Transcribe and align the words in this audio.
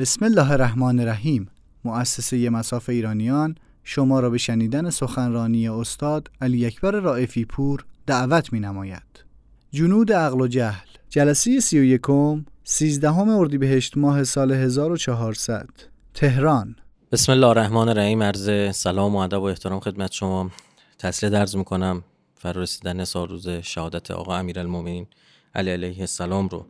بسم 0.00 0.24
الله 0.24 0.52
الرحمن 0.52 1.00
الرحیم 1.00 1.48
مؤسسه 1.84 2.50
مساف 2.50 2.88
ایرانیان 2.88 3.54
شما 3.84 4.20
را 4.20 4.30
به 4.30 4.38
شنیدن 4.38 4.90
سخنرانی 4.90 5.68
استاد 5.68 6.30
علی 6.40 6.66
اکبر 6.66 6.90
رائفی 6.90 7.44
پور 7.44 7.84
دعوت 8.06 8.52
می 8.52 8.60
نماید. 8.60 9.24
جنود 9.72 10.12
عقل 10.12 10.40
و 10.40 10.46
جهل. 10.46 10.86
جلسه 11.08 11.60
سی 11.60 11.78
و 11.78 11.84
یکم 11.84 12.44
سیزدهم 12.64 13.28
اردیبهشت 13.28 13.96
ماه 13.96 14.24
سال 14.24 14.52
1400 14.52 15.68
تهران 16.14 16.76
بسم 17.12 17.32
الله 17.32 17.46
الرحمن 17.46 17.88
الرحیم 17.88 18.22
عرض 18.22 18.76
سلام 18.76 19.16
و 19.16 19.18
ادب 19.18 19.40
و 19.40 19.44
احترام 19.44 19.80
خدمت 19.80 20.12
شما. 20.12 20.50
تسلیه 20.98 21.30
درز 21.30 21.56
می‌کنم 21.56 22.04
فرارسیدن 22.34 23.04
سال 23.04 23.28
روز 23.28 23.48
شهادت 23.48 24.10
آقا 24.10 24.36
امیرالمومنین 24.36 25.06
علی 25.54 25.70
علیه 25.70 26.00
السلام 26.00 26.48
رو. 26.48 26.66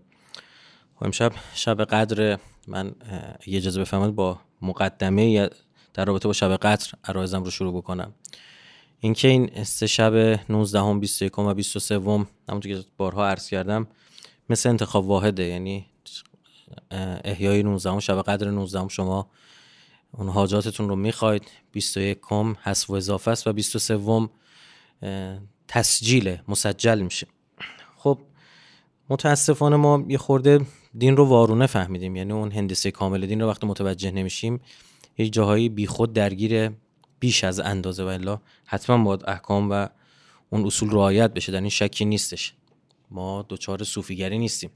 و 1.00 1.04
امشب 1.04 1.32
شب 1.54 1.84
قدر 1.84 2.38
من 2.68 2.94
یه 3.46 3.56
اجازه 3.56 3.80
بفهمید 3.80 4.14
با 4.14 4.40
مقدمه 4.62 5.50
در 5.94 6.04
رابطه 6.04 6.28
با 6.28 6.32
شب 6.32 6.56
قدر 6.56 6.92
عرایزم 7.04 7.44
رو 7.44 7.50
شروع 7.50 7.76
بکنم. 7.76 8.14
اینکه 9.00 9.28
این 9.28 9.64
سه 9.64 9.86
شب 9.86 10.14
19 10.52 10.80
هم 10.80 11.00
21 11.00 11.38
و 11.38 11.54
23 11.54 11.94
همونطور 12.48 12.72
که 12.72 12.84
بارها 12.96 13.28
عرض 13.28 13.48
کردم 13.48 13.86
مثل 14.50 14.68
انتخاب 14.68 15.06
واحده. 15.06 15.42
یعنی 15.42 15.86
احیای 17.24 17.62
19 17.62 17.90
هم 17.90 17.98
شب 17.98 18.22
قدر 18.22 18.50
19 18.50 18.80
هم 18.80 18.88
شما 18.88 19.30
اون 20.12 20.28
حاجاتتون 20.28 20.88
رو 20.88 20.96
می‌خواید. 20.96 21.42
21 21.72 22.18
کم 22.22 22.56
حذف 22.62 22.90
و 22.90 22.94
اضافه 22.94 23.30
است 23.30 23.46
و 23.46 23.52
23 23.52 24.28
تسجیل 25.68 26.38
مسجل 26.48 27.00
میشه. 27.00 27.26
خب 27.96 28.18
متاسفانه 29.08 29.76
ما 29.76 30.04
یه 30.08 30.18
خورده 30.18 30.60
دین 30.98 31.16
رو 31.16 31.24
وارونه 31.24 31.66
فهمیدیم. 31.66 32.16
یعنی 32.16 32.32
اون 32.32 32.52
هندسه 32.52 32.90
کامل 32.90 33.26
دین 33.26 33.40
رو 33.40 33.48
وقتی 33.48 33.66
متوجه 33.66 34.10
نمیشیم 34.10 34.60
یه 35.18 35.28
جاهایی 35.28 35.68
بیخود 35.68 36.12
درگیر 36.12 36.70
بیش 37.20 37.44
از 37.44 37.60
اندازه 37.60 38.04
و 38.04 38.06
الا 38.06 38.40
حتما 38.66 39.04
باید 39.04 39.24
احکام 39.26 39.70
و 39.70 39.86
اون 40.50 40.66
اصول 40.66 40.90
رعایت 40.90 41.34
بشه. 41.34 41.52
در 41.52 41.60
این 41.60 41.68
شکی 41.68 42.04
نیستش. 42.04 42.54
ما 43.10 43.42
دوچار 43.42 43.84
صوفیگری 43.84 44.38
نیستیم. 44.38 44.70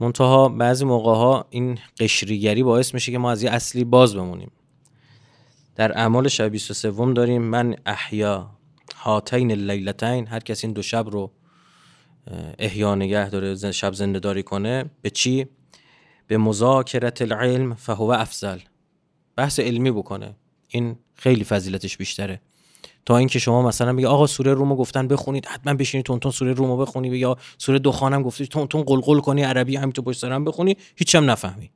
منتها 0.00 0.48
بعضی 0.48 0.84
موقع 0.84 1.14
ها 1.14 1.46
این 1.50 1.78
قشریگری 2.00 2.62
باعث 2.62 2.94
میشه 2.94 3.12
که 3.12 3.18
ما 3.18 3.30
از 3.30 3.42
یه 3.42 3.50
اصلی 3.50 3.84
باز 3.84 4.14
بمونیم. 4.14 4.50
در 5.76 5.98
اعمال 5.98 6.28
شب 6.28 6.48
23 6.48 7.12
داریم 7.12 7.42
من 7.42 7.76
احیا 7.86 8.50
هاتین 8.96 9.50
اللیلتین 9.50 10.26
هر 10.26 10.40
کسی 10.40 10.66
این 10.66 10.74
دو 10.74 10.82
شب 10.82 11.08
رو 11.08 11.30
احیا 12.58 12.94
نگه 12.94 13.30
داره 13.30 13.72
شب 13.72 13.92
زنده 13.92 14.18
داری 14.18 14.42
کنه. 14.42 14.84
به 15.02 15.10
چی؟ 15.10 15.46
به 16.26 16.38
مذاکرت 16.38 17.22
العلم 17.22 17.74
فهو 17.74 18.10
افضل. 18.10 18.58
بحث 19.36 19.60
علمی 19.60 19.90
بکنه. 19.90 20.36
این 20.68 20.96
خیلی 21.14 21.44
فضیلتش 21.44 21.96
بیشتره. 21.96 22.40
تا 23.06 23.16
اینکه 23.16 23.38
شما 23.38 23.62
مثلا 23.62 23.92
بگی 23.92 24.06
آقا 24.06 24.26
سوره 24.26 24.54
رومو 24.54 24.76
گفتن 24.76 25.08
بخونید 25.08 25.46
حتما 25.46 25.74
بشینید 25.74 26.06
تون 26.06 26.20
تون 26.20 26.32
سوره 26.32 26.52
رومو 26.52 26.76
بخونی 26.76 27.08
یا 27.08 27.36
سوره 27.58 27.78
دخانم 27.78 28.22
گفتی 28.22 28.46
تون 28.46 28.66
تون 28.66 28.82
قلقل 28.82 29.20
کنی 29.20 29.42
عربی 29.42 29.76
همینطور 29.76 30.04
پشت 30.04 30.20
سرم 30.20 30.44
بخونی 30.44 30.76
هیچم 30.96 31.30
نفهمی. 31.30 31.70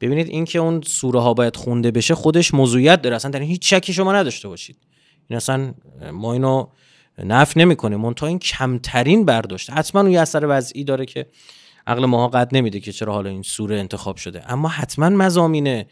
ببینید 0.00 0.28
اینکه 0.28 0.58
اون 0.58 0.82
سوره 0.82 1.20
ها 1.20 1.34
باید 1.34 1.56
خونده 1.56 1.90
بشه 1.90 2.14
خودش 2.14 2.54
موضوعیت 2.54 3.02
داره. 3.02 3.16
اصلا 3.16 3.30
در 3.30 3.42
هیچ 3.42 3.74
شکی 3.74 3.92
شما 3.92 4.12
نداشته 4.12 4.48
باشید. 4.48 4.76
این 5.28 5.36
اصلا 5.36 5.74
ما 6.12 6.32
اینو 6.32 6.66
نف 7.24 7.56
نمی‌کنه. 7.56 7.96
منتها 7.96 8.26
این 8.26 8.38
کمترین 8.38 9.24
برداشت. 9.24 9.70
حتما 9.70 10.00
اون 10.00 10.10
یه 10.10 10.20
اثر 10.20 10.46
وضعی 10.48 10.84
داره 10.84 11.06
که 11.06 11.26
عقل 11.86 12.06
ماها 12.06 12.28
قد 12.28 12.56
نمیده 12.56 12.80
که 12.80 12.92
چرا 12.92 13.12
حالا 13.12 13.30
این 13.30 13.42
سوره 13.42 13.76
انتخاب 13.76 14.16
شده. 14.16 14.52
اما 14.52 14.68
حتما 14.68 15.08
مزامین 15.08 15.84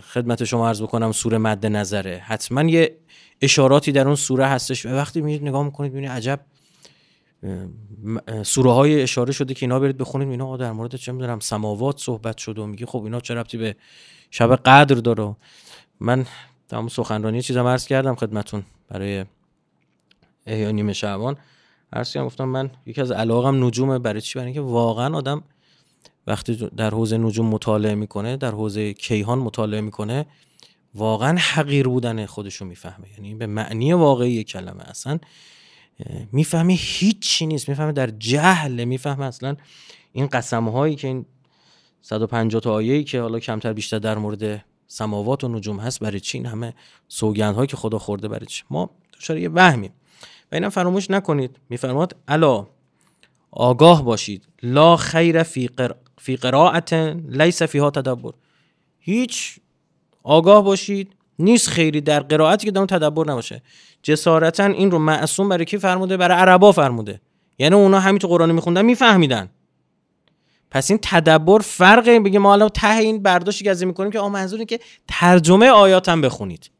خدمت 0.00 0.44
شما 0.44 0.68
عرض 0.68 0.82
بکنم 0.82 1.12
سوره 1.12 1.38
مد 1.38 1.66
نظره. 1.66 2.22
حتما 2.24 2.62
یه 2.62 2.96
اشاراتی 3.40 3.92
در 3.92 4.06
اون 4.06 4.16
سوره 4.16 4.46
هستش. 4.46 4.86
و 4.86 4.88
وقتی 4.88 5.20
میید 5.20 5.42
نگاه 5.42 5.64
می‌کنید 5.64 5.92
می‌بینید 5.92 6.16
عجب 6.16 6.40
سوره 8.42 8.72
های 8.72 9.02
اشاره 9.02 9.32
شده 9.32 9.54
که 9.54 9.66
اینا 9.66 9.80
برید 9.80 9.96
بخونید 9.96 10.28
اینا 10.28 10.56
در 10.56 10.72
مورد 10.72 10.96
چه 10.96 11.12
می‌دونم 11.12 11.40
سماوات 11.40 11.98
صحبت 11.98 12.38
شده 12.38 12.62
و 12.62 12.66
میگه 12.66 12.86
خب 12.86 13.04
اینا 13.04 13.20
چه 13.20 13.34
ربطی 13.34 13.58
به 13.58 13.76
شب 14.30 14.56
قدر 14.56 14.94
داره؟ 14.94 15.36
من 16.00 16.26
تمام 16.68 16.88
سخنرانی 16.88 17.42
چیزم 17.42 17.66
عرض 17.66 17.86
کردم 17.86 18.14
خدمتون 18.14 18.62
برای 18.88 19.24
احیا 20.46 20.70
نیمه 20.70 20.92
شعبان 20.92 21.36
عرض 21.92 22.16
گفتم 22.16 22.44
من 22.44 22.70
یکی 22.86 23.00
از 23.00 23.10
علاقم 23.10 23.64
نجومه. 23.64 23.98
برای 23.98 24.20
چی؟ 24.20 24.38
برای 24.38 24.46
اینکه 24.46 24.60
واقعا 24.60 25.16
آدم 25.16 25.42
وقتی 26.26 26.70
در 26.76 26.90
حوزه 26.90 27.18
نجوم 27.18 27.46
مطالعه 27.46 27.94
می‌کنه 27.94 28.36
در 28.36 28.50
حوزه 28.50 28.92
کیهان 28.92 29.38
مطالعه 29.38 29.80
می‌کنه 29.80 30.26
واقعا 30.94 31.38
حقیر 31.38 31.88
بودن 31.88 32.26
خودشو 32.26 32.64
می‌فهمه. 32.64 33.06
یعنی 33.12 33.34
به 33.34 33.46
معنی 33.46 33.92
واقعی 33.92 34.44
کلمه 34.44 34.82
اصلا 34.82 35.18
می‌فهمه 36.32 36.72
هیچی 36.72 37.46
نیست. 37.46 37.68
می‌فهمه 37.68 37.92
در 37.92 38.10
جهل. 38.10 38.84
می‌فهمه 38.84 39.24
اصلا 39.24 39.56
این 40.12 40.26
قسم 40.26 40.68
هایی 40.68 40.96
که 40.96 41.08
این 41.08 41.26
150 42.02 42.60
تا 42.60 42.72
آیه‌ای 42.72 43.04
که 43.04 43.20
حالا 43.20 43.38
کمتر 43.38 43.72
بیشتر 43.72 43.98
در 43.98 44.18
مورد 44.18 44.64
سماوات 44.86 45.44
و 45.44 45.48
نجوم 45.48 45.80
هست 45.80 46.00
برای 46.00 46.20
چی 46.20 46.38
این 46.38 46.46
همه 46.46 46.74
سوگندهایی 47.08 47.66
که 47.66 47.76
خدا 47.76 47.98
خورده 47.98 48.28
برای 48.28 48.46
چی؟ 48.46 48.64
ما 48.70 48.90
دچار 49.18 49.38
یه 49.38 49.48
وهمیم. 49.48 49.92
و 50.52 50.54
اینم 50.54 50.68
فراموش 50.68 51.10
نکنید. 51.10 51.56
میفرماد 51.68 52.16
الا 52.28 52.66
آگاه 53.50 54.04
باشید. 54.04 54.48
لا 54.62 54.96
خیر 54.96 55.42
فی, 55.42 55.66
قر... 55.66 55.90
فی 56.18 56.36
قرائت 56.36 56.92
لیس 57.28 57.62
فیها 57.62 57.90
تدبر. 57.90 58.32
هیچ 58.98 59.58
آگاه 60.22 60.64
باشید. 60.64 61.12
نیست 61.38 61.68
خیری 61.68 62.00
در 62.00 62.20
قرائتی 62.20 62.66
که 62.66 62.70
دارم 62.70 62.86
تدبر 62.86 63.30
نباشه. 63.30 63.62
جسارتا 64.02 64.64
این 64.64 64.90
رو 64.90 64.98
معصوم 64.98 65.48
برای 65.48 65.64
کی 65.64 65.78
فرموده؟ 65.78 66.16
برای 66.16 66.38
عربا 66.38 66.72
فرموده. 66.72 67.20
یعنی 67.58 67.74
اونا 67.74 68.00
همین 68.00 68.18
تو 68.18 68.28
قرآن 68.28 68.52
میخوندن 68.52 68.84
میفهمیدن. 68.84 69.48
پس 70.70 70.90
این 70.90 70.98
تدبر 71.02 71.58
فرقه. 71.58 72.20
بگه 72.20 72.38
ما 72.38 72.52
الان 72.52 72.68
ته 72.68 72.96
این 72.96 73.22
برداشتی 73.22 73.64
که 73.64 73.70
از 73.70 73.84
می‌کنیم 73.84 74.10
که 74.10 74.18
آ 74.18 74.28
منظور 74.28 74.64
که 74.64 74.80
ترجمه 75.08 75.68
آیات 75.70 76.08
هم 76.08 76.20
بخونید. 76.20 76.70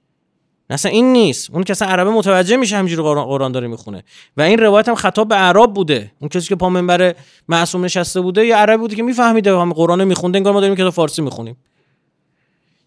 اصلا 0.70 0.92
این 0.92 1.12
نیست. 1.12 1.50
اون 1.50 1.62
کسی 1.62 1.84
عربه 1.84 2.10
متوجه 2.10 2.56
میشه 2.56 2.76
همینجوری 2.76 3.02
قرآن 3.02 3.52
داره 3.52 3.68
می‌خونه. 3.68 4.04
و 4.36 4.42
این 4.42 4.58
روایت 4.58 4.88
هم 4.88 4.94
خطاب 4.94 5.28
به 5.28 5.34
عرب 5.34 5.72
بوده. 5.74 6.12
اون 6.18 6.28
کسی 6.28 6.48
که 6.48 6.54
پا 6.54 6.68
منبر 6.68 7.14
معصوم 7.48 7.84
نشسته 7.84 8.20
بوده 8.20 8.46
یا 8.46 8.58
عربی 8.58 8.76
بوده 8.76 8.96
که 8.96 9.02
میفهمیده 9.02 9.58
هم 9.58 9.72
قرآن 9.72 10.04
میخونده. 10.04 10.38
انگار 10.38 10.52
ما 10.52 10.60
داریم 10.60 10.76
که 10.76 10.90
فارسی 10.90 11.22
می‌خونیم. 11.22 11.56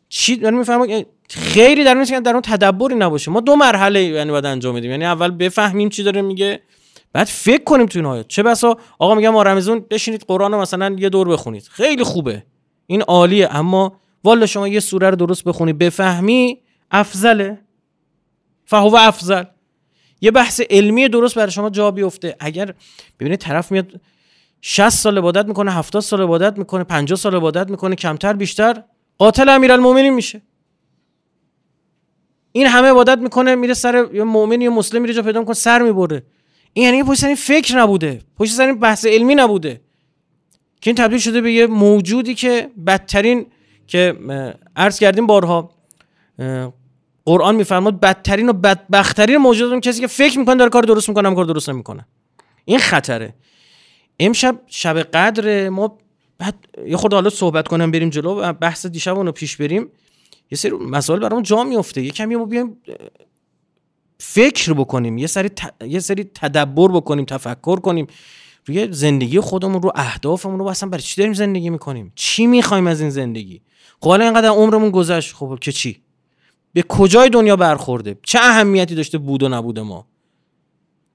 چی؟ 0.09 0.35
داریم 0.35 0.59
می‌فهمم 0.59 1.05
خیلی 1.29 1.83
در 1.83 2.05
که 2.05 2.19
در 2.19 2.31
اون 2.31 2.41
تدبری 2.41 2.95
نباشه. 2.95 3.31
ما 3.31 3.39
دو 3.39 3.55
مرحله 3.55 4.03
یعنی 4.03 4.31
باید 4.31 4.45
انجام 4.45 4.75
بدیم. 4.75 4.91
یعنی 4.91 5.05
اول 5.05 5.31
بفهمیم 5.31 5.89
چی 5.89 6.03
داره 6.03 6.21
میگه 6.21 6.59
بعد 7.13 7.27
فکر 7.27 7.63
کنیم 7.63 7.85
تو 7.85 7.99
این 7.99 8.05
آیات. 8.05 8.27
چه 8.27 8.43
بسا؟ 8.43 8.77
آقا 8.99 9.15
میگم 9.15 9.29
ما 9.29 9.43
رمزون 9.43 9.85
بشینید 9.89 10.25
قرآن 10.27 10.55
مثلا 10.55 10.95
یه 10.99 11.09
دور 11.09 11.27
بخونید. 11.27 11.63
خیلی 11.71 12.03
خوبه. 12.03 12.43
این 12.87 13.01
عالیه. 13.01 13.55
اما 13.55 13.99
والا 14.23 14.45
شما 14.45 14.67
یه 14.67 14.79
سوره 14.79 15.09
رو 15.09 15.15
درست 15.15 15.43
بخونی 15.43 15.73
بفهمی 15.73 16.57
افضله. 16.91 17.59
فهو 18.69 18.95
افضل 18.95 19.43
یه 20.21 20.31
بحث 20.31 20.61
علمی 20.69 21.09
درست 21.09 21.35
برای 21.35 21.51
شما 21.51 21.69
جا 21.69 21.91
بیفته. 21.91 22.35
اگر 22.39 22.73
ببینید 23.19 23.39
طرف 23.39 23.71
میاد 23.71 24.01
60 24.61 24.89
سال 24.89 25.17
عبادت 25.17 25.45
می‌کنه 25.45 25.71
70 25.71 26.01
سال 26.01 26.21
عبادت 26.21 26.57
می‌کنه 26.57 26.83
50 26.83 27.17
سال 27.17 27.35
عبادت 27.35 27.69
می‌کنه 27.69 27.95
کمتر 27.95 28.33
بیشتر 28.33 28.83
قاتل 29.17 29.49
امیرالمومنین 29.49 30.13
میشه. 30.13 30.41
این 32.51 32.67
همه 32.67 32.87
عبادت 32.87 33.17
می‌کنه 33.17 33.55
میره 33.55 33.73
سر 33.73 34.07
یا 34.13 34.25
مؤمن 34.25 34.61
یا 34.61 34.71
مسلم 34.71 35.01
میره 35.01 35.13
جا 35.13 35.21
پیدا 35.21 35.39
می‌کنه 35.39 35.55
سر 35.55 35.81
می‌بره. 35.81 36.23
این 36.73 36.85
یعنی 36.85 37.03
پشت 37.03 37.19
سر 37.19 37.35
فکر 37.35 37.77
نبوده. 37.77 38.21
پشت 38.37 38.53
سر 38.53 38.73
بحث 38.73 39.05
علمی 39.05 39.35
نبوده. 39.35 39.81
که 40.81 40.89
این 40.89 40.95
تبدیل 40.95 41.19
شده 41.19 41.41
به 41.41 41.53
یه 41.53 41.67
موجودی 41.67 42.33
که 42.33 42.69
بدترین 42.87 43.45
که 43.87 44.15
عرض 44.75 44.99
کردیم 44.99 45.27
بارها 45.27 45.71
قرآن 47.27 47.55
میفرماد 47.55 47.99
بدترین 47.99 48.49
و 48.49 48.53
بدبختترین 48.53 49.37
موجودات 49.37 49.71
اون 49.71 49.81
کسی 49.81 50.01
که 50.01 50.07
فکر 50.07 50.39
می‌کنه 50.39 50.55
داره 50.55 50.69
کار 50.69 50.83
درست 50.83 51.09
می‌کنه 51.09 51.35
کار 51.35 51.45
درست 51.45 51.69
نمی‌کنه. 51.69 52.07
این 52.65 52.79
خطره. 52.79 53.33
امشب 54.19 54.59
شب 54.67 54.99
قدر 54.99 55.69
ما 55.69 55.97
بعد 56.37 56.55
یه 56.87 56.97
خورده 56.97 57.15
حالا 57.15 57.29
صحبت 57.29 57.67
کنم 57.67 57.91
بریم 57.91 58.09
جلو 58.09 58.41
و 58.41 58.53
بحث 58.53 58.85
دیشب 58.85 59.15
رو 59.15 59.31
پیش 59.31 59.57
بریم. 59.57 59.87
یه 60.51 60.57
سری 60.57 60.71
مسائل 60.71 61.19
برامون 61.19 61.43
جا 61.43 61.63
میفته 61.63 62.01
یه 62.01 62.11
کمی 62.11 62.35
ما 62.35 62.45
بیایم 62.45 62.77
فکر 64.17 64.73
بکنیم 64.73 65.17
یه 65.17 65.27
سری 65.27 65.49
یه 65.87 65.99
سری 65.99 66.23
تدبر 66.23 66.87
بکنیم 66.87 67.25
تفکر 67.25 67.79
کنیم. 67.79 68.07
روی 68.65 68.87
زندگی 68.91 69.39
خودمون 69.39 69.81
رو 69.81 69.91
اهدافمون 69.95 70.59
رو 70.59 70.67
اصلا 70.67 70.89
برای 70.89 71.03
چی 71.03 71.17
داریم 71.17 71.33
زندگی 71.33 71.69
می‌کنیم؟ 71.69 72.11
چی 72.15 72.47
می‌خوایم 72.47 72.87
از 72.87 73.01
این 73.01 73.09
زندگی؟ 73.09 73.61
خب 74.01 74.09
حالا 74.09 74.23
اینقدر 74.23 74.49
عمرمون 74.49 74.91
گذشت. 74.91 75.35
خب 75.35 75.57
که 75.61 75.71
چی؟ 75.71 76.06
به 76.77 76.83
کجای 76.83 77.29
دنیا 77.29 77.55
برخورده؟ 77.55 78.17
چه 78.23 78.39
اهمیتی 78.39 78.95
داشته 78.95 79.17
بود 79.17 79.43
و 79.43 79.49
نبوده 79.49 79.81
ما؟ 79.81 80.07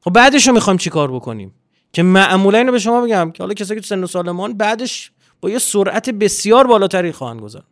خب 0.00 0.10
بعدش 0.10 0.48
رو 0.48 0.54
می‌خوایم 0.54 0.76
چیکار 0.76 1.12
بکنیم؟ 1.12 1.54
که 1.92 2.02
معمولا 2.02 2.58
اینو 2.58 2.72
به 2.72 2.78
شما 2.78 3.00
بگم 3.00 3.30
که 3.30 3.42
حالا 3.42 3.54
کسایی 3.54 3.80
که 3.80 3.86
سن 3.86 4.04
و 4.04 4.06
سالمان 4.06 4.56
بعدش 4.56 5.10
با 5.40 5.50
یه 5.50 5.58
سرعت 5.58 6.10
بسیار 6.10 6.66
بالاتری 6.66 7.12
خواهند 7.12 7.40
گذار 7.40 7.62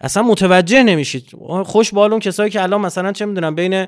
اصلا 0.00 0.22
متوجه 0.22 0.82
نمیشید. 0.82 1.30
خوش 1.64 1.94
بالون 1.94 2.20
کسایی 2.20 2.50
که 2.50 2.62
الان 2.62 2.80
مثلا 2.80 3.12
چه 3.12 3.26
می‌دونم 3.26 3.54
بین 3.54 3.86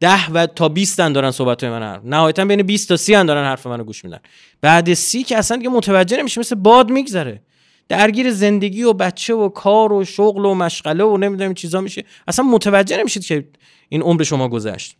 ده 0.00 0.30
و 0.30 0.46
تا 0.46 0.68
20 0.68 1.00
دارن 1.00 1.30
صحبت 1.30 1.64
من 1.64 1.82
حرف 1.82 2.04
نهایتا 2.04 2.44
بین 2.44 2.62
20 2.62 2.88
تا 2.88 2.96
30 2.96 3.12
دارن 3.12 3.44
حرف 3.44 3.66
منو 3.66 3.84
گوش 3.84 4.04
میدن. 4.04 4.20
بعد 4.60 4.94
سی 4.94 5.22
که 5.22 5.36
اصلا 5.36 5.56
دیگه 5.56 5.68
متوجه 5.68 6.16
نمیشه 6.16 6.40
مثل 6.40 6.54
باد 6.54 6.90
میگذره. 6.90 7.42
درگیر 7.88 8.32
زندگی 8.32 8.82
و 8.82 8.92
بچه 8.92 9.34
و 9.34 9.48
کار 9.48 9.92
و 9.92 10.04
شغل 10.04 10.44
و 10.44 10.54
مشغله 10.54 11.04
و 11.04 11.16
نمی‌دونم 11.16 11.54
چیزا 11.54 11.80
میشه. 11.80 12.04
اصلا 12.28 12.44
متوجه 12.44 12.96
نمیشید 12.96 13.24
که 13.24 13.48
این 13.88 14.02
عمر 14.02 14.22
شما 14.22 14.48
گذشت. 14.48 14.96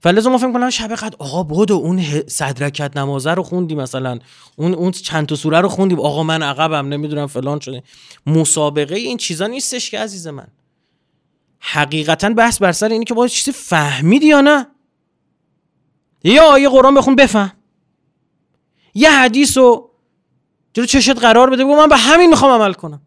فلزا 0.00 0.30
ما 0.30 0.38
فکر 0.38 0.52
کنم 0.52 0.70
شب 0.70 0.94
قد 0.94 1.14
آقا 1.18 1.42
بود 1.42 1.70
و 1.70 1.74
اون 1.74 2.02
صد 2.26 2.62
رکعت 2.62 2.96
نمازه 2.96 3.30
رو 3.30 3.42
خوندی 3.42 3.74
مثلا. 3.74 4.18
اون 4.56 4.74
اون 4.74 4.90
چند 4.90 5.26
تا 5.26 5.34
سوره 5.34 5.60
رو 5.60 5.68
خوندی 5.68 5.94
آقا 5.94 6.22
من 6.22 6.42
عقبم 6.42 6.88
نمی‌دونم 6.88 7.26
فلان 7.26 7.60
شده. 7.60 7.82
مسابقه 8.26 8.94
این 8.94 9.16
چیزا 9.16 9.46
نیستش 9.46 9.90
که 9.90 9.98
عزیز 9.98 10.26
من. 10.26 10.46
حقیقتا 11.58 12.30
بحث 12.30 12.62
بر 12.62 12.72
سر 12.72 12.88
اینه 12.88 13.04
که 13.04 13.14
باید 13.14 13.30
چیزی 13.30 13.52
فهمیدی 13.52 14.26
یا 14.26 14.40
نه؟ 14.40 14.66
یا 16.24 16.42
آیه 16.42 16.68
قرآن 16.68 16.94
بخون 16.94 17.16
بفهم. 17.16 17.52
یه 18.94 19.10
حدیث 19.10 19.58
رو 19.58 19.90
جلو 20.72 20.86
چشت 20.86 21.18
قرار 21.18 21.50
بده 21.50 21.64
بگو 21.64 21.76
من 21.76 21.88
به 21.88 21.96
همین 21.96 22.30
می‌خوام 22.30 22.62
عمل 22.62 22.72
کنم. 22.72 23.02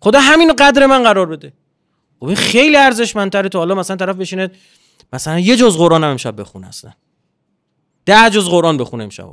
خدا 0.00 0.20
همین 0.20 0.52
قدر 0.52 0.86
من 0.86 1.02
قرار 1.02 1.26
بده. 1.26 1.52
خب 2.20 2.26
این 2.26 2.36
خیلی 2.36 2.76
ارزشمندتره 2.76 3.48
تو 3.48 3.58
حالا 3.58 3.74
مثلا 3.74 3.96
طرف 3.96 4.16
بشینه 4.16 4.50
مثلا 5.12 5.38
یه 5.38 5.56
جز 5.56 5.76
قرآن 5.76 6.04
هم 6.04 6.10
امشب 6.10 6.40
بخونه 6.40 6.68
اصلا 6.68 6.92
ده 8.06 8.30
جز 8.30 8.48
قرآن 8.48 8.76
بخونه 8.76 9.04
امشب. 9.04 9.28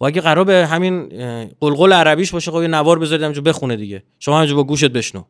و 0.00 0.04
اگه 0.04 0.20
قرار 0.20 0.44
به 0.44 0.66
همین 0.66 1.08
قلقل 1.60 1.92
عربیش 1.92 2.32
باشه 2.32 2.50
خب 2.50 2.62
یه 2.62 2.68
نوار 2.68 2.98
بذارید 2.98 3.22
همینجا 3.22 3.42
بخونه 3.42 3.76
دیگه. 3.76 4.02
شما 4.18 4.36
همینجا 4.36 4.56
با 4.56 4.64
گوشت 4.64 4.84
بشنو. 4.84 5.24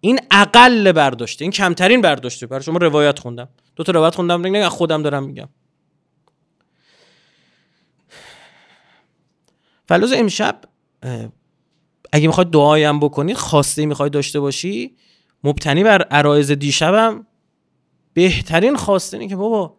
این 0.00 0.20
اقل 0.30 0.92
برداشته 0.92 1.44
این 1.44 1.52
کمترین 1.52 2.00
برداشته. 2.00 2.46
برای 2.46 2.62
شما 2.62 2.78
روایت 2.78 3.18
خوندم. 3.18 3.48
دو 3.76 3.84
تا 3.84 3.92
روایت 3.92 4.14
خوندم 4.14 4.46
نه 4.46 4.68
خودم 4.68 5.02
دارم 5.02 5.24
میگم. 5.24 5.48
فلوز 9.88 10.12
امشب 10.12 10.60
اگه 12.12 12.26
می‌خواد 12.26 12.50
دعایم 12.50 13.00
بکنی 13.00 13.34
خواسته 13.34 13.86
می‌خوای 13.86 14.10
داشته 14.10 14.40
باشی 14.40 14.96
مبتنی 15.44 15.84
بر 15.84 16.02
عرایز 16.02 16.50
دیشبم 16.50 17.26
بهترین 18.14 18.76
خواسته 18.76 19.28
که 19.28 19.36
بابا 19.36 19.76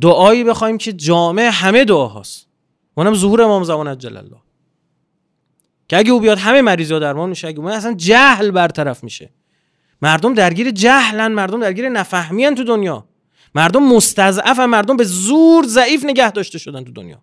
دعایی 0.00 0.44
بخوایم 0.44 0.78
که 0.78 0.92
جامع 0.92 1.50
همه 1.52 1.84
دعا 1.84 2.06
هاست. 2.06 2.48
اونم 2.94 3.14
ظهور 3.14 3.42
امام 3.42 3.64
زمان 3.64 3.98
جل 3.98 4.16
الله 4.16 4.42
که 5.88 5.98
اگه 5.98 6.12
او 6.12 6.20
بیاد 6.20 6.38
همه 6.38 6.62
مریض 6.62 6.92
ها 6.92 6.98
درمان 6.98 7.28
میشه 7.28 7.48
اگه 7.48 7.64
اصلا 7.64 7.94
جهل 7.94 8.50
برطرف 8.50 9.04
میشه. 9.04 9.32
مردم 10.02 10.34
درگیر 10.34 10.70
جهلن 10.70 11.32
مردم 11.32 11.60
درگیر 11.60 11.88
نفهمیان 11.88 12.54
تو 12.54 12.64
دنیا. 12.64 13.08
مردم 13.54 13.82
مستضعف 13.82 14.58
مردم 14.58 14.96
به 14.96 15.04
زور 15.04 15.66
ضعیف 15.66 16.04
نگه 16.04 16.30
داشته 16.30 16.58
شدن 16.58 16.84
تو 16.84 16.92
دنیا. 16.92 17.22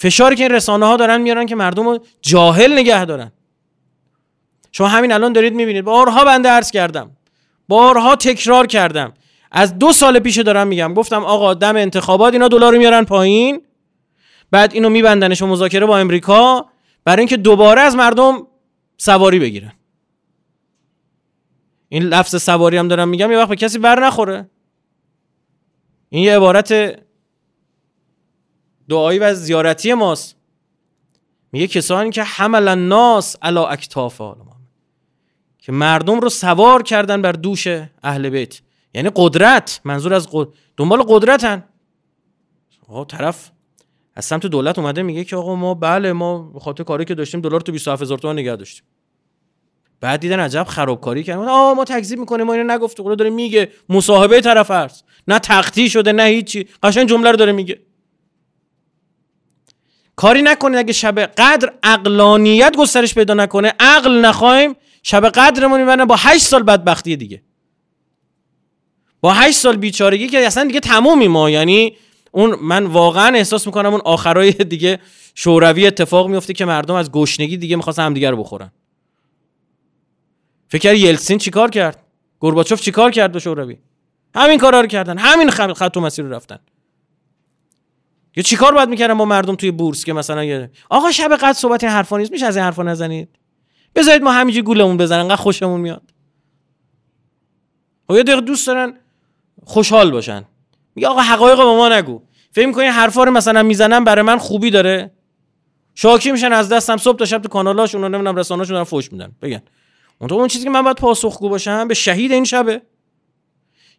فشاری 0.00 0.36
که 0.36 0.42
این 0.44 0.52
رسانه 0.52 0.86
ها 0.86 0.96
دارن 0.96 1.20
میارن 1.20 1.46
که 1.46 1.56
مردم 1.56 1.84
رو 1.84 1.98
جاهل 2.22 2.72
نگه 2.72 3.04
دارن. 3.04 3.32
شما 4.72 4.88
همین 4.88 5.12
الان 5.12 5.32
دارید 5.32 5.54
می‌بینید. 5.54 5.84
بارها 5.84 6.24
بنده 6.24 6.48
عرض 6.48 6.70
کردم. 6.70 7.10
بارها 7.68 8.16
تکرار 8.16 8.66
کردم. 8.66 9.12
از 9.52 9.78
دو 9.78 9.92
سال 9.92 10.18
پیش 10.18 10.38
دارم 10.38 10.66
میگم. 10.66 10.94
گفتم 10.94 11.24
آقا 11.24 11.54
دم 11.54 11.76
انتخابات 11.76 12.32
اینا 12.32 12.48
دلار 12.48 12.78
میارن 12.78 13.04
پایین. 13.04 13.62
بعد 14.50 14.74
اینو 14.74 14.88
میبندنش 14.88 15.42
و 15.42 15.46
مذاکره 15.46 15.86
با 15.86 15.98
امریکا 15.98 16.66
برای 17.04 17.20
اینکه 17.20 17.36
دوباره 17.36 17.80
از 17.80 17.96
مردم 17.96 18.46
سواری 18.96 19.38
بگیرن. 19.38 19.72
این 21.88 22.02
لفظ 22.02 22.42
سواری 22.42 22.76
هم 22.76 22.88
دارم 22.88 23.08
میگم 23.08 23.32
یه 23.32 23.38
وقت 23.38 23.48
به 23.48 23.56
کسی 23.56 23.78
بر 23.78 24.06
نخوره. 24.06 24.50
این 26.08 26.24
یه 26.24 26.36
عبارت 26.36 26.98
دعایی 28.88 29.18
و 29.18 29.34
زیارتی 29.34 29.94
ماست. 29.94 30.36
میگه 31.52 31.66
کسانی 31.66 32.10
که 32.10 32.22
حمل 32.22 32.68
الناس 32.68 33.36
علی 33.42 33.58
اکتاف 33.58 34.20
که 35.58 35.72
مردم 35.72 36.20
رو 36.20 36.28
سوار 36.28 36.82
کردن 36.82 37.22
بر 37.22 37.32
دوش 37.32 37.66
اهل 38.02 38.28
بیت. 38.28 38.60
یعنی 38.94 39.10
قدرت. 39.16 39.80
منظور 39.84 40.14
از 40.14 40.28
قد... 40.32 40.48
دنبال 40.76 41.02
قدرتن. 41.02 41.64
آقا 42.88 43.04
طرف 43.04 43.50
از 44.14 44.24
سمت 44.24 44.46
دولت 44.46 44.78
اومده 44.78 45.02
میگه 45.02 45.24
که 45.24 45.36
آقا 45.36 45.54
ما 45.54 45.74
بله 45.74 46.12
ما 46.12 46.38
به 46.38 46.60
خاطر 46.60 46.84
کاری 46.84 47.04
که 47.04 47.14
داشتیم 47.14 47.40
دلار 47.40 47.60
تو 47.60 47.72
27000 47.72 48.02
هزار 48.02 48.18
تومان 48.18 48.38
نگه 48.38 48.56
داشتیم. 48.56 48.84
بعد 50.00 50.20
دیدن 50.20 50.40
عجب 50.40 50.64
خرابکاری 50.64 51.22
کردن 51.22 51.48
آ 51.48 51.74
ما 51.74 51.84
تکذیب 51.84 52.18
می‌کنیم 52.18 52.46
ما 52.46 52.52
اینو 52.52 52.74
نگفته. 52.74 53.02
خدا 53.02 53.14
داره 53.14 53.30
میگه 53.30 53.72
مصاحبه 53.88 54.40
طرف 54.40 54.70
هست 54.70 55.04
نه 55.28 55.38
تختی 55.38 55.90
شده 55.90 56.12
نه 56.12 56.22
هیچی. 56.22 56.68
قشنگ 56.82 57.08
جمله 57.08 57.30
رو 57.30 57.36
داره 57.36 57.52
میگه. 57.52 57.80
کاری 60.18 60.42
نکنید 60.42 60.78
اگه 60.78 60.92
شب 60.92 61.20
قدر 61.20 61.72
اقلانیت 61.82 62.76
گسترش 62.76 63.14
پیدا 63.14 63.34
نکنه. 63.34 63.72
عقل 63.80 64.20
نخوایم 64.20 64.76
شب 65.02 65.28
قدرمون 65.28 65.80
می‌برن 65.80 66.04
با 66.04 66.16
8 66.18 66.42
سال 66.42 66.62
بدبختی 66.62 67.16
دیگه. 67.16 67.42
با 69.20 69.32
8 69.32 69.56
سال 69.56 69.76
بیچارگی 69.76 70.28
که 70.28 70.46
اصلا 70.46 70.64
دیگه 70.64 70.80
تمومی 70.80 71.28
ما. 71.28 71.50
یعنی 71.50 71.96
اون 72.32 72.58
من 72.62 72.86
واقعا 72.86 73.36
احساس 73.36 73.66
می‌کنم 73.66 73.92
اون 73.92 74.00
آخرای 74.04 74.50
دیگه 74.52 74.98
شوروی 75.34 75.86
اتفاق 75.86 76.28
میفته 76.28 76.52
که 76.52 76.64
مردم 76.64 76.94
از 76.94 77.12
گشنگی 77.12 77.56
دیگه 77.56 77.76
می‌خواستن 77.76 78.02
همدیگه 78.02 78.30
رو 78.30 78.36
بخورن. 78.36 78.70
فکر 80.68 80.94
یلسین 80.94 81.38
چیکار 81.38 81.70
کرد؟ 81.70 82.02
گورباچوف 82.38 82.80
چیکار 82.80 83.10
کرد 83.10 83.32
به 83.32 83.38
شوروی؟ 83.38 83.76
همین 84.34 84.58
کارا 84.58 84.80
رو 84.80 84.86
کردن. 84.86 85.18
همین 85.18 85.50
خط 85.50 85.96
و 85.96 86.00
مسیر 86.00 86.24
رو 86.24 86.32
رفتن. 86.32 86.58
یا 88.36 88.42
چیکار 88.42 88.74
باید 88.74 88.88
می‌کردن 88.88 89.14
با 89.14 89.24
مردم 89.24 89.54
توی 89.54 89.70
بورس 89.70 90.04
که 90.04 90.12
مثلا 90.12 90.44
یه 90.44 90.70
آقا 90.90 91.10
شب 91.10 91.36
قد 91.36 91.52
صحبت 91.52 91.84
این 91.84 91.92
حرفا 91.92 92.18
نیست 92.18 92.32
میشه 92.32 92.46
از 92.46 92.56
این 92.56 92.64
حرفا 92.64 92.82
نزنید؟ 92.82 93.28
بذارید 93.94 94.22
ما 94.22 94.32
همینجوری 94.32 94.62
گولمون 94.62 94.96
بزنن 94.96 95.20
انقدر 95.20 95.36
خوشمون 95.36 95.80
میاد. 95.80 96.02
و 98.08 98.12
خب 98.12 98.22
دقیقه 98.22 98.40
دوست 98.40 98.66
دارن 98.66 98.94
خوشحال 99.64 100.10
باشن. 100.10 100.44
میگه 100.94 101.08
آقا 101.08 101.20
حقایق 101.20 101.56
با 101.56 101.76
ما 101.76 101.88
نگو. 101.88 102.22
فکر 102.52 102.66
می‌کنی 102.66 102.86
حرفا 102.86 103.24
رو 103.24 103.30
مثلا 103.30 103.62
می‌زنن 103.62 104.04
برای 104.04 104.22
من 104.22 104.38
خوبی 104.38 104.70
داره؟ 104.70 105.10
شاکی 105.94 106.32
میشن 106.32 106.52
از 106.52 106.68
دستم 106.68 106.96
صبح 106.96 107.18
تا 107.18 107.24
شب 107.24 107.42
تو 107.42 107.48
کانالاشون 107.48 108.02
رو 108.02 108.08
نمی‌دونم 108.08 108.36
رسانه‌شون 108.36 108.74
دارن 108.74 108.84
فوش 108.84 109.12
میدن. 109.12 109.32
بگن. 109.42 109.62
اون 110.18 110.32
اون 110.32 110.48
چیزی 110.48 110.64
که 110.64 110.70
من 110.70 110.82
باید 110.82 110.96
پاسخگو 110.96 111.48
باشم 111.48 111.88
به 111.88 111.94
شهید 111.94 112.32
این 112.32 112.44
شبه. 112.44 112.82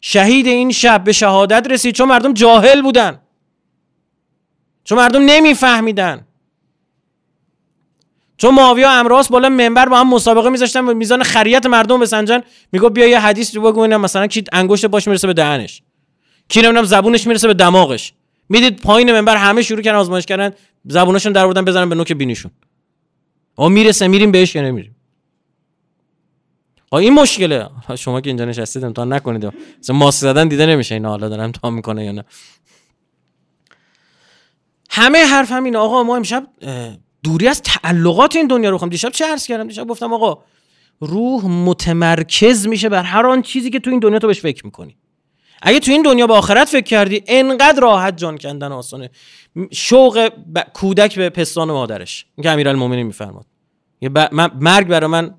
شهید 0.00 0.46
این 0.46 0.72
شب 0.72 1.04
به 1.04 1.12
شهادت 1.12 1.66
رسید 1.70 1.94
چون 1.94 2.08
مردم 2.08 2.32
جاهل 2.32 2.82
بودن. 2.82 3.20
چون 4.84 4.98
مردم 4.98 5.22
نمیفهمیدن. 5.22 6.26
چون 8.36 8.54
معاویه 8.54 8.88
امراس 8.88 9.28
بالا 9.28 9.48
منبر 9.48 9.88
با 9.88 10.00
هم 10.00 10.14
مسابقه 10.14 10.50
میذاشتن 10.50 10.84
و 10.84 10.94
میزان 10.94 11.22
خریت 11.22 11.66
مردم 11.66 12.00
بسنجن 12.00 12.42
میگو 12.72 12.88
بیا 12.88 13.06
یه 13.06 13.20
حدیث 13.20 13.56
رو 13.56 13.62
بگو 13.62 13.86
مثلا 13.86 14.26
کی 14.26 14.44
انگشت 14.52 14.86
باش 14.86 15.08
می‌رسه 15.08 15.26
به 15.26 15.32
دهنش. 15.32 15.82
کی 16.48 16.60
نمی‌دونم 16.60 16.84
زبونش 16.84 17.26
می‌رسه 17.26 17.46
به 17.46 17.54
دماغش. 17.54 18.12
می‌دید 18.48 18.80
پایین 18.80 19.12
منبر 19.12 19.36
همه 19.36 19.62
شروع 19.62 19.82
کردن 19.82 19.98
آزمایش 19.98 20.26
کردن 20.26 20.52
زبونشون 20.84 21.32
در 21.32 21.46
بردن 21.46 21.64
بزنن 21.64 21.88
به 21.88 21.94
نوک 21.94 22.12
بینیشون. 22.12 22.50
آ 23.56 23.68
می‌رسه 23.68 24.08
میریم 24.08 24.32
بهش 24.32 24.54
یا 24.54 24.62
نمیریم؟ 24.62 24.96
این 26.92 27.14
مشکله. 27.14 27.68
شما 27.96 28.20
که 28.20 28.30
اینجا 28.30 28.44
نشستید 28.44 28.84
امتحان 28.84 29.12
نکنید. 29.12 29.52
مثلا 29.82 29.96
ماسک 29.96 30.20
زدن 30.20 30.48
دیده 30.48 30.66
نمیشه 30.66 30.94
اینا 30.94 31.08
حالا 31.08 31.28
دارن 31.28 31.44
امتحان 31.44 31.74
می‌کنه 31.74 32.04
یا 32.04 32.12
نه. 32.12 32.24
همه 34.90 35.18
حرف 35.18 35.52
همین 35.52 35.76
آقا 35.76 36.02
ما 36.02 36.16
امشب 36.16 36.46
دوری 37.22 37.48
از 37.48 37.62
تعلقات 37.62 38.36
این 38.36 38.46
دنیا 38.46 38.70
رو 38.70 38.78
خواهم 38.78 38.90
دیشب 38.90 39.08
چه 39.08 39.26
عرض 39.26 39.46
کردم؟ 39.46 39.68
دیشب 39.68 39.86
گفتم 39.86 40.12
آقا 40.12 40.42
روح 41.00 41.46
متمرکز 41.46 42.66
میشه 42.66 42.88
بر 42.88 43.02
هر 43.02 43.26
آن 43.26 43.42
چیزی 43.42 43.70
که 43.70 43.80
تو 43.80 43.90
این 43.90 43.98
دنیا 43.98 44.18
تو 44.18 44.26
بهش 44.26 44.40
فکر 44.40 44.66
می‌کنی. 44.66 44.96
اگه 45.62 45.80
تو 45.80 45.92
این 45.92 46.02
دنیا 46.02 46.26
به 46.26 46.34
آخرت 46.34 46.68
فکر 46.68 46.84
کردی 46.84 47.22
انقدر 47.26 47.80
راحت 47.80 48.16
جان 48.16 48.38
کندن 48.38 48.72
آسانه. 48.72 49.10
شوق 49.72 50.28
کودک 50.74 51.16
به 51.16 51.30
پستان 51.30 51.68
مادرش. 51.70 52.26
این 52.36 52.42
که 52.42 52.50
امیرالمومنین 52.50 53.06
میفرماد. 53.06 53.46
مرگ 54.60 54.86
برای 54.86 55.10
من 55.10 55.34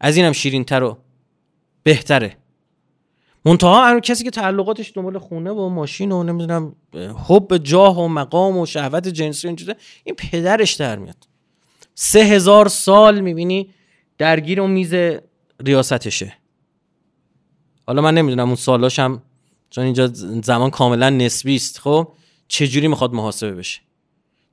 از 0.00 0.16
اینم 0.16 0.32
شیرین 0.32 0.64
تر 0.64 0.82
و 0.82 0.98
بهتره. 1.82 2.36
منتها 3.44 4.00
کسی 4.00 4.24
که 4.24 4.30
تعلقاتش 4.30 4.92
دنبال 4.94 5.18
خونه 5.18 5.50
و 5.50 5.68
ماشین 5.68 6.12
و 6.12 6.22
نمی‌دونم 6.22 6.76
حب 7.28 7.56
جاه 7.56 7.98
و 8.00 8.08
مقام 8.08 8.58
و 8.58 8.66
شهوت 8.66 9.08
جنسی 9.08 9.46
این 9.46 9.56
چیزه 9.56 9.76
این 10.04 10.14
پدرش 10.14 10.74
در 10.74 10.98
میاد. 10.98 11.28
سه 11.94 12.20
هزار 12.20 12.68
سال 12.68 13.20
می‌بینی 13.20 13.70
درگیر 14.18 14.60
اون 14.60 14.70
میز 14.70 14.94
ریاستشه. 15.60 16.34
حالا 17.86 18.02
من 18.02 18.14
نمی‌دونم 18.14 18.46
اون 18.46 18.56
سالاشم 18.56 19.22
چون 19.70 19.84
اینجا 19.84 20.06
زمان 20.42 20.70
کاملا 20.70 21.10
نسبی 21.10 21.56
است 21.56 21.78
خب؟ 21.78 22.12
چجوری 22.48 22.88
می‌خواد 22.88 23.12
محاسبه 23.12 23.52
بشه؟ 23.52 23.80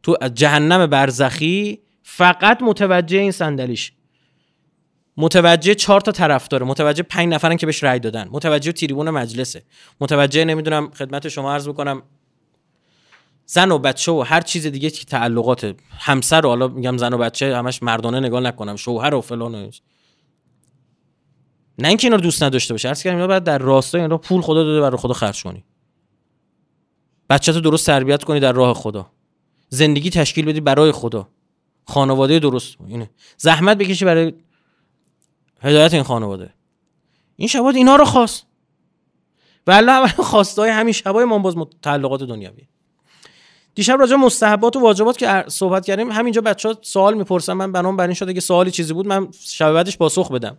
تو 0.03 0.17
جهنم 0.33 0.87
برزخی 0.87 1.79
فقط 2.03 2.61
متوجه 2.61 3.17
این 3.17 3.31
صندلیش. 3.31 3.91
متوجه 5.19 5.75
چهار 5.75 6.01
تا 6.01 6.11
طرف 6.11 6.47
داره. 6.47 6.65
متوجه 6.65 7.03
پنج 7.03 7.33
نفرن 7.33 7.57
که 7.57 7.65
بهش 7.65 7.83
رأی 7.83 7.99
دادن. 7.99 8.27
متوجه 8.31 8.71
تریبون 8.71 9.09
مجلسه. 9.09 9.63
متوجه 10.01 10.45
نمی‌دونم 10.45 10.91
خدمت 10.91 11.27
شما 11.27 11.53
عرض 11.53 11.67
بکنم 11.67 12.01
زن 13.45 13.71
و 13.71 13.77
بچه 13.77 14.11
و 14.11 14.21
هر 14.21 14.41
چیز 14.41 14.67
دیگه 14.67 14.89
که 14.89 15.05
تعلقات 15.05 15.75
همسر 15.99 16.45
و 16.45 16.49
حالا 16.49 16.67
میگم 16.67 16.97
زن 16.97 17.13
و 17.13 17.17
بچه 17.17 17.57
همش 17.57 17.83
مردانه 17.83 18.19
نگاه 18.19 18.41
نکنم 18.41 18.75
شوهر 18.75 19.15
و 19.15 19.21
فلان 19.21 19.55
و 19.55 19.71
نه 21.79 21.87
اینکه 21.87 22.07
اینا 22.07 22.15
رو 22.15 22.21
دوست 22.21 22.43
نداشته 22.43 22.73
باشه. 22.73 22.87
عرض 22.87 23.03
کردم 23.03 23.15
اینا 23.15 23.27
باید 23.27 23.43
در 23.43 23.57
راستای 23.57 24.01
این 24.01 24.09
را 24.09 24.17
پول 24.17 24.41
خدا 24.41 24.63
داده 24.63 24.81
برای 24.81 24.97
خدا 24.97 25.13
خرج 25.13 25.43
کنی. 25.43 25.63
بچه 27.29 27.53
تو 27.53 27.61
درست 27.61 27.85
تربیت 27.85 28.23
کنی 28.23 28.39
در 28.39 28.51
راه 28.51 28.73
خدا. 28.73 29.11
زندگی 29.69 30.09
تشکیل 30.09 30.45
بدی 30.45 30.61
برای 30.61 30.91
خدا. 30.91 31.27
خانواده 31.87 32.39
درست. 32.39 32.77
اینه. 32.87 33.09
زحمت 33.37 33.77
بکشی 33.77 34.05
برای 34.05 34.33
هدایت 35.61 35.93
این 35.93 36.03
خانواده. 36.03 36.53
این 37.35 37.47
شبات 37.47 37.75
اینا 37.75 37.95
رو 37.95 38.05
خواست. 38.05 38.45
و 39.67 39.71
الله 39.71 40.07
خواستای 40.07 40.69
همین 40.69 40.93
شبای 40.93 41.25
ما 41.25 41.37
باز 41.37 41.55
تعلقات 41.81 42.23
دنیوی 42.23 42.67
دیشب 43.75 43.99
راجع 43.99 44.15
مستحبات 44.15 44.75
و 44.75 44.79
واجبات 44.79 45.17
که 45.17 45.43
صحبت 45.47 45.85
کردیم 45.85 46.11
همینجا 46.11 46.41
بچه 46.41 46.69
ها 46.69 46.75
سوال 46.81 47.13
می‌پرسن. 47.17 47.53
من 47.53 47.71
بنام 47.71 47.97
بر 47.97 48.03
این 48.03 48.13
شده 48.13 48.33
که 48.33 48.41
سوالی 48.41 48.71
چیزی 48.71 48.93
بود 48.93 49.07
من 49.07 49.27
شب 49.31 49.73
بعدش 49.73 49.97
پاسخ 49.97 50.31
بدم. 50.31 50.57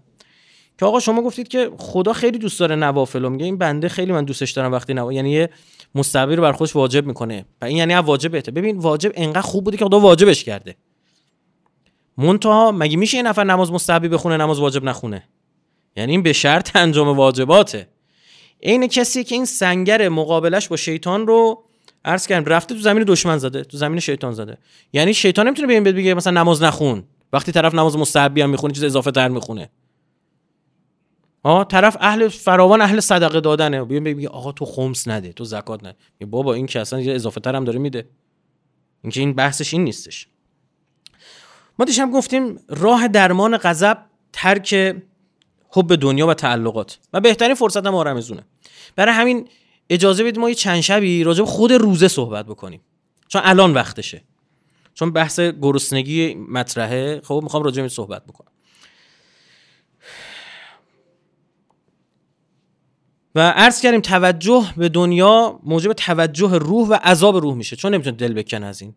که 0.78 0.87
آقا 0.87 1.00
شما 1.00 1.23
گفتید 1.23 1.49
که 1.49 1.71
خدا 1.78 2.12
خیلی 2.12 2.38
دوست 2.38 2.61
داره 2.61 2.76
نوافل 2.76 3.28
میگه 3.28 3.45
این 3.45 3.59
بنده 3.59 3.88
خیلی 3.88 4.12
من 4.12 4.25
دوستش 4.25 4.50
دارم 4.50 4.73
وقتی 4.73 4.95
نوا 4.95 5.12
یعنی 5.12 5.30
یه 5.30 5.50
مستحبی 5.95 6.37
رو 6.37 6.42
بر 6.42 6.52
خودش 6.52 6.76
واجب 6.76 7.07
می‌کنه. 7.07 7.45
و 7.62 7.64
این 7.64 7.76
یعنی 7.76 7.95
واجبته. 7.95 8.50
ببین 8.50 8.78
واجب 8.78 9.12
انقدر 9.14 9.40
خوب 9.40 9.64
بوده 9.64 9.76
که 9.76 9.85
خدا 9.85 10.00
واجبش 10.00 10.45
کرده. 10.45 10.76
منتها 12.20 12.72
مگه 12.72 12.96
میشه 12.96 13.16
یه 13.16 13.22
نفر 13.22 13.44
نماز 13.44 13.72
مستحبی 13.72 14.08
بخونه 14.08 14.36
نماز 14.36 14.58
واجب 14.58 14.84
نخونه؟ 14.84 15.28
یعنی 15.96 16.12
این 16.12 16.22
به 16.22 16.32
شرط 16.32 16.76
انجام 16.76 17.08
واجباته. 17.08 17.88
عین 18.62 18.86
کسی 18.86 19.24
که 19.24 19.34
این 19.34 19.44
سنگر 19.44 20.08
مقابلش 20.08 20.68
با 20.68 20.76
شیطان 20.76 21.26
رو 21.26 21.64
عرض 22.04 22.26
کردم 22.26 22.52
رفته 22.52 22.74
تو 22.74 22.80
زمین 22.80 23.04
دشمن 23.06 23.38
زده 23.38 23.64
تو 23.64 23.76
زمین 23.76 24.00
شیطان 24.00 24.32
زده. 24.32 24.58
یعنی 24.92 25.14
شیطان 25.14 25.46
نمی‌تونه 25.46 25.68
به 25.68 25.74
این 25.74 25.84
بگه 25.84 26.14
مثلا 26.14 26.40
نماز 26.40 26.62
نخون. 26.62 27.04
وقتی 27.32 27.52
طرف 27.52 27.74
نماز 27.74 27.96
مستحبی 27.96 28.42
هم 28.42 28.50
می‌خونه 28.50 28.74
چیز 28.74 28.84
اضافه 28.84 29.10
تر 29.10 29.28
می‌خونه. 29.28 29.70
آه 31.42 31.64
طرف 31.64 31.96
اهل 32.00 32.28
فراوان 32.28 32.80
اهل 32.80 33.00
صدقه 33.00 33.40
دادنه. 33.40 33.84
بیان 33.84 34.04
بگه 34.04 34.28
آقا 34.28 34.52
تو 34.52 34.64
خمس 34.64 35.08
نده 35.08 35.32
تو 35.32 35.44
زکات 35.44 35.84
نده. 35.84 35.96
بابا 36.26 36.54
این 36.54 36.66
که 36.66 36.80
اصلا 36.80 36.98
اضافه 36.98 37.40
تر 37.40 37.56
هم 37.56 37.64
داره 37.64 37.78
میده. 37.78 38.08
اینکه 39.02 39.20
این 39.20 39.32
بحثش 39.32 39.74
این 39.74 39.84
نیستش. 39.84 40.26
ما 41.80 41.87
دیشب 41.87 42.10
گفتیم 42.10 42.60
راه 42.68 43.08
درمان 43.08 43.56
غضب 43.56 43.99
ترک 44.32 44.96
حب 45.70 45.94
دنیا 45.94 46.26
و 46.26 46.34
تعلقات. 46.34 46.99
و 47.12 47.20
بهترین 47.20 47.54
فرصت 47.54 47.87
هم 47.87 47.94
آرمزونه 47.94 48.44
برای 48.96 49.14
همین 49.14 49.49
اجازه 49.90 50.22
بدید 50.22 50.38
ما 50.38 50.49
یه 50.49 50.54
چند 50.54 50.80
شبی 50.80 51.25
راجع 51.25 51.44
خود 51.44 51.72
روزه 51.72 52.08
صحبت 52.08 52.46
بکنیم. 52.46 52.80
چون 53.28 53.42
الان 53.44 53.75
وقتشه. 53.75 54.22
چون 54.94 55.12
بحث 55.12 55.40
گرسنگی 55.40 56.34
مطرحه. 56.34 57.20
خب 57.25 57.40
می‌خوام 57.42 57.62
راجع 57.62 57.82
به 57.82 57.88
صحبت 57.88 58.25
بکنم. 58.26 58.52
و 63.34 63.50
عرض 63.50 63.80
کردیم 63.80 64.00
توجه 64.00 64.72
به 64.76 64.88
دنیا 64.88 65.60
موجب 65.62 65.92
توجه 65.92 66.58
روح 66.58 66.88
و 66.88 66.94
عذاب 66.94 67.37
روح 67.37 67.54
میشه. 67.54 67.76
چون 67.76 67.94
نمی‌تونه 67.94 68.16
دل 68.16 68.32
بکن 68.32 68.62
از 68.62 68.82
این. 68.82 68.94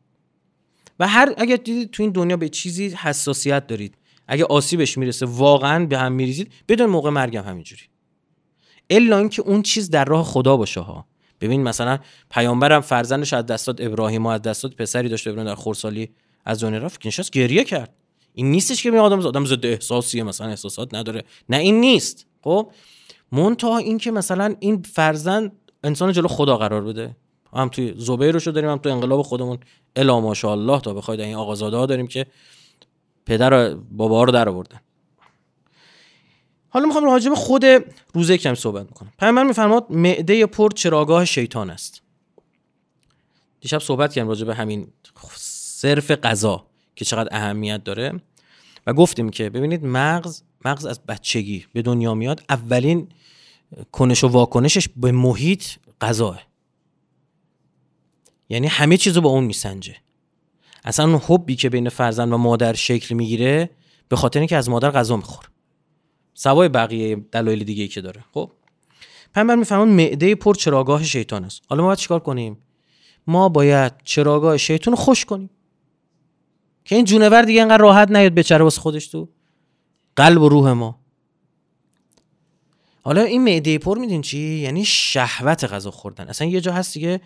و 0.99 1.07
هر 1.07 1.33
اگر 1.37 1.55
دیدید 1.55 1.91
تو 1.91 2.03
این 2.03 2.11
دنیا 2.11 2.37
به 2.37 2.49
چیزی 2.49 2.87
حساسیت 2.89 3.67
دارید 3.67 3.97
اگه 4.27 4.45
آسیبش 4.45 4.97
می‌رسه 4.97 5.25
واقعا 5.25 5.85
به 5.85 5.97
هم 5.97 6.11
میریزید 6.11 6.51
بدون 6.67 6.89
موقع 6.89 7.09
مرگم 7.09 7.43
همینجوری. 7.43 7.81
الا 8.89 9.17
اینکه 9.17 9.41
اون 9.41 9.61
چیز 9.61 9.89
در 9.89 10.05
راه 10.05 10.25
خدا 10.25 10.57
باشه 10.57 10.79
ها. 10.79 11.07
ببین 11.41 11.63
مثلا 11.63 11.99
پیامبرم 12.31 12.81
فرزندش 12.81 13.33
از 13.33 13.45
دستات 13.45 13.81
ابراهیم 13.81 14.25
و 14.25 14.29
از 14.29 14.41
دستات 14.41 14.75
پسری 14.75 15.09
داشته 15.09 15.29
ابراهیم 15.29 15.51
در 15.51 15.55
خورسالی 15.55 16.09
از 16.45 16.63
دنیا 16.63 16.79
رفت 16.79 17.07
نشست 17.07 17.31
گریه 17.31 17.63
کرد. 17.63 17.93
این 18.33 18.51
نیستش 18.51 18.83
که 18.83 18.91
می 18.91 18.97
آدم 18.97 19.19
آدم 19.19 19.45
ضد 19.45 19.65
احساسیه 19.65 20.23
مثلا 20.23 20.47
احساسات 20.47 20.93
نداره. 20.93 21.23
نه 21.49 21.57
این 21.57 21.79
نیست. 21.79 22.25
خب؟ 22.41 22.71
منتها 23.31 23.77
این 23.77 23.97
که 23.97 24.11
مثلا 24.11 24.55
این 24.59 24.81
فرزند 24.81 25.51
انسان 25.83 26.11
جلو 26.11 26.27
خدا 26.27 26.57
قرار 26.57 26.83
بده. 26.83 27.15
هم 27.55 27.69
توی 27.69 27.93
زبیر 27.97 28.31
رو 28.31 28.51
داریم 28.51 28.69
هم 28.69 28.77
تو 28.77 28.89
انقلاب 28.89 29.21
خودمون. 29.21 29.59
الا 29.95 30.19
ماشاءالله 30.19 30.81
تا 30.81 30.93
بخواید 30.93 31.19
این 31.19 31.35
آقازاده 31.35 31.77
ها 31.77 31.85
داریم 31.85 32.07
که 32.07 32.25
پدر 33.25 33.73
بابا 33.75 34.23
رو 34.23 34.31
در 34.31 34.49
آوردن. 34.49 34.81
حالا 36.69 36.85
می‌خوام 36.85 37.05
راجع 37.05 37.29
به 37.29 37.35
خود 37.35 37.65
روزه 38.13 38.37
کم 38.37 38.55
صحبت 38.55 38.85
می‌کنم 38.85 39.11
پیامبر 39.19 39.43
میفرماد 39.43 39.85
معده 39.89 40.45
پر 40.45 40.69
چراگاه 40.69 41.25
شیطان 41.25 41.69
است. 41.69 42.01
دیشب 43.61 43.79
صحبت 43.79 44.13
کردم 44.13 44.27
راجع 44.27 44.45
به 44.45 44.55
همین 44.55 44.87
صرف 45.35 46.11
غذا 46.11 46.65
که 46.95 47.05
چقدر 47.05 47.29
اهمیت 47.31 47.83
داره 47.83 48.21
و 48.87 48.93
گفتیم 48.93 49.29
که 49.29 49.49
ببینید 49.49 49.85
مغز 49.85 50.41
مغز 50.65 50.85
از 50.85 51.05
بچگی 51.05 51.65
به 51.73 51.81
دنیا 51.81 52.13
میاد 52.13 52.43
اولین 52.49 53.07
کنش 53.91 54.23
و 54.23 54.27
واکنشش 54.27 54.89
به 54.95 55.11
محیط 55.11 55.63
غذاه. 56.01 56.41
یعنی 58.53 58.67
همه 58.67 58.97
چیزو 58.97 59.21
با 59.21 59.29
اون 59.29 59.43
میسنجه. 59.43 59.95
اصلا 60.83 61.05
اون 61.05 61.21
حبی 61.27 61.55
که 61.55 61.69
بین 61.69 61.89
فرزند 61.89 62.33
و 62.33 62.37
مادر 62.37 62.73
شکل 62.73 63.15
می‌گیره 63.15 63.69
به 64.09 64.15
خاطر 64.15 64.39
اینکه 64.39 64.57
از 64.57 64.69
مادر 64.69 64.91
غذا 64.91 65.15
می‌خوره. 65.15 65.47
سوای 66.33 66.69
بقیه 66.69 67.15
دلایل 67.15 67.63
دیگه 67.63 67.83
ای 67.83 67.89
که 67.89 68.01
داره. 68.01 68.23
خب؟ 68.33 68.51
پیامبر 69.33 69.55
میفهمون 69.55 69.87
معده 69.87 70.35
پر 70.35 70.55
چراگاه 70.55 71.03
شیطان 71.03 71.45
است. 71.45 71.61
حالا 71.69 71.81
ما 71.81 71.87
باید 71.87 71.99
چیکار 71.99 72.19
کنیم؟ 72.19 72.57
ما 73.27 73.49
باید 73.49 73.93
چراگاه 74.03 74.57
شیطان 74.57 74.95
خوش 74.95 75.25
کنیم. 75.25 75.49
که 76.85 76.95
این 76.95 77.05
جونور 77.05 77.41
دیگه 77.41 77.61
انقدر 77.61 77.77
راحت 77.77 78.11
نیاد 78.11 78.33
بچره 78.33 78.63
واسه 78.63 78.81
خودش 78.81 79.07
تو 79.07 79.29
قلب 80.15 80.41
و 80.41 80.49
روح 80.49 80.71
ما. 80.71 80.99
حالا 83.01 83.21
این 83.21 83.43
معده 83.43 83.77
پر 83.77 83.97
میدین 83.97 84.21
چی؟ 84.21 84.39
یعنی 84.39 84.85
شهوت 84.85 85.63
غذا 85.63 85.91
خوردن. 85.91 86.27
اصلا 86.27 86.47
یه 86.47 86.61
جا 86.61 86.73
هست 86.73 86.93
دیگه 86.93 87.21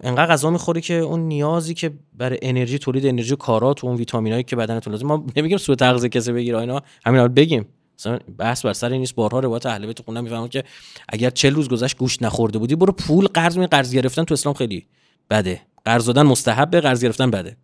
انقدر 0.00 0.32
غذا 0.32 0.50
می‌خوری 0.50 0.80
که 0.80 0.94
اون 0.94 1.20
نیازی 1.20 1.74
که 1.74 1.90
برای 2.14 2.38
انرژی 2.42 2.78
تولید 2.78 3.06
انرژی 3.06 3.36
کارات 3.36 3.84
و 3.84 3.86
اون 3.86 3.96
ویتامینایی 3.96 4.42
که 4.42 4.56
بدنتون 4.56 4.92
لازم. 4.92 5.06
ما 5.06 5.26
نمیگیم 5.36 5.58
سوء 5.58 5.74
تغذیه 5.74 6.08
کسی 6.08 6.32
بگیره 6.32 6.58
اینا. 6.58 6.82
همین 7.06 7.28
بگیم. 7.28 7.66
مثلا 7.98 8.18
بحث 8.38 8.64
بر 8.64 8.72
سر 8.72 8.88
نیست. 8.88 9.14
بارها 9.14 9.40
روایت 9.40 9.66
اهل 9.66 9.86
بیت 9.86 10.02
خوندم 10.02 10.24
می‌فهمم 10.24 10.48
که 10.48 10.64
اگر 11.08 11.30
40 11.30 11.54
روز 11.54 11.68
گذشت 11.68 11.96
گوشت 11.96 12.22
نخورده 12.22 12.58
بودی 12.58 12.76
برو 12.76 12.92
پول 12.92 13.26
قرض 13.26 13.58
می 13.58 13.66
قرض 13.66 13.94
گرفتن 13.94 14.24
تو 14.24 14.34
اسلام 14.34 14.54
خیلی 14.54 14.86
بده. 15.30 15.60
قرض 15.84 16.06
دادن 16.06 16.22
مستحب 16.22 16.76
قرض 16.76 17.04
گرفتن 17.04 17.30
بده. 17.30 17.56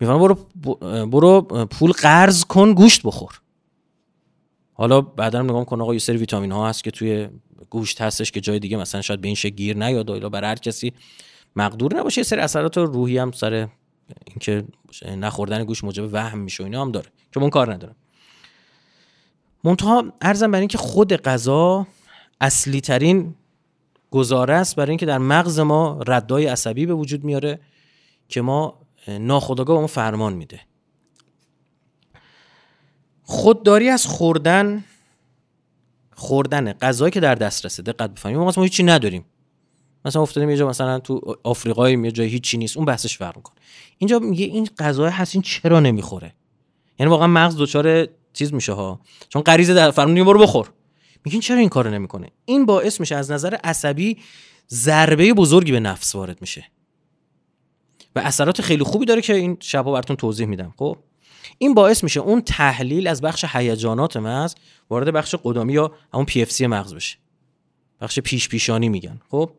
می‌فهمم 0.00 0.18
برو 0.18 0.34
برو 1.06 1.40
پول 1.66 1.92
قرض 1.92 2.44
کن 2.44 2.72
گوشت 2.72 3.02
بخور. 3.04 3.40
حالا 4.72 5.00
بعدا 5.00 5.42
نگاه 5.42 5.64
کن 5.64 5.80
آقا 5.80 5.92
یه 5.92 5.98
سری 5.98 6.16
ویتامین 6.16 6.52
ها 6.52 6.68
هست 6.68 6.84
که 6.84 6.90
توی 6.90 7.28
گوشت 7.70 8.00
هستش 8.00 8.32
که 8.32 8.40
جای 8.40 8.58
دیگه 8.58 8.76
مثلا 8.76 9.02
شاید 9.02 9.20
به 9.20 9.28
این 9.28 9.34
شکل 9.34 9.54
گیر 9.54 9.76
نیاد 9.76 10.24
و 10.24 10.30
برای 10.30 10.50
هر 10.50 10.56
کسی 10.56 10.92
مقدور 11.56 11.96
نباشه. 11.96 12.18
یه 12.18 12.24
سری 12.24 12.40
اثرات 12.40 12.78
روحی 12.78 13.18
هم 13.18 13.32
سر 13.32 13.68
اینکه 14.26 14.64
نخوردن 15.16 15.64
گوشت 15.64 15.84
موجب 15.84 16.08
وهم 16.12 16.38
میشه 16.38 16.64
اینا 16.64 16.82
هم 16.82 16.92
داره 16.92 17.06
که 17.32 17.40
من 17.40 17.50
کار 17.50 17.74
ندارم. 17.74 17.96
منتها 19.64 20.04
ارزم 20.20 20.50
برای 20.50 20.60
اینکه 20.60 20.78
خود 20.78 21.12
غذا 21.12 21.86
اصلی 22.40 22.80
ترین 22.80 23.34
گزاره 24.10 24.54
است 24.54 24.76
برای 24.76 24.90
اینکه 24.90 25.06
در 25.06 25.18
مغز 25.18 25.58
ما 25.58 26.00
ردای 26.06 26.46
عصبی 26.46 26.86
به 26.86 26.94
وجود 26.94 27.24
میاره 27.24 27.60
که 28.28 28.40
ما 28.40 28.80
ناخودآگاه 29.08 29.76
به 29.76 29.80
ما 29.80 29.86
فرمان 29.86 30.32
میده. 30.32 30.60
خودداری 33.22 33.88
از 33.88 34.06
خوردن 34.06 34.84
خوردن 36.18 36.72
غذایی 36.72 37.10
که 37.10 37.20
در 37.20 37.34
دسترسه. 37.34 37.82
دقت 37.82 38.10
بفهمیم. 38.10 38.38
ما 38.38 38.52
هیچی 38.56 38.82
نداریم. 38.82 39.24
مثلا 40.04 40.22
افتادیم 40.22 40.50
یه 40.50 40.56
جا 40.56 40.68
مثلا 40.68 40.98
تو 40.98 41.36
آفریقای 41.44 41.92
یه 41.92 42.10
جای 42.10 42.28
هیچی 42.28 42.58
نیست. 42.58 42.76
اون 42.76 42.86
بحثش 42.86 43.18
فرق 43.18 43.36
می‌کنه. 43.36 43.56
اینجا 43.98 44.18
میگه 44.18 44.44
این 44.44 44.68
غذای 44.78 45.10
هست 45.10 45.34
این 45.34 45.42
چرا 45.42 45.80
نمی‌خوره؟ 45.80 46.34
یعنی 46.98 47.10
واقعا 47.10 47.26
مغز 47.26 47.56
دچار 47.58 48.08
چیز 48.32 48.54
میشه 48.54 48.72
ها. 48.72 49.00
چون 49.28 49.42
غریزه 49.42 49.74
در 49.74 49.90
فرمون 49.90 50.24
برو 50.24 50.38
بخور. 50.38 50.72
میگین 51.24 51.40
چرا 51.40 51.56
این 51.56 51.68
کارو 51.68 51.90
نمی‌کنه؟ 51.90 52.30
این 52.44 52.66
باعث 52.66 53.00
میشه 53.00 53.16
از 53.16 53.30
نظر 53.30 53.54
عصبی 53.64 54.16
ضربه 54.70 55.34
بزرگی 55.34 55.72
به 55.72 55.80
نفس 55.80 56.14
وارد 56.14 56.40
میشه. 56.40 56.64
و 58.16 58.18
اثرات 58.18 58.62
خیلی 58.62 58.84
خوبی 58.84 59.06
داره 59.06 59.22
که 59.22 59.34
این 59.34 59.56
شبا 59.60 59.92
براتون 59.92 60.16
توضیح 60.16 60.46
میدم. 60.46 60.74
خب؟ 60.76 60.96
این 61.58 61.74
باعث 61.74 62.04
میشه 62.04 62.20
اون 62.20 62.40
تحلیل 62.40 63.06
از 63.06 63.20
بخش 63.20 63.44
هیجانات 63.48 64.16
مغز 64.16 64.54
وارد 64.90 65.12
بخش 65.12 65.34
قدامی 65.44 65.72
یا 65.72 65.92
همون 66.14 66.26
پی 66.26 66.42
اف 66.42 66.50
سی 66.50 66.66
مغز 66.66 66.94
بشه. 66.94 67.16
بخش 68.00 68.18
پیش 68.18 68.48
پیشانی 68.48 68.88
میگن 68.88 69.20
خب؟ 69.30 69.50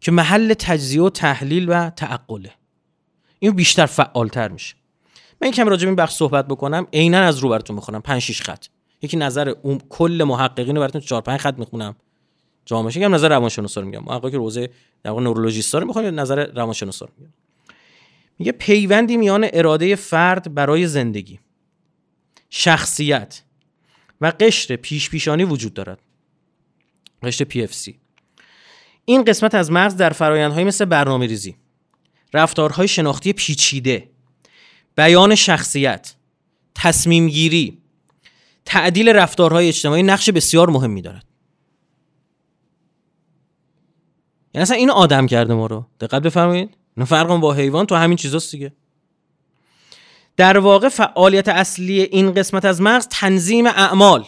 که 0.00 0.12
محل 0.12 0.54
تجزیه 0.54 1.02
و 1.02 1.10
تحلیل 1.10 1.68
و 1.68 1.90
تعقله. 1.90 2.52
این 3.38 3.52
بیشتر 3.52 3.86
فعالتر 3.86 4.48
میشه. 4.48 4.74
من 5.42 5.50
کمی 5.50 5.70
راجع 5.70 5.84
به 5.84 5.88
این 5.88 5.96
بخش 5.96 6.14
صحبت 6.14 6.48
بکنم 6.48 6.86
عینا 6.92 7.18
از 7.18 7.38
رو 7.38 7.48
براتون 7.48 7.76
می‌خونم 7.76 8.00
5 8.00 8.22
6 8.22 8.42
خط. 8.42 8.66
یکی 9.02 9.16
نظر 9.16 9.48
اون 9.48 9.80
کل 9.88 10.24
محققین 10.26 10.74
رو 10.76 10.80
براتون 10.80 11.00
4 11.00 11.22
5 11.22 11.40
خط 11.40 11.58
می‌خونم. 11.58 11.96
جامعه 12.64 12.92
میگم 12.96 13.14
نظر 13.14 13.28
روانشناسا 13.28 13.80
رو 13.80 13.86
میگم. 13.86 14.04
محققی 14.04 14.30
که 14.30 14.36
روزه 14.36 14.70
در 15.02 15.10
واقع 15.10 15.22
نورولوژیستا 15.22 15.78
رو 15.78 15.86
می‌خوام 15.86 16.20
نظر 16.20 16.46
روانشناسا 16.46 17.06
رو 17.06 17.12
میگم. 17.18 17.32
میگه 18.38 18.52
پیوندی 18.52 19.16
میان 19.16 19.46
اراده 19.52 19.96
فرد 19.96 20.54
برای 20.54 20.86
زندگی 20.86 21.40
شخصیت 22.50 23.42
و 24.20 24.32
قشر 24.40 24.76
پیش 24.76 25.10
پیشانی 25.10 25.44
وجود 25.44 25.74
دارد. 25.74 25.98
قشر 27.22 27.44
PFC 27.44 27.94
این 29.04 29.24
قسمت 29.24 29.54
از 29.54 29.70
مغز 29.70 29.96
در 29.96 30.10
فرایندهایی 30.10 30.66
مثل 30.66 30.84
برنامه 30.84 31.26
ریزی 31.26 31.56
رفتارهای 32.34 32.88
شناختی 32.88 33.32
پیچیده 33.32 34.10
بیان 34.96 35.34
شخصیت 35.34 36.14
تصمیم 36.74 37.28
گیری 37.28 37.78
تعدیل 38.64 39.08
رفتارهای 39.08 39.68
اجتماعی 39.68 40.02
نقش 40.02 40.30
بسیار 40.30 40.70
مهمی 40.70 41.02
دارد 41.02 41.24
یعنی 44.54 44.62
اصلا 44.62 44.76
این 44.76 44.90
آدم 44.90 45.26
کرده 45.26 45.54
ما 45.54 45.66
رو. 45.66 45.86
دقت 46.00 46.22
بفرمایید. 46.22 46.76
فرق 47.04 47.36
با 47.36 47.52
حیوان 47.52 47.86
تو 47.86 47.94
همین 47.94 48.16
چیزاست 48.16 48.50
دیگه. 48.50 48.72
در 50.36 50.58
واقع 50.58 50.88
فعالیت 50.88 51.48
اصلی 51.48 52.00
این 52.00 52.34
قسمت 52.34 52.64
از 52.64 52.80
مغز 52.80 53.08
تنظیم 53.10 53.66
اعمال 53.66 54.24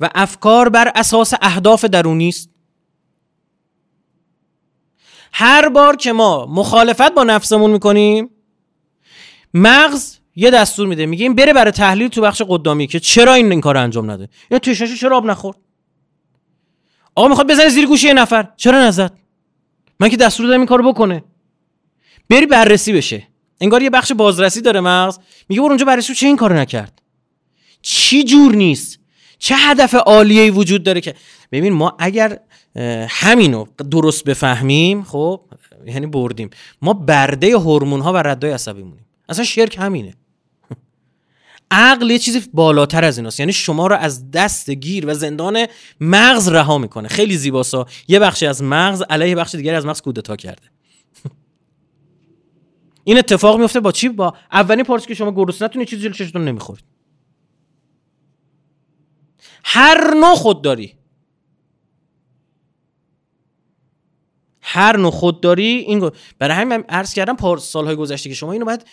و 0.00 0.10
افکار 0.14 0.68
بر 0.68 0.92
اساس 0.94 1.32
اهداف 1.42 1.84
درونی 1.84 2.28
است. 2.28 2.50
هر 5.32 5.68
بار 5.68 5.96
که 5.96 6.12
ما 6.12 6.46
مخالفت 6.46 7.14
با 7.14 7.24
نفسمون 7.24 7.70
می‌کنیم 7.70 8.30
مغز 9.54 10.18
یه 10.36 10.50
دستور 10.50 10.86
میده 10.86 11.06
میگه 11.06 11.22
این 11.22 11.34
بره 11.34 11.52
برای 11.52 11.70
تحلیل 11.70 12.08
تو 12.08 12.20
بخش 12.20 12.42
قدامی 12.48 12.86
که 12.86 13.00
چرا 13.00 13.34
این 13.34 13.50
این 13.50 13.60
کار 13.60 13.76
انجام 13.76 14.10
نده؟ 14.10 14.28
یا 14.50 14.58
تشنش 14.58 15.00
چرا 15.00 15.16
آب 15.16 15.26
نخورد؟ 15.26 15.56
آقا 17.14 17.28
می‌خواد 17.28 17.50
بزنه 17.50 17.68
زیر 17.68 17.86
گوشی 17.86 18.06
یه 18.06 18.14
نفر 18.14 18.48
چرا 18.56 18.80
نزد؟ 18.80 19.12
من 20.00 20.08
که 20.08 20.16
دستور 20.16 20.46
دادم 20.46 20.58
این 20.58 20.66
کارو 20.66 20.92
بکنه. 20.92 21.24
بری 22.28 22.46
بررسی 22.46 22.92
بشه. 22.92 23.28
انگار 23.60 23.82
یه 23.82 23.90
بخش 23.90 24.12
بازرسی 24.12 24.60
داره 24.60 24.80
مغز. 24.80 25.18
میگه 25.48 25.60
برو 25.60 25.68
اونجا 25.68 25.84
بررسی 25.84 26.14
چه 26.14 26.26
این 26.26 26.36
کارو 26.36 26.56
نکرد؟ 26.56 27.02
چی 27.82 28.24
جور 28.24 28.54
نیست؟ 28.54 28.98
چه 29.38 29.54
هدف 29.56 29.94
عالیه 29.94 30.52
وجود 30.52 30.82
داره 30.82 31.00
که 31.00 31.14
ببین 31.52 31.72
ما 31.72 31.96
اگر 31.98 32.38
همینو 33.08 33.66
درست 33.90 34.24
بفهمیم 34.24 35.02
خب 35.02 35.40
یعنی 35.86 36.06
بردیم. 36.06 36.50
ما 36.82 36.92
برده 36.92 37.56
هورمون 37.56 38.00
ها 38.00 38.12
و 38.12 38.16
ردای 38.16 38.50
عصبی 38.50 38.82
مونیم. 38.82 39.06
اصلا 39.28 39.44
شرک 39.44 39.76
همینه. 39.78 40.14
عقل 41.70 42.10
یه 42.10 42.18
چیزی 42.18 42.42
بالاتر 42.54 43.04
از 43.04 43.18
ایناست. 43.18 43.40
یعنی 43.40 43.52
شما 43.52 43.86
رو 43.86 43.96
از 43.96 44.30
دست 44.30 44.70
گیر 44.70 45.06
و 45.06 45.14
زندان 45.14 45.66
مغز 46.00 46.48
رها 46.48 46.78
می‌کنه. 46.78 47.08
خیلی 47.08 47.36
زیباسا. 47.36 47.86
یه 48.08 48.18
بخشی 48.18 48.46
از 48.46 48.62
مغز 48.62 49.02
علیه 49.10 49.34
بخش 49.34 49.54
دیگری 49.54 49.76
از 49.76 49.86
مغز 49.86 50.00
کودتا 50.00 50.36
کرده. 50.36 50.75
این 53.08 53.18
اتفاق 53.18 53.60
میفته 53.60 53.80
با 53.80 53.92
چی؟ 53.92 54.08
با 54.08 54.34
اولین 54.52 54.84
پارچه 54.84 55.06
که 55.06 55.14
شما 55.14 55.32
گرسنه 55.32 55.84
چیزی 55.84 56.02
جلوی 56.02 56.14
چشتون 56.14 56.44
نمی‌خورید 56.44 56.84
هر 59.64 60.14
نوع 60.14 60.34
خودداری. 60.34 60.94
هر 64.60 64.96
نوع 64.96 65.10
خودداری 65.10 65.64
این 65.64 66.10
برای 66.38 66.56
همین 66.56 66.76
من 66.76 66.84
عرض 66.88 67.14
کردم 67.14 67.36
پار 67.36 67.58
سالهای 67.58 67.96
گذشته 67.96 68.28
که 68.28 68.34
شما 68.34 68.52
اینو 68.52 68.64
باید 68.64 68.86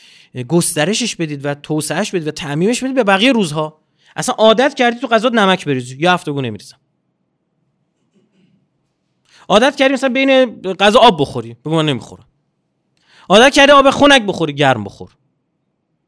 گسترشش 0.47 1.15
بدید 1.15 1.45
و 1.45 1.53
توسعهش 1.53 2.11
بدید 2.11 2.27
و 2.27 2.31
تعمیمش 2.31 2.83
بدید 2.83 2.95
به 2.95 3.03
بقیه 3.03 3.31
روزها. 3.31 3.81
اصلا 4.15 4.35
عادت 4.35 4.73
کردید 4.73 5.01
تو 5.01 5.07
غذا 5.07 5.29
نمک 5.29 5.65
بریزید 5.65 6.01
یا 6.01 6.13
هفتگو 6.13 6.41
نمیریزم 6.41 6.77
عادت 9.49 9.75
کردی 9.75 9.93
مثلا 9.93 10.09
بین 10.09 10.61
غذا 10.61 10.99
آب 10.99 11.21
بخوری. 11.21 11.53
بگو 11.53 11.75
من 11.75 11.85
نمی‌خورم. 11.85 12.25
عادت 13.29 13.53
کردی 13.53 13.71
آب 13.71 13.89
خنک 13.89 14.21
بخوری 14.21 14.53
گرم 14.53 14.83
بخور. 14.83 15.11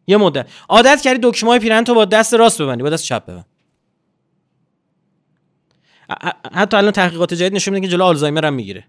یه 0.08 0.18
مدت. 0.18 0.48
عادت 0.70 1.02
کردی 1.02 1.20
دکمه 1.24 1.50
های 1.50 1.60
پیرن 1.60 1.84
تو 1.84 1.94
با 1.94 2.06
دست 2.06 2.34
راست 2.34 2.62
ببندی 2.62 2.84
با 2.84 2.90
دست 2.90 3.04
چپ 3.04 3.26
ببند. 3.26 3.46
حتی 6.54 6.78
الان 6.78 6.92
تحقیقات 6.92 7.34
جدید 7.34 7.54
نشون 7.54 7.74
میده 7.74 7.88
که 7.88 7.92
جلو 7.92 8.04
آلزایمر 8.04 8.46
هم 8.46 8.54
می‌گیره. 8.54 8.86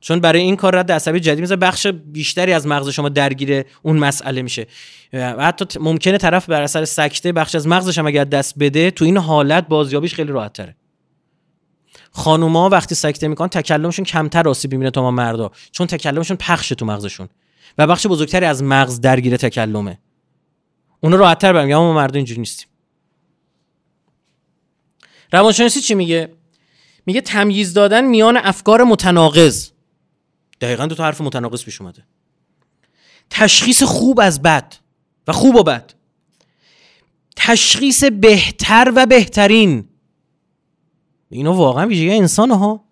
چون 0.00 0.20
برای 0.20 0.40
این 0.40 0.56
کار 0.56 0.76
رد 0.76 0.92
عصبی 0.92 1.20
جدید 1.20 1.42
مثلا 1.42 1.56
بخش 1.56 1.86
بیشتری 1.86 2.52
از 2.52 2.66
مغز 2.66 2.88
شما 2.88 3.08
درگیر 3.08 3.64
اون 3.82 3.96
مسئله 3.96 4.42
میشه. 4.42 4.66
و 5.12 5.44
حتی 5.44 5.78
ممکنه 5.80 6.18
طرف 6.18 6.50
بر 6.50 6.62
اثر 6.62 6.84
سکته 6.84 7.32
بخش 7.32 7.54
از 7.54 7.68
مغزش 7.68 7.98
هم 7.98 8.06
اگر 8.06 8.24
دست 8.24 8.54
بده 8.58 8.90
تو 8.90 9.04
این 9.04 9.16
حالت 9.16 9.68
بازیابیش 9.68 10.14
خیلی 10.14 10.32
راحت 10.32 10.52
تره 10.52 10.76
خانوما 12.10 12.68
وقتی 12.68 12.94
سکته 12.94 13.28
می‌کنن 13.28 13.48
تکلمشون 13.48 14.04
کمتر 14.04 14.48
آسیب 14.48 14.72
می‌بینه 14.72 14.90
تا 14.90 15.02
ما 15.02 15.10
مردا 15.10 15.50
چون 15.70 15.86
تکلمشون 15.86 16.36
پخشه 16.36 16.74
تو 16.74 16.86
مغزشون. 16.86 17.28
و 17.78 17.86
بخش 17.86 18.06
بزرگتری 18.06 18.46
از 18.46 18.62
مغز 18.62 19.00
درگیر 19.00 19.36
تکلمه. 19.36 19.98
اونو 21.00 21.16
راحتتر 21.16 21.52
برمیگم 21.52 21.76
ما 21.76 21.92
مردا 21.92 22.16
اینجوری 22.16 22.40
نیستیم. 22.40 22.66
روانشناسی 25.32 25.80
چی 25.80 25.94
میگه؟ 25.94 26.32
میگه 27.06 27.20
تمییز 27.20 27.74
دادن 27.74 28.04
میان 28.04 28.36
افکار 28.36 28.84
متناقض. 28.84 29.70
دقیقا 30.60 30.86
دو 30.86 30.94
تا 30.94 31.04
حرف 31.04 31.20
متناقض 31.20 31.64
پیش 31.64 31.80
اومده. 31.80 32.04
تشخیص 33.30 33.82
خوب 33.82 34.20
از 34.20 34.42
بد 34.42 34.74
و 35.28 35.32
خوب 35.32 35.56
و 35.56 35.62
بد. 35.62 35.92
تشخیص 37.36 38.04
بهتر 38.04 38.92
و 38.96 39.06
بهترین. 39.06 39.88
اینا 41.30 41.52
واقعا 41.52 41.86
ویژگی 41.86 42.10
انسان 42.10 42.50
ها 42.50 42.84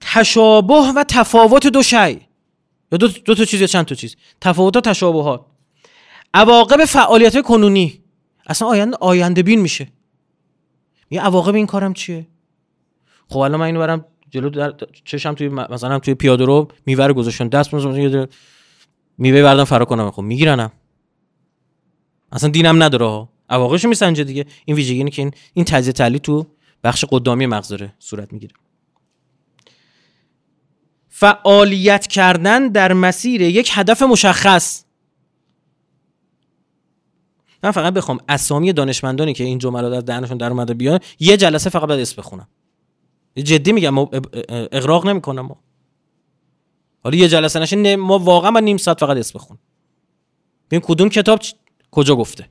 تشابه 0.00 0.74
و 0.74 1.04
تفاوت 1.08 1.66
دو 1.66 1.82
شی. 1.82 2.28
یا 2.92 2.98
دو, 2.98 3.08
دو 3.08 3.34
تا 3.34 3.44
چیز 3.44 3.60
یا 3.60 3.66
چند 3.66 3.84
تا 3.84 3.94
چیز. 3.94 4.16
تفاوت 4.40 4.76
و 4.76 4.80
تشابهات. 4.80 5.46
عواقب 6.34 6.84
فعالیت 6.84 7.42
کنونی. 7.42 8.02
اصلا 8.46 8.68
آینده 8.68 8.96
آینده 9.00 9.42
بین 9.42 9.60
میشه. 9.60 9.88
یه 11.10 11.20
عواقب 11.20 11.54
این 11.54 11.66
کارم 11.66 11.92
چیه؟ 11.94 12.26
خب 13.28 13.38
الان 13.38 13.60
من 13.60 13.66
اینو 13.66 13.80
برم 13.80 14.04
جلو 14.30 14.50
در 14.50 14.74
چشم 15.04 15.34
توی 15.34 15.48
مثلا 15.48 15.98
توی 15.98 16.14
پیاده 16.14 16.44
رو 16.44 16.68
میوه 16.86 17.06
رو 17.06 17.14
گذاشتن 17.14 17.48
دست 17.48 17.74
میوه 19.18 19.42
بردم 19.42 19.64
فرا 19.64 19.84
کنم. 19.84 20.10
خب 20.10 20.22
میگیرنم. 20.22 20.72
اصلا 22.32 22.50
دینم 22.50 22.82
نداره 22.82 23.28
عواقبش 23.48 23.84
میسنجه 23.84 24.24
دیگه. 24.24 24.46
این 24.64 24.76
ویژگی 24.76 25.10
که 25.10 25.22
این 25.22 25.32
این 25.54 25.64
تجزیه 25.64 25.92
تحلیل 25.92 26.18
تو 26.18 26.46
بخش 26.84 27.04
قدامی 27.10 27.46
مغز 27.46 27.68
داره 27.68 27.94
صورت 27.98 28.32
می‌گیره. 28.32 28.54
فعالیت 31.08 32.06
کردن 32.06 32.68
در 32.68 32.92
مسیر 32.92 33.40
یک 33.40 33.70
هدف 33.72 34.02
مشخص. 34.02 34.84
من 37.62 37.70
فقط 37.70 37.94
بخوام 37.94 38.18
اسامی 38.28 38.72
دانشمندانی 38.72 39.32
که 39.32 39.44
این 39.44 39.58
جملات 39.58 39.92
از 39.92 40.04
دهنشون 40.04 40.36
در 40.36 40.50
اومده 40.50 40.74
بیان 40.74 41.00
یه 41.20 41.36
جلسه 41.36 41.70
فقط 41.70 41.88
باید 41.88 42.00
اسم 42.00 42.22
بخونم. 42.22 42.48
جدی 43.36 43.72
میگم 43.72 43.90
ما 43.90 44.10
اقراق 44.50 45.06
نمی‌کنم 45.06 45.56
حالا 47.04 47.16
یه 47.16 47.28
جلسه 47.28 47.60
نشه 47.60 47.96
ما 47.96 48.18
واقعا 48.18 48.50
من 48.50 48.64
نیم 48.64 48.76
ساعت 48.76 49.00
فقط 49.00 49.16
اسم 49.16 49.38
بخون 49.38 49.58
ببین 50.70 50.80
کدوم 50.80 51.08
کتاب 51.08 51.40
کجا 51.90 52.16
گفته. 52.16 52.48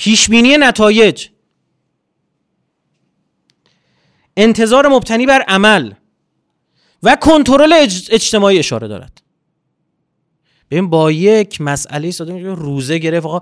پیشبینی 0.00 0.56
نتایج. 0.56 1.26
انتظار 4.36 4.88
مبتنی 4.88 5.26
بر 5.26 5.42
عمل 5.48 5.92
و 7.02 7.16
کنترل 7.16 7.72
اجتماعی 8.10 8.58
اشاره 8.58 8.88
دارد. 8.88 9.22
ببین 10.70 10.90
با 10.90 11.12
یک 11.12 11.60
مسئله 11.60 12.10
ساده 12.10 12.54
روزه 12.54 12.98
گرفت 12.98 13.26
آقا 13.26 13.40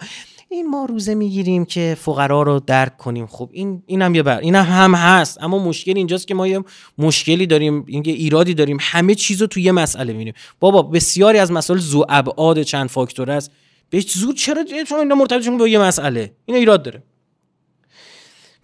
این 0.48 0.70
ما 0.70 0.84
روزه 0.84 1.14
می‌گیریم 1.14 1.64
که 1.64 1.96
فقرا 2.00 2.42
رو 2.42 2.60
درک 2.60 2.96
کنیم. 2.96 3.26
خب 3.26 3.50
این 3.52 3.82
اینم 3.86 4.14
یه 4.14 4.22
بر 4.22 4.38
اینم 4.38 4.64
هم 4.64 4.94
هست 4.94 5.42
اما 5.42 5.58
مشکل 5.58 5.96
اینجاست 5.96 6.28
که 6.28 6.34
ما 6.34 6.46
یه 6.46 6.64
مشکلی 6.98 7.46
داریم 7.46 7.84
اینکه 7.88 8.10
ایرادی 8.10 8.54
داریم. 8.54 8.76
همه 8.80 9.14
چیز 9.14 9.42
رو 9.42 9.48
یه 9.58 9.72
مسئله 9.72 10.12
می‌بینیم. 10.12 10.34
بابا 10.60 10.82
بسیاری 10.82 11.38
از 11.38 11.52
مسائل 11.52 11.78
زو 11.78 12.04
ابعاد 12.08 12.62
چند 12.62 12.88
فاکتور 12.88 13.30
است. 13.30 13.52
به 13.90 14.00
زود 14.00 14.36
چرا 14.36 14.64
شما 14.88 14.98
اینا 14.98 15.14
مرتبط 15.14 15.48
با 15.48 15.68
یه 15.68 15.78
مسئله. 15.78 16.34
این 16.44 16.56
ایراد 16.56 16.82
داره. 16.82 17.02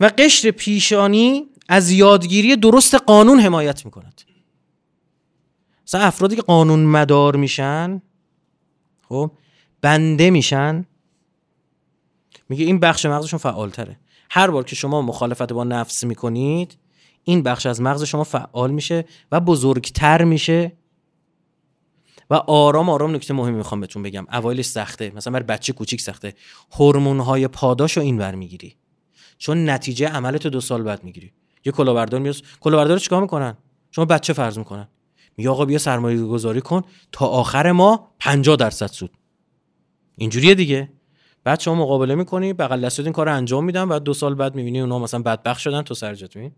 و 0.01 0.11
قشر 0.19 0.51
پیشانی 0.51 1.47
از 1.69 1.91
یادگیری 1.91 2.57
درست 2.57 2.95
قانون 2.95 3.41
حمایت 3.41 3.85
می‌کند. 3.85 4.23
مثلا 5.87 6.01
افرادی 6.01 6.37
که 6.37 6.43
قانون 6.43 6.85
مدار 6.85 7.37
میشن 7.37 8.03
خب 9.09 9.31
بنده 9.81 10.31
میشن 10.31 10.87
میگه 12.49 12.65
این 12.65 12.81
بخش 12.81 13.07
مغزشون 13.07 13.39
فعالتره. 13.39 13.97
هر 14.31 14.51
بار 14.51 14.65
که 14.65 14.77
شما 14.77 15.03
مخالفت 15.03 15.53
با 15.53 15.65
نفس 15.65 16.05
می‌کنید 16.05 16.77
این 17.25 17.43
بخش 17.43 17.67
از 17.67 17.81
مغز 17.81 18.03
شما 18.03 18.25
فعال 18.25 18.71
میشه 18.71 19.05
و 19.33 19.41
بزرگتر 19.41 20.25
میشه. 20.25 20.73
و 22.31 22.35
آرام 22.35 22.89
آرام 22.89 23.15
نکته 23.15 23.35
مهمی 23.35 23.57
می‌خوام 23.57 23.81
بهتون 23.81 24.03
بگم. 24.03 24.27
اوایلش 24.33 24.65
سخته. 24.65 25.13
مثلا 25.17 25.33
برای 25.33 25.45
بچه 25.45 25.73
کوچیک 25.73 26.01
سخته. 26.01 26.35
هورمون 26.73 27.21
های 27.21 27.49
پاداش 27.49 27.97
رو 27.97 28.03
این 28.03 28.35
می‌گیری. 28.35 28.77
چون 29.39 29.71
نتیجه 29.71 30.09
عملت 30.09 30.47
دو 30.47 30.61
سال 30.61 30.83
بعد 30.83 31.05
می‌گیری. 31.05 31.33
یه 31.65 31.73
کلاهبردار 31.73 32.21
میاد 32.21 32.37
کلاهبردار 32.61 32.99
چیکار 32.99 33.23
می‌کنن؟ 33.23 33.57
شما 33.91 34.05
بچه 34.05 34.33
فرض 34.33 34.59
می‌کنن. 34.59 34.89
میگه 35.37 35.51
آقا 35.51 35.65
بیا 35.65 35.79
سرمایه 35.79 36.23
گذاری 36.23 36.61
کن 36.61 36.83
تا 37.13 37.27
آخر 37.27 37.73
ما 37.73 38.09
50 38.19 38.57
درصد 38.57 38.87
سود. 38.87 39.11
اینجوریه 40.17 40.55
دیگه. 40.55 40.93
بعد 41.45 41.61
شما 41.61 41.75
مقابله 41.75 42.15
می‌کنی 42.15 42.53
بغل 42.53 42.85
دست 42.85 43.01
این 43.01 43.13
کار 43.13 43.29
انجام 43.29 43.65
میدن 43.65 43.89
بعد 43.89 44.03
دو 44.03 44.15
سال 44.15 44.35
بعد 44.35 44.55
می‌بینی 44.55 44.81
اونا 44.81 44.99
مثلا 44.99 45.23
بدبخت 45.23 45.61
شدن 45.61 45.83
تو 45.83 45.95
سرجت 45.95 46.37
می 46.37 46.53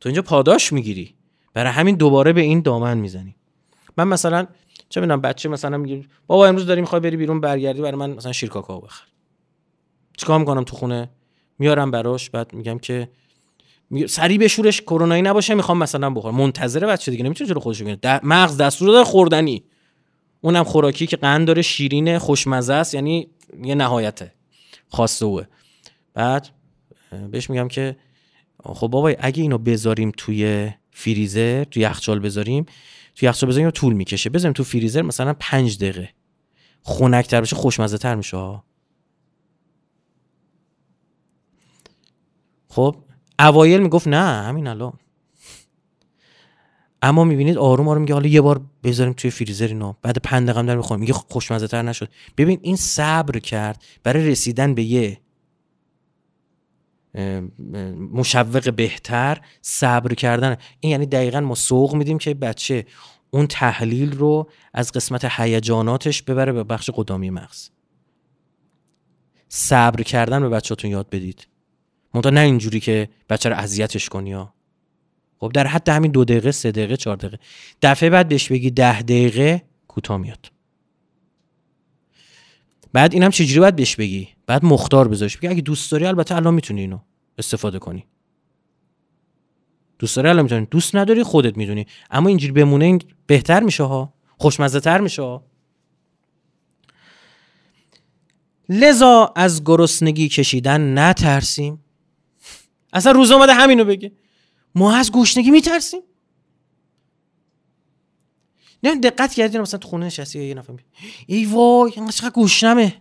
تو 0.00 0.08
اینجا 0.08 0.22
پاداش 0.22 0.72
می‌گیری. 0.72 1.14
برای 1.54 1.72
همین 1.72 1.96
دوباره 1.96 2.32
به 2.32 2.40
این 2.40 2.60
دامن 2.60 2.98
می‌زنی. 2.98 3.36
من 3.96 4.08
مثلا 4.08 4.46
چه 4.88 5.00
می‌دونم 5.00 5.20
بچه 5.20 5.48
مثلا 5.48 5.78
میگه 5.78 6.04
بابا 6.26 6.46
امروز 6.46 6.66
داری 6.66 6.80
می‌خوای 6.80 7.00
بری 7.00 7.16
بیرون 7.16 7.40
برگردی 7.40 7.82
برای 7.82 7.96
من 7.96 8.10
مثلا 8.10 8.32
شیر 8.32 8.48
کاکائو 8.48 8.80
بخر. 8.80 9.04
چیکار 10.16 10.38
می‌کنم 10.38 10.64
تو 10.64 10.76
خونه؟ 10.76 11.10
میارم 11.58 11.90
براش 11.90 12.30
بعد 12.30 12.52
میگم 12.52 12.78
که 12.78 13.08
سری 14.06 14.38
بشورش 14.38 14.80
کرونایی 14.80 15.22
نباشه 15.22 15.54
می‌خوام 15.54 15.78
مثلا 15.78 16.10
بخور 16.10 16.32
منتظره 16.32 16.86
بچه 16.86 17.10
دیگه 17.10 17.24
نمی‌تونه 17.24 17.50
جلو 17.50 17.60
خودش 17.60 17.82
بگیره. 17.82 18.20
مغز 18.22 18.56
دستور 18.56 18.88
داره 18.88 19.04
خوردنی. 19.04 19.64
اونم 20.40 20.64
خوراکی 20.64 21.06
که 21.06 21.16
قند 21.16 21.46
داره 21.46 21.62
شیرین 21.62 22.18
خوشمزه 22.18 22.74
است 22.74 22.94
یعنی 22.94 23.28
یه 23.64 23.74
نهایته. 23.74 24.32
خاصه 24.88 25.24
اوه 25.24 25.44
بعد 26.14 26.48
بهش 27.30 27.50
میگم 27.50 27.68
که 27.68 27.96
خب 28.64 28.88
بابا 28.88 29.12
اگه 29.18 29.42
اینو 29.42 29.58
بذاریم 29.58 30.12
توی 30.16 30.70
فریزر 30.90 31.64
توی 31.64 31.82
یخچال 31.82 32.18
بذاریم 32.18 32.66
توی 33.18 33.28
یخچال 33.28 33.50
بذاریم 33.50 33.70
طول 33.70 33.92
می‌کشه. 33.92 34.30
بذاریم 34.30 34.52
تو 34.52 34.64
فریزر 34.64 35.02
مثلا 35.02 35.34
پنج 35.40 35.78
دقیقه. 35.78 36.10
خنکتر 36.82 37.40
بشه 37.40 37.56
خوشمزه 37.56 37.98
تر 37.98 38.14
میشه 38.14 38.62
خب 42.68 42.96
اوایل 43.38 43.80
می‌گفت 43.80 44.08
نه 44.08 44.42
همین 44.46 44.66
الان. 44.66 44.92
اما 47.02 47.24
می‌بینید 47.24 47.58
آروم 47.58 47.88
آروم 47.88 48.02
میگه 48.02 48.14
حالا 48.14 48.28
یه 48.28 48.40
بار 48.40 48.60
بذاریم 48.82 49.12
توی 49.12 49.30
فریزر 49.30 49.66
اینو 49.66 49.94
بعد 50.02 50.18
پنج 50.18 50.48
دقیقه 50.48 50.62
در 50.62 50.76
می‌خوریم 50.76 51.00
میگه 51.00 51.12
خوشمزه 51.12 51.66
تر 51.66 51.82
نشد. 51.82 52.08
ببین 52.36 52.58
این 52.62 52.76
صبر 52.76 53.38
کرد 53.38 53.82
برای 54.02 54.28
رسیدن 54.30 54.74
به 54.74 54.82
یه 54.82 55.20
مشوق 58.12 58.72
بهتر 58.74 59.40
صبر 59.62 60.14
کردن. 60.14 60.56
این 60.80 60.92
یعنی 60.92 61.06
دقیقا 61.06 61.40
ما 61.40 61.54
سوق 61.54 61.94
میدیم 61.94 62.18
که 62.18 62.34
بچه 62.34 62.86
اون 63.30 63.46
تحلیل 63.46 64.12
رو 64.12 64.50
از 64.74 64.92
قسمت 64.92 65.24
هیجاناتش 65.30 66.22
ببره 66.22 66.52
به 66.52 66.64
بخش 66.64 66.90
قدامی 66.94 67.30
مغز. 67.30 67.70
صبر 69.48 70.02
کردن 70.02 70.40
به 70.40 70.48
بچهتون 70.48 70.90
یاد 70.90 71.10
بدید. 71.10 71.46
منتها 72.14 72.30
نه 72.30 72.40
اینجوری 72.40 72.80
که 72.80 73.08
بچه 73.28 73.48
رو 73.48 73.56
اذیتش 73.56 74.08
کنی 74.08 74.32
ها. 74.32 74.54
خب 75.40 75.52
در 75.54 75.66
حد 75.66 75.88
همین 75.88 76.10
دو 76.10 76.24
دقیقه 76.24 76.50
سه 76.50 76.72
دقیقه 76.72 76.96
چهار 76.96 77.16
دقیقه. 77.16 77.38
دفعه 77.82 78.10
بعد 78.10 78.28
بهش 78.28 78.52
بگی 78.52 78.70
ده 78.70 79.02
دقیقه 79.02 79.62
کوتاه 79.88 80.16
میاد. 80.16 80.57
بعد 82.92 83.14
اینم 83.14 83.30
چجوری 83.30 83.60
باید 83.60 83.76
بهش 83.76 83.96
بگی؟ 83.96 84.28
بعد 84.46 84.64
مختار 84.64 85.08
بذارش 85.08 85.36
بگی. 85.36 85.48
اگه 85.48 85.60
دوست 85.60 85.92
داری 85.92 86.06
البته 86.06 86.36
الان 86.36 86.54
می‌تونی 86.54 86.80
اینو 86.80 86.98
استفاده 87.38 87.78
کنی. 87.78 88.06
دوست 89.98 90.16
داری 90.16 90.28
الان 90.28 90.42
می‌تونی. 90.42 90.66
دوست 90.70 90.96
نداری 90.96 91.22
خودت 91.22 91.56
می‌دونی. 91.56 91.86
اما 92.10 92.28
اینجوری 92.28 92.52
بمونه 92.52 92.84
این 92.84 93.02
بهتر 93.26 93.62
میشه 93.62 93.82
ها. 93.82 94.14
خوشمزه 94.38 94.80
تر 94.80 95.00
میشه 95.00 95.22
ها. 95.22 95.44
لذا 98.68 99.32
از 99.36 99.64
گرسنگی 99.64 100.28
کشیدن 100.28 100.98
نترسیم. 100.98 101.84
اصلا 102.92 103.12
روز 103.12 103.30
اومده 103.30 103.54
همینو 103.54 103.84
بگه. 103.84 104.12
ما 104.74 104.96
از 104.96 105.12
گشنگی 105.12 105.50
میترسیم. 105.50 106.00
نه 108.82 108.94
دقت 108.94 109.34
کردین 109.34 109.60
مثلا 109.60 109.78
تو 109.78 109.88
خونه 109.88 110.06
نشستی 110.06 110.44
یه 110.44 110.54
نفر 110.54 110.72
ای 111.26 111.44
وای 111.44 111.92
اینقدر 111.96 112.12
چقدر 112.16 112.30
گشنمه 112.30 112.94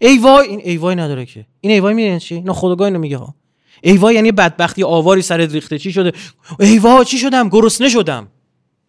ای 0.00 0.18
وای 0.18 0.48
این 0.48 0.60
ای 0.60 0.76
وای 0.76 0.96
نداره 0.96 1.26
که. 1.26 1.46
این 1.60 1.72
ای 1.72 1.80
وای 1.80 1.94
میدین 1.94 2.18
چی؟ 2.18 2.40
نه 2.40 2.52
خداگاه 2.52 2.86
اینو 2.86 2.98
میگه 2.98 3.16
ها. 3.16 3.34
ای 3.82 3.96
وای 3.96 4.14
یعنی 4.14 4.32
بدبختی 4.32 4.82
آواری 4.82 5.22
سر 5.22 5.36
ریخته. 5.36 5.78
چی 5.78 5.92
شده؟ 5.92 6.12
ای 6.60 6.78
وای 6.78 7.04
چی 7.04 7.18
شدم؟ 7.18 7.48
گرسنه 7.48 7.88
شدم. 7.88 8.28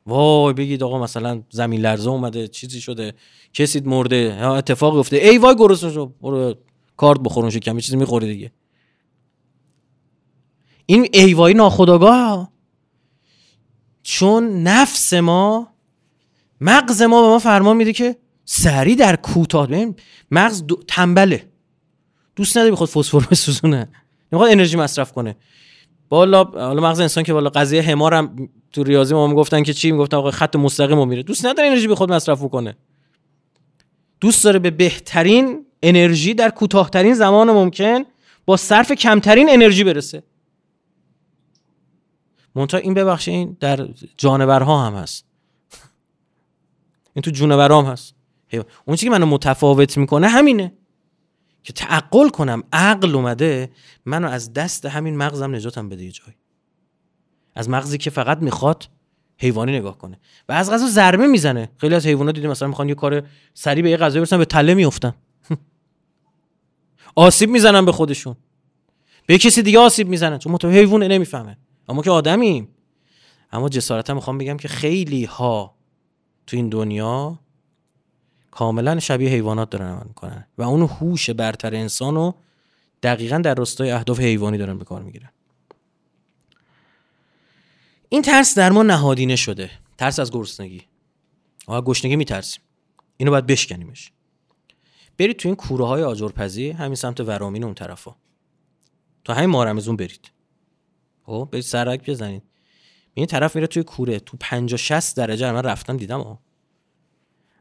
وای 0.05 0.53
بگید 0.53 0.83
آقا 0.83 1.03
مثلا 1.03 1.43
زمین 1.49 1.81
لرزه 1.81 2.09
اومده 2.09 2.47
چیزی 2.47 2.81
شده. 2.81 3.13
کسی 3.53 3.79
مرده. 3.79 4.45
اتفاقی 4.45 4.99
افتاده. 4.99 5.29
ای 5.29 5.37
وای 5.37 5.55
گرسنه 5.55 5.91
شد. 5.91 6.13
برو 6.21 6.53
کارت 6.97 7.19
بخورون 7.19 7.51
کمی 7.51 7.81
چیزی 7.81 7.97
می‌خوری 7.97 8.27
دیگه. 8.27 8.51
این 10.85 11.07
ایوای 11.13 11.53
ناخداگاه 11.53 12.51
چون 14.03 14.63
نفس 14.63 15.13
ما 15.13 15.72
مغز 16.63 17.01
ما 17.01 17.21
به 17.21 17.27
ما 17.27 17.39
فرمان 17.39 17.77
میده 17.77 17.93
که 17.93 18.15
سری 18.45 18.95
در 18.95 19.15
کوتاه 19.15 19.69
مغز 20.31 20.63
تنبله. 20.87 21.47
دوست 22.35 22.57
نداره 22.57 22.75
خود 22.75 22.89
فسفر 22.89 23.27
بسوزونه؟ 23.31 23.89
نمی‌خواد 24.31 24.51
انرژی 24.51 24.77
مصرف 24.77 25.11
کنه. 25.11 25.35
بالا 26.09 26.43
حالا 26.43 26.81
مغز 26.81 26.99
انسان 26.99 27.23
که 27.23 27.33
بالا 27.33 27.49
قضیه 27.49 27.81
حمارم 27.81 28.49
تو 28.71 28.83
ریاضی 28.83 29.13
ما 29.13 29.27
می‌گفتن 29.27 29.63
که 29.63 29.73
چی؟ 29.73 29.91
می‌گفتن 29.91 30.17
آقا 30.17 30.31
خط 30.31 30.55
مستقیم 30.55 31.07
میره. 31.07 31.23
دوست 31.23 31.45
نداره 31.45 31.67
انرژی 31.67 31.87
به 31.87 31.95
خود 31.95 32.11
مصرف 32.11 32.43
کنه 32.49 32.75
دوست 34.21 34.43
داره 34.43 34.59
به 34.59 34.71
بهترین 34.71 35.65
انرژی 35.83 36.33
در 36.33 36.49
کوتاهترین 36.49 37.13
زمان 37.13 37.51
ممکن 37.51 38.03
با 38.45 38.57
صرف 38.57 38.91
کمترین 38.91 39.49
انرژی 39.49 39.83
برسه. 39.83 40.23
منتها 42.55 42.79
این 42.79 42.93
ببخشید 42.93 43.59
در 43.59 43.87
جانورها 44.17 44.85
هم 44.85 44.93
هست. 44.93 45.32
این 47.13 47.23
تو 47.23 47.31
جونورها 47.31 47.81
هم 47.81 47.91
هست 47.91 48.15
اون 48.85 48.95
چیزی 48.95 49.05
که 49.05 49.09
منو 49.09 49.25
متفاوت 49.25 49.97
می‌کنه 49.97 50.27
همینه. 50.27 50.73
که 51.63 51.73
تعقل 51.73 52.29
کنم 52.29 52.63
عقل 52.73 53.15
اومده 53.15 53.71
منو 54.05 54.27
از 54.29 54.53
دست 54.53 54.85
همین 54.85 55.17
مغزم 55.17 55.55
نجاتم 55.55 55.89
بده 55.89 56.03
یه 56.03 56.11
جایی. 56.11 56.37
از 57.55 57.69
مغزی 57.69 57.97
که 57.97 58.09
فقط 58.09 58.37
می‌خواد 58.37 58.89
حیوانی 59.37 59.79
نگاه 59.79 59.97
کنه. 59.97 60.19
و 60.49 60.51
از 60.51 60.71
غذا 60.71 60.87
ضربه 60.87 61.27
می‌زنه. 61.27 61.69
خیلی 61.77 61.95
از 61.95 62.05
حیوانات 62.05 62.35
دیدیم 62.35 62.49
مثلا 62.49 62.67
می‌خوان 62.67 62.89
یه 62.89 62.95
کار 62.95 63.23
سریع 63.53 63.83
به 63.83 63.89
یه 63.89 63.97
غذا 63.97 64.19
برسن 64.19 64.37
به 64.37 64.45
تله 64.45 64.73
میافتن. 64.73 65.13
آسیب 67.15 67.49
می‌زنن 67.49 67.85
به 67.85 67.91
خودشون. 67.91 68.35
به 69.25 69.37
کسی 69.37 69.61
دیگه 69.61 69.79
آسیب 69.79 70.07
می‌زنن 70.07 70.37
چون 70.37 70.51
متو 70.51 70.69
حیوانه 70.69 71.07
نمی‌فهمه. 71.07 71.57
اما 71.89 72.01
که 72.01 72.11
آدمیم. 72.11 72.67
اما 73.51 73.69
جسارتا 73.69 74.13
می‌خوام 74.13 74.37
بگم 74.37 74.57
که 74.57 74.67
خیلی 74.67 75.25
ها 75.25 75.75
تو 76.47 76.57
این 76.57 76.69
دنیا 76.69 77.39
کاملا 78.51 78.99
شبیه 78.99 79.29
حیوانات 79.29 79.69
دارن 79.69 79.87
عمل 79.87 80.07
می‌کنن 80.07 80.47
و 80.57 80.61
اون 80.61 80.81
هوش 80.81 81.29
برتر 81.29 81.75
انسان 81.75 82.15
رو 82.15 82.35
دقیقا 83.03 83.37
در 83.37 83.55
راستای 83.55 83.91
اهداف 83.91 84.19
حیوانی 84.19 84.57
دارن 84.57 84.77
به 84.77 84.85
کار 84.85 85.01
می‌گیرن. 85.01 85.29
این 88.09 88.21
ترس 88.21 88.57
در 88.57 88.71
ما 88.71 88.83
نهادینه 88.83 89.35
شده. 89.35 89.71
ترس 89.97 90.19
از 90.19 90.31
گرسنگی. 90.31 90.81
آقا 91.67 91.81
گشنگی 91.81 92.15
میترسیم. 92.15 92.63
اینو 93.17 93.31
باید 93.31 93.45
بشکنیمش. 93.45 94.11
برید 95.17 95.37
تو 95.37 95.49
این 95.49 95.55
کوره 95.55 95.85
های 95.85 96.03
آجرپزی 96.03 96.71
همین 96.71 96.95
سمت 96.95 97.19
ورامین 97.19 97.63
اون 97.63 97.73
طرفا. 97.73 98.15
تا 99.23 99.33
همین 99.33 99.49
مارمزون 99.49 99.95
برید. 99.95 100.31
خب 101.23 101.49
برید 101.51 101.63
سرک 101.63 102.09
بزنید. 102.09 102.43
این 103.13 103.25
طرف 103.25 103.55
میره 103.55 103.67
توی 103.67 103.83
کوره 103.83 104.19
تو 104.19 104.37
50 104.39 104.77
60 104.77 105.17
درجه 105.17 105.51
من 105.51 105.61
رفتم 105.61 105.97
دیدم 105.97 106.21
ها. 106.21 106.39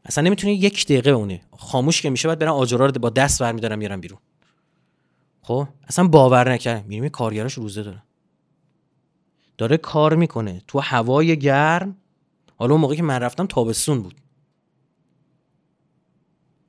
اصلا 0.05 0.23
نمی‌تونه 0.23 0.53
یک 0.53 0.85
دقیقه 0.85 1.09
اونه 1.09 1.41
خاموش 1.57 2.01
که 2.01 2.09
میشه 2.09 2.27
بعد 2.27 2.39
برن 2.39 2.49
آجرا 2.49 2.85
رو 2.85 2.91
با 2.91 3.09
دست 3.09 3.41
برمیدارن 3.41 3.75
میارن 3.75 3.99
بیرون. 3.99 4.19
خب؟ 5.41 5.67
اصلا 5.87 6.07
باور 6.07 6.51
نکردم 6.51 6.83
می‌بینیم 6.83 7.09
کارگراش 7.09 7.53
روزه 7.53 7.83
داره. 7.83 8.03
داره 9.57 9.77
کار 9.77 10.15
می‌کنه. 10.15 10.61
تو 10.67 10.79
هوای 10.79 11.39
گرم. 11.39 11.97
حالا 12.55 12.71
اون 12.71 12.81
موقعی 12.81 12.97
که 12.97 13.03
من 13.03 13.19
رفتم 13.19 13.45
تابستون 13.45 14.01
بود. 14.01 14.15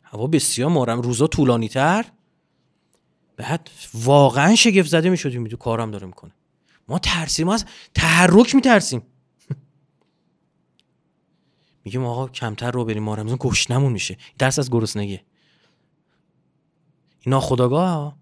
هوا 0.03 0.27
بسیار 0.27 0.70
مارم. 0.70 1.01
روزا 1.01 1.27
طولانی 1.27 1.68
تر 1.68 2.05
بعد 3.37 3.70
واقعا 3.94 4.55
شگفت 4.55 4.88
زده 4.88 5.11
می‌شدیم. 5.11 5.47
تو 5.47 5.57
کارم 5.57 5.90
داره 5.90 6.07
می‌کنه. 6.07 6.33
ما 6.88 6.99
ترسیم 6.99 7.47
ما 7.47 7.55
از 7.55 7.64
تحرک 7.94 8.55
میترسیم. 8.55 9.03
میگیم 11.85 12.05
آقا 12.05 12.29
کمتر 12.29 12.70
رو 12.70 12.85
بریم 12.85 13.03
ما 13.03 13.14
رمزون 13.14 13.37
گشنمون 13.40 13.92
میشه. 13.92 14.18
درس 14.38 14.59
از 14.59 14.70
گرسنگی 14.70 15.20
این 17.20 17.31
ناخداگاه 17.31 18.16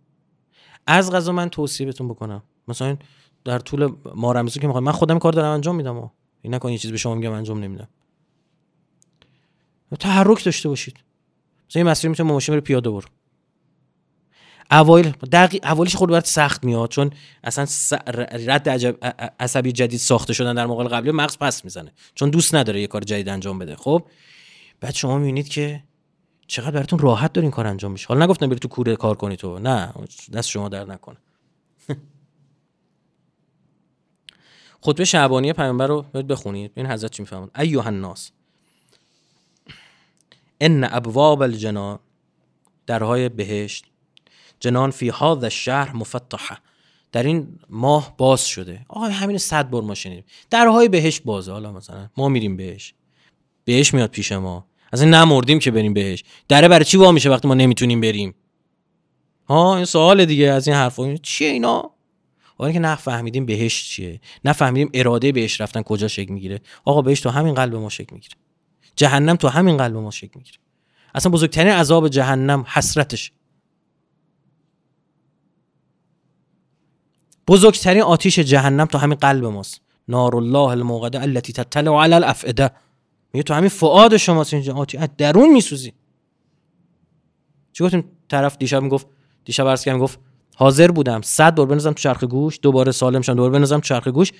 از 0.87 1.13
غذا 1.13 1.33
من 1.33 1.49
توصیه 1.49 1.87
بهتون 1.87 2.09
بکنم. 2.09 2.43
مثلا 2.69 2.97
در 3.45 3.59
طول 3.59 3.95
ماه 4.15 4.35
رمضان 4.35 4.61
که 4.61 4.67
می‌خوام 4.67 4.85
من 4.85 4.93
خودم 4.93 5.19
کار 5.19 5.33
دارم 5.33 5.55
انجام 5.55 5.77
میدم 5.77 5.97
و 5.97 6.09
این 6.43 6.55
نکن 6.55 6.73
یه 6.73 6.79
چیز 6.79 6.91
به 6.91 6.97
شما 6.97 7.15
میگم 7.15 7.33
انجام 7.33 7.65
نمیدم. 7.65 7.89
تحرک 10.01 10.45
داشته 10.45 10.69
باشید. 10.69 10.97
مثلا 11.71 11.83
یه 11.83 11.89
مسیر 11.89 12.11
می‌تونه 12.11 12.33
ماشین 12.33 12.53
بره 12.53 12.61
پیاده 12.61 12.91
برو 12.91 13.09
اوایل 14.71 15.11
دقیق 15.11 15.65
اولش 15.65 15.97
خود 15.97 16.11
برات 16.11 16.27
سخت 16.27 16.65
میاد 16.65 16.89
چون 16.89 17.11
اصلا 17.45 17.99
رد 18.47 18.69
عجب 18.69 18.97
عصبی 19.41 19.73
جدید 19.73 20.01
ساخته 20.01 20.33
شدن 20.33 20.55
در 20.55 20.67
مقابل 20.67 20.89
قبلی 20.89 21.11
مغز 21.11 21.39
پس 21.39 21.65
می‌زنه 21.65 21.93
چون 22.15 22.31
دوست 22.31 22.55
نداره 22.55 22.81
یه 22.81 22.87
کار 22.87 23.01
جدید 23.03 23.29
انجام 23.29 23.59
بده. 23.59 23.77
خب 23.77 24.07
بعد 24.81 24.95
شما 24.95 25.19
می‌بینید 25.19 25.49
که 25.49 25.83
چقدر 26.47 26.71
براتون 26.71 26.99
راحت 26.99 27.33
داره 27.33 27.45
این 27.45 27.51
کار 27.51 27.67
انجام 27.67 27.93
میشه. 27.93 28.09
حالا 28.09 28.25
نگفتم 28.25 28.49
بری 28.49 28.59
تو 28.59 28.69
کوره 28.69 28.97
کار 28.97 29.17
کنی 29.17 29.37
تو. 29.37 29.59
نه 29.59 29.93
دست 30.33 30.49
شما 30.49 30.69
در 30.69 30.85
نکنه. 30.85 31.17
خطبه 34.85 35.05
شعبانی 35.05 35.53
پیامبر 35.53 35.87
رو 35.87 36.03
بخونید. 36.03 36.73
این 36.75 36.87
حضرت 36.87 37.11
چی 37.11 37.23
میفهمون 37.23 37.51
ایها 37.59 37.83
الناس 37.83 38.31
ان 40.61 40.85
ابواب 40.85 41.43
الجنان 41.43 41.99
درهای 42.87 43.29
بهشت 43.29 43.92
جنان 44.63 44.91
فی 44.91 45.11
هذا 45.11 45.41
الشهر 45.43 45.93
مفتحه. 45.93 46.59
در 47.13 47.23
این 47.23 47.59
ماه 47.71 48.15
باز 48.17 48.47
شده. 48.47 48.87
آقا 48.89 49.07
همین 49.07 49.39
صد 49.39 49.71
بار 49.71 49.83
ما 49.83 49.95
شنیدیم. 49.95 50.25
درهای 50.51 50.89
بهش 50.89 51.21
بازه. 51.21 51.53
حالا 51.53 51.73
مثلا 51.73 52.09
ما 52.17 52.29
میریم 52.29 52.57
بهش. 52.57 52.95
بهش 53.65 53.95
میاد 53.95 54.11
پیش 54.11 54.33
ما. 54.33 54.67
اصلا 54.93 55.09
نمردیم 55.09 55.59
که 55.59 55.71
بریم 55.71 55.95
بهش. 55.95 56.25
دره 56.49 56.69
برای 56.69 56.85
چی 56.85 56.97
وا 56.97 57.13
میشه 57.13 57.31
وقتی 57.31 57.49
ما 57.49 57.55
نمی‌تونیم 57.55 58.01
بریم؟ 58.01 58.35
ها 59.49 59.77
این 59.77 59.85
سوال 59.85 60.25
دیگه 60.25 60.51
از 60.51 60.69
این 60.69 60.77
حرفا. 60.77 61.17
چیه 61.17 61.49
اینا؟ 61.49 61.91
حالا 62.59 62.73
که 62.73 62.79
نه 62.79 62.97
فهمیدیم 62.97 63.47
بهش 63.47 63.89
چیه. 63.89 64.21
نه 64.45 64.53
فهمیدیم 64.53 64.91
اراده 64.95 65.33
بهش 65.33 65.61
رفتن 65.61 65.83
کجا 65.83 66.09
شکل 66.09 66.33
می‌گیره. 66.33 66.61
آقا 66.85 67.03
بهش 67.03 67.21
تو 67.21 67.31
همین 67.31 67.55
قلب 67.55 67.75
ما 67.75 67.89
شکل 67.89 68.15
می‌گیره. 68.15 68.35
جهنم 68.97 69.37
تو 69.37 69.49
همین 69.49 69.77
قلب 69.77 69.97
ما 69.97 70.11
شکل 70.11 70.33
می‌گیره. 70.35 70.59
اصلا 71.15 71.33
بزرگترین 71.33 71.73
عذاب 71.73 72.09
جهنم 72.09 72.65
حسرتش. 72.69 73.33
بزرگترین 77.49 78.03
آتیش 78.03 78.39
جهنم 78.39 78.87
تو 78.87 78.99
همین 78.99 79.19
قلب 79.19 79.45
ماست. 79.45 79.81
نار 80.09 80.37
الله 80.37 80.59
الموقده 80.59 81.23
التي 81.23 81.53
تطلع 81.53 82.03
على 82.03 82.15
الافئده. 82.15 82.71
میگه 83.33 83.43
تو 83.43 83.55
همین 83.55 83.69
فعاد 83.69 84.17
شماست 84.17 84.55
اینجا. 84.55 84.75
آتی 84.75 84.99
از 84.99 85.09
درون 85.19 85.53
میسوزی. 85.53 85.93
چی 87.73 87.85
گفتیم؟ 87.85 88.05
طرف 88.29 88.57
دیشب 88.57 88.83
می‌گفت 88.83 89.07
دیشب 89.45 89.67
عرض 89.69 89.85
کردم 89.85 89.99
گفت 89.99 90.19
حاضر 90.57 90.91
بودم. 90.91 91.21
صد 91.23 91.55
بار 91.55 91.67
بنزم 91.67 91.93
تو 91.93 91.99
چرخ 91.99 92.25
گوش 92.25 92.59
دوباره 92.63 92.93
سالم 92.93 93.21
شدم 93.21 93.35
دوباره 93.35 93.53
بنزم 93.53 93.77
تو 93.77 93.83
چرخ 93.83 94.09
گوش. 94.09 94.33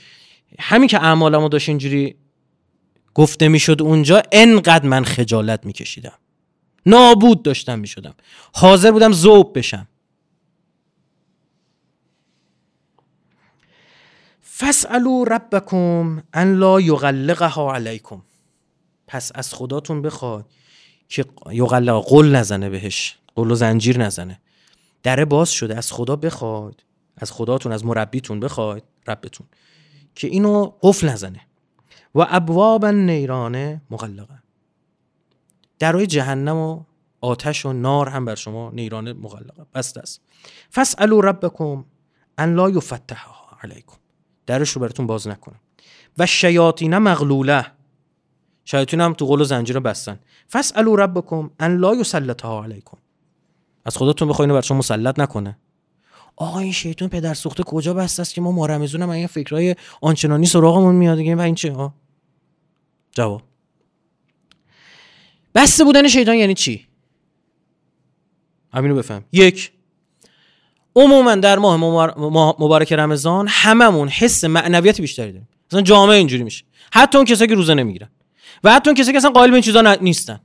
همین 0.59 0.89
که 0.89 1.05
اعمالمو 1.05 1.49
داشت 1.49 1.69
اینجوری 1.69 2.17
گفته 3.15 3.49
می‌شد 3.49 3.83
اونجا 3.83 4.23
انقدر 4.33 4.89
من 4.89 5.05
خجالت 5.05 5.67
میکشیدم. 5.67 6.19
نابود 6.87 7.43
داشتم 7.43 7.79
می‌شدم. 7.79 8.15
حاضر 8.55 8.91
بودم 8.91 9.13
زوب 9.13 9.59
بشم. 9.59 9.89
فسالو 14.63 15.25
ربکم 15.25 16.23
ان 16.35 16.55
لا 16.55 16.81
یغلقها 16.81 17.75
علیکم. 17.75 18.23
پس 19.07 19.33
از 19.35 19.55
خداتون 19.55 20.03
بخواد 20.03 20.47
که 21.09 21.25
یغلق 21.51 22.05
قل 22.09 22.37
نزنه 22.37 22.71
بهش 22.71 23.19
قل 23.35 23.51
و 23.51 23.55
زنجیر 23.55 23.99
نزنه. 23.99 24.41
دره 25.03 25.25
باز 25.25 25.51
شده 25.51 25.77
از 25.77 25.93
خدا 25.93 26.17
بخواد 26.17 26.85
از 27.17 27.33
خداتون 27.33 27.73
از 27.73 27.85
مربیتون 27.85 28.41
بخواد 28.41 28.83
ربتون 29.09 29.47
که 30.15 30.27
اینو 30.27 30.73
قفل 30.83 31.09
نزنه. 31.09 31.41
و 32.15 32.27
ابواب 32.29 32.87
نیرانه 32.87 33.83
مغلقه. 33.91 34.43
درای 35.79 36.07
جهنم 36.07 36.57
و 36.57 36.85
آتش 37.21 37.67
و 37.67 37.73
نار 37.73 38.09
هم 38.09 38.25
بر 38.25 38.35
شما 38.35 38.71
نیرانه 38.71 39.13
مغلقه. 39.13 39.67
بست 39.75 39.99
است 39.99 40.21
فسالو 40.73 41.21
ربکم 41.21 41.85
ان 42.39 42.55
لا 42.55 42.71
یفتحها 42.71 43.59
علیکم. 43.63 44.02
درش 44.47 44.71
رو 44.71 44.81
براتون 44.81 45.07
باز 45.07 45.29
نکنه 45.29 45.55
و 46.19 46.27
شیاطین 46.27 46.99
مغلوله. 46.99 47.67
شیاطین 48.65 49.01
هم 49.01 49.13
تو 49.13 49.27
قول 49.27 49.41
و 49.41 49.45
زنجیر 49.45 49.81
بستن. 49.81 50.19
فسالو 50.51 50.97
ربکم 50.97 51.51
ان 51.61 51.77
لا 51.77 51.95
یسلطها 51.95 52.65
علیکم. 52.65 52.99
از 53.85 53.97
خودتون 53.97 54.29
بخواین 54.29 54.53
بر 54.53 54.61
شما 54.61 54.79
مسلط 54.79 55.19
نکنه. 55.19 55.59
آقا 56.37 56.59
این 56.59 56.73
شیطان 56.73 57.09
پدر 57.09 57.35
سوخته 57.35 57.63
کجا 57.63 57.95
بسته 57.95 58.21
است 58.21 58.35
که 58.35 58.41
ما 58.41 58.53
مارمزون 58.53 59.03
هم 59.03 59.11
این 59.11 59.27
فکرای 59.27 59.77
آنچنانی 60.01 60.47
سراغمون 60.47 60.95
میاد. 60.95 61.19
دیگه 61.19 61.37
و 61.37 61.41
این 61.41 61.55
چه؟ 61.55 61.73
ها 61.73 61.95
جواب. 63.13 63.43
بسته 65.55 65.85
بودن 65.85 66.09
شیطان 66.09 66.35
یعنی 66.35 66.55
چی؟ 66.55 66.87
همینو 68.73 68.95
بفهم. 68.95 69.25
یک 69.33 69.73
عموما 70.97 71.35
در 71.35 71.59
ماه 71.59 71.77
مبارک 72.59 72.93
رمضان 72.93 73.47
هممون 73.49 74.09
حس 74.09 74.45
معنویت 74.45 75.01
بیشتری 75.01 75.33
داریم. 75.33 75.49
مثلا 75.71 75.83
جامعه 75.83 76.17
اینجوری 76.17 76.43
میشه. 76.43 76.65
حتی 76.93 77.19
اون 77.19 77.25
کسایی 77.25 77.49
که 77.49 77.55
روزه 77.55 77.75
نمی‌گیرن. 77.75 78.09
و 78.65 78.73
حتی 78.73 78.91
اون 78.91 78.97
کسایی 78.97 79.13
که 79.13 79.19
اصلا 79.19 79.31
قائل 79.31 79.51
به 79.51 79.55
این 79.55 79.63
چیزا 79.63 79.95
نیستن. 80.01 80.41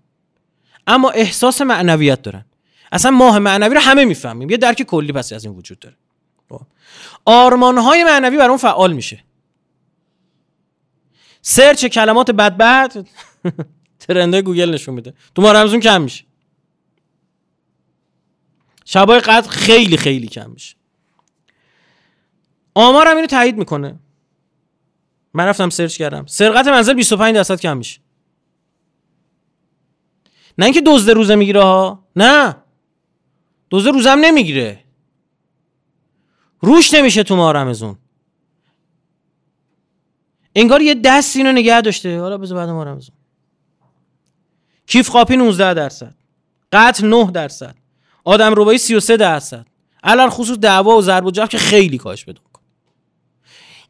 اما 0.88 1.10
احساس 1.10 1.62
معنویت 1.62 2.22
دارن. 2.22 2.46
اصلا 2.92 3.12
ماه 3.12 3.40
معنوی 3.40 3.76
رو 3.76 3.82
همه 3.82 4.06
می‌فهمیم. 4.06 4.50
یه 4.50 4.58
درک 4.58 4.84
کلی 4.84 5.12
پس 5.12 5.34
از 5.34 5.46
این 5.46 5.56
وجود 5.56 5.80
داره. 5.80 5.96
خب. 6.50 6.62
آرمان 7.26 7.78
های 7.78 8.04
معنوی 8.04 8.38
برامون 8.38 8.58
فعال 8.58 8.94
میشه. 8.94 9.24
search 11.42 11.86
کلمات 11.86 12.32
بد 12.32 12.58
بد 12.58 13.08
trend 14.00 14.42
گوگل 14.42 14.74
نشون 14.74 14.96
میده. 14.96 15.14
تو 15.36 15.42
ماه 15.42 15.54
رمضان 15.54 15.80
کم 15.80 16.02
میشه. 16.02 16.24
شبای 18.90 19.20
قدر 19.20 19.50
خیلی 19.50 19.98
خیلی 19.98 20.28
کم 20.28 20.50
میشه. 20.50 20.76
آمار 22.76 23.08
هم 23.08 23.16
اینو 23.16 23.28
تایید 23.28 23.58
می‌کنه. 23.58 24.00
من 25.34 25.46
رفتم 25.46 25.70
search 25.70 25.98
کردم. 25.98 26.26
سرقت 26.26 26.68
منزل 26.68 26.94
25 26.94 27.36
درصد 27.36 27.60
کم 27.60 27.78
میشه. 27.78 28.00
نه 30.58 30.66
اینکه 30.66 30.82
دزد 30.86 31.10
روزه 31.10 31.36
می‌گیره 31.36 31.62
ها. 31.62 32.08
نه. 32.16 32.56
دزد 33.72 34.08
هم 34.08 34.20
نمی‌گیره. 34.20 34.84
روش 36.62 36.94
نمیشه 36.94 37.24
تو 37.24 37.36
ماه 37.36 37.54
رمزون 37.54 37.98
انگار 40.56 40.82
یه 40.82 40.96
دست 40.96 41.36
اینو 41.36 41.52
نگه 41.52 41.82
داشته. 41.82 42.20
حالا 42.20 42.38
بذار 42.38 42.58
بعد 42.58 42.70
ماه 42.70 42.86
رمزون 42.86 43.16
کیف 44.86 45.10
خاپی 45.10 45.38
19 45.38 45.74
درصد. 45.74 46.16
قتل 46.72 47.08
9 47.08 47.32
درصد. 47.32 47.87
آدم 48.28 48.54
ربایی 48.58 48.78
33 48.78 49.18
درصد. 49.18 49.66
الان 50.04 50.30
خصوص 50.30 50.58
دعوا 50.58 50.98
و 50.98 51.02
ضرب 51.02 51.26
و 51.26 51.32
جرح 51.32 51.48
که 51.48 51.58
خیلی 51.58 51.98
کاش 51.98 52.26
بده 52.26 52.40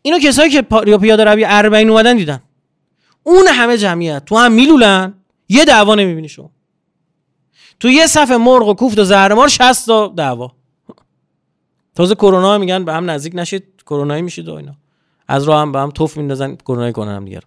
اینو 0.01 0.19
کسایی 0.19 0.51
که 0.51 0.65
یا 0.87 0.97
پیاده 0.97 1.23
روی 1.23 1.45
اربعین 1.47 1.89
اومدن 1.89 2.17
دیدن. 2.17 2.43
اون 3.23 3.47
همه 3.47 3.77
جمعیت 3.77 4.25
تو 4.25 4.37
هم 4.37 4.51
میلولن 4.51 5.13
یه 5.49 5.65
دعوا 5.65 5.95
نمی‌بینی 5.95 6.29
شما. 6.29 6.51
تو 7.79 7.89
یه 7.89 8.07
صفحه 8.07 8.37
مرغ 8.37 8.67
و 8.67 8.73
کوفت 8.73 8.99
و 8.99 9.03
زهرمار 9.03 9.47
60 9.47 9.85
تا 9.85 10.07
دعوا. 10.07 10.51
تازه 11.95 12.15
کرونا 12.15 12.57
میگن 12.57 12.85
به 12.85 12.93
هم 12.93 13.09
نزدیک 13.09 13.33
نشید 13.35 13.63
کرونایی 13.85 14.21
میشید 14.21 14.47
و 14.49 14.53
اینا. 14.53 14.75
از 15.27 15.43
راه 15.43 15.61
هم 15.61 15.71
به 15.71 15.79
هم 15.79 15.91
توف 15.91 16.17
میندازن 16.17 16.55
کرونایی 16.55 16.93
کنن 16.93 17.15
هم 17.15 17.25
دیگه 17.25 17.39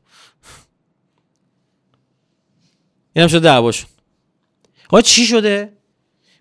اینم 3.12 3.28
شده 3.28 3.40
دعواشون. 3.40 3.90
چی 5.04 5.26
شده؟ 5.26 5.79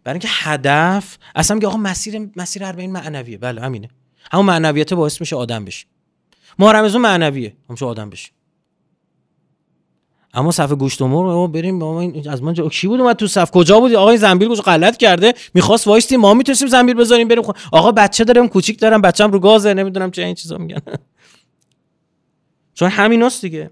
برای 0.09 0.19
اینکه 0.19 0.27
هدف 0.31 1.17
اصلا 1.35 1.55
میگه 1.55 1.67
آقا 1.67 1.77
مسیر 1.77 2.29
مسیر 2.35 2.63
اربعین 2.65 2.91
معنویه. 2.91 3.37
بله 3.37 3.61
همینه. 3.61 3.89
همون 4.31 4.45
معنویت 4.45 4.93
باعث 4.93 5.21
میشه 5.21 5.35
آدم 5.35 5.65
بشی. 5.65 5.85
ما 6.59 6.71
رمضان 6.71 7.01
معنویه. 7.01 7.55
همش 7.69 7.83
آدم 7.83 8.09
بشی. 8.09 8.31
اما 10.33 10.51
صف 10.51 10.71
گوشت 10.71 11.01
و 11.01 11.07
مرغ 11.07 11.51
بریم 11.51 11.79
با 11.79 11.93
ما 11.93 12.31
از 12.31 12.43
من 12.43 12.53
کی 12.53 12.87
بود 12.87 13.01
اومد 13.01 13.15
تو 13.15 13.27
صف؟ 13.27 13.51
کجا 13.51 13.79
بود 13.79 13.93
آقا 13.93 14.09
این 14.09 14.19
زنبیل 14.19 14.47
گوش 14.47 14.61
غلط 14.61 14.97
کرده. 14.97 15.33
می‌خواست 15.53 15.87
وایستی 15.87 16.17
ما 16.17 16.33
می‌تونیم 16.33 16.67
زنبیل 16.67 16.95
بذاریم 16.95 17.27
بریم 17.27 17.43
آقا 17.71 17.91
بچه 17.91 18.23
دارم 18.23 18.47
کوچیک 18.47 18.79
دارم 18.79 19.01
بچه‌م 19.01 19.31
رو 19.31 19.39
گازه 19.39 19.73
نمی‌دونم 19.73 20.11
چه 20.11 20.21
این 20.21 20.35
چیزا 20.35 20.57
میگن. 20.57 20.81
چون 22.77 22.89
همیناست 22.89 23.41
دیگه. 23.41 23.71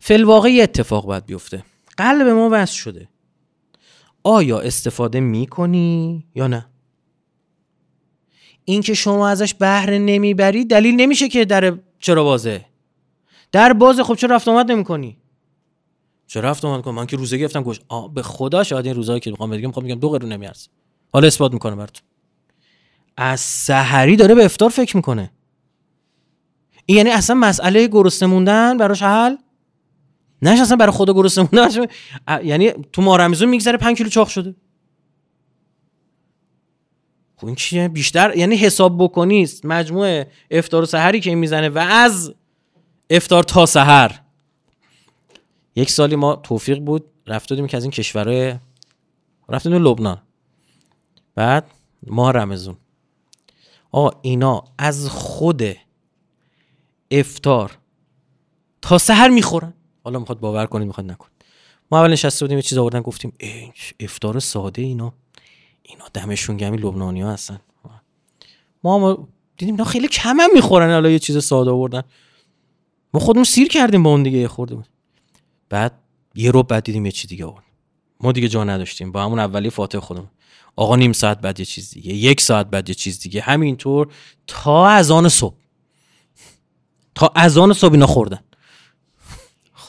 فل 0.00 0.24
واقعی 0.24 0.60
اتفاق 0.60 1.06
باید 1.06 1.26
بیفته. 1.26 1.64
قلب 1.96 2.26
ما 2.26 2.48
وصل 2.52 2.74
شده. 2.74 3.08
آیا 4.22 4.60
استفاده 4.60 5.20
می‌کنی 5.20 6.26
یا 6.34 6.46
نه؟ 6.46 6.66
اینکه 8.64 8.94
شما 8.94 9.28
ازش 9.28 9.54
بهره 9.54 9.98
نمی‌بری 9.98 10.64
دلیل 10.64 10.96
نمیشه 10.96 11.28
که 11.28 11.44
در 11.44 11.78
چرا 11.98 12.24
بازه. 12.24 12.64
در 13.52 13.72
بازه 13.72 14.04
خب 14.04 14.14
چرا 14.14 14.36
رفت 14.36 14.48
آمد 14.48 14.70
نمی‌کنی؟ 14.70 15.16
چرا 16.26 16.50
رفت 16.50 16.64
آمد 16.64 16.82
کنی 16.84 16.94
من 16.94 17.06
که 17.06 17.16
روزه 17.16 17.36
گرفتم 17.36 17.62
گوش 17.62 17.80
آه 17.88 18.14
به 18.14 18.22
خدا 18.22 18.62
شاید 18.64 18.86
این 18.86 18.94
روزایی 18.94 19.20
که 19.20 19.30
می‌خوام 19.30 19.50
بگم 19.50 19.66
می‌خوام 19.66 19.86
میگم 19.86 20.00
دو 20.00 20.08
قرون 20.08 20.32
نمیارز 20.32 20.66
حالا 21.12 21.26
اثبات 21.26 21.52
می‌کنه 21.52 21.76
براتون. 21.76 22.02
از 23.16 23.40
سحری 23.40 24.16
داره 24.16 24.34
به 24.34 24.44
افطار 24.44 24.70
فکر 24.70 24.96
می‌کنه. 24.96 25.30
این 26.86 26.96
یعنی 26.96 27.10
اصلا 27.10 27.36
مسئله 27.36 27.88
گرسنه 27.88 28.28
موندن 28.28 28.76
براش 28.76 29.02
حل؟ 29.02 29.36
نه 30.42 30.60
اصلا 30.60 30.76
برای 30.76 30.92
خدا 30.92 31.12
گرسنه 31.12 31.48
موندن 31.52 31.86
یعنی 32.44 32.72
تو 32.92 33.02
ماه 33.02 33.18
رمضان 33.18 33.48
میگذره 33.48 33.78
5 33.78 33.96
کیلو 33.96 34.10
چاق 34.10 34.28
شده. 34.28 34.54
خب 37.36 37.46
این 37.46 37.56
چیه؟ 37.56 37.88
بیشتر 37.88 38.36
یعنی 38.36 38.56
حساب 38.56 39.04
بکنی 39.04 39.48
مجموع 39.64 40.24
افطار 40.50 40.82
و 40.82 40.86
سحری 40.86 41.20
که 41.20 41.30
این 41.30 41.38
می‌زنه 41.38 41.68
و 41.68 41.78
از 41.78 42.34
افطار 43.10 43.42
تا 43.42 43.66
سحر. 43.66 44.20
یک 45.76 45.90
سالی 45.90 46.16
ما 46.16 46.36
توفیق 46.36 46.78
بود 46.78 47.04
رفته 47.26 47.54
بودیم 47.54 47.66
که 47.66 47.76
از 47.76 47.82
این 47.84 47.90
کشورهای 47.90 48.54
رفتیم 49.48 49.72
لبنان. 49.72 50.22
بعد 51.34 51.70
ماه 52.06 52.32
رمزون 52.32 52.76
آقا 53.92 54.18
اینا 54.22 54.64
از 54.78 55.08
خود 55.08 55.62
افتار 57.10 57.78
تا 58.82 58.98
سحر 58.98 59.28
می‌خورن. 59.28 59.74
حالا 60.10 60.18
می‌خواد 60.18 60.40
باور 60.40 60.66
کنید 60.66 60.86
می‌خواد 60.86 61.10
نکن 61.10 61.28
ما 61.90 61.98
اول 62.00 62.10
نشسته 62.12 62.44
بودیم 62.44 62.58
یه 62.58 62.62
چیز 62.62 62.78
آوردن 62.78 63.00
گفتیم 63.00 63.32
افتار 64.00 64.38
ساده 64.38 64.82
اینا. 64.82 65.12
اینا 65.82 66.04
دمشون 66.14 66.56
گمی 66.56 66.76
لبنانی 66.76 67.20
ها 67.20 67.32
هستن. 67.32 67.60
ما, 68.84 68.98
ما 68.98 69.28
دیدیم 69.56 69.74
اینا 69.74 69.84
خیلی 69.84 70.08
کم 70.08 70.40
هم 70.40 70.50
می‌خورن 70.54 70.90
حالا 70.90 71.10
یه 71.10 71.18
چیز 71.18 71.44
ساده 71.44 71.70
آوردن. 71.70 72.02
ما 73.14 73.20
خودمون 73.20 73.44
سیر 73.44 73.68
کردیم 73.68 74.02
با 74.02 74.10
اون 74.10 74.22
دیگه 74.22 74.48
خورده 74.48 74.74
بود. 74.74 74.86
بعد 75.68 75.92
یه 76.34 76.50
رو 76.50 76.62
بعد 76.62 76.84
دیدیم 76.84 77.06
یه 77.06 77.12
چی 77.12 77.28
دیگه 77.28 77.44
آورد. 77.44 77.64
ما 78.20 78.32
دیگه 78.32 78.48
جا 78.48 78.64
نداشتیم 78.64 79.12
با 79.12 79.24
همون 79.24 79.38
اولی 79.38 79.70
فاتح 79.70 79.98
خودمون. 79.98 80.30
آقا 80.76 80.96
نیم 80.96 81.12
ساعت 81.12 81.40
بعد 81.40 81.60
یه 81.60 81.66
چیز 81.66 81.90
دیگه 81.90 82.14
یک 82.14 82.40
ساعت 82.40 82.66
بعد 82.66 82.88
یه 82.88 82.94
چیز 82.94 83.20
دیگه. 83.20 83.40
همینطور 83.40 84.12
تا 84.46 84.86
از 84.86 85.10
آن 85.10 85.28
صبح. 85.28 85.54
تا 87.14 87.32
از 87.34 87.58
آن 87.58 87.72
صبح 87.72 87.92
اینا 87.92 88.06
خوردن. 88.06 88.40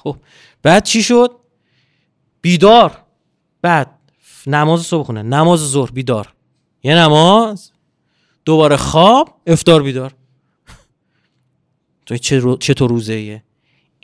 خب 0.03 0.17
بعد 0.63 0.83
چی 0.83 1.03
شد؟ 1.03 1.31
بیدار. 2.41 3.03
بعد 3.61 3.99
نماز 4.47 4.81
صبح 4.81 5.05
خونه 5.05 5.21
نماز 5.21 5.59
ظهر 5.59 5.91
بیدار. 5.91 6.33
یه 6.83 6.95
نماز 6.95 7.71
دوباره 8.45 8.77
خواب 8.77 9.41
افتار 9.47 9.83
بیدار. 9.83 10.13
تو 12.05 12.17
چطور 12.57 12.89
روزه 12.89 13.13
ایه 13.13 13.43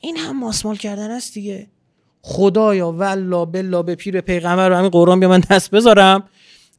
این 0.02 0.18
هم 0.18 0.40
ماسمال 0.40 0.76
کردن 0.76 1.12
است 1.12 1.34
دیگه. 1.34 1.68
خدایا 2.22 2.92
والله 2.92 3.46
بلا 3.46 3.84
به 3.84 3.96
پیر 3.96 4.22
پیغمبر 4.22 4.72
و 4.72 4.76
همین 4.76 4.90
قرآن 4.90 5.20
بیا 5.20 5.30
من 5.30 5.40
دست 5.40 5.72
بذارم. 5.72 6.30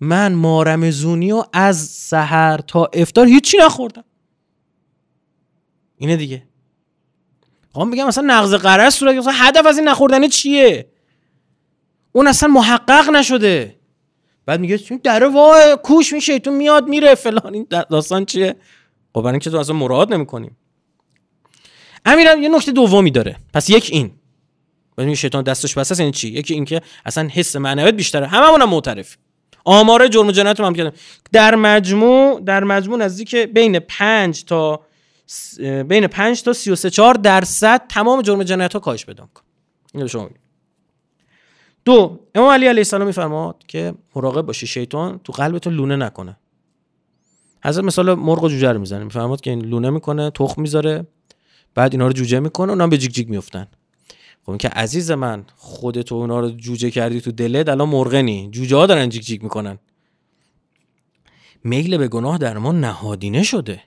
من 0.00 0.33
مارمزونی 0.33 1.33
و 1.33 1.44
از 1.52 1.78
سحر 1.78 2.59
تا 2.59 2.90
افتار 2.92 3.26
هیچی 3.26 3.57
نخوردم. 3.61 4.04
اینه 5.96 6.16
دیگه. 6.16 6.47
خواهم 7.78 7.90
بگم 7.90 8.06
مثلا 8.06 8.24
نقض 8.26 8.54
قرص 8.54 8.96
صورت 8.96 9.14
مثلا 9.14 9.32
هدف 9.32 9.66
از 9.66 9.78
این 9.78 9.88
نخوردن 9.88 10.28
چیه؟ 10.28 10.90
اون 12.12 12.26
اصلا 12.26 12.48
محقق 12.48 13.10
نشده. 13.10 13.78
بعد 14.46 14.60
میگه 14.60 14.80
در 15.04 15.24
وای 15.24 15.76
کوش 15.82 16.12
میشه 16.12 16.38
تو 16.38 16.50
میاد 16.50 16.88
میره 16.88 17.14
فلان. 17.14 17.54
این 17.54 17.66
داستان 17.90 18.24
چیه؟ 18.24 18.56
خب 19.14 19.20
برای 19.20 19.32
اینکه 19.32 19.50
تو 19.50 19.58
اصلا 19.58 19.76
مراد 19.76 20.14
نمی‌کنیم. 20.14 20.56
امیرم 22.04 22.42
یه 22.42 22.48
نکته 22.48 22.72
دومی 22.72 23.10
داره. 23.10 23.36
پس 23.54 23.70
یک 23.70 23.88
این. 23.92 24.10
این 24.98 25.14
شیطان 25.14 25.44
دستش 25.44 25.74
بس 25.74 25.92
است 25.92 26.00
یعنی 26.00 26.12
چی؟ 26.12 26.28
یکی 26.28 26.54
اینکه 26.54 26.82
اصلا 27.06 27.28
حس 27.32 27.56
معنویت 27.56 27.94
بیشتره. 27.94 28.26
هممون 28.26 28.62
هم 28.62 28.68
معترف. 28.68 29.16
آمار 29.64 30.08
جرم 30.08 30.26
و 30.26 30.30
جنایت 30.30 30.60
هم 30.60 30.74
کردم 30.74 30.92
در 31.32 31.54
مجموع 31.54 32.40
در 32.40 32.64
مجموع 32.64 32.98
نزدیک 32.98 33.36
بین 33.36 33.78
5 33.78 34.44
تا 34.44 34.88
بین 35.88 36.06
5 36.06 36.42
تا 36.42 36.52
33 36.52 36.90
4 36.90 37.14
درصد 37.14 37.86
تمام 37.88 38.22
جرم 38.22 38.42
جنایت 38.42 38.72
ها 38.72 38.80
کاهش 38.80 39.06
پیدا 39.06 39.24
می‌کنه. 39.24 39.44
اینو 39.94 40.08
شما 40.08 40.30
دو 41.84 42.20
امام 42.34 42.50
علی 42.50 42.66
علیه 42.66 42.80
السلام 42.80 43.06
میفرماد 43.06 43.64
که 43.66 43.94
مراقب 44.16 44.42
باشی 44.42 44.66
شیطان 44.66 45.20
تو 45.24 45.32
قلبتون 45.32 45.74
لونه 45.74 45.96
نکنه. 45.96 46.36
حضرت 47.64 47.84
مثال 47.84 48.14
مرغ 48.14 48.44
و 48.44 48.48
جوجه 48.48 48.72
رو 48.72 48.78
می‌زنه. 48.80 49.04
میفرماد 49.04 49.40
که 49.40 49.50
این 49.50 49.64
لونه 49.64 49.90
می‌کنه 49.90 50.30
تخم 50.30 50.62
می‌ذاره 50.62 51.06
بعد 51.74 51.92
اینا 51.92 52.06
رو 52.06 52.12
جوجه 52.12 52.40
می‌کنه 52.40 52.72
اونا 52.72 52.86
به 52.86 52.98
جیک 52.98 53.12
جیک 53.12 53.30
میفتن 53.30 53.66
خب 54.46 54.56
که 54.56 54.68
عزیز 54.68 55.10
من 55.10 55.44
خودت 55.56 56.12
اونا 56.12 56.40
رو 56.40 56.50
جوجه 56.50 56.90
کردی 56.90 57.20
تو 57.20 57.32
دلت 57.32 57.68
الان 57.68 57.88
مرغنی 57.88 58.48
جوجه 58.50 58.76
ها 58.76 58.86
دارن 58.86 59.08
جیک 59.08 59.22
جیک 59.22 59.42
می‌کنن. 59.42 59.78
میل 61.64 61.98
به 61.98 62.08
گناه 62.08 62.38
در 62.38 62.58
ما 62.58 62.72
نهادینه 62.72 63.42
شده. 63.42 63.82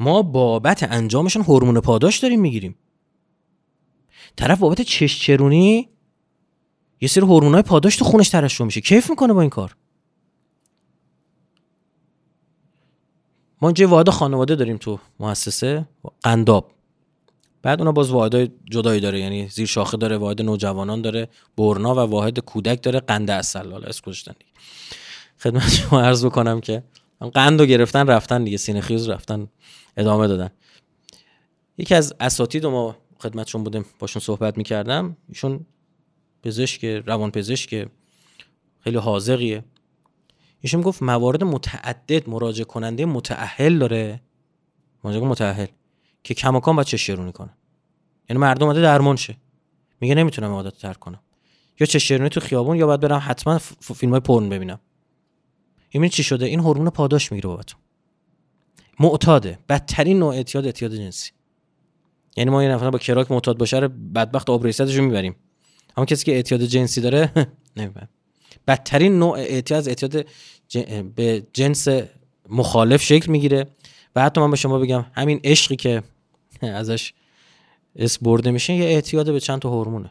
ما 0.00 0.22
بابت 0.22 0.82
انجامشون 0.82 1.42
هورمون 1.42 1.80
پاداش 1.80 2.18
داریم 2.18 2.40
می‌گیریم. 2.40 2.76
طرف 4.36 4.58
بابت 4.58 4.80
چش 4.80 5.20
چرونی 5.20 5.88
یه 7.00 7.08
سری 7.08 7.22
هورمونای 7.22 7.62
پاداش 7.62 7.96
تو 7.96 8.04
خونش 8.04 8.28
ترشح 8.28 8.64
میشه. 8.64 8.80
کیف 8.80 9.10
می‌کنه 9.10 9.32
با 9.32 9.40
این 9.40 9.50
کار. 9.50 9.76
ما 13.62 13.68
اینجا 13.68 13.88
واحد 13.88 14.10
خانواده 14.10 14.54
داریم 14.54 14.76
تو 14.76 14.98
مؤسسه 15.20 15.88
قنداب. 16.22 16.70
بعد 17.62 17.80
اونا 17.80 17.92
باز 17.92 18.10
واحد 18.10 18.52
جدایی 18.70 19.00
داره 19.00 19.20
یعنی 19.20 19.48
زیر 19.48 19.66
شاخه 19.66 19.96
داره 19.96 20.16
واحد 20.16 20.42
نوجوانان 20.42 21.02
داره 21.02 21.28
برنا 21.56 21.94
و 21.94 21.98
واحد 21.98 22.38
کودک 22.38 22.82
داره 22.82 23.00
قند 23.00 23.30
اصل. 23.30 23.72
حالا 23.72 23.86
اس 23.86 24.00
گذاشتن 24.00 24.34
خدمت 25.38 25.68
شما 25.68 26.00
عرض 26.00 26.24
بکنم 26.24 26.60
که 26.60 26.82
قند 27.34 27.60
رو 27.60 27.66
گرفتن 27.66 28.06
رفتن 28.06 28.44
دیگه. 28.44 28.56
سینه 28.56 28.80
خیز 28.80 29.08
رفتن. 29.08 29.48
ادامه 29.96 30.26
دادن. 30.28 30.50
یکی 31.78 31.94
از 31.94 32.14
اساتید 32.20 32.66
ما 32.66 32.96
خدمتشون 33.18 33.64
بودیم 33.64 33.84
باشون 33.98 34.22
صحبت 34.22 34.58
می‌کردم. 34.58 35.16
ایشون 35.28 35.66
پزشک 36.42 36.84
روان 36.84 37.30
پزشک 37.30 37.88
خیلی 38.80 38.96
حاضقیه 38.96 39.64
ایشون 40.60 40.80
گفت 40.80 41.02
موارد 41.02 41.44
متعدد 41.44 42.28
مراجع 42.28 42.64
کننده 42.64 43.04
متأهل 43.04 43.78
داره. 43.78 44.20
مراجع 45.04 45.20
متأهل. 45.26 45.66
که 46.22 46.34
کماکان 46.34 46.76
باید 46.76 46.86
چشیرونی 46.86 47.32
کنه 47.32 47.50
یعنی 48.30 48.40
مردم 48.40 48.66
اومده 48.66 48.80
درمان 48.82 49.16
شه. 49.16 49.36
میگه 50.00 50.14
نمی‌تونم 50.14 50.50
عادت 50.52 50.78
تر 50.78 50.94
کنم. 50.94 51.20
یا 51.80 51.86
چشیرونی 51.86 52.28
تو 52.28 52.40
خیابون 52.40 52.76
یا 52.76 52.86
باید 52.86 53.00
برم 53.00 53.22
حتما 53.24 53.58
فیلم 53.58 54.12
های 54.12 54.20
پرن 54.20 54.48
ببینم. 54.48 54.80
این 55.90 56.08
چی 56.08 56.22
شده؟ 56.22 56.46
این 56.46 56.60
هورمون 56.60 56.90
پاداش 56.90 57.32
می‌گیره 57.32 57.48
بابتون 57.48 57.80
معتاده. 59.00 59.58
بدترین 59.68 60.18
نوع 60.18 60.34
اعتیاد 60.34 60.66
اعتیاد 60.66 60.94
جنسی. 60.94 61.30
یعنی 62.36 62.50
ما 62.50 62.62
یه 62.62 62.68
نفر 62.68 62.90
با 62.90 62.98
کراک 62.98 63.30
معتاد 63.30 63.58
باشه 63.58 63.78
رو 63.78 63.88
بدبخت 63.88 64.50
آبریستش 64.50 64.96
می‌بریم. 64.96 65.36
اما 65.96 66.06
کسی 66.06 66.24
که 66.24 66.32
اعتیاد 66.32 66.62
جنسی 66.62 67.00
داره 67.00 67.32
نمی‌بریم. 67.76 68.08
بدترین 68.68 69.18
نوع 69.18 69.38
اعتیاد 69.38 69.88
اعتیاد 69.88 70.26
به 71.14 71.46
جنس 71.52 71.88
مخالف 72.48 73.02
شکل 73.02 73.32
می‌گیره. 73.32 73.66
و 74.16 74.22
حتی 74.22 74.40
من 74.40 74.50
به 74.50 74.56
شما 74.56 74.78
بگم 74.78 75.06
همین 75.12 75.40
عشقی 75.44 75.76
که 75.76 76.02
ازش 76.62 77.12
اس 77.96 78.18
برده 78.18 78.50
میشه 78.50 78.72
یه 78.72 78.84
اعتیاد 78.84 79.32
به 79.32 79.40
چند 79.40 79.58
تا 79.58 79.70
هورمونه. 79.70 80.10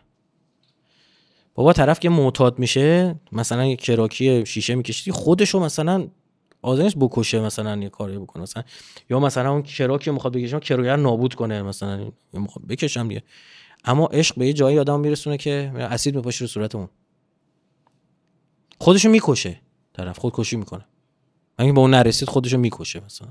بابا 1.55 1.73
طرف 1.73 1.99
که 1.99 2.09
معتاد 2.09 2.59
میشه 2.59 3.15
مثلا 3.31 3.65
یه 3.65 3.75
کراکی 3.75 4.45
شیشه 4.45 4.75
میکشیدی 4.75 5.11
خودشو 5.11 5.59
مثلا 5.59 6.07
آزنش 6.63 6.95
بکشه 6.99 7.41
مثلا 7.41 7.77
یه 7.77 7.89
کاری 7.89 8.17
بکنه. 8.17 8.43
مثلا 8.43 8.63
یا 9.09 9.19
مثلا 9.19 9.51
اون 9.51 9.63
کراکی 9.63 10.11
می‌خواد 10.11 10.33
بکشه 10.33 10.59
کراگر 10.59 10.95
نابود 10.95 11.33
کنه 11.33 11.61
مثلا. 11.61 12.11
می‌خواد 12.33 12.67
بکشم 12.67 13.07
دیگه. 13.07 13.23
اما 13.85 14.05
عشق 14.05 14.35
به 14.39 14.47
یه 14.47 14.53
جایی 14.53 14.79
آدم 14.79 14.99
میرسونه 14.99 15.37
که 15.37 15.71
اسید 15.75 16.15
میپاشه 16.15 16.43
رو 16.43 16.47
صورت 16.47 16.75
اون 16.75 16.89
خودشو 18.79 19.09
می‌کشه 19.09 19.59
طرف 19.93 20.19
خودکشی 20.19 20.55
می‌کنه. 20.55 20.85
اگه 21.57 21.71
با 21.71 21.81
اون 21.81 21.91
نرسید 21.91 22.29
خودشو 22.29 22.57
می‌کشه 22.57 23.05
مثلا. 23.05 23.27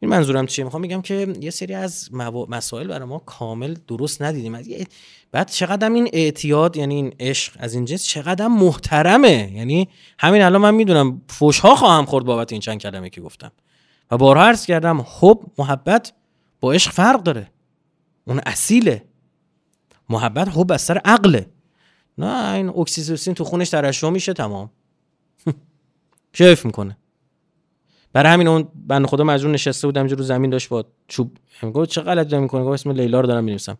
این 0.00 0.10
منظورم 0.10 0.46
چیه؟ 0.46 0.64
می‌خوام 0.64 0.82
بگم 0.82 1.02
که 1.02 1.34
یه 1.40 1.50
سری 1.50 1.74
از 1.74 2.08
مسائل 2.48 2.86
برای 2.86 3.08
ما 3.08 3.18
کامل 3.18 3.74
درست 3.88 4.22
ندیدیم. 4.22 4.86
بعد 5.32 5.50
چقدر 5.50 5.90
این 5.90 6.08
اعتیاد 6.12 6.76
یعنی 6.76 6.94
این 6.94 7.14
عشق 7.20 7.52
از 7.58 7.74
این 7.74 7.84
جنس 7.84 8.04
چقدر 8.04 8.48
محترمه. 8.48 9.52
یعنی 9.52 9.88
همین 10.18 10.42
الان 10.42 10.62
من 10.62 10.74
می‌دونم 10.74 11.22
فوش 11.28 11.58
ها 11.58 11.74
خواهم 11.74 12.04
خورد 12.04 12.24
بابت 12.24 12.52
این 12.52 12.60
چند 12.60 12.78
کلمه 12.78 13.10
که 13.10 13.20
گفتم. 13.20 13.52
و 14.10 14.16
بارها 14.16 14.44
عرض 14.44 14.66
کردم 14.66 15.06
حب 15.20 15.40
محبت 15.58 16.12
با 16.60 16.72
عشق 16.72 16.92
فرق 16.92 17.22
داره. 17.22 17.50
اون 18.24 18.40
اصیله. 18.46 19.04
محبت 20.08 20.48
حب 20.48 20.72
از 20.72 20.82
سر 20.82 20.98
عقله. 20.98 21.50
نه 22.18 22.52
این 22.54 22.68
اکسیتوسین 22.68 23.34
تو 23.34 23.44
خونش 23.44 23.70
ترشح 23.70 24.08
میشه 24.08 24.32
تمام. 24.32 24.70
کیف 26.32 26.66
می‌کنه. 26.66 26.96
برای 28.16 28.32
همین 28.32 28.48
اون 28.48 28.68
بند 28.74 29.06
خدا 29.06 29.24
مجبور 29.24 29.52
نشسته 29.52 29.86
بودم 29.86 30.06
رو 30.06 30.22
زمین 30.22 30.50
داشت 30.50 30.68
با 30.68 30.84
چوب. 31.08 31.38
گفت 31.74 31.90
چه 31.90 32.00
غلطی 32.00 32.30
دارم 32.30 32.42
می‌کنه 32.42 32.64
گفت 32.64 32.72
اسم 32.72 32.90
لیلا 32.90 33.20
رو 33.20 33.26
دارم 33.26 33.44
می‌نویسم. 33.44 33.78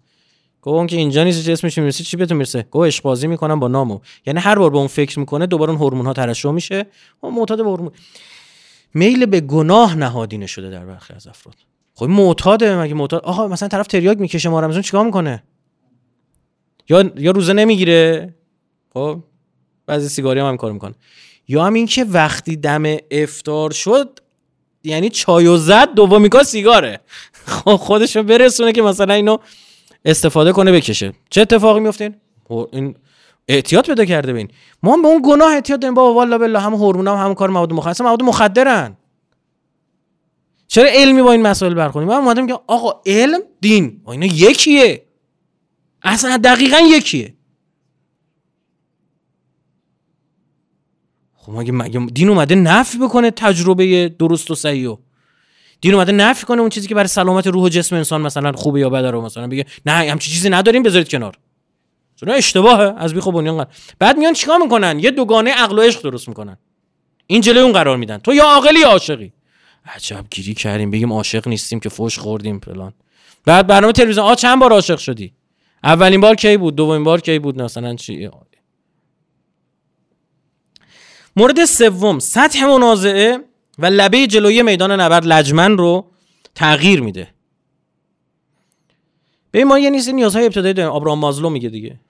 گفت 0.63 0.75
اون 0.75 0.87
که 0.87 0.97
اینجا 0.97 1.25
نیست 1.25 1.45
چه 1.45 1.53
اسمش 1.53 1.79
می‌نویسی؟ 1.79 2.05
چی 2.05 2.17
بهتون 2.17 2.37
می‌رسه؟ 2.37 2.67
گفت 2.71 2.87
عشق 2.87 3.05
بازی 3.05 3.27
می‌کنم 3.27 3.61
با 3.61 3.69
نامو. 3.69 4.01
یعنی 4.27 4.41
هر 4.41 4.59
بار 4.59 4.71
به 4.71 4.79
اون 4.79 4.87
فکر 4.87 5.19
می‌کنه 5.19 5.47
دوباره 5.47 5.71
اون 5.71 5.81
هورمون 5.81 6.07
ها 6.07 6.13
ترشح 6.13 6.51
میشه. 6.51 6.87
اون 7.21 7.35
معتاد 7.35 7.59
به 7.59 7.65
هورمون 7.65 7.91
میل 8.95 9.27
به 9.27 9.41
گناه 9.41 9.97
نهادینه 9.97 10.47
شده 10.47 10.71
در 10.71 10.85
برخی 10.85 11.15
از 11.15 11.27
افراد. 11.27 11.57
خب 11.95 12.07
معتاده 12.07 12.79
مگه 12.81 12.95
معتاد 12.95 13.23
آقا 13.23 13.49
مثلا 13.49 13.69
طرف 13.69 13.87
تریاک 13.87 14.19
می‌کشه 14.21 14.49
ما 14.49 14.61
رمضان 14.61 14.83
چیکار 14.83 15.05
می‌کنه؟ 15.05 15.43
یا 16.89 17.13
یا 17.17 17.31
روزه 17.31 17.53
نمی‌گیره؟ 17.53 18.35
خب 18.95 19.23
بعضی 19.87 20.09
سیگاری 20.09 20.41
هم, 20.41 20.47
هم 20.47 20.57
کار 20.57 20.73
می‌کنه. 20.73 20.95
یا 21.49 21.65
هم 21.65 21.75
این 21.75 21.87
که 21.87 22.05
وقتی 22.05 22.57
دم 22.57 22.97
افتار 23.11 23.71
شد 23.71 24.21
یعنی 24.87 25.09
چای 25.11 25.47
و 25.47 25.57
زد 25.57 25.95
دومی 25.95 26.29
کا 26.29 26.43
سیگاره. 26.43 27.01
خب 27.47 27.77
خودشو 27.77 28.23
برسونه 28.23 28.73
که 28.73 28.83
مثلا 28.83 29.15
اینو 29.15 29.37
استفاده 30.05 30.53
کنه 30.53 30.73
بکشه. 30.73 31.13
چه 31.31 31.41
اتفاقی 31.41 31.81
میفته 31.81 32.15
این 32.73 32.95
احتیاط 33.49 33.87
پیدا 33.87 34.05
کرده 34.05 34.33
بین 34.33 34.49
ما 34.83 34.97
به 34.97 35.09
اون 35.09 35.23
گناه 35.25 35.55
احتیاط 35.55 35.81
داریم. 35.81 35.95
بابا 35.95 36.15
والله 36.15 36.39
بالله 36.39 36.59
هم 36.61 36.75
هورمونا 36.75 37.17
هم, 37.17 37.27
هم 37.27 37.35
کار 37.35 37.51
مواد 37.51 37.73
مخدر 37.73 38.05
مواد 38.05 38.23
مخدرن. 38.23 38.97
چرا 40.69 40.89
علمی 40.89 41.23
با 41.23 41.33
این 41.33 41.43
مسائل 41.43 41.75
برخوریم 41.75 42.09
من 42.09 42.15
اومدم 42.15 42.47
که 42.47 42.59
آقا 42.67 43.01
علم 43.07 43.41
دین. 43.61 44.03
اینا 44.09 44.27
یکیه. 44.27 45.07
اصلا 46.03 46.37
دقیقا 46.37 46.79
یکیه. 46.79 47.36
خب 51.47 51.53
مگه 51.53 51.73
مگه 51.73 52.07
دین 52.15 52.29
اومده 52.29 52.55
نفی 52.55 52.99
بکنه 52.99 53.31
تجربه 53.31 54.09
درست 54.09 54.51
و 54.51 54.55
صحیحو 54.55 54.97
دین 55.81 55.95
اومده 55.95 56.13
نفی 56.13 56.47
کنه 56.47 56.61
اون 56.61 56.69
چیزی 56.69 56.89
که 56.89 56.95
برای 56.95 57.09
سلامت 57.09 57.47
روح 57.47 57.65
و 57.65 57.69
جسم 57.69 57.97
انسان 57.97 58.21
مثلا 58.21 58.53
خوبه 58.53 58.81
یا 58.81 58.91
بده 58.91 59.11
رو 59.11 59.23
مثلا 59.23 59.47
بگه 59.47 59.67
نه 59.87 59.93
همچین 59.93 60.35
چیزی 60.35 60.51
نداریم 60.51 60.83
بذارید 60.83 61.09
کنار. 61.09 61.39
چون 62.17 62.31
اشتباهه 62.31 62.95
از 62.97 63.15
بی 63.15 63.21
بنیان 63.21 63.67
بعد 63.99 64.19
میان 64.19 64.33
چیکار 64.33 64.59
می‌کنن؟ 64.59 64.99
یه 64.99 65.11
دوگانه 65.11 65.51
عقل 65.51 65.79
و 65.79 65.83
عشق 65.83 66.03
درست 66.03 66.29
می‌کنن. 66.29 66.57
این 67.27 67.41
جلوی 67.41 67.63
اون 67.63 67.73
قرار 67.73 67.97
میدن. 67.97 68.19
تو 68.19 68.35
یا 68.35 68.45
عاقلی 68.45 68.81
یا 68.81 68.89
عاشقی. 68.89 69.33
عجب 69.95 70.25
گیری 70.31 70.55
کردیم 70.55 70.91
بگیم 70.91 71.13
عاشق 71.13 71.49
نیستیم 71.49 71.81
که 71.81 71.89
فوش 71.89 72.19
خوردیم 72.19 72.59
فلان. 72.59 72.93
بعد 73.45 73.67
برنامه 73.67 73.93
تلویزیون 73.93 74.27
آ 74.27 74.35
چند 74.35 74.61
بار 74.61 74.73
عاشق 74.73 74.99
شدی؟ 74.99 75.33
اولین 75.85 76.21
بار 76.21 76.35
کی 76.35 76.57
بود؟ 76.57 76.77
دومین 76.77 77.05
بار 77.05 77.21
کی 77.21 77.39
بود؟ 77.39 77.63
مثلا 77.63 77.95
چی؟ 77.95 78.31
مورد 81.37 81.65
سوم 81.65 82.19
سطح 82.19 82.67
منازعه 82.67 83.39
و 83.79 83.87
لبه 83.87 84.27
جلوی 84.27 84.63
میدان 84.63 85.01
نبرد 85.01 85.27
لجمن 85.27 85.79
رو 85.79 86.07
تغییر 86.55 87.01
میده. 87.01 87.29
به 89.51 89.65
ما 89.65 89.79
یه 89.79 89.91
نیست 89.91 90.09
نیازهای 90.09 90.47
ابتدایی 90.47 90.75
داریم. 90.75 90.93
آبراهام 90.93 91.19
مازلو 91.19 91.51
میگه 91.51 91.69
دیگه. 91.69 92.01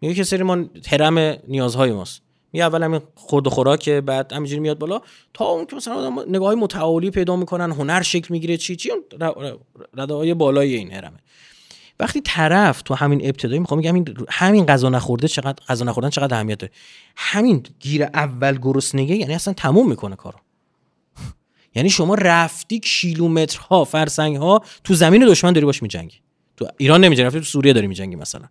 میگه 0.00 0.14
که 0.14 0.24
سری 0.24 0.42
ما 0.42 0.64
هرم 0.86 1.36
نیازهای 1.48 1.92
ماست. 1.92 2.22
می 2.52 2.62
اول 2.62 2.82
همین 2.82 3.00
خورد 3.14 3.46
و 3.46 3.50
خوراک 3.50 3.88
بعد 3.88 4.32
همینجوری 4.32 4.60
میاد 4.60 4.78
بالا. 4.78 5.00
تا 5.34 5.44
اون 5.44 5.66
که 5.66 5.76
مثلا 5.76 6.24
نگاه 6.28 6.54
متعالی 6.54 7.10
پیدا 7.10 7.36
می‌کنن 7.36 7.70
هنر 7.70 8.02
شکل 8.02 8.26
می‌گیره 8.30 8.56
چی 8.56 8.76
چی 8.76 8.90
رده 9.94 10.14
های 10.14 10.34
بالای 10.34 10.74
این 10.74 10.92
هرمه 10.92 11.18
وقتی 12.00 12.20
طرف 12.20 12.82
تو 12.82 12.94
همین 12.94 13.20
ابتدایی 13.24 13.58
می‌خوام 13.58 13.78
میگم 13.78 13.90
همین 13.90 14.16
همین 14.28 14.66
غذا 14.66 14.88
نخورده 14.88 15.28
چقدر 15.28 15.64
غذا 15.68 15.84
نخوردن 15.84 16.10
چقدر 16.10 16.36
اهمیت 16.36 16.58
داره 16.58 16.72
همین 17.16 17.62
گیر 17.80 18.02
اول 18.02 18.58
گرسنگی 18.58 19.16
یعنی 19.16 19.34
اصلا 19.34 19.54
تموم 19.54 19.88
می‌کنه 19.88 20.16
کارو. 20.16 20.38
یعنی 21.74 21.90
شما 21.90 22.14
رفتی 22.14 22.80
کیلومترها 22.80 23.84
فرسنگ 23.84 24.36
ها 24.36 24.64
تو 24.84 24.94
زمین 24.94 25.26
دشمن 25.26 25.52
داری 25.52 25.66
باش 25.66 25.82
میجنگی. 25.82 26.16
تو 26.56 26.68
ایران 26.76 27.04
نمیجنگی 27.04 27.26
رفتی 27.26 27.38
تو 27.38 27.44
سوریه 27.44 27.72
داری 27.72 27.86
میجنگی 27.86 28.16
مثلا. 28.16 28.46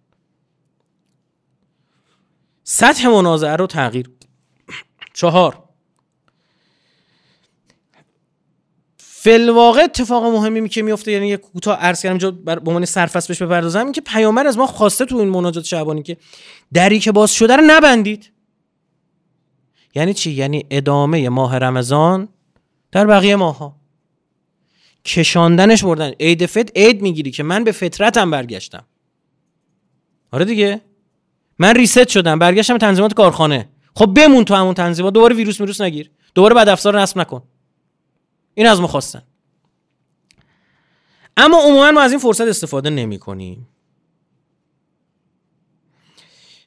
سطح 2.63 3.07
منازعه 3.07 3.55
رو 3.55 3.67
تغییر. 3.67 4.09
چهار. 5.13 5.68
فلواقع 9.21 9.81
اتفاق 9.83 10.23
مهمی 10.23 10.69
که 10.69 10.81
میفته 10.81 11.11
یعنی 11.11 11.27
یک 11.27 11.39
کوتاه 11.39 11.77
عرض 11.77 12.01
کردم 12.01 12.31
به 12.31 12.61
عنوان 12.67 12.85
سرفصل 12.85 13.27
بهش 13.27 13.41
بپردازم 13.41 13.83
این 13.83 13.91
که 13.91 14.01
پیامبر 14.01 14.47
از 14.47 14.57
ما 14.57 14.67
خواسته 14.67 15.05
تو 15.05 15.17
این 15.17 15.29
مناجات 15.29 15.63
شعبانی 15.63 16.03
که 16.03 16.17
دری 16.73 16.99
که 16.99 17.11
باز 17.11 17.31
شده 17.33 17.55
رو 17.55 17.63
نبندید. 17.67 18.31
یعنی 19.95 20.13
چی؟ 20.13 20.31
یعنی 20.31 20.65
ادامه 20.69 21.29
ماه 21.29 21.57
رمضان 21.57 22.27
در 22.91 23.05
بقیه 23.05 23.35
ماها 23.35 23.75
کشاندنش 25.05 25.83
بردن. 25.83 26.11
عید 26.19 26.45
فت 26.45 26.77
عید 26.77 27.01
می‌گیری 27.01 27.31
که 27.31 27.43
من 27.43 27.63
به 27.63 27.71
فطرتم 27.71 28.31
برگشتم. 28.31 28.85
آره 30.31 30.45
دیگه. 30.45 30.81
من 31.59 31.75
ریست 31.75 32.07
شدم 32.07 32.39
برگشتم 32.39 32.77
تنظیمات 32.77 33.13
کارخانه. 33.13 33.69
خب 33.95 34.13
بمون 34.13 34.45
تو 34.45 34.55
همون 34.55 34.73
تنظیمات 34.73 35.13
دوباره 35.13 35.35
ویروس 35.35 35.61
میروس 35.61 35.81
نگیر. 35.81 36.11
دوباره 36.35 36.55
بعد 36.55 36.69
افزار 36.69 37.01
نصب 37.01 37.17
نکن. 37.17 37.43
این 38.59 38.67
از 38.67 38.81
ما 38.81 38.87
خواستن 38.87 39.23
اما 41.37 41.57
عموما 41.57 41.91
ما 41.91 42.01
از 42.01 42.11
این 42.11 42.19
فرصت 42.19 42.47
استفاده 42.47 42.89
نمی 42.89 43.19
کنیم. 43.19 43.67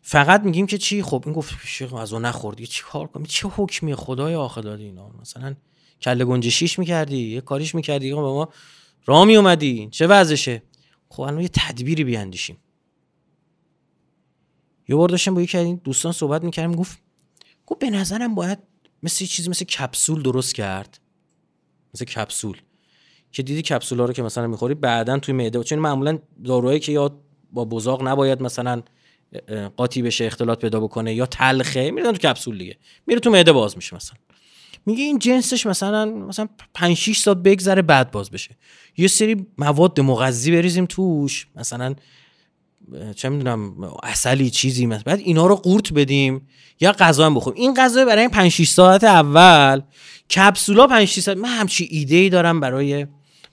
فقط 0.03 0.43
میگیم 0.43 0.67
که 0.67 0.79
چی؟ 0.79 1.03
خب 1.03 1.23
این 1.27 1.35
گفت 1.35 1.55
شیخ 1.65 1.95
از 1.95 2.13
اون 2.13 2.25
نخوردی 2.25 2.67
چی 2.67 2.83
کار 2.83 3.07
کنم؟ 3.07 3.25
چه 3.25 3.49
حکمی 3.49 3.95
خدای 3.95 4.35
آخه 4.35 4.61
دادی 4.61 4.85
اینا. 4.85 5.09
مثلا 5.09 5.55
کله 6.03 6.25
گنجه 6.25 6.51
شیش 6.51 6.79
می‌کردی 6.79 7.17
یه 7.17 7.41
کاریش 7.41 7.75
می‌کردی. 7.75 8.11
به 8.11 8.21
ما 8.21 8.49
را 9.05 9.25
می 9.25 9.37
اومدی 9.37 9.89
چه 9.91 10.07
وضعشه 10.07 10.63
خب 11.09 11.21
الان 11.23 11.41
یه 11.41 11.49
تدبیری 11.49 12.05
بیاندیشیم. 12.05 12.57
یه 14.89 14.97
بار 14.97 15.09
داشتم 15.09 15.35
با 15.35 15.43
یکی 15.43 15.59
این 15.59 15.81
دوستان 15.85 16.13
صحبت 16.13 16.45
می‌کردم 16.45 16.75
گفت 16.75 16.99
گفت 17.67 17.81
به 17.81 17.91
نظرم 17.91 18.35
باید 18.35 18.59
مثل 19.03 19.27
چیزی 19.27 19.51
مثل 19.51 19.65
کپسول 19.65 20.23
درست 20.23 20.55
کرد. 20.55 21.02
مثل 21.95 22.05
کپسول. 22.05 22.57
که 23.33 23.43
دیدی 23.43 23.63
کپسول 23.63 24.01
ها 24.01 24.05
رو 24.05 24.13
که 24.13 24.23
مثلا 24.23 24.47
می‌خوری 24.47 24.75
بعدا 24.75 25.19
توی 25.19 25.35
معده 25.35 25.63
چون 25.63 25.79
معمولا 25.79 26.19
داروهایی 26.45 26.81
که 26.81 26.93
یا 26.93 27.21
با 27.53 27.65
بزاق 27.65 28.09
نباید 28.09 28.43
مثلا 28.43 28.83
قاطی 29.77 30.03
بشه 30.03 30.25
اختلاط 30.25 30.61
پیدا 30.61 30.81
بکنه 30.81 31.15
یا 31.15 31.27
تلخه 31.27 31.91
میرن 31.91 32.13
تو 32.13 32.19
کپسول 32.19 32.59
دیگه. 32.59 32.77
میره 33.07 33.21
تو 33.21 33.31
معده 33.31 33.53
باز 33.53 33.77
میشه 33.77 33.97
مثلا. 33.97 34.17
میگه 34.87 35.05
این 35.05 35.19
جنسش 35.19 35.67
مثلا 35.67 36.05
مثلا 36.05 36.49
5 36.75 36.97
6 36.97 37.19
ساعت 37.19 37.37
بگذره 37.37 37.83
بعد 37.83 38.11
باز 38.11 38.31
بشه. 38.31 38.57
یه 38.97 39.09
سری 39.09 39.47
مواد 39.59 40.01
مغذی 40.01 40.53
بریزیم 40.53 40.87
توش 40.87 41.47
مثلا 41.57 41.95
چه 43.17 43.29
می‌دونم 43.29 43.85
اصلی 44.03 44.51
چیزی 44.51 44.87
مثلا 44.87 45.03
بعد 45.07 45.19
اینا 45.19 45.47
رو 45.47 45.57
قورت 45.57 45.93
بدیم 45.93 46.49
یا 46.81 46.93
غذا 46.93 47.27
هم 47.27 47.35
بخوریم. 47.35 47.63
این 47.63 47.75
غذا 47.75 48.05
برای 48.05 48.29
5 48.29 48.51
6 48.51 48.69
ساعت 48.69 49.05
اول 49.05 49.81
کپسولا 50.37 50.87
5 50.87 51.09
6 51.09 51.21
ساعت 51.21 51.39
من 51.39 51.49
همچی 51.49 51.89
ایده 51.91 52.17
ای 52.17 52.29
دارم 52.29 52.61
برای 52.61 53.07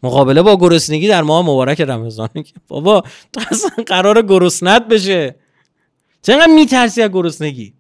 مقابله 0.04 0.42
با 0.42 0.58
گرسنگی 0.58 1.08
در 1.08 1.24
ماه 1.24 1.46
مبارک 1.46 1.82
رمضان. 1.82 2.30
بابا 2.68 3.04
تو 3.34 3.42
اصلا 3.52 3.84
قرار 3.88 4.22
گرسنت 4.22 4.88
بشه. 4.88 5.36
چقدر 6.22 6.54
میترسی 6.56 7.02
از 7.02 7.12
گرسنگی؟ 7.12 7.74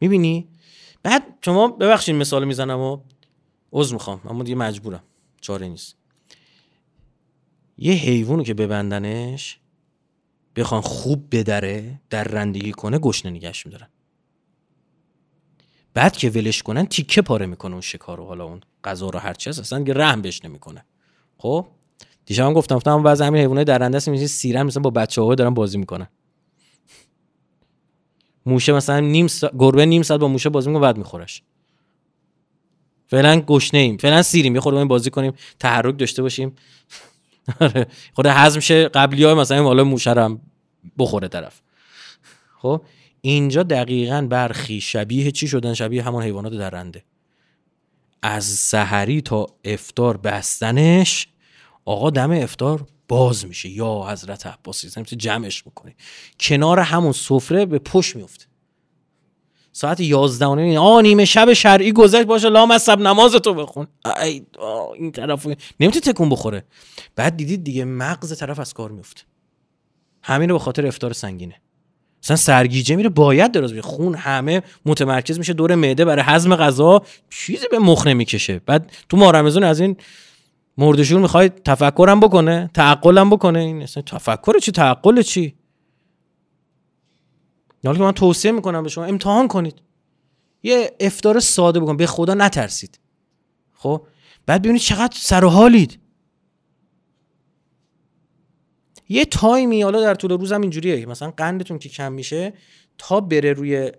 می‌بینی؟ 0.00 0.48
بعد 1.02 1.22
شما 1.44 1.68
ببخشید 1.68 2.14
مثال 2.14 2.44
می‌زنم 2.44 2.78
و 2.80 2.98
عذر 3.72 3.92
می‌خوام 3.94 4.20
اما 4.28 4.42
دیگه 4.42 4.56
مجبورم. 4.56 5.02
چاره 5.40 5.68
نیست. 5.68 5.96
یه 7.78 7.92
حیوانو 7.92 8.42
که 8.42 8.54
ببندنش 8.54 9.58
بخوان 10.56 10.80
خوب 10.80 11.36
بدره 11.36 12.00
در 12.10 12.24
رندگی 12.24 12.72
کنه 12.72 12.98
گشنه 12.98 13.30
نگهش 13.30 13.66
میدارن. 13.66 13.88
بعد 15.94 16.16
که 16.16 16.30
ولش 16.30 16.62
کنن 16.62 16.86
تیکه 16.86 17.22
پاره 17.22 17.46
می‌کنه 17.46 17.72
اون 17.72 17.80
شکار 17.80 18.18
رو 18.18 18.26
حالا 18.26 18.44
اون 18.44 18.60
غذا 18.84 19.10
رو 19.10 19.18
هر 19.18 19.34
چی 19.34 19.50
اصلا 19.50 19.84
که 19.84 19.92
رحم 19.92 20.22
بهش 20.22 20.44
نمی‌کنه. 20.44 20.84
خب؟ 21.38 21.66
دیشب 22.26 22.44
هم 22.44 22.52
گفتم 22.52 22.76
گفتم 22.76 23.02
بعضی 23.02 23.24
همین 23.24 23.40
حیوانات 23.40 23.66
درنده 23.66 23.96
است 23.96 24.08
میشه 24.08 24.26
سیرن 24.26 24.62
مثلا 24.62 24.82
با 24.82 24.90
بچه‌ها 24.90 25.34
دارن 25.34 25.54
بازی 25.54 25.78
می‌کنن. 25.78 26.08
موشه 28.46 28.72
مثلا 28.72 29.00
نیم 29.00 29.26
سا... 29.26 29.50
گربه 29.58 29.86
نیم 29.86 30.02
ساعت 30.02 30.20
با 30.20 30.28
موشه 30.28 30.48
بازی 30.48 30.70
می‌کنه 30.70 30.82
بعد 30.82 30.96
میخورش. 30.96 31.42
فعلا 33.06 33.40
گشنه 33.40 33.80
ایم 33.80 33.96
فعلا 33.96 34.22
سیریم 34.22 34.54
یه 34.54 34.60
خورده 34.60 34.84
بازی 34.84 35.10
کنیم 35.10 35.32
تحرک 35.58 35.98
داشته 35.98 36.22
باشیم. 36.22 36.56
آره. 37.60 37.86
خود 38.14 38.26
هضم 38.26 38.60
شه 38.60 38.88
قبلی 38.88 39.24
های 39.24 39.34
مثلا 39.34 39.62
حالا 39.62 39.84
موشرم 39.84 40.40
بخوره 40.98 41.28
طرف. 41.28 41.60
خب؟ 42.58 42.82
اینجا 43.20 43.62
دقیقا 43.62 44.26
برخی 44.30 44.80
شبیه 44.80 45.30
چی 45.30 45.48
شدن؟ 45.48 45.74
شبیه 45.74 46.02
همون 46.02 46.22
حیوانات 46.22 46.52
درنده 46.52 47.04
از 48.22 48.44
سحری 48.44 49.20
تا 49.20 49.46
افتار 49.64 50.16
بستنش 50.16 51.28
آقا 51.84 52.10
دم 52.10 52.30
افتار 52.30 52.86
باز 53.08 53.46
میشه. 53.46 53.68
یا 53.68 54.06
حضرت 54.08 54.46
عباسی 54.46 54.86
مثل 54.86 55.16
جمعش 55.16 55.66
می‌کنی. 55.66 55.94
کنار 56.40 56.80
همون 56.80 57.12
سفره 57.12 57.66
به 57.66 57.78
پشت 57.78 58.16
میفته 58.16 58.46
ساعت 59.72 60.00
11 60.00 60.46
و 60.46 60.80
آ 60.80 61.00
نیمه 61.00 61.24
شب 61.24 61.52
شرعی 61.52 61.92
گذشت. 61.92 62.26
باشه 62.26 62.48
لام 62.48 62.70
از 62.70 62.88
نماز 62.90 63.32
تو 63.32 63.54
بخون. 63.54 63.86
ای 64.22 64.42
این 64.94 65.12
طرف 65.12 65.46
نمی‌تونه 65.80 66.00
تکون 66.00 66.28
بخوره. 66.28 66.64
بعد 67.16 67.36
دیدید 67.36 67.64
دیگه 67.64 67.84
مغز 67.84 68.38
طرف 68.38 68.60
از 68.60 68.74
کار 68.74 68.90
میفته 68.90 69.22
همین 70.22 70.48
رو 70.48 70.54
به 70.54 70.64
خاطر 70.64 70.86
افتار 70.86 71.12
سنگینه. 71.12 71.54
مثلا 72.24 72.36
سرگیجه 72.36 72.96
میره 72.96 73.08
باید 73.08 73.52
دراز 73.52 73.72
بشه. 73.72 73.82
خون 73.82 74.14
همه 74.14 74.62
متمرکز 74.86 75.38
میشه 75.38 75.52
دور 75.52 75.74
معده 75.74 76.04
برای 76.04 76.24
هضم 76.26 76.56
غذا 76.56 77.02
چیزی 77.30 77.66
به 77.70 77.78
مخ 77.78 78.06
نمی‌کشه. 78.06 78.60
بعد 78.66 78.92
تو 79.08 79.16
ماه 79.16 79.32
رمضان 79.32 79.64
از 79.64 79.80
این 79.80 79.96
مردشور 80.78 81.20
می‌خواد 81.20 81.62
تفکرم 81.64 82.20
بکنه 82.20 82.70
تعقلم 82.74 83.30
بکنه. 83.30 83.58
این 83.58 83.82
اصلا 83.82 84.02
تفکر 84.02 84.58
چی؟ 84.58 84.72
تعقل 84.72 85.22
چی؟ 85.22 85.54
حالا 87.84 87.98
که 87.98 88.04
من 88.04 88.12
توصیه 88.12 88.52
می‌کنم 88.52 88.82
به 88.82 88.88
شما 88.88 89.04
امتحان 89.04 89.48
کنید. 89.48 89.82
یه 90.62 90.96
افطار 91.00 91.40
ساده 91.40 91.80
بکن 91.80 91.96
به 91.96 92.06
خدا 92.06 92.34
نترسید. 92.34 92.98
خب؟ 93.74 94.06
بعد 94.46 94.62
ببینید 94.62 94.82
چقدر 94.82 95.16
سرحالید. 95.20 95.98
یه 99.08 99.24
time 99.24 99.70
ی 99.70 99.82
حالا 99.82 100.00
در 100.00 100.14
طول 100.14 100.30
روزم 100.30 100.60
اینجوریه 100.60 101.06
مثلا 101.06 101.30
قندتون 101.30 101.78
که 101.78 101.88
کم 101.88 102.12
میشه 102.12 102.52
تا 102.98 103.20
بره 103.20 103.52
روی 103.52 103.92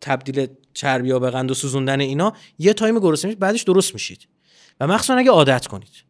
تبدیل 0.00 0.46
چربی 0.74 1.10
ها 1.10 1.18
به 1.18 1.30
قند 1.30 1.50
و 1.50 1.54
سوزوندن 1.54 2.00
اینا 2.00 2.32
یه 2.58 2.72
time 2.72 2.98
گرسنه 2.98 3.34
بعدش 3.34 3.62
درست 3.62 3.94
میشید. 3.94 4.28
و 4.80 4.86
مخصوصا 4.86 5.14
اگه 5.14 5.30
عادت 5.30 5.66
کنید. 5.66 6.04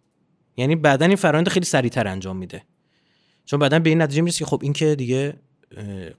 یعنی 0.57 0.77
بعدا 0.77 1.07
این 1.07 1.17
فرآیند 1.17 1.49
خیلی 1.49 1.67
سریعتر 1.67 2.09
انجام 2.09 2.37
میده. 2.37 2.63
چون 3.45 3.59
بعدا 3.59 3.79
به 3.79 3.91
این 3.91 4.03
نتیجه 4.03 4.23
می‌رسه 4.23 4.39
که 4.39 4.45
خب 4.45 4.61
این 4.63 4.73
که 4.73 4.95
دیگه 4.95 5.41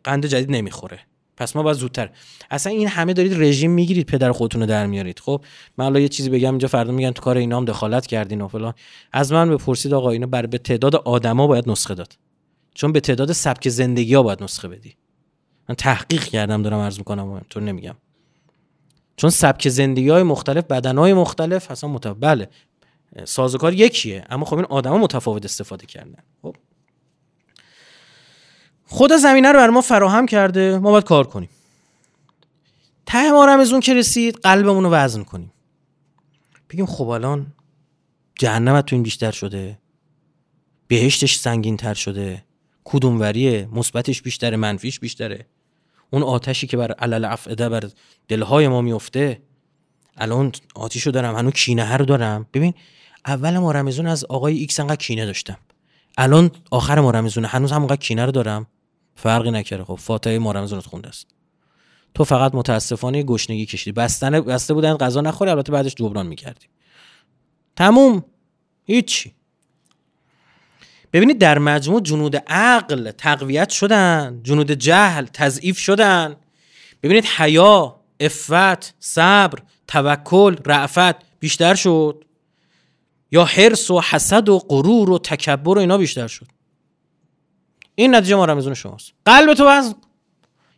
قند 0.03 0.25
جدید 0.25 0.51
نمی‌خوره. 0.51 0.99
پس 1.37 1.55
ما 1.55 1.63
باید 1.63 1.77
زودتر. 1.77 2.09
اصلا 2.51 2.73
این 2.73 2.87
همه 2.87 3.13
دارید 3.13 3.33
رژیم 3.41 3.71
می‌گیرید 3.71 4.05
پدر 4.05 4.31
خودتون 4.31 4.61
رو 4.61 4.67
در 4.67 4.85
میارید. 4.85 5.19
خب 5.19 5.43
من 5.77 5.85
الان 5.85 6.01
یه 6.01 6.07
چیزی 6.07 6.29
بگم 6.29 6.49
اینجا 6.49 6.67
فردا 6.67 6.91
میگن 6.91 7.11
تو 7.11 7.21
کار 7.21 7.37
اینا 7.37 7.57
هم 7.57 7.65
دخالت 7.65 8.07
کردین 8.07 8.41
و 8.41 8.47
فلان. 8.47 8.73
از 9.11 9.31
من 9.31 9.49
بپرسید 9.49 9.93
آقا 9.93 10.09
اینا 10.09 10.27
بر 10.27 10.45
به 10.45 10.57
تعداد 10.57 10.95
آدما 10.95 11.47
باید 11.47 11.69
نسخه 11.69 11.95
داد. 11.95 12.17
چون 12.73 12.91
به 12.91 12.99
تعداد 12.99 13.31
سبک 13.31 13.69
زندگی 13.69 14.13
ها 14.13 14.23
باید 14.23 14.43
نسخه 14.43 14.67
بدی. 14.67 14.95
من 15.69 15.75
تحقیق 15.75 16.23
کردم 16.23 16.61
دارم 16.61 16.79
عرض 16.79 16.97
می‌کنم 16.97 17.41
تو 17.49 17.59
نمیگم. 17.59 17.95
چون 19.15 19.29
سبک 19.29 19.69
زندگی 19.69 20.09
های 20.09 20.23
مختلف 20.23 20.63
بدن 20.63 20.97
های 20.97 21.13
مختلف 21.13 21.71
اصلا 21.71 21.89
متف... 21.89 22.15
بله 22.19 22.49
سازوکار 23.23 23.73
یکیه 23.73 24.25
اما 24.29 24.45
خب 24.45 24.55
این 24.55 24.65
آدما 24.65 24.97
متفاوت 24.97 25.45
استفاده 25.45 25.85
کردن. 25.85 26.23
خب. 26.41 26.55
خدا 28.93 29.17
زمینه 29.17 29.51
رو 29.51 29.59
بر 29.59 29.69
ما 29.69 29.81
فراهم 29.81 30.25
کرده 30.25 30.79
ما 30.79 30.91
باید 30.91 31.03
کار 31.03 31.27
کنیم. 31.27 31.49
ته 33.05 33.31
ما 33.31 33.45
رمزون 33.45 33.79
که 33.79 33.93
رسید 33.93 34.35
قلبمون 34.43 34.83
رو 34.83 34.89
وزن 34.89 35.23
کنیم. 35.23 35.51
بگیم 36.69 36.85
خب 36.85 37.07
الان 37.07 37.47
جهنم 38.39 38.81
تو 38.81 38.95
این 38.95 39.03
بیشتر 39.03 39.31
شده 39.31 39.77
بهشتش 40.87 41.35
سنگین 41.35 41.77
تر 41.77 41.93
شده 41.93 42.43
کدوم 42.83 43.19
وریه 43.19 43.67
مثبتش 43.71 44.21
بیشتره 44.21 44.57
منفیش 44.57 44.99
بیشتره. 44.99 45.45
اون 46.09 46.23
آتشی 46.23 46.67
که 46.67 46.77
بر 46.77 46.91
علل 46.91 47.25
افعده 47.25 47.69
بر 47.69 47.89
دلهای 48.27 48.67
ما 48.67 48.81
میفته 48.81 49.41
الان 50.17 50.51
آتیشو 50.75 51.11
دارم 51.11 51.35
هنوز 51.35 51.53
کینه 51.53 51.97
رو 51.97 52.05
دارم. 52.05 52.45
ببین 52.53 52.73
اول 53.25 53.57
ماه 53.57 53.71
رمضون 53.71 54.07
از 54.07 54.25
آقای 54.25 54.57
ایکس 54.57 54.79
انقدر 54.79 54.95
کینه 54.95 55.25
داشتم. 55.25 55.57
الان 56.17 56.51
آخر 56.71 56.99
ماه 56.99 57.11
رمضون 57.11 57.45
هنوز 57.45 57.71
همونقدر 57.71 57.95
کینه 57.95 58.25
رو 58.25 58.31
دارم. 58.31 58.67
فرقی 59.21 59.51
نکرده. 59.51 59.83
خب 59.83 59.95
فاتحه 59.95 60.39
ماه 60.39 60.51
رمضونت 60.51 60.85
خونده 60.85 61.09
است. 61.09 61.27
تو 62.13 62.23
فقط 62.23 62.55
متاسفانه 62.55 63.23
گشنگی 63.23 63.65
کشیدی. 63.65 63.91
بستن 63.91 64.41
بسته 64.41 64.73
بودن 64.73 64.97
غذا 64.97 65.21
نخوری. 65.21 65.51
البته 65.51 65.71
بعدش 65.71 65.95
جبران 65.95 66.27
می‌کردی. 66.27 66.65
تموم. 67.75 68.23
هیچی. 68.83 69.33
ببینید 71.13 71.37
در 71.37 71.59
مجموع 71.59 72.01
جنود 72.01 72.35
عقل 72.35 73.11
تقویت 73.11 73.69
شدن 73.69 74.39
جنود 74.43 74.71
جهل 74.71 75.25
تضعیف 75.25 75.77
شدن. 75.79 76.35
ببینید 77.03 77.25
حیا 77.25 77.99
افت 78.19 78.95
صبر 78.99 79.59
توکل 79.87 80.55
رعفت 80.65 81.39
بیشتر 81.39 81.75
شد. 81.75 82.25
یا 83.31 83.45
حرس 83.45 83.91
و 83.91 84.01
حسد 84.01 84.49
و 84.49 84.59
غرور 84.59 85.09
و 85.09 85.17
تکبر 85.17 85.77
و 85.77 85.81
اینا 85.81 85.97
بیشتر 85.97 86.27
شد. 86.27 86.47
این 88.01 88.15
نتیجه 88.15 88.35
ما 88.35 88.45
رمزون 88.45 88.73
شماست. 88.73 89.13
قلب 89.25 89.53
تو 89.53 89.65
وزن 89.67 89.95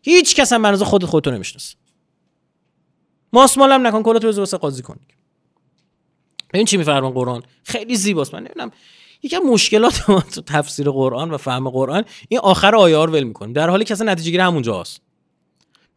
هیچ 0.02 0.36
کس 0.36 0.54
هم 0.54 0.62
منظور 0.62 0.88
خود 0.88 1.06
خودتو 1.06 1.32
نمی‌شناسه. 1.32 1.76
ماسمالم 3.34 3.88
نکن 3.88 4.04
کلاتو 4.04 4.28
بزو 4.28 4.42
واسه 4.42 4.58
قاضی 4.58 4.82
کن. 4.82 5.00
این 6.54 6.66
چی 6.66 6.78
میفرمان 6.78 7.12
قرآن. 7.12 7.44
خیلی 7.64 7.96
زیباست. 7.96 8.34
من 8.34 8.40
نمی‌دونم 8.40 8.72
یکی 9.24 9.38
مشکلات 9.38 10.10
ما 10.10 10.22
تو 10.22 10.42
تفسیر 10.42 10.90
قرآن 10.90 11.32
و 11.32 11.38
فهم 11.38 11.70
قرآن. 11.70 12.04
این 12.30 12.40
آخر 12.40 12.76
آیه 12.76 12.98
ها 12.98 13.08
ول 13.08 13.24
می‌کنیم. 13.24 13.54
در 13.54 13.70
حالی 13.70 13.86
که 13.86 13.94
اصلا 13.94 14.12
نتیجه 14.12 14.32
گیری 14.32 14.44
همونجاست 14.44 15.02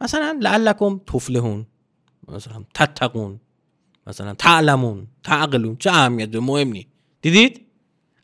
مثلا 0.00 0.38
لعلکم 0.42 0.98
تفلحون. 0.98 1.66
مثلا 2.28 2.64
تتقون. 2.74 3.40
مثلا 4.06 4.34
تعلمون. 4.34 5.06
تعقلون. 5.24 5.76
چه 5.76 5.90
اهمیت 5.90 6.34
مهم 6.34 6.68
نی 6.68 6.86
دیدید؟ 7.22 7.65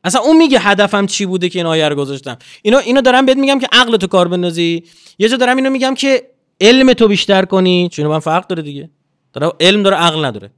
اصلا 0.05 0.21
اون 0.21 0.37
میگه 0.37 0.59
هدفم 0.59 1.07
چی 1.07 1.27
بوده 1.27 1.49
که 1.49 1.59
این 1.59 1.67
آیه 1.67 1.89
رو 1.89 1.97
گذاشتم. 1.97 2.37
اینو 2.63 2.79
اینو 2.79 3.01
دارم 3.01 3.27
بهت 3.27 3.37
میگم 3.37 3.59
که 3.59 3.69
عقل 3.73 3.97
تو 3.97 4.07
کار 4.07 4.29
بندازی. 4.29 4.83
یه 5.19 5.29
جا 5.29 5.37
دارم 5.37 5.57
اینو 5.57 5.71
میگم 5.71 5.95
که 5.95 6.23
علم 6.61 6.93
تو 6.93 7.09
بیشتر 7.09 7.45
کنی. 7.45 7.89
چون 7.93 8.07
من 8.07 8.19
فرق 8.19 8.47
داره 8.47 8.63
دیگه. 8.63 8.91
داره 9.33 9.53
علم 9.61 9.83
داره 9.83 9.97
عقل 9.97 10.25
نداره. 10.25 10.51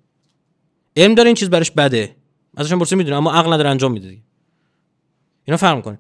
علم 0.97 1.15
داره 1.15 1.27
این 1.27 1.35
چیز 1.35 1.51
برش 1.51 1.71
بده. 1.71 2.17
ازشون 2.57 2.79
پرسه 2.79 2.97
می‌دونه 2.97 3.17
اما 3.17 3.33
عقل 3.33 3.53
نداره 3.53 3.71
انجام 3.71 3.93
میده 3.93 4.09
دیگه. 4.09 4.23
اینا 5.45 5.57
فرق 5.57 5.77
می‌کنه. 5.77 5.99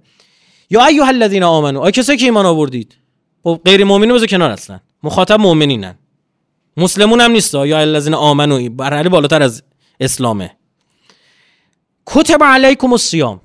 یا 0.71 0.85
ایها 0.85 1.07
الذین 1.07 1.43
آمنو. 1.43 1.81
آی 1.81 1.93
کسایی 1.93 2.19
که 2.19 2.25
ایمان 2.25 2.47
آوردید. 2.47 2.97
خب 3.43 3.61
غیر 3.65 3.85
مؤمنین 3.85 4.15
بذار 4.15 4.27
کنار 4.27 4.51
اصلا. 4.51 4.81
مخاطب 5.03 5.41
مؤمنینن. 5.41 5.99
مسلمون 6.77 7.21
هم 7.21 7.31
نیست. 7.31 7.55
یا 7.55 7.79
الذین 7.79 8.15
آمنو. 8.15 8.69
برحالی 8.69 9.09
بالاتر 9.09 9.43
از 9.43 9.63
اسلامه. 10.01 10.57
کتب 12.07 12.45
علیکم 12.45 12.93
الصیام. 12.93 13.41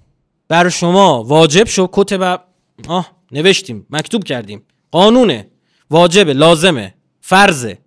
بر 0.48 0.70
شما 0.70 1.24
واجب 1.24 1.68
شد. 1.68 1.90
کتب 1.92 2.42
آه 2.88 3.08
نوشتیم. 3.32 3.86
مکتوب 3.90 4.24
کردیم. 4.24 4.66
قانونه. 4.92 5.48
واجبه 5.90 6.34
لازمه 6.34 6.94
فرضه. 7.22 7.78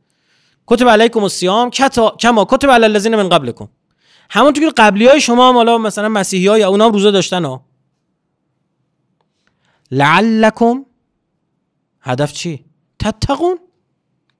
کتب 0.66 0.88
علیکم 0.88 1.22
الصیام 1.22 1.70
کما 2.20 2.44
کتب 2.44 2.70
علی 2.70 2.84
الذین 2.84 3.16
من 3.16 3.28
قبلکم. 3.28 3.68
همونطور 4.30 4.64
که 4.64 4.72
قبلی 4.76 5.06
های 5.06 5.20
شما 5.20 5.64
هم 5.64 5.82
مثلا 5.82 6.08
مسیحی 6.08 6.46
ها 6.46 6.58
یا 6.58 6.68
اونا 6.68 6.86
هم 6.86 6.92
روزه 6.92 7.10
داشتن 7.10 7.44
ها. 7.44 7.64
لعلکم 9.90 10.84
هدف 12.00 12.32
چی؟ 12.32 12.64
تتقون. 12.98 13.58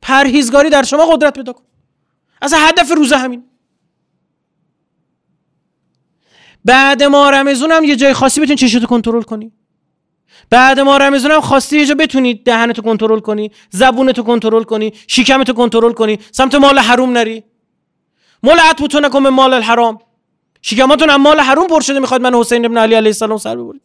پرهیزگاری 0.03 0.71
در 0.71 0.83
شما 0.83 1.07
قدرت 1.07 1.35
پیدا 1.35 1.53
کن. 1.53 1.63
اصلا 2.43 2.59
هدف 2.59 2.91
روزه 2.97 3.17
همین. 3.17 3.45
بعد 6.65 7.03
ما 7.03 7.31
رمزون 7.31 7.73
هم 7.73 7.85
یه 7.85 7.97
جای 7.97 8.13
خاصی 8.13 8.41
بتونی 8.41 8.57
چشتو 8.57 8.87
کنترل 8.87 9.23
کنی. 9.23 9.53
بعد 10.51 10.81
ما 10.81 10.97
رمزون 10.97 11.31
هم 11.31 11.41
خواستی 11.41 11.79
یه 11.79 11.87
جا 11.87 11.95
بتونی 11.95 12.35
دهنتو 12.35 12.83
کنترل 12.83 13.21
کنی 13.21 13.51
زبونتو 13.71 14.23
کنترل 14.23 14.63
کنی 14.63 14.93
شکمتو 15.07 15.53
کنترل 15.53 15.93
کنی. 15.93 16.19
سمت 16.31 16.55
مال 16.55 16.79
حروم 16.79 17.13
نری. 17.13 17.45
مال 18.43 18.59
عطبتو 18.59 19.01
نکن 19.01 19.23
به 19.23 19.31
مال 19.31 19.53
الحرام. 19.53 19.99
شکماتون 20.63 21.11
هم 21.11 21.23
مال 21.23 21.41
حروم 21.41 21.67
پر 21.67 21.81
شده 21.81 22.01
می‌خواد 22.01 22.21
من 22.21 22.35
حسین 22.35 22.65
ابن 22.65 22.79
علی 22.79 22.95
علیه 22.95 23.09
السلام 23.09 23.39
سر 23.39 23.57
ببرید. 23.57 23.83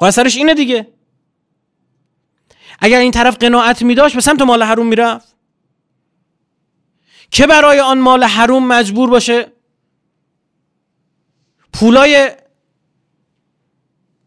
قصرش 0.00 0.32
خب 0.32 0.38
اینه 0.38 0.54
دیگه. 0.54 0.92
اگر 2.80 2.98
این 2.98 3.10
طرف 3.10 3.36
قناعت 3.36 3.82
میداشت 3.82 4.14
به 4.14 4.20
سمت 4.20 4.42
مال 4.42 4.62
حروم 4.62 4.86
می‌رفت. 4.86 5.36
که 7.30 7.46
برای 7.46 7.80
آن 7.80 7.98
مال 7.98 8.24
حروم 8.24 8.66
مجبور 8.66 9.10
باشه 9.10 9.55
پولای 11.76 12.30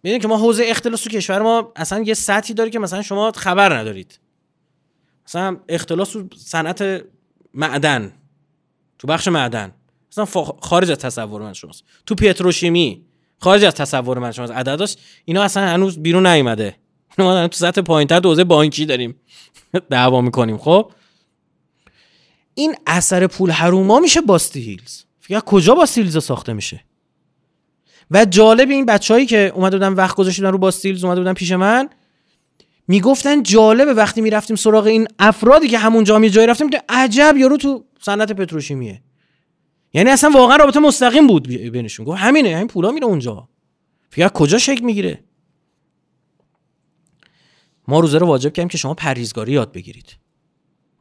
می‌دونید 0.04 0.22
که 0.22 0.28
ما 0.28 0.38
حوزه 0.38 0.64
اختلاس 0.68 1.02
تو 1.02 1.10
کشور 1.10 1.42
ما 1.42 1.72
اصلا 1.76 2.04
یه 2.04 2.14
سطحی 2.14 2.54
داره 2.54 2.70
که 2.70 2.80
مثلا 2.80 3.02
شما 3.02 3.32
خبر 3.32 3.78
ندارید. 3.78 4.20
مثلا 5.28 5.58
اختلاس 5.70 6.10
تو 6.12 6.28
صنعت 6.38 7.06
معدن 7.54 8.14
تو 9.00 9.08
بخش 9.08 9.28
معدن. 9.28 9.74
مثلا 10.12 10.26
خارج 10.62 10.92
از 10.92 10.98
تصور 10.98 11.42
من 11.42 11.54
شماست. 11.54 11.84
تو 12.06 12.16
پتروشیمی 12.16 13.06
خارج 13.38 13.64
از 13.64 13.74
تصور 13.76 14.20
من 14.20 14.32
شماست. 14.32 14.54
عدداش 14.54 14.96
اینا 15.26 15.44
اصلا 15.44 15.68
هنوز 15.68 16.00
بیرون 16.00 16.28
نیومده. 16.28 16.76
ما 17.18 17.48
تو 17.48 17.58
سطح 17.58 17.82
پایینتر 17.82 18.22
حوزه 18.24 18.44
بانکی 18.44 18.86
داریم 18.86 19.16
دعوا 19.90 20.22
می‌کنیم 20.22 20.58
خب؟ 20.58 20.92
این 22.54 22.76
اثر 22.88 23.28
پول 23.28 23.52
حروما 23.52 24.00
میشه 24.00 24.22
باستی 24.22 24.62
هیلز. 24.62 25.04
فکر 25.20 25.40
کجا 25.40 25.76
باستی 25.76 26.02
هیلز 26.02 26.24
ساخته 26.24 26.54
میشه؟ 26.54 26.89
و 28.12 28.26
جالب 28.26 28.70
این 28.70 28.86
بچههایی 28.86 29.26
که 29.26 29.52
اومده 29.56 29.78
بودن 29.78 29.94
وقت 29.94 30.16
گذاشتن 30.16 30.46
رو 30.46 30.58
باستیلز 30.58 31.04
اومده 31.04 31.22
بودن 31.22 31.34
پیش 31.34 31.52
من 31.52 31.90
می‌گفتن 32.88 33.44
جالبه 33.44 33.94
وقتی 33.94 34.22
می‌رفتیم 34.22 34.56
سراغ 34.56 34.86
این 34.86 35.08
افرادی 35.20 35.68
که 35.68 35.78
همون 35.78 36.04
جا 36.04 36.28
جایی 36.28 36.48
رفتیم 36.48 36.70
عجب 36.90 37.36
یارو 37.38 37.58
تو 37.58 37.86
صنعت 38.00 38.32
پتروشیمیه. 38.32 39.02
یعنی 39.94 40.10
اصلا 40.10 40.30
واقعا 40.34 40.56
رابطه 40.56 40.80
مستقیم 40.80 41.28
بود 41.28 41.48
بینشون. 41.48 42.06
گفت 42.06 42.18
همینه 42.18 42.56
همین 42.56 42.68
پولا 42.68 42.92
میره 42.92 43.06
اونجا. 43.06 43.50
فکر 44.10 44.28
کجا 44.28 44.58
شکل 44.58 44.86
می‌گیره. 44.86 45.24
ما 47.88 48.00
روزه 48.00 48.18
رو 48.18 48.28
واجب 48.28 48.54
کردیم 48.54 48.70
که 48.70 48.78
شما 48.78 48.94
پرهیزگاری 48.94 49.52
یاد 49.52 49.72
بگیرید. 49.72 50.18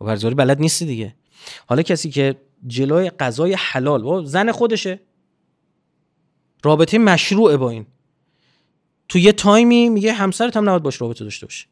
و 0.01 0.05
پرهیزگاری 0.05 0.35
بلد 0.35 0.61
نیستی 0.61 0.87
دیگه. 0.87 1.15
حالا 1.67 1.83
کسی 1.83 2.11
که 2.11 2.37
جلوی 2.67 3.11
غذای 3.11 3.57
حلال 3.59 4.05
و 4.05 4.25
زن 4.25 4.53
خودشه 4.53 5.01
رابطه 6.63 6.99
مشروعه 6.99 7.57
با 7.57 7.71
این. 7.71 7.87
تو 9.09 9.19
یه 9.19 9.33
تایمی 9.33 9.89
میگه 9.89 10.13
همسرت 10.13 10.57
هم 10.57 10.63
نباید 10.63 10.83
باش 10.83 11.01
رابطه 11.01 11.25
داشته 11.25 11.47
باشه. 11.47 11.67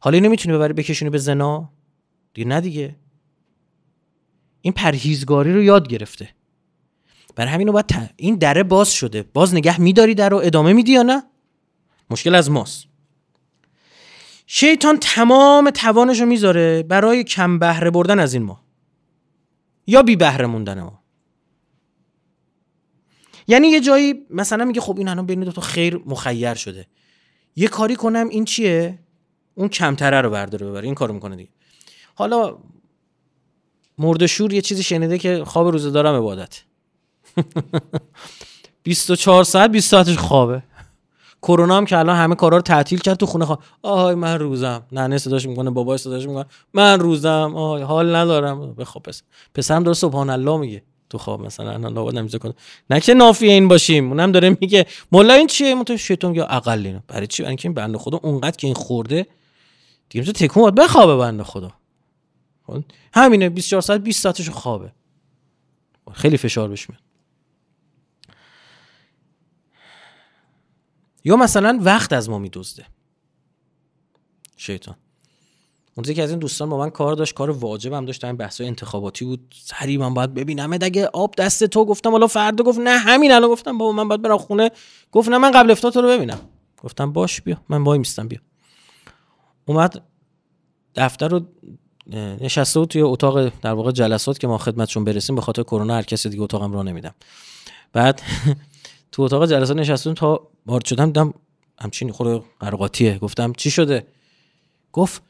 حالا 0.00 0.14
اینو 0.14 0.28
می‌تونی 0.28 0.56
ببری 0.56 0.72
بکشونی 0.72 1.10
به 1.10 1.18
زنا؟ 1.18 1.72
دیگه 2.34 2.48
نه 2.48 2.60
دیگه. 2.60 2.96
این 4.60 4.72
پرهیزگاری 4.72 5.54
رو 5.54 5.62
یاد 5.62 5.88
گرفته. 5.88 6.28
برای 7.36 7.52
همین 7.52 7.72
باید 7.72 8.12
این 8.16 8.34
دره 8.34 8.62
باز 8.62 8.92
شده. 8.92 9.22
باز 9.22 9.54
نگه 9.54 9.80
میداری 9.80 10.14
در 10.14 10.28
رو 10.28 10.36
ادامه 10.36 10.72
میدی 10.72 10.92
یا 10.92 11.02
نه؟ 11.02 11.22
مشکل 12.10 12.34
از 12.34 12.50
ماست. 12.50 12.84
شیطان 14.46 14.98
تمام 15.00 15.70
توانش 15.70 16.20
رو 16.20 16.26
می‌ذاره 16.26 16.82
برای 16.82 17.24
کم 17.24 17.58
بهره 17.58 17.90
بردن 17.90 18.18
از 18.18 18.34
این 18.34 18.42
ما. 18.42 18.64
یا 19.86 20.02
بی 20.02 20.16
بهره 20.16 20.46
موندن 20.46 20.80
ما. 20.80 20.99
یعنی 23.50 23.68
یه 23.68 23.80
جایی 23.80 24.14
مثلا 24.30 24.64
میگه 24.64 24.80
خب 24.80 24.98
این 24.98 25.08
الان 25.08 25.26
بین 25.26 25.40
دو 25.40 25.52
تا 25.52 25.60
خیر 25.60 26.00
مخیر 26.06 26.54
شده. 26.54 26.86
یه 27.56 27.68
کاری 27.68 27.96
کنم 27.96 28.28
این 28.28 28.44
چیه؟ 28.44 28.98
اون 29.54 29.68
کمتره 29.68 30.20
رو 30.20 30.30
برداره 30.30 30.66
ببره 30.66 30.84
این 30.84 30.94
کارو 30.94 31.14
می‌کنه 31.14 31.36
دیگه. 31.36 31.50
حالا 32.14 32.58
مردشور 33.98 34.52
یه 34.52 34.60
چیزی 34.60 34.82
شنیده 34.82 35.18
که 35.18 35.44
خواب 35.44 35.66
روزه 35.68 35.90
دارم 35.90 36.16
عبادت 36.16 36.62
24 38.82 39.44
ساعت 39.44 39.70
20 39.70 39.90
ساعتش 39.90 40.18
خوابه. 40.18 40.62
کرونا 41.42 41.76
هم 41.76 41.84
که 41.84 41.98
الان 41.98 42.16
همه 42.16 42.34
کارا 42.34 42.56
رو 42.56 42.62
تعطیل 42.62 42.98
کرد 42.98 43.16
تو 43.16 43.26
خونه 43.26 43.44
خواب. 43.44 43.62
آهای 43.82 44.14
من 44.14 44.38
روزم. 44.38 44.82
ننه 44.92 45.18
صداش 45.18 45.46
می‌کنه 45.46 45.70
بابا 45.70 45.96
صداش 45.96 46.26
می‌کنه. 46.26 46.46
من 46.74 47.00
روزم. 47.00 47.52
آهای 47.56 47.82
حال 47.82 48.16
ندارم. 48.16 48.74
بخواب 48.74 49.02
پس 49.02 49.22
پسرم 49.54 49.82
داره 49.82 49.94
سبحان 49.94 50.30
الله 50.30 50.56
میگه. 50.56 50.82
تو 51.10 51.18
خواب 51.18 51.40
مثلا 51.40 51.70
الان 51.70 51.92
لابد 51.92 52.14
نمیزه 52.14 52.38
کنه. 52.38 52.54
نه 52.90 53.00
که 53.00 53.14
نافی 53.14 53.46
این 53.46 53.68
باشیم 53.68 54.08
اونم 54.08 54.32
داره 54.32 54.56
میگه 54.60 54.86
مولا 55.12 55.34
این 55.34 55.46
چیه؟ 55.46 55.74
من 55.74 55.84
تو 55.84 55.96
شیطان 55.96 56.30
میگه 56.30 56.42
اقل 56.54 56.86
اینو 56.86 57.00
برای 57.08 57.26
چی؟ 57.26 57.42
برای 57.42 57.50
اینکه 57.50 57.68
این 57.68 57.74
بنده 57.74 57.98
خدا 57.98 58.18
اونقدر 58.22 58.56
که 58.56 58.66
این 58.66 58.74
خورده 58.74 59.26
دیگه 60.08 60.24
تو 60.24 60.32
تکون 60.32 60.70
بخوابه 60.70 61.16
بنده 61.16 61.44
خدا. 61.44 61.72
خب؟ 62.66 62.82
همینه 63.14 63.48
24 63.48 63.82
ساعت 63.82 64.00
20 64.00 64.22
ساعتش 64.22 64.50
خوابه. 64.50 64.92
خیلی 66.12 66.36
فشار 66.36 66.68
بهش 66.68 66.90
میاد. 66.90 67.02
یا 71.24 71.36
مثلا 71.36 71.78
وقت 71.82 72.12
از 72.12 72.30
ما 72.30 72.38
میدزده. 72.38 72.86
شیطان. 74.56 74.96
اون 75.96 76.14
که 76.14 76.22
از 76.22 76.30
این 76.30 76.38
دوستان 76.38 76.70
با 76.70 76.78
من 76.78 76.90
کار 76.90 77.14
داشت 77.14 77.34
کار 77.34 77.50
واجبم 77.50 78.04
داشت 78.04 78.24
این 78.24 78.36
بحث 78.36 78.60
انتخاباتی 78.60 79.24
بود. 79.24 79.54
سری 79.64 79.96
من 79.96 80.14
باید 80.14 80.34
ببینم. 80.34 80.72
اگه 80.72 81.06
آب 81.06 81.34
دست 81.34 81.64
تو 81.64 81.84
گفتم 81.84 82.10
حالا 82.10 82.26
فردا 82.26 82.64
گفت 82.64 82.78
نه 82.78 82.98
همین 82.98 83.32
الان 83.32 83.50
گفتم 83.50 83.78
بابا 83.78 83.92
من 83.92 84.08
باید 84.08 84.22
برم 84.22 84.38
خونه. 84.38 84.70
گفت 85.12 85.28
نه 85.28 85.38
من 85.38 85.50
قبل 85.50 85.70
افتار 85.70 85.92
تو 85.92 86.00
رو 86.00 86.08
ببینم. 86.08 86.40
گفتم 86.82 87.12
باش 87.12 87.40
بیا. 87.40 87.56
من 87.68 87.82
وای 87.82 87.98
میستم 87.98 88.28
بیا. 88.28 88.38
اومد 89.64 90.02
دفتر 90.94 91.28
رو 91.28 91.40
نشسته 92.40 92.80
بود 92.80 92.88
توی 92.88 93.02
اتاق 93.02 93.48
در 93.60 93.72
واقع 93.72 93.90
جلسات 93.90 94.38
که 94.38 94.46
ما 94.46 94.58
خدمتشون 94.58 95.04
برسیم. 95.04 95.36
به 95.36 95.42
خاطر 95.42 95.62
کرونا 95.62 95.94
هر 95.94 96.02
کسی 96.02 96.28
دیگه 96.28 96.42
اتاقم 96.42 96.72
را 96.72 96.82
نمیدم. 96.82 97.14
بعد 97.92 98.22
تو 99.12 99.22
اتاق 99.22 99.46
جلسات 99.46 99.76
نشستم 99.76 100.14
تا 100.14 100.48
وارد 100.66 100.84
شدم. 100.84 101.06
دیدم 101.06 101.34
همچین 101.80 102.12
خور 102.12 102.42
قرقاتیه. 102.60 103.18
گفتم 103.18 103.52
چی 103.52 103.70
شده؟ 103.70 104.06
گفت 104.92 105.22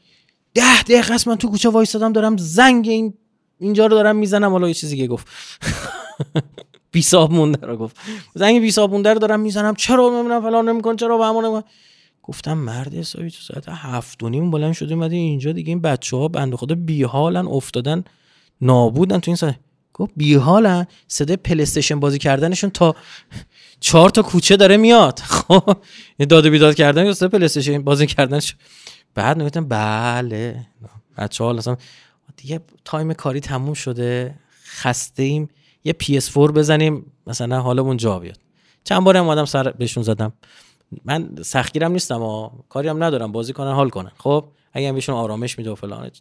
ده 0.53 0.83
دقیقه 0.83 1.13
است 1.13 1.27
من 1.27 1.35
تو 1.35 1.49
کوچه 1.49 1.69
وایسادم 1.69 2.13
دارم 2.13 2.37
زنگ 2.37 2.87
این 2.89 3.13
اینجا 3.59 3.85
رو 3.85 3.95
دارم 3.95 4.15
می‌زنم. 4.15 4.51
حالا 4.51 4.67
یه 4.67 4.73
چیزی 4.73 4.97
که 4.97 5.07
گفت. 5.07 5.27
بی 6.91 7.01
صاحب 7.01 7.31
مونده 7.31 7.67
رو 7.67 7.77
گفت. 7.77 7.97
زنگ 8.35 8.61
بی 8.61 8.71
صاحب 8.71 8.91
مونده 8.91 9.13
رو 9.13 9.19
دارم 9.19 9.39
می‌زنم. 9.39 9.75
چرا 9.75 10.09
نمی‌دونم 10.09 10.41
فلان 10.41 10.69
نمیکن 10.69 10.95
چرا 10.95 11.17
به 11.17 11.25
همون 11.25 11.63
گفتم 12.23 12.53
مرد 12.53 12.93
حسابی 12.93 13.31
تو 13.31 13.37
ساعت 13.41 13.69
هفت 13.69 14.23
و 14.23 14.29
نیم 14.29 14.51
بلند 14.51 14.73
شده 14.73 14.93
اومده 14.93 15.15
اینجا 15.15 15.51
دیگه. 15.51 15.69
این 15.69 15.81
بچه 15.81 16.17
ها 16.17 16.27
بنده 16.27 16.57
خدا 16.57 16.75
بی 16.75 17.03
حالن 17.03 17.47
افتادن 17.47 18.03
نابودن 18.61 19.19
تو 19.19 19.31
این 19.31 19.35
ساعت 19.35 19.59
گفت 19.93 20.11
بی 20.17 20.33
حالن 20.33 20.87
صدای 21.07 21.37
پلیستشن 21.37 21.99
بازی 21.99 22.17
کردنشون 22.19 22.69
تا 22.69 22.95
چهار 23.79 24.09
تا 24.09 24.21
کوچه 24.21 24.57
داره 24.57 24.77
میاد. 24.77 25.19
خب 25.47 25.77
داد 26.29 26.45
و 26.45 26.49
بیداد 26.49 26.75
کردن 26.75 27.13
صدای 27.13 27.29
PlayStation 27.29 27.81
بازی 27.81 28.07
کردنش. 28.07 28.55
بعد 29.13 29.41
نگفتم 29.41 29.65
بله. 29.65 30.65
بچه 31.17 31.43
ها 31.43 31.53
اصلا 31.53 31.77
دیگه 32.37 32.59
time 32.85 33.13
کاری 33.13 33.39
تموم 33.39 33.73
شده 33.73 34.35
خسته 34.65 35.23
ایم 35.23 35.49
یه 35.83 35.95
PS4 36.03 36.37
بزنیم 36.37 37.11
مثلا 37.27 37.61
حالمون 37.61 37.97
جا 37.97 38.19
بیاد. 38.19 38.39
چند 38.83 39.03
بار 39.03 39.17
هم 39.17 39.27
آدم 39.27 39.45
سر 39.45 39.71
بهشون 39.71 40.03
زدم. 40.03 40.33
من 41.05 41.29
سختگیرم 41.41 41.91
نیستم 41.91 42.21
و 42.21 42.49
کاری 42.69 42.87
هم 42.87 43.03
ندارم 43.03 43.31
بازی 43.31 43.53
کنن 43.53 43.71
حال 43.71 43.89
کنن. 43.89 44.11
خب 44.17 44.45
اگه 44.73 44.89
هم 44.89 44.95
بهشون 44.95 45.15
آرامش 45.15 45.57
میده 45.57 45.71
و 45.71 45.75
فلان 45.75 46.11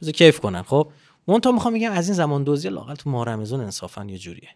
بذار 0.00 0.12
کیف 0.12 0.40
کنن. 0.40 0.62
خب 0.62 0.90
من 1.26 1.38
تا 1.38 1.52
می‌خوام 1.52 1.74
بگم 1.74 1.92
از 1.92 2.08
این 2.08 2.14
زمان 2.14 2.44
دزدی 2.44 2.68
لااقل 2.68 2.94
تو 2.94 3.10
ماه 3.10 3.26
رمضان 3.26 3.60
انصافا 3.60 4.04
یه 4.04 4.18
جوریه. 4.18 4.48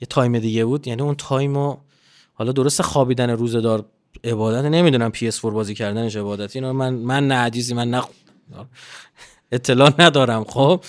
یه 0.00 0.06
تایم 0.10 0.38
دیگه 0.38 0.64
بود 0.64 0.86
یعنی 0.86 1.02
اون 1.02 1.14
تایمو 1.14 1.76
حالا 2.32 2.52
درست 2.52 2.82
خوابیدن 2.82 3.30
روزدار 3.30 3.86
عبادت 4.24 4.64
نمی‌دونم 4.64 5.12
PS4 5.16 5.44
بازی 5.44 5.74
کردنش 5.74 6.16
عبادتی 6.16 6.58
اینو 6.58 6.72
من 6.72 6.94
من 6.94 7.28
نه 7.28 7.34
حدیثی 7.34 7.74
من 7.74 7.90
نه 7.90 8.02
اطلاع 9.52 9.92
ندارم. 9.98 10.44
خب 10.44 10.84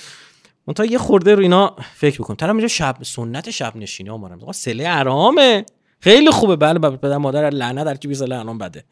من 0.67 0.73
تا 0.73 0.86
یه 0.86 0.97
خورده 0.97 1.36
رو 1.36 1.41
اینا 1.41 1.76
فکر 1.95 2.21
بکنم 2.21 2.36
طرف 2.36 2.49
اینجا 2.49 2.67
شب 2.67 2.97
سنت 3.01 3.49
شب 3.49 3.76
نشینی 3.76 4.09
ها 4.09 4.17
مارم 4.17 4.51
سله 4.51 4.88
حرامه. 4.88 5.65
خیلی 5.99 6.32
خوبه. 6.32 6.55
بله 6.55 6.80
پدر 6.80 7.17
مادر 7.17 7.49
لعنه 7.49 7.84
در 7.84 7.95
کی 7.95 8.07
بیزله 8.07 8.39
الان 8.39 8.57
بده. 8.57 8.86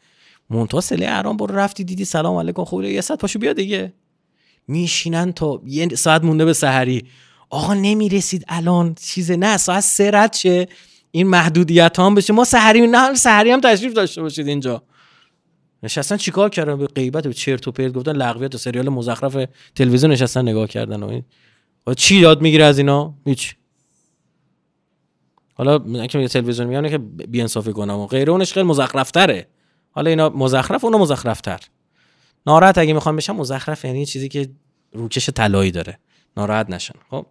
مونتا 0.50 0.80
سله 0.80 1.08
حرام 1.08 1.36
برو 1.36 1.56
رفتی 1.56 1.84
دیدی 1.84 2.04
سلام 2.04 2.36
علیکم 2.36 2.64
خوبه 2.64 2.90
یه 2.92 3.00
ساعت 3.00 3.20
پاشو 3.20 3.38
بیا 3.38 3.52
دیگه. 3.52 3.92
میشینن 4.68 5.32
تا 5.32 5.60
یه 5.66 5.88
ساعت 5.88 6.24
مونده 6.24 6.44
به 6.44 6.52
سحری. 6.52 7.04
آقا 7.50 7.74
نمی‌رسید 7.74 8.44
الان. 8.48 8.94
چیزه 8.94 9.36
نه 9.36 9.56
ساعت 9.56 9.82
سه 9.82 10.10
رد 10.10 10.32
شه. 10.32 10.68
این 11.14 11.26
محدودیت 11.26 11.98
هم 11.98 12.14
بشه. 12.14 12.32
ما 12.32 12.44
سحری 12.44 12.86
نه 12.86 13.14
سحری 13.14 13.50
هم 13.50 13.60
تشریف 13.60 13.92
داشته 13.92 14.22
باشید 14.22 14.48
اینجا. 14.48 14.82
نشستن 15.82 16.16
چیکار 16.16 16.50
کردن؟ 16.50 16.78
به 16.78 16.86
غیبت 16.86 17.26
به 17.26 17.32
چرت 17.32 17.68
و 17.68 17.72
پرت 17.72 17.92
گفتن 17.92 18.12
لغویات 18.12 18.54
و 18.54 18.58
سریال 18.58 18.88
مزخرف 18.88 19.36
تلویزیون 19.74 20.12
نشستن 20.12 20.42
نگاه 20.42 20.66
کردن 20.66 21.02
و 21.02 21.08
این. 21.08 21.24
چی 21.96 22.16
یاد 22.16 22.42
می‌گیره 22.42 22.64
از 22.64 22.78
اینا؟ 22.78 23.14
هیچ. 23.26 23.56
حالا 25.54 26.06
که 26.06 26.28
تلویزیون 26.28 26.68
میانه 26.68 26.90
که 26.90 26.98
بی 26.98 27.40
انصافی 27.40 27.72
کنم 27.72 27.98
و 27.98 28.06
غیره 28.06 28.32
اونش 28.32 28.52
خیلی 28.52 28.66
مزخرف 28.66 29.10
تره 29.10 29.46
حالا 29.90 30.10
اینا 30.10 30.28
مزخرف 30.28 30.84
اونو 30.84 30.98
مزخرف 30.98 31.40
تر 31.40 31.60
ناراحت 32.46 32.78
اگه 32.78 32.92
می‌خوام 32.92 33.16
بشم 33.16 33.36
مزخرف 33.36 33.84
یعنی 33.84 34.06
چیزی 34.06 34.28
که 34.28 34.48
روکش 34.92 35.30
طلایی 35.30 35.70
داره. 35.70 35.98
ناراحت 36.36 36.70
نشن. 36.70 36.94
خب. 37.10 37.26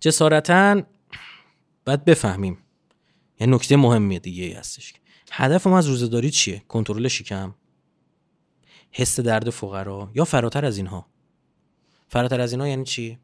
جسارتا 0.00 0.82
باید 1.86 2.04
بفهمیم. 2.04 2.58
یه 3.40 3.46
نکته 3.46 3.76
مهمی 3.76 4.18
دیگه 4.18 4.44
ای 4.44 4.52
هستش. 4.52 4.94
هدف 5.32 5.66
ما 5.66 5.78
از 5.78 5.86
روزداری 5.86 6.30
چیه؟ 6.30 6.62
کنترل 6.68 7.08
شکم. 7.08 7.54
حس 8.90 9.20
درد 9.20 9.50
فقرا 9.50 10.10
یا 10.14 10.24
فراتر 10.24 10.64
از 10.64 10.76
اینها. 10.76 11.06
فراتر 12.08 12.40
از 12.40 12.52
اینها 12.52 12.68
یعنی 12.68 12.84
چی؟ 12.84 13.18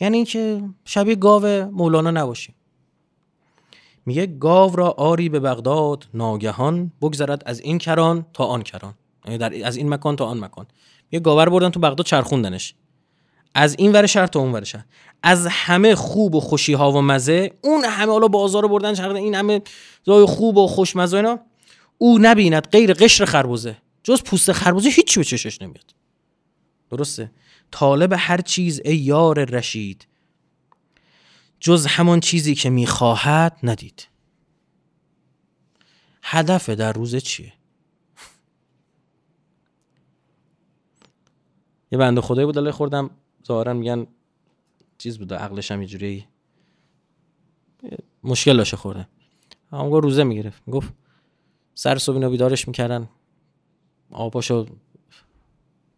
یعنی 0.00 0.16
اینکه 0.16 0.62
شبیه 0.84 1.14
گاو 1.14 1.70
مولانا 1.70 2.10
نباشیم. 2.10 2.54
میگه 4.06 4.26
گاو 4.26 4.76
را 4.76 4.90
آری 4.90 5.28
به 5.28 5.40
بغداد 5.40 6.08
ناگهان 6.14 6.92
بگذرد 7.00 7.42
از 7.46 7.60
این 7.60 7.78
کران 7.78 8.26
تا 8.32 8.44
آن 8.44 8.62
کران. 8.62 8.94
یعنی 9.24 9.38
در 9.38 9.66
از 9.66 9.76
این 9.76 9.88
مکان 9.88 10.16
تا 10.16 10.26
آن 10.26 10.44
مکان. 10.44 10.66
یه 11.12 11.20
گاور 11.20 11.48
بردن 11.48 11.70
تو 11.70 11.80
بغداد 11.80 12.06
چرخوندنش. 12.06 12.74
از 13.54 13.76
این 13.78 13.92
ور 13.92 14.06
شهر 14.06 14.26
تا 14.26 14.40
اون 14.40 14.52
ور 14.52 14.64
شهر. 14.64 14.84
از 15.22 15.46
همه 15.46 15.94
خوب 15.94 16.34
و 16.34 16.40
خوشی 16.40 16.72
ها 16.72 16.92
و 16.92 17.02
مزه 17.02 17.52
اون 17.60 17.84
همه 17.84 18.12
حالا 18.12 18.28
بازار 18.28 18.62
رو 18.62 18.68
بردن 18.68 18.94
چرخوندن 18.94 19.20
این 19.20 19.34
همه 19.34 19.62
زای 20.04 20.24
خوب 20.24 20.56
و 20.56 20.66
خوشمزه 20.66 21.16
اینا 21.16 21.38
او 21.98 22.18
نبیند 22.18 22.68
غیر 22.68 22.92
قشر 22.92 23.24
خربوزه. 23.24 23.76
جز 24.02 24.22
پوست 24.22 24.52
خربوزه 24.52 24.88
هیچی 24.88 25.20
به 25.20 25.24
چشش 25.24 25.62
نمیاد. 25.62 25.94
درسته؟ 26.90 27.30
طالب 27.70 28.14
هر 28.18 28.40
چیز 28.40 28.80
ای 28.84 28.96
یار 28.96 29.44
رشید. 29.44 30.06
جز 31.60 31.86
همان 31.86 32.20
چیزی 32.20 32.54
که 32.54 32.70
می‌خواهد 32.70 33.58
ندید. 33.62 34.08
هدف 36.22 36.70
در 36.70 36.92
روز 36.92 37.16
چیه؟ 37.16 37.52
یه 41.92 41.98
بنده 41.98 42.20
خدایی 42.20 42.46
بود 42.46 42.70
خوردم. 42.70 43.10
ظاهرا 43.46 43.72
میگن 43.72 44.06
چیز 44.98 45.18
بوده 45.18 45.34
عقلش 45.34 45.70
هم 45.70 45.78
اینجوری 45.78 46.26
مشکل 48.24 48.56
داشته 48.56 48.76
خورده. 48.76 49.08
اما 49.72 49.98
روزه 49.98 50.24
می‌گرفت. 50.24 50.62
می‌گفت 50.66 50.92
سر 51.74 51.98
صبح 51.98 52.14
اینو 52.14 52.30
بیدارش 52.30 52.68
می‌کردن. 52.68 53.08
آباشو 54.10 54.66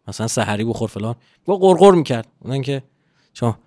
مثلا 0.07 0.27
سحری 0.27 0.65
بخور 0.65 0.87
فلان. 0.89 1.15
با 1.45 1.57
قرقر 1.57 1.91
می‌کرد. 1.91 2.27
اونن 2.39 2.61
که 2.61 2.83
شما 3.33 3.57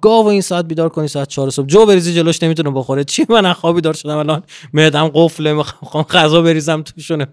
گاو 0.00 0.26
این 0.26 0.40
ساعت 0.40 0.64
بیدار 0.64 0.88
کنی 0.88 1.08
ساعت 1.08 1.28
4 1.28 1.50
صبح. 1.50 1.66
جو 1.66 1.86
بریزی 1.86 2.14
جلوش 2.14 2.42
نمی‌تونه 2.42 2.70
بخوره. 2.70 3.04
چی 3.04 3.26
من 3.28 3.52
خوابی 3.52 3.80
دار 3.80 3.94
شدم 3.94 4.16
الان؟ 4.16 4.42
معدم 4.72 5.08
قفله 5.08 5.52
می‌خوام 5.52 6.04
غذا 6.04 6.42
بریزم 6.42 6.82
توشونه 6.82 7.26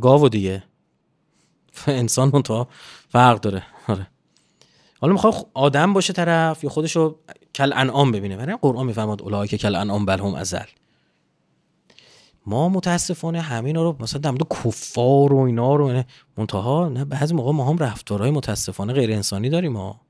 گاو 0.00 0.28
دیگه. 0.28 0.64
انسان 1.86 2.30
اون 2.32 2.42
تا 2.42 2.68
فرق 3.08 3.40
داره. 3.40 3.62
آره. 3.88 4.06
حالا 5.04 5.12
می‌خواد 5.12 5.46
آدم 5.54 5.92
باشه 5.92 6.12
طرف 6.12 6.64
یا 6.64 6.70
خودشو 6.70 7.16
کل 7.54 7.72
انعام 7.72 8.12
ببینه. 8.12 8.36
برای 8.36 8.58
قرآن 8.62 8.86
میفرماد 8.86 9.22
اولایی 9.22 9.48
که 9.48 9.58
کل 9.58 9.74
انعام 9.74 10.06
بلهم 10.06 10.34
ازل. 10.34 10.64
ما 12.46 12.68
متاسفانه 12.68 13.40
همین 13.40 13.76
رو 13.76 13.96
مثلا 14.00 14.20
در 14.20 14.44
کفار 14.50 15.32
و 15.32 15.38
اینا 15.38 15.76
رو 15.76 16.02
منتها 16.36 16.88
نه 16.88 17.04
بعضی 17.04 17.34
موقع 17.34 17.52
ما 17.52 17.68
هم 17.68 17.78
رفتارهای 17.78 18.30
متاسفانه 18.30 18.92
غیر 18.92 19.12
انسانی 19.12 19.50
داریم 19.50 19.72
ما 19.72 20.00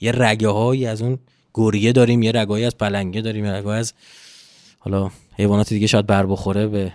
یه 0.00 0.12
رگه 0.12 0.48
هایی 0.48 0.86
از 0.86 1.02
اون 1.02 1.18
گوریه 1.52 1.92
داریم 1.92 2.22
یه 2.22 2.32
رگایی 2.32 2.64
از 2.64 2.78
پلنگه 2.78 3.20
داریم 3.20 3.44
یه 3.44 3.52
رگه 3.52 3.68
از 3.68 3.92
حالا 4.78 5.10
حیوانات 5.36 5.68
دیگه 5.68 5.86
شاید 5.86 6.06
بر 6.06 6.26
بخوره 6.26 6.66
به 6.66 6.92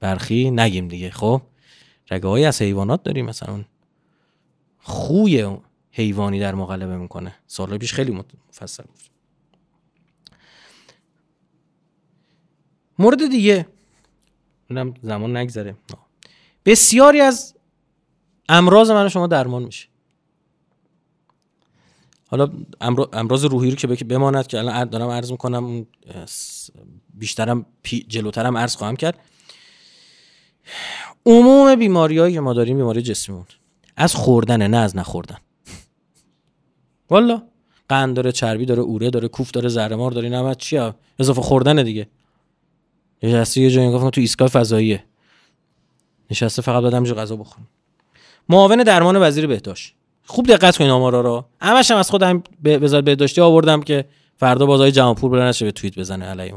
برخی 0.00 0.50
نگیم 0.50 0.88
دیگه. 0.88 1.10
خب 1.10 1.42
رگه 2.10 2.28
هایی 2.28 2.44
از 2.44 2.62
حیوانات 2.62 3.02
داریم 3.02 3.26
مثلا 3.26 3.64
خوی 4.82 5.56
حیوانی 5.96 6.40
در 6.40 6.54
مقلبه 6.54 6.96
می‌کنه. 6.96 7.34
سال 7.46 7.78
پیش 7.78 7.92
خیلی 7.92 8.24
مفصل 8.48 8.82
بود. 8.82 9.00
مورد 12.98 13.30
دیگه 13.30 13.66
اونم 14.70 14.94
زمان 15.02 15.36
نگذره. 15.36 15.76
بسیاری 16.64 17.20
از 17.20 17.54
امراض 18.48 18.90
من 18.90 19.08
شما 19.08 19.26
درمان 19.26 19.62
میشه. 19.62 19.88
حالا 22.26 22.48
امراض 23.12 23.44
روحی 23.44 23.70
رو 23.70 23.76
که 23.76 24.04
بماند 24.04 24.46
که 24.46 24.58
الان 24.58 24.84
دارم 24.84 25.08
عرض 25.08 25.30
می‌کنم 25.30 25.86
بیشترم 27.14 27.66
جلوترم 28.08 28.58
عرض 28.58 28.76
خواهم 28.76 28.96
کرد. 28.96 29.18
عموم 31.26 31.74
بیماریایی 31.74 32.34
که 32.34 32.40
ما 32.40 32.52
داریم 32.52 32.76
بیماری 32.76 33.02
جسمیمون. 33.02 33.46
از 33.96 34.14
خوردن 34.14 34.66
نه 34.66 34.76
از 34.76 34.96
نخوردن. 34.96 35.38
والا 37.14 37.42
قند 37.88 38.16
داره 38.16 38.32
چربی 38.32 38.66
داره 38.66 38.82
اوره 38.82 39.10
داره 39.10 39.28
کوف 39.28 39.50
داره 39.50 39.68
زهرمار 39.68 40.10
داره 40.10 40.28
نمت 40.28 40.58
چیه 40.58 40.94
اضافه 41.18 41.42
خوردن 41.42 41.82
دیگه. 41.82 42.08
نشسته 43.22 43.60
یه 43.60 43.70
جایی 43.70 43.92
گفتم 43.92 44.10
تو 44.10 44.20
ایستگاه 44.20 44.48
فضاییه. 44.48 45.04
نشسته 46.30 46.62
فقط 46.62 46.82
بعد 46.82 46.94
همینجا 46.94 47.14
غذا 47.14 47.36
بخورم 47.36 47.66
معاون 48.48 48.82
درمان 48.82 49.16
وزیر 49.28 49.46
بهداشت. 49.46 49.94
خوب 50.26 50.46
دقت 50.46 50.76
کنین 50.76 50.90
آمارا 50.90 51.20
رو. 51.20 51.44
همش 51.60 51.90
هم 51.90 51.96
از 51.96 52.10
خودم 52.10 52.42
به 52.62 52.78
وزارت 52.78 53.04
بهداشتی 53.04 53.40
آوردم 53.40 53.82
که 53.82 54.04
فردا 54.36 54.66
بازای 54.66 54.92
جمعپور 54.92 55.30
بلند 55.30 55.48
نشه 55.48 55.64
به 55.64 55.72
توییت 55.72 55.98
بزنه 55.98 56.24
علیه 56.24 56.54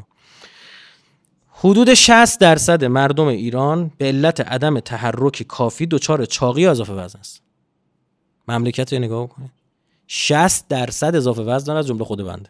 حدود 1.49 1.93
60 1.93 2.39
درصد 2.39 2.85
مردم 2.85 3.27
ایران 3.27 3.91
به 3.97 4.05
علت 4.05 4.41
عدم 4.41 4.79
تحرک 4.79 5.43
کافی 5.43 5.85
دچار 5.85 6.25
چاقی 6.25 6.67
اضافه 6.67 6.93
وزن 6.93 7.19
است. 7.19 7.41
مملکت 8.47 8.93
رو 8.93 8.99
نگاه 8.99 9.27
کنید 9.27 9.56
60 10.07 10.67
درصد 10.67 11.15
اضافه 11.15 11.41
وزن 11.41 11.65
داره 11.65 11.79
از 11.79 11.87
جمله 11.87 12.03
خود 12.03 12.23
بنده 12.25 12.49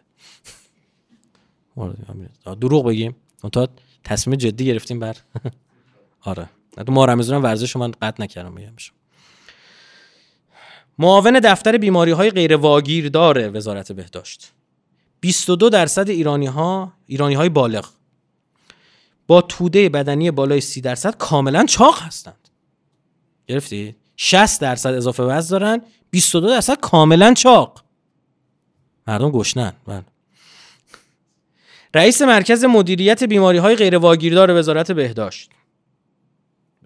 دروغ 2.60 2.86
بگیم. 2.86 3.16
تا 3.52 3.68
تصمیم 4.04 4.36
جدی 4.36 4.64
گرفتیم 4.64 4.98
بر. 4.98 5.16
آره. 6.20 6.48
ما 6.88 7.04
رمضان 7.04 7.42
ورزش 7.42 7.76
من 7.76 7.90
قطع 7.90 8.22
نکردم 8.22 8.54
بگم 8.54 8.72
معاون 10.98 11.40
دفتر 11.44 11.78
بیماری 11.78 12.10
های 12.10 12.30
غیر 12.30 12.56
واگیر 12.56 13.08
داره 13.08 13.48
وزارت 13.48 13.92
بهداشت. 13.92 14.52
22 15.20 15.68
درصد 15.70 16.08
ایرانی 16.08 16.46
ها 16.46 16.92
ایرانی 17.06 17.34
های 17.34 17.48
بالغ 17.48 17.88
با 19.26 19.40
توده 19.40 19.88
بدنی 19.88 20.30
بالای 20.30 20.60
30 20.60 20.80
درصد 20.80 21.16
کاملا 21.16 21.64
چاق 21.64 22.02
هستند. 22.02 22.48
گرفتی 23.46 23.96
60 24.16 24.60
درصد 24.60 24.94
اضافه 24.94 25.22
وزن 25.22 25.58
دارن. 25.58 25.82
22 26.10 26.48
درصد 26.48 26.80
کاملا 26.80 27.34
چاق. 27.34 27.84
مردم 29.06 29.30
گشنن 29.30 29.72
بله. 29.86 30.04
رئیس 31.94 32.22
مرکز 32.22 32.64
مدیریت 32.64 33.24
بیماری 33.24 33.58
های 33.58 33.76
غیر 33.76 33.98
واگیردار 33.98 34.58
وزارت 34.58 34.92
بهداشت. 34.92 35.50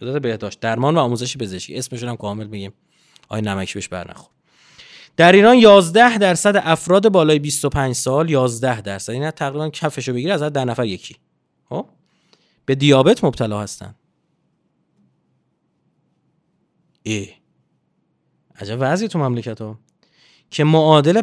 وزارت 0.03 0.23
بهداشت 0.23 0.61
درمان 0.61 0.95
و 0.95 0.99
آموزش 0.99 1.37
پزشکی. 1.37 1.77
اسمشون 1.77 2.09
هم 2.09 2.17
کامل 2.17 2.45
بگیم 2.45 2.73
آی 3.29 3.41
نمکی 3.41 3.75
بهش 3.75 3.89
برنخور 3.89 4.33
در 5.17 5.33
ایران 5.33 5.59
11 5.59 6.19
درصد 6.19 6.57
افراد 6.65 7.09
بالای 7.09 7.39
25 7.39 7.95
سال 7.95 8.31
11 8.31 8.81
درصد. 8.81 9.13
این 9.13 9.31
تقریبا 9.31 9.69
کفشو 9.69 10.13
بگیر 10.13 10.33
از 10.33 10.43
در 10.43 10.65
نفر 10.65 10.85
یکی. 10.85 11.17
خب؟ 11.69 11.87
به 12.67 12.75
دیابت 12.75 13.25
مبتلا 13.25 13.61
هستن. 13.61 13.95
ای 17.03 17.29
عجب 18.61 18.77
وضعی 18.81 19.09
تو 19.09 19.19
مملکت 19.19 19.61
ها 19.61 19.79
که 20.51 20.65
معادل 20.65 21.23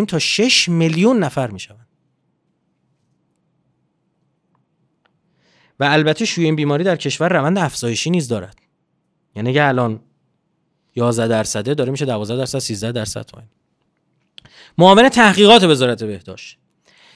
5.5 0.00 0.06
تا 0.06 0.18
6 0.18 0.68
میلیون 0.68 1.18
نفر 1.18 1.50
می 1.50 1.60
شوند 1.60 1.88
و 5.80 5.84
البته 5.84 6.24
شوی 6.24 6.44
این 6.44 6.56
بیماری 6.56 6.84
در 6.84 6.96
کشور 6.96 7.28
روند 7.28 7.58
افزایشی 7.58 8.10
نیز 8.10 8.28
دارد. 8.28 8.56
یعنی 9.36 9.50
اگه 9.50 9.64
الان 9.64 10.00
11 10.96 11.28
درصده 11.28 11.74
داره 11.74 11.90
میشه 11.90 12.04
12 12.04 12.36
درصد 12.36 12.58
13 12.58 12.92
درصد 12.92 13.30
پایین 13.30 13.48
معاون 14.78 15.08
تحقیقات 15.08 15.64
وزارت 15.64 16.04
بهداشت. 16.04 16.58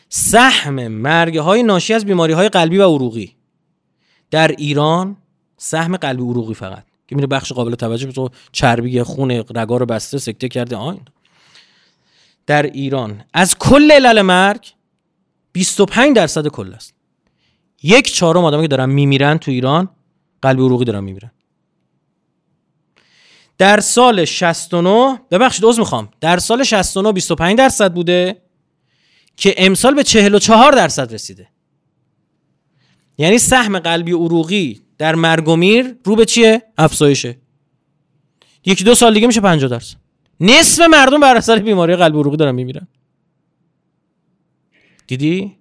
سهم 0.09 0.89
مرگ 0.89 1.37
های 1.37 1.63
ناشی 1.63 1.95
از 1.95 2.05
بیماری 2.05 2.33
های 2.33 2.49
قلبی 2.49 2.79
و 2.79 2.95
عروقی. 2.95 3.37
در 4.31 4.49
ایران 4.49 5.17
سهم 5.57 5.97
قلبی 5.97 6.23
عروقی 6.23 6.55
فقط. 6.55 6.85
که 7.13 7.17
میره 7.17 7.27
بخش 7.27 7.53
قابل 7.53 7.75
توجه 7.75 8.13
تو 8.13 8.29
چربی 8.53 9.03
خون 9.03 9.31
رگا 9.31 9.77
رو 9.77 9.87
بسته 9.87 10.19
سکته 10.19 10.49
کرده. 10.49 10.77
آین 10.77 11.01
در 12.47 12.63
ایران. 12.63 13.25
از 13.35 13.59
کل 13.59 13.93
علل 13.93 14.23
مرگ 14.23 14.73
25 15.53 16.17
درصد 16.17 16.49
کل 16.49 16.75
است. 16.75 16.95
یک 17.83 18.13
چهارم 18.13 18.45
آدمی 18.45 18.63
که 18.63 18.69
دارن 18.69 18.91
میمیرن 18.91 19.39
تو 19.39 19.51
ایران 19.51 19.89
قلبی 20.43 20.63
عروقی 20.63 20.85
دارن 20.85 21.05
میمیرن. 21.05 21.31
در 23.59 23.81
سال 23.81 24.25
69 24.25 25.21
ببخشید 25.31 25.65
عذر 25.65 25.79
می‌خوام. 25.79 26.09
در 26.21 26.39
سال 26.39 26.65
69 26.65 27.13
25 27.13 27.59
درصد 27.59 27.93
بوده 27.93 28.43
که 29.37 29.55
امسال 29.57 29.95
به 29.95 30.03
44 30.05 30.73
درصد 30.73 31.15
رسیده. 31.15 31.49
یعنی 33.19 33.39
سهم 33.39 33.79
قلبی 33.79 34.13
عروقی 34.13 34.82
در 35.03 35.15
مرگ 35.15 35.49
و 35.49 35.57
میر 35.57 35.95
رو 36.05 36.17
به 36.17 36.25
چیه؟ 36.25 36.63
افزایشه. 36.79 37.39
یکی 38.65 38.85
دو 38.85 38.95
سال 38.95 39.15
دیگه 39.15 39.27
میشه 39.27 39.41
50 39.41 39.71
درصد. 39.71 39.97
نصف 40.41 40.85
مردم 40.91 41.21
بر 41.21 41.37
اثر 41.37 41.59
بیماری 41.59 41.97
قلبی 41.97 42.19
عروقی 42.19 42.37
دارن 42.37 42.55
میمیرن. 42.55 42.89
دیدی؟ 45.07 45.57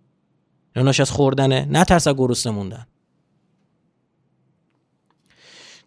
نوناش 0.75 0.99
از 0.99 1.11
خوردنه 1.11 1.67
نه 1.69 1.83
ترس 1.83 2.07
از 2.07 2.15
گرسنه 2.15 2.53
موندن. 2.53 2.87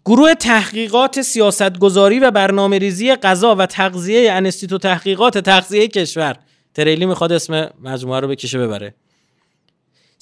گروه 0.05 0.35
تحقیقات 0.35 1.23
سیاستگذاری 1.23 2.19
و 2.19 2.31
برنامه 2.31 2.79
ریزی 2.79 3.15
غذا 3.15 3.55
و 3.55 3.67
تغذیه 3.67 4.33
انستیتو 4.33 4.79
تحقیقات 4.79 5.39
تغذیه 5.39 5.89
کشور. 5.89 6.37
تریلی 6.75 7.07
می‌خواد 7.07 7.33
اسم 7.33 7.71
مجموعه 7.83 8.21
رو 8.21 8.29
بکشه 8.29 8.59
ببره. 8.59 8.95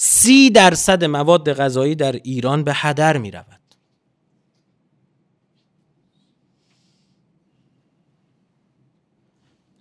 سی 0.04 0.50
درصد 0.50 1.04
مواد 1.04 1.52
غذایی 1.52 1.94
در 1.94 2.12
ایران 2.12 2.64
به 2.64 2.72
هدر 2.74 3.16
می 3.18 3.30
رود. 3.30 3.74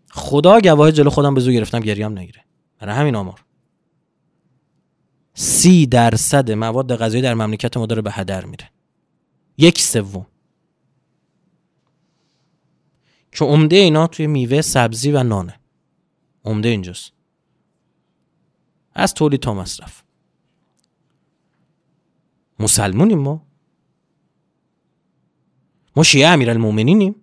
خدا 0.09 0.59
گواه 0.61 0.91
جلو 0.91 1.09
خودم 1.09 1.33
به 1.33 1.41
زو 1.41 1.51
گرفتم 1.51 1.79
گریم 1.79 2.19
نگیره. 2.19 2.43
برای 2.79 2.95
همین 2.95 3.15
آمار. 3.15 3.43
سی 5.33 5.85
درصد 5.85 6.51
مواد 6.51 6.95
غذایی 6.95 7.23
در 7.23 7.33
مملکت 7.33 7.77
ما 7.77 7.85
داره 7.85 8.01
به 8.01 8.11
هدر 8.11 8.45
میره. 8.45 8.69
یک 9.57 9.81
سوم. 9.81 10.25
که 13.31 13.45
عمده 13.45 13.75
اینا 13.75 14.07
توی 14.07 14.27
میوه 14.27 14.61
سبزی 14.61 15.11
و 15.11 15.23
نانه. 15.23 15.59
عمده 16.45 16.69
اینجاست. 16.69 17.11
از 18.93 19.13
تولید 19.13 19.39
تا 19.39 19.53
مصرف. 19.53 20.00
مسلمونیم 22.61 23.19
ما. 23.19 23.47
ما 25.95 26.03
شیعه 26.03 26.27
امیر 26.27 26.49
المومنینیم 26.49 27.15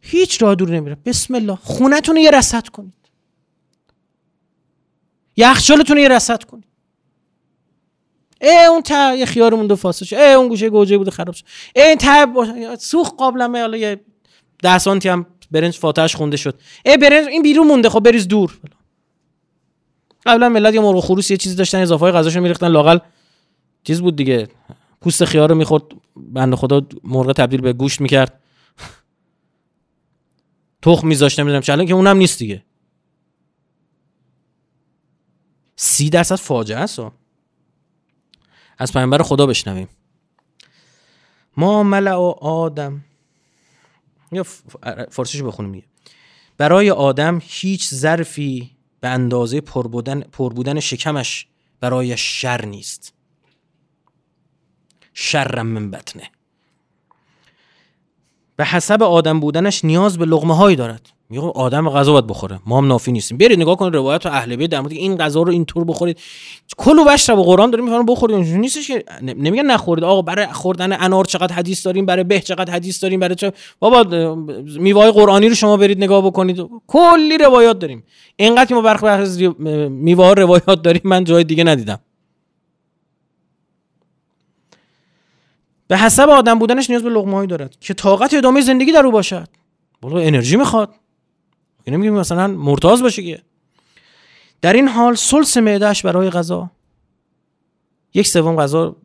هیچ 0.00 0.42
راه 0.42 0.54
دور 0.54 0.70
نمیره. 0.70 0.96
بسم 1.04 1.34
الله. 1.34 1.56
خونتون 1.56 2.16
یه 2.16 2.30
رسد 2.30 2.68
کنید. 2.68 2.94
یخچالتون 5.36 5.98
یه 5.98 6.08
رصد 6.08 6.42
کنید. 6.42 6.64
ای 8.40 8.64
اون 8.64 8.82
تا 8.82 9.14
یه 9.14 9.26
خیار 9.26 9.54
مونده 9.54 9.74
فاسد 9.74 10.04
شد 10.04 10.16
ای 10.16 10.32
اون 10.32 10.48
گوشه 10.48 10.70
گوجه 10.70 10.98
بوده 10.98 11.10
خراب 11.10 11.34
شد 11.34 11.44
ای 11.76 11.82
این 11.82 11.98
تا 11.98 12.76
سوخ 12.78 13.14
قابلمه. 13.14 13.60
حالا 13.60 13.76
یه 13.76 14.00
ده 14.62 14.78
سانتی 14.78 15.08
هم 15.08 15.26
برنج 15.50 15.78
فاتحش 15.78 16.16
خونده 16.16 16.36
شد. 16.36 16.60
ای 16.84 16.96
برنج 16.96 17.26
این 17.26 17.42
بیرون 17.42 17.66
مونده. 17.66 17.88
خب 17.88 18.00
بریز 18.00 18.28
دور. 18.28 18.60
قبلا 20.26 20.48
ملت 20.48 20.74
یه 20.74 20.80
مرغ 20.80 21.00
خروس 21.00 21.30
یه 21.30 21.36
چیزی 21.36 21.56
داشتن 21.56 21.78
اضافه 21.78 22.04
های 22.04 22.12
غذاشون 22.12 22.42
میریختن 22.42 22.68
لاقل 22.68 22.98
چیز 23.84 24.00
بود 24.00 24.16
دیگه. 24.16 24.48
پوست 25.00 25.24
خیار 25.24 25.48
رو 25.48 25.54
می‌خورد 25.54 25.82
بنده 26.16 26.56
خدا 26.56 26.86
مرغ 27.04 27.32
تبدیل 27.32 27.60
به 27.60 27.72
گوشت 27.72 28.00
می‌کرد. 28.00 28.40
تخم 30.82 31.08
میذاشت 31.08 31.40
نمی‌دونم 31.40 31.60
چه 31.60 31.86
که 31.86 31.94
اونم 31.94 32.16
نیست 32.16 32.38
دیگه. 32.38 32.64
سی 35.76 36.10
درصد 36.10 36.34
فاجعه 36.34 36.78
است. 36.78 37.00
از 38.78 38.92
پیامبر 38.92 39.22
خدا 39.22 39.46
بشنویم. 39.46 39.88
ما 41.56 41.82
ملع 41.82 42.14
و 42.14 42.34
آدم. 42.40 43.04
یا 44.32 44.42
فارسیشو 45.10 45.46
بخونیم 45.46 45.72
دیگه. 45.72 45.86
برای 46.56 46.90
آدم 46.90 47.38
هیچ 47.42 47.94
ظرفی 47.94 48.73
به 49.04 49.10
اندازه 49.10 49.60
پر 49.60 49.86
بودن, 49.88 50.20
پر 50.20 50.52
بودن 50.52 50.80
شکمش 50.80 51.46
برای 51.80 52.16
شر 52.16 52.64
نیست. 52.64 53.14
شرم 55.14 55.66
من 55.66 55.90
بطنه. 55.90 56.30
به 58.56 58.64
حسب 58.64 59.02
آدم 59.02 59.40
بودنش 59.40 59.84
نیاز 59.84 60.18
به 60.18 60.24
لغمه 60.24 60.56
هایی 60.56 60.76
دارد. 60.76 61.10
میگه 61.34 61.46
آدم 61.46 61.90
غذا 61.90 62.12
باید 62.12 62.26
بخوره. 62.26 62.60
ما 62.66 62.78
هم 62.78 62.86
نافی 62.86 63.12
نیستیم. 63.12 63.38
برید 63.38 63.60
نگاه 63.60 63.76
کنید 63.76 63.94
روایت 63.94 64.26
اهل 64.26 64.56
بیت 64.56 64.70
در 64.70 64.80
مورد 64.80 64.92
این 64.92 65.16
غذا 65.16 65.42
رو 65.42 65.52
اینطور 65.52 65.84
بخورید. 65.84 66.20
کلو 66.76 67.04
بشر 67.04 67.34
به 67.34 67.42
قرآن 67.42 67.70
داریم 67.70 67.84
میفرمایند 67.84 68.10
بخورید 68.10 68.36
نیستش 68.36 68.86
که 68.86 69.04
نمیگن 69.22 69.66
نخورید. 69.66 70.04
آقا 70.04 70.22
برای 70.22 70.46
خوردن 70.46 71.02
انار 71.02 71.24
چقدر 71.24 71.54
حدیث 71.54 71.86
داریم؟ 71.86 72.06
برای 72.06 72.24
به 72.24 72.40
چقدر 72.40 72.72
حدیث 72.72 73.02
داریم؟ 73.02 73.20
برای 73.20 73.34
چه 73.34 73.52
بابا 73.80 74.34
میوه 74.78 75.10
قرآنی 75.10 75.48
رو 75.48 75.54
شما 75.54 75.76
برید 75.76 75.98
نگاه 75.98 76.26
بکنید. 76.26 76.66
کلی 76.86 77.38
روایات 77.38 77.78
داریم. 77.78 78.04
اینقدر 78.36 78.74
ما 78.74 78.80
برخ 78.80 79.04
برخ 79.04 79.28
میوه 79.88 80.34
روایات 80.34 80.82
داریم 80.82 81.02
من 81.04 81.24
جای 81.24 81.44
دیگه 81.44 81.64
ندیدم. 81.64 81.98
به 85.88 85.96
حسب 85.96 86.28
آدم 86.28 86.58
بودنش 86.58 86.90
نیاز 86.90 87.02
به 87.02 87.10
لقمه 87.10 87.46
دارد 87.46 87.76
که 87.80 87.94
طاقت 87.94 88.34
ادامه 88.34 88.60
زندگی 88.60 88.92
در 88.92 89.06
او 89.06 89.12
باشد. 89.12 89.48
بالا 90.00 90.20
انرژی 90.20 90.56
می‌خواد. 90.56 90.94
یعنی 91.86 91.96
میگیم 91.96 92.14
مثلا 92.14 92.46
مرتاز 92.46 93.02
باشه 93.02 93.22
که. 93.22 93.42
در 94.60 94.72
این 94.72 94.88
حال 94.88 95.14
سلس 95.14 95.56
معدهش 95.56 96.02
برای 96.02 96.30
غذا. 96.30 96.70
یک 98.14 98.26
سوم 98.26 98.56
غذا. 98.56 98.96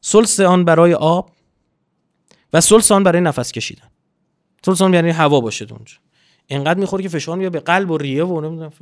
سلس 0.00 0.40
آن 0.40 0.64
برای 0.64 0.94
آب 0.94 1.30
و 2.52 2.60
سلس 2.60 2.92
آن 2.92 3.02
برای 3.02 3.20
نفس 3.20 3.52
کشیدن. 3.52 3.90
سلس 4.66 4.82
آن 4.82 4.94
یعنی 4.94 5.10
هوا 5.10 5.40
باشه 5.40 5.66
اونجا. 5.70 5.94
اینقدر 6.46 6.80
می‌خوره 6.80 7.02
که 7.02 7.08
فشار 7.08 7.36
میاد 7.36 7.52
به 7.52 7.60
قلب 7.60 7.90
و 7.90 7.98
ریه 7.98 8.24
و 8.24 8.40
نمی‌دونم 8.40 8.72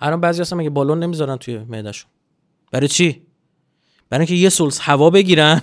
الان 0.00 0.20
بعضی 0.20 0.40
هستن 0.40 0.56
مگه 0.56 0.70
بالون 0.70 0.98
نمی‌ذارن 1.02 1.36
توی 1.36 1.58
معدهشون 1.58 2.10
برای 2.70 2.88
چی؟ 2.88 3.22
برای 4.10 4.20
اینکه 4.20 4.34
یه 4.34 4.48
سلس 4.48 4.80
هوا 4.80 5.10
بگیرن 5.10 5.62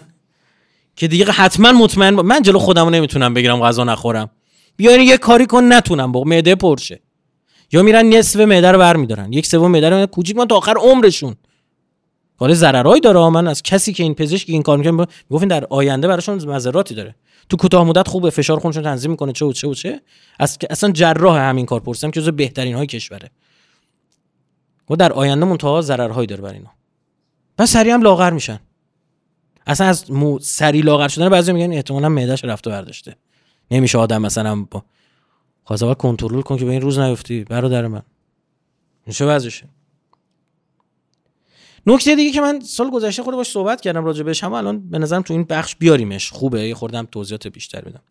که 0.95 1.07
دیگه 1.07 1.25
حتما 1.25 1.71
مطمئن 1.71 2.15
با... 2.15 2.23
من 2.23 2.41
جلو 2.41 2.59
خودمو 2.59 2.89
نمی‌تونم 2.89 3.33
بگیرم 3.33 3.61
غذا 3.61 3.83
نخورم. 3.83 4.29
بیاین 4.77 5.01
یه 5.01 5.17
کاری 5.17 5.45
کن 5.45 5.73
نتونم. 5.73 6.11
با 6.11 6.23
معده 6.23 6.55
پرشه. 6.55 6.99
یا 7.71 7.83
میرن 7.83 8.05
نصف 8.05 8.39
معده 8.39 8.71
رو 8.71 8.79
برمیدارن. 8.79 9.33
یک 9.33 9.45
سوم 9.45 9.71
معده 9.71 9.89
رو 9.89 10.05
کوچیک 10.05 10.35
من 10.35 10.47
تا 10.47 10.55
آخر 10.55 10.73
عمرشون. 10.77 11.35
کار 12.39 12.53
ضررایی 12.53 13.01
داره. 13.01 13.29
من 13.29 13.47
از 13.47 13.63
کسی 13.63 13.93
که 13.93 14.03
این 14.03 14.15
پزشک 14.15 14.49
این 14.49 14.61
کار 14.61 14.77
می‌کنه 14.77 15.07
می‌گفتین 15.29 15.49
در 15.49 15.65
آینده 15.69 16.07
براشون 16.07 16.45
مضراتی 16.45 16.95
داره. 16.95 17.15
تو 17.49 17.57
کوتاه 17.57 17.83
مدت 17.83 18.07
خوبه 18.07 18.29
فشار 18.29 18.59
خونشون 18.59 18.83
تنظیم 18.83 19.11
می‌کنه 19.11 19.31
چه 19.31 19.45
و 19.45 19.53
چه 19.53 19.67
و 19.67 19.73
چه. 19.73 20.01
اصلا 20.69 20.91
جراح 20.91 21.37
همین 21.37 21.65
کار 21.65 21.79
پرسیدم 21.79 22.11
که 22.11 22.21
جزو 22.21 22.31
بهترین 22.31 22.75
های 22.75 22.87
کشوره. 22.87 23.31
و 24.89 24.95
در 24.95 25.13
آینده 25.13 25.45
منتها 25.45 25.81
ضررهایی 25.81 26.27
داره 26.27 26.41
بر 26.41 26.53
اینا. 26.53 26.71
پس 27.57 27.71
سریع 27.71 27.93
هم 27.93 28.01
لاغر 28.01 28.31
میشن. 28.31 28.59
اصلا 29.67 29.87
از 29.87 30.11
مو 30.11 30.39
سری 30.39 30.81
لاغر 30.81 31.07
شدن 31.07 31.29
بعضی 31.29 31.53
میگن 31.53 31.73
احتمالاً 31.73 32.09
معدهش 32.09 32.45
رفته 32.45 32.69
برداشته. 32.69 33.15
نمیشه 33.71 33.97
آدم 33.97 34.21
مثلا 34.21 34.55
با 34.71 34.83
خواسته 35.63 35.95
کنترل 35.95 36.41
کن 36.41 36.57
که 36.57 36.65
به 36.65 36.71
این 36.71 36.81
روز 36.81 36.99
نیفتی 36.99 37.43
برادر 37.43 37.87
من. 37.87 38.01
میشه 39.05 39.25
وضعشه؟ 39.25 39.69
نکته 41.87 42.15
دیگه 42.15 42.31
که 42.31 42.41
من 42.41 42.59
سال 42.59 42.89
گذشته 42.89 43.23
خود 43.23 43.35
باش 43.35 43.47
صحبت 43.47 43.81
کردم 43.81 44.05
راجع 44.05 44.23
بهش 44.23 44.43
هم 44.43 44.53
الان 44.53 44.89
به 44.89 44.99
نظرم 44.99 45.21
تو 45.21 45.33
این 45.33 45.43
بخش 45.43 45.75
بیاریمش. 45.75 46.31
خوبه 46.31 46.67
یه 46.67 46.75
خوردم 46.75 47.07
توضیحات 47.11 47.47
بیشتر 47.47 47.81
بدم. 47.81 48.01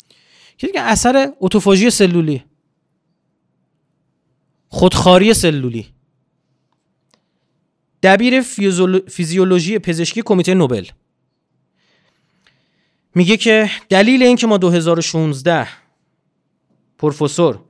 که 0.58 0.66
دیگه 0.66 0.80
اثر 0.80 1.32
اتوفاژی 1.40 1.90
سلولی. 1.90 2.44
خودخاری 4.68 5.34
سلولی. 5.34 5.86
دبیر 8.02 8.40
فیزیولوژی 9.08 9.78
پزشکی 9.78 10.22
کمیته 10.22 10.54
نوبل. 10.54 10.84
میگه 13.16 13.36
که 13.36 13.70
دلیل 13.88 14.22
اینکه 14.22 14.46
ما 14.46 14.58
2016 14.58 15.68
پروفسور 16.98 17.60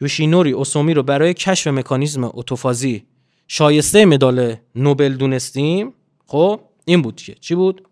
یوشینوری 0.00 0.52
اوسومی 0.52 0.94
رو 0.94 1.02
برای 1.02 1.34
کشف 1.34 1.66
مکانیزم 1.66 2.24
اتوفازی 2.24 3.04
شایسته 3.48 4.04
مدال 4.04 4.56
نوبل 4.74 5.14
دونستیم 5.14 5.94
خب 6.26 6.60
این 6.84 7.02
بود 7.02 7.16
که. 7.16 7.34
چی 7.34 7.54
بود؟ 7.54 7.88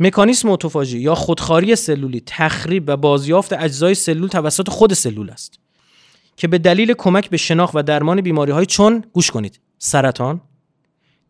مکانیسم 0.00 0.50
اتوفاژی 0.50 0.98
یا 0.98 1.14
خودخاری 1.14 1.76
سلولی 1.76 2.22
تخریب 2.26 2.84
و 2.86 2.96
بازیافت 2.96 3.52
اجزای 3.52 3.94
سلول 3.94 4.28
توسط 4.28 4.68
خود 4.68 4.94
سلول 4.94 5.30
است 5.30 5.58
که 6.36 6.48
به 6.48 6.58
دلیل 6.58 6.94
کمک 6.98 7.30
به 7.30 7.36
شناخت 7.36 7.74
و 7.74 7.82
درمان 7.82 8.20
بیماری 8.20 8.52
های 8.52 8.66
چون 8.66 9.04
گوش 9.12 9.30
کنید 9.30 9.60
سرطان 9.78 10.40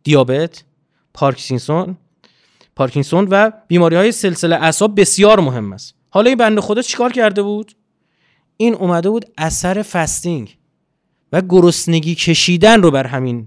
دیابت 0.05 0.65
پارکینسون 1.15 1.97
پارکینسون 2.77 3.29
و 3.31 3.51
بیماری 3.69 3.97
های 3.97 4.13
سلسله 4.13 4.57
اعصاب 4.57 5.01
بسیار 5.01 5.41
مهم 5.41 5.73
است. 5.73 5.95
حالا 6.11 6.29
این 6.29 6.39
بنده 6.39 6.61
خدا 6.61 6.83
چیکار 6.83 7.13
کرده 7.13 7.43
بود؟ 7.43 7.73
این 8.57 8.75
اومده 8.75 9.11
بود 9.11 9.25
اثر 9.39 9.83
فستینگ 9.83 10.57
و 11.33 11.43
گرسنگی 11.49 12.15
کشیدن 12.15 12.83
رو 12.83 12.91
بر 12.91 13.07
همین 13.07 13.47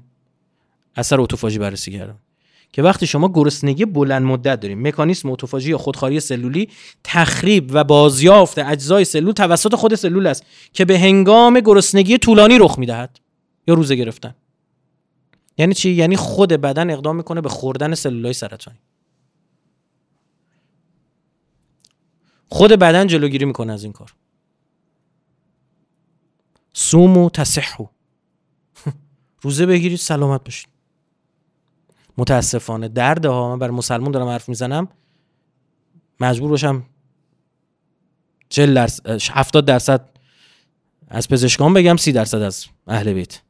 اثر 0.96 1.22
اتوفاژی 1.22 1.60
بررسی 1.60 1.92
کردم. 1.92 2.20
که 2.72 2.82
وقتی 2.82 3.08
شما 3.08 3.32
گرسنگی 3.34 3.86
بلند 3.86 4.24
مدت 4.26 4.60
داریم 4.60 4.88
مکانیسم 4.88 5.30
اتوفاژی 5.30 5.70
یا 5.70 5.78
خودخواری 5.78 6.20
سلولی 6.20 6.70
تخریب 7.04 7.70
و 7.74 7.84
بازیافت 7.84 8.60
اجزای 8.60 9.06
سلول 9.06 9.32
توسط 9.32 9.76
خود 9.76 9.96
سلول 9.96 10.28
است 10.28 10.46
که 10.74 10.86
به 10.86 11.00
هنگام 11.00 11.60
گرسنگی 11.60 12.18
طولانی 12.18 12.58
رخ 12.58 12.80
می‌دهد 12.80 13.20
یا 13.68 13.74
روزه 13.74 13.96
گرفتن. 13.96 14.36
یعنی 15.58 15.74
چی؟ 15.74 15.92
یعنی 15.92 16.16
خود 16.16 16.50
بدن 16.50 16.90
اقدام 16.90 17.16
می‌کنه 17.16 17.42
به 17.42 17.50
خوردن 17.50 17.96
سلولای 17.96 18.34
سرطانی. 18.34 18.78
خود 22.50 22.72
بدن 22.72 23.08
جلوگیری 23.08 23.46
می‌کنه 23.46 23.74
از 23.74 23.84
این 23.84 23.94
کار. 23.94 24.16
سومو 26.74 27.30
تصحو. 27.30 27.86
روزه 29.42 29.66
بگیرید 29.66 29.98
سلامت 29.98 30.44
باشید. 30.44 30.68
متاسفانه 32.18 32.88
درد 32.88 33.26
ها 33.26 33.50
من 33.50 33.60
بر 33.60 33.72
مسلمون 33.72 34.12
دارم 34.12 34.28
حرف 34.28 34.50
می‌زنم 34.50 34.88
مجبور 36.20 36.50
باشم 36.50 36.84
40 38.50 38.74
درصد 38.74 39.22
70 39.32 39.66
درصد 39.66 40.10
از 41.08 41.30
پزشکان 41.30 41.74
بگم 41.74 41.98
30 41.98 42.12
درصد 42.12 42.42
از 42.42 42.66
اهل 42.88 43.14
بیت. 43.14 43.42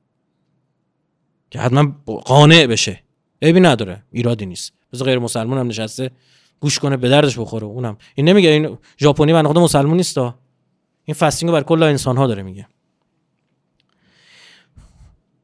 که 1.49 1.59
حتما 1.59 1.95
قانع 2.05 2.67
بشه. 2.67 3.03
عیبی 3.41 3.59
نداره 3.59 4.03
ایرادی 4.11 4.45
نیست. 4.45 4.73
بذار 4.93 5.07
غیر 5.07 5.19
مسلمون 5.19 5.57
هم 5.57 5.67
نشسته. 5.67 6.11
گوش 6.59 6.79
کنه 6.79 6.97
به 6.97 7.09
دردش 7.09 7.39
بخوره. 7.39 7.65
اونم. 7.65 7.97
این 8.15 8.29
نمیگه 8.29 8.49
این 8.49 8.77
ژاپنی 8.99 9.33
من 9.33 9.47
خود 9.47 9.57
مسلمون 9.57 9.97
نیست 9.97 10.17
این 10.17 11.13
فاستینگ 11.15 11.51
بر 11.51 11.63
کل 11.63 11.83
انسان 11.83 12.17
ها 12.17 12.27
داره 12.27 12.43
میگه. 12.43 12.67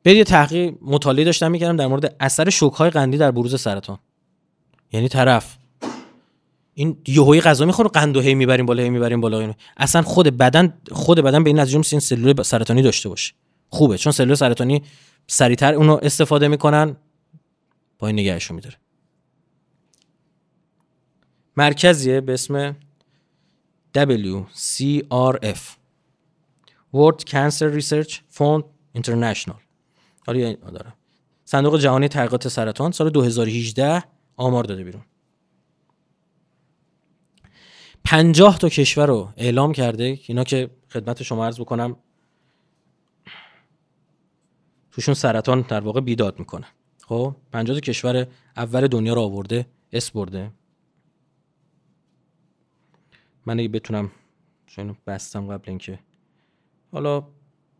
برید 0.03 0.17
یه 0.17 0.23
تحقیق 0.23 0.73
مطالعه 0.81 1.25
داشتم 1.25 1.51
می‌کردم 1.51 1.75
در 1.75 1.87
مورد 1.87 2.15
اثر 2.19 2.49
شوک 2.49 2.73
های 2.73 2.89
قندی 2.89 3.17
در 3.17 3.31
بروز 3.31 3.61
سرطان. 3.61 3.99
یعنی 4.91 5.07
طرف. 5.07 5.57
این 6.73 6.97
یهویی 7.07 7.41
غذا 7.41 7.65
می‌خوره 7.65 7.89
قند 7.89 8.17
و 8.17 8.21
هی 8.21 8.35
می‌بریم 8.35 8.65
بالا 8.65 8.83
هی 8.83 8.89
می‌بریم 8.89 9.21
بالا. 9.21 9.39
اینو. 9.39 9.53
اصلا 9.77 10.01
خود 10.01 10.37
بدن 10.37 10.73
خود 10.91 11.19
بدن 11.19 11.43
به 11.43 11.49
این 11.49 11.59
نتیجه 11.59 11.81
این 11.91 11.99
سلول 11.99 12.43
سرطانی 12.43 12.81
داشته 12.81 13.09
باشه. 13.09 13.33
خوبه 13.69 13.97
چون 13.97 14.11
سلول 14.11 14.35
سرطانی 14.35 14.81
سریعتر 15.27 15.73
اونو 15.73 15.99
استفاده 16.01 16.47
می‌کنن 16.47 16.95
با 17.99 18.07
این 18.07 18.19
نگهشو 18.19 18.53
میداره. 18.53 18.75
مرکزیه 21.57 22.21
به 22.21 22.33
اسم 22.33 22.75
WCRF 23.97 25.59
World 26.95 27.21
Cancer 27.29 27.79
Research 27.79 28.13
Fund 28.37 28.63
International. 28.97 29.57
حالا 30.27 30.53
دارم 30.53 30.93
صندوق 31.45 31.79
جهانی 31.79 32.07
تحقیقات 32.07 32.47
سرطان 32.47 32.91
سال 32.91 33.09
2018 33.09 34.03
آمار 34.37 34.63
داده 34.63 34.83
بیرون. 34.83 35.01
50 38.03 38.57
تا 38.57 38.69
کشور 38.69 39.07
رو 39.07 39.33
اعلام 39.37 39.71
کرده 39.71 40.19
اینا 40.27 40.43
که 40.43 40.69
خدمت 40.89 41.23
شما 41.23 41.45
عرض 41.45 41.59
بکنم 41.59 41.95
توشون 44.91 45.13
سرطان 45.13 45.61
در 45.61 45.79
واقع 45.79 46.01
بیداد 46.01 46.39
می‌کنه. 46.39 46.67
خب 47.03 47.35
50 47.51 47.75
تا 47.75 47.81
کشور 47.81 48.27
اول 48.57 48.87
دنیا 48.87 49.13
رو 49.13 49.21
آورده 49.21 49.65
اس 49.93 50.11
برده. 50.11 50.51
من 53.45 53.59
اگه 53.59 53.67
بتونم 53.67 54.11
چون 54.65 54.97
بستم 55.07 55.47
قبل 55.47 55.63
اینکه. 55.67 55.99
حالا 56.91 57.27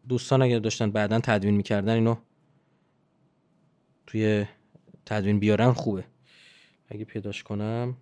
دوستان 0.09 0.41
اگر 0.41 0.59
داشتن 0.59 0.91
بعدا 0.91 1.20
تدوین 1.20 1.55
می‌کردن 1.55 1.93
اینو 1.93 2.16
توی 4.07 4.45
تدوین 5.05 5.39
بیارن 5.39 5.72
خوبه. 5.74 6.03
اگه 6.88 7.05
پیداش 7.05 7.43
کنم. 7.43 7.97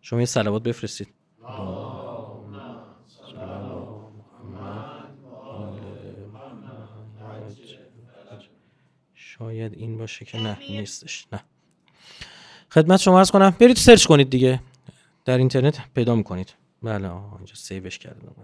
شما 0.00 0.20
یه 0.20 0.26
سلوات 0.26 0.62
بفرستید. 0.62 1.08
شاید 9.14 9.74
این 9.74 9.98
باشه 9.98 10.24
که 10.24 10.38
نه 10.38 10.58
نیستش. 10.70 11.26
نه. 11.32 11.40
خدمت 12.70 13.00
شما 13.00 13.18
ارز 13.18 13.30
کنم. 13.30 13.50
برید 13.50 13.76
سرچ 13.76 14.06
کنید 14.06 14.30
دیگه. 14.30 14.60
در 15.28 15.38
اینترنت 15.38 15.80
پیدا 15.94 16.14
می‌کنید. 16.14 16.54
بله 16.82 17.12
اینجا 17.36 17.54
سیوش 17.54 17.98
کردم. 17.98 18.34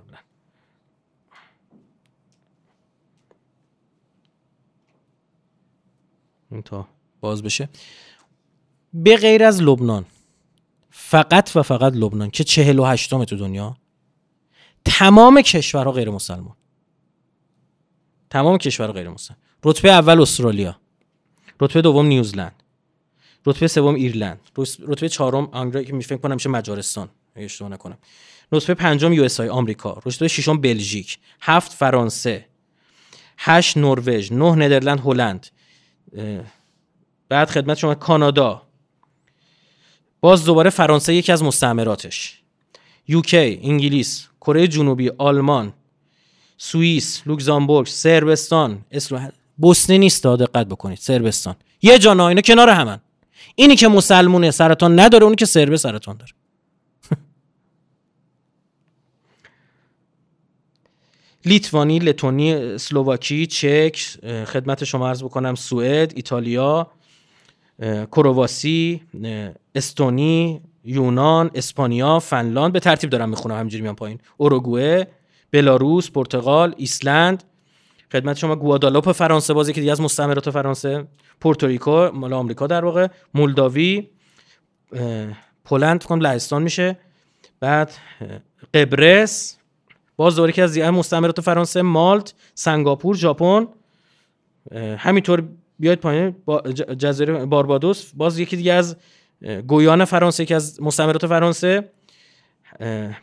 این 6.51 6.63
تا 6.63 6.89
باز 7.21 7.43
بشه. 7.43 7.69
به 8.95 9.17
غیر 9.17 9.45
از 9.45 9.63
لبنان 9.63 10.05
فقط 10.91 11.57
و 11.57 11.63
فقط 11.63 11.93
لبنان 11.93 12.31
که 12.31 12.45
چهل 12.45 12.79
و 12.79 12.85
هشتم 12.85 13.25
تو 13.25 13.37
دنیا 13.37 13.77
تمام 14.85 15.41
کشورها 15.41 15.93
غیر 15.93 16.11
مسلمان. 16.11 16.57
تمام 18.31 18.59
کشورها 18.59 18.93
غیر 18.93 19.09
مسلمان. 19.09 19.43
رتبه 19.65 19.91
اول 19.93 20.21
استرالیا. 20.21 20.77
رتبه 21.61 21.83
دوم 21.83 22.07
نیوزلند. 22.07 22.63
رتبه 23.47 23.69
سوم 23.69 23.95
ایرلند. 23.95 24.41
رتبه 24.87 25.09
چهارم 25.09 25.49
آنگلیا 25.53 25.83
که 25.83 25.99
فکر 26.01 26.17
کنم 26.17 26.35
میشه 26.35 26.49
مجارستان. 26.49 27.09
اگه 27.35 27.45
اشتباه 27.45 27.71
نکنم. 27.71 27.99
رتبه 28.53 28.75
پنجم 28.75 29.13
USA 29.13 29.49
آمریکا. 29.49 30.03
رتبه 30.07 30.29
ششم 30.29 30.61
بلژیک. 30.61 31.19
هفت 31.41 31.73
فرانسه. 31.73 32.47
هشت 33.39 33.77
نروژ. 33.77 34.33
نه 34.33 34.55
ندرلند 34.55 35.01
هلند. 35.05 35.47
بعد 37.29 37.51
خدمت 37.51 37.79
شما 37.79 37.95
کانادا. 37.95 38.63
باز 40.21 40.45
دوباره 40.45 40.71
فرانسه 40.71 41.15
یکی 41.15 41.33
از 41.33 41.43
مستعمراتش. 41.43 42.41
UK 43.09 43.61
انگلیس. 43.63 44.29
کره 44.41 44.69
جنوبی 44.69 45.11
آلمان. 45.19 45.73
سوئیس 46.57 47.23
لوکزامبورگ 47.27 47.87
سربستان. 47.87 48.85
اسلو 48.91 49.29
بوسنی 49.57 49.99
نیست 49.99 50.27
دقت 50.27 50.67
بکنید. 50.67 50.99
سربستان. 50.99 51.57
یه 51.83 51.99
جانا 51.99 52.29
اینا 52.29 52.41
کنار 52.41 52.71
همن. 52.71 53.01
اینی 53.55 53.77
که 53.77 53.89
مسلمونه 53.89 54.51
سرطان 54.51 55.01
نداره 55.01 55.25
اونی 55.25 55.37
که 55.37 55.47
سربه 55.47 55.77
سرطان 55.77 56.17
داره. 56.17 56.33
لیتوانی، 61.45 61.99
لتونی، 61.99 62.53
اسلوواکی، 62.53 63.47
چک، 63.47 63.99
خدمت 64.47 64.85
شما 64.85 65.09
عرض 65.09 65.23
بکنم 65.23 65.55
سوئد، 65.55 66.13
ایتالیا، 66.17 66.91
کرواسی، 68.13 69.03
استونی، 69.75 70.61
یونان، 70.85 71.51
اسپانیا، 71.55 72.19
فنلاند. 72.19 72.73
به 72.73 72.81
ترتیب 72.81 73.11
دارم 73.11 73.29
می‌خونم 73.29 73.55
همینجوری 73.55 73.83
میام 73.83 73.95
پایین. 73.95 74.21
اوروگوئه، 74.37 75.09
بلاروس، 75.53 76.11
پرتغال، 76.11 76.75
ایسلند، 76.77 77.45
خدمت 78.13 78.37
شما 78.37 78.57
گوادالوپ 78.57 79.13
فرانسه 79.13 79.55
بازی 79.55 79.73
که 79.73 79.81
دیگه 79.81 79.93
از 79.93 80.01
مستعمرات 80.01 80.51
فرانسه، 80.51 81.07
پورتوریکو 81.45 82.11
مال 82.15 82.33
آمریکا 82.33 82.67
در 82.67 82.85
واقع، 82.85 83.09
مولداوی، 83.35 84.09
پولند 85.65 86.03
فکر 86.03 86.17
لهستان 86.17 86.63
میشه. 86.63 86.99
بعد 87.61 87.93
قبرس 88.75 89.59
باز 90.17 90.37
دوره 90.37 90.53
که 90.53 90.63
از 90.63 90.73
دیگه 90.73 90.91
مستعمرات 90.91 91.41
فرانسه 91.41 91.83
مالت 91.83 92.35
سنگاپور 92.55 93.17
ژاپن. 93.17 93.67
همینطور 94.99 95.45
بیاید 95.79 96.01
پایین 96.01 96.35
جزیره 96.99 97.47
باربادوس. 97.47 98.11
باز 98.15 98.39
یکی 98.39 98.57
دیگه 98.57 98.73
از 98.73 98.97
گویان 99.67 100.05
فرانسه 100.05 100.45
که 100.45 100.55
از 100.55 100.83
مستعمرات 100.83 101.27
فرانسه 101.27 101.91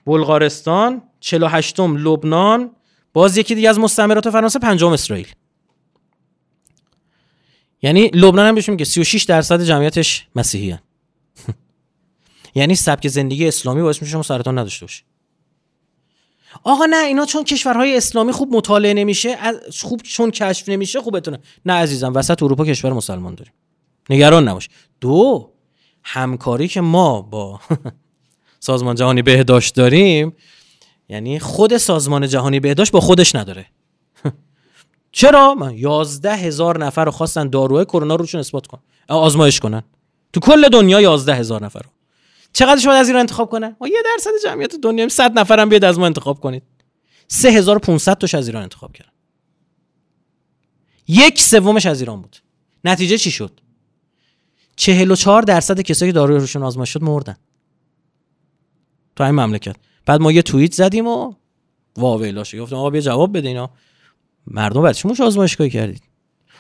بلغارستان. 0.05 1.01
48 1.19 1.80
لبنان. 1.80 2.72
باز 3.13 3.38
یکی 3.38 3.55
دیگه 3.55 3.69
از 3.69 3.80
مستعمرات 3.80 4.30
فرانسه 4.30 4.59
پنجم 4.59 4.91
اسرائیل. 4.91 5.28
یعنی 7.82 8.08
لبنان 8.08 8.48
هم 8.48 8.56
بهشون 8.56 8.74
میگه 8.74 8.86
36 8.86 9.24
درصد 9.24 9.64
جمعیتش 9.64 10.28
مسیحی 10.36 10.78
یعنی 12.56 12.76
سبک 12.76 13.08
زندگی 13.08 13.48
اسلامی 13.48 13.82
باعث 13.82 14.02
میشه 14.02 14.12
شما 14.12 14.24
سرطان 14.24 14.60
نداشته 14.60 14.86
باشی. 14.86 15.04
آقا 16.64 16.86
نه 16.86 17.06
اینا 17.06 17.26
چون 17.26 17.44
کشورهای 17.44 17.98
اسلامی 17.98 18.32
خوب 18.32 18.56
مطالعه 18.56 18.94
نمیشه 18.94 19.38
خوب 19.82 20.02
چون 20.02 20.32
کشف 20.32 20.70
نمیشه 20.70 21.02
خوبتونه. 21.02 21.40
نه 21.66 21.74
عزیزم 21.74 22.14
وسط 22.14 22.44
اروپا 22.44 22.66
کشور 22.66 22.94
مسلمان 22.94 23.36
داریم. 23.36 23.54
نگران 24.10 24.48
نباش. 24.48 24.70
دو 25.02 25.52
همکاری 26.04 26.68
که 26.68 26.82
ما 26.82 27.22
با 27.22 27.60
سازمان 28.60 28.96
جهانی 28.96 29.22
بهداشت 29.22 29.76
داریم 29.76 30.34
یعنی 31.10 31.40
خود 31.40 31.78
سازمان 31.78 32.28
جهانی 32.28 32.60
بهداشت 32.60 32.92
با 32.92 33.00
خودش 33.00 33.36
نداره. 33.36 33.66
چرا؟ 35.12 35.53
من 35.53 35.78
یازده 35.78 36.36
هزار 36.36 36.86
نفر 36.86 37.05
رو 37.05 37.12
خواستن 37.12 37.49
داروی 37.49 37.86
کرونا 37.86 38.16
روشون 38.16 38.39
اثبات 38.39 38.68
کن 38.68 38.80
آزمایش 39.07 39.59
کنن. 39.59 39.84
تو 40.34 40.39
کل 40.39 40.70
دنیا 40.70 41.01
یازده 41.01 41.36
هزار 41.36 41.66
نفر 41.66 41.80
رو. 41.80 41.89
چقدرش 42.53 42.86
باید 42.86 42.99
از 42.99 43.07
ایران 43.07 43.20
انتخاب 43.20 43.49
کنه 43.49 43.76
ما 43.82 43.88
یه 43.88 44.03
درصد 44.05 44.32
جمعیت 44.43 44.76
دنیا 44.76 45.09
100 45.09 45.39
نفرم 45.39 45.70
بیاد 45.70 45.84
از 45.84 45.99
ما 45.99 46.05
انتخاب 46.05 46.39
کنید. 46.39 46.64
3500 47.28 48.18
تاش 48.18 48.36
از 48.36 48.47
ایران 48.47 48.64
انتخاب 48.64 48.93
کردن. 48.93 49.12
یک 51.07 51.41
سومش 51.41 51.86
از 51.86 51.99
ایران 51.99 52.22
بود. 52.22 52.38
نتیجه 52.86 53.18
چی 53.18 53.32
شد؟ 53.32 53.59
44 54.76 55.41
درصد 55.41 55.82
کسایی 55.82 56.12
که 56.12 56.16
داروی 56.16 56.38
روشون 56.38 56.64
آزمایش 56.64 56.89
شد 56.89 57.03
مردن. 57.03 57.36
تو 59.16 59.24
این 59.24 59.32
مملکت. 59.32 59.76
بعد 60.05 60.22
ما 60.22 60.32
یه 60.32 60.41
توییت 60.41 60.74
زدیم 60.74 61.07
و 61.07 61.34
واویلاش 61.97 62.55
گفتم 62.55 62.76
آقا 62.76 62.89
بیا 62.89 63.01
جواب 63.01 63.38
بده 63.38 63.47
اینا. 63.47 63.70
مردم 64.48 64.82
بعد 64.82 64.96
چی 64.96 65.24
آزمایشگاهی 65.24 65.70
کردید 65.70 66.04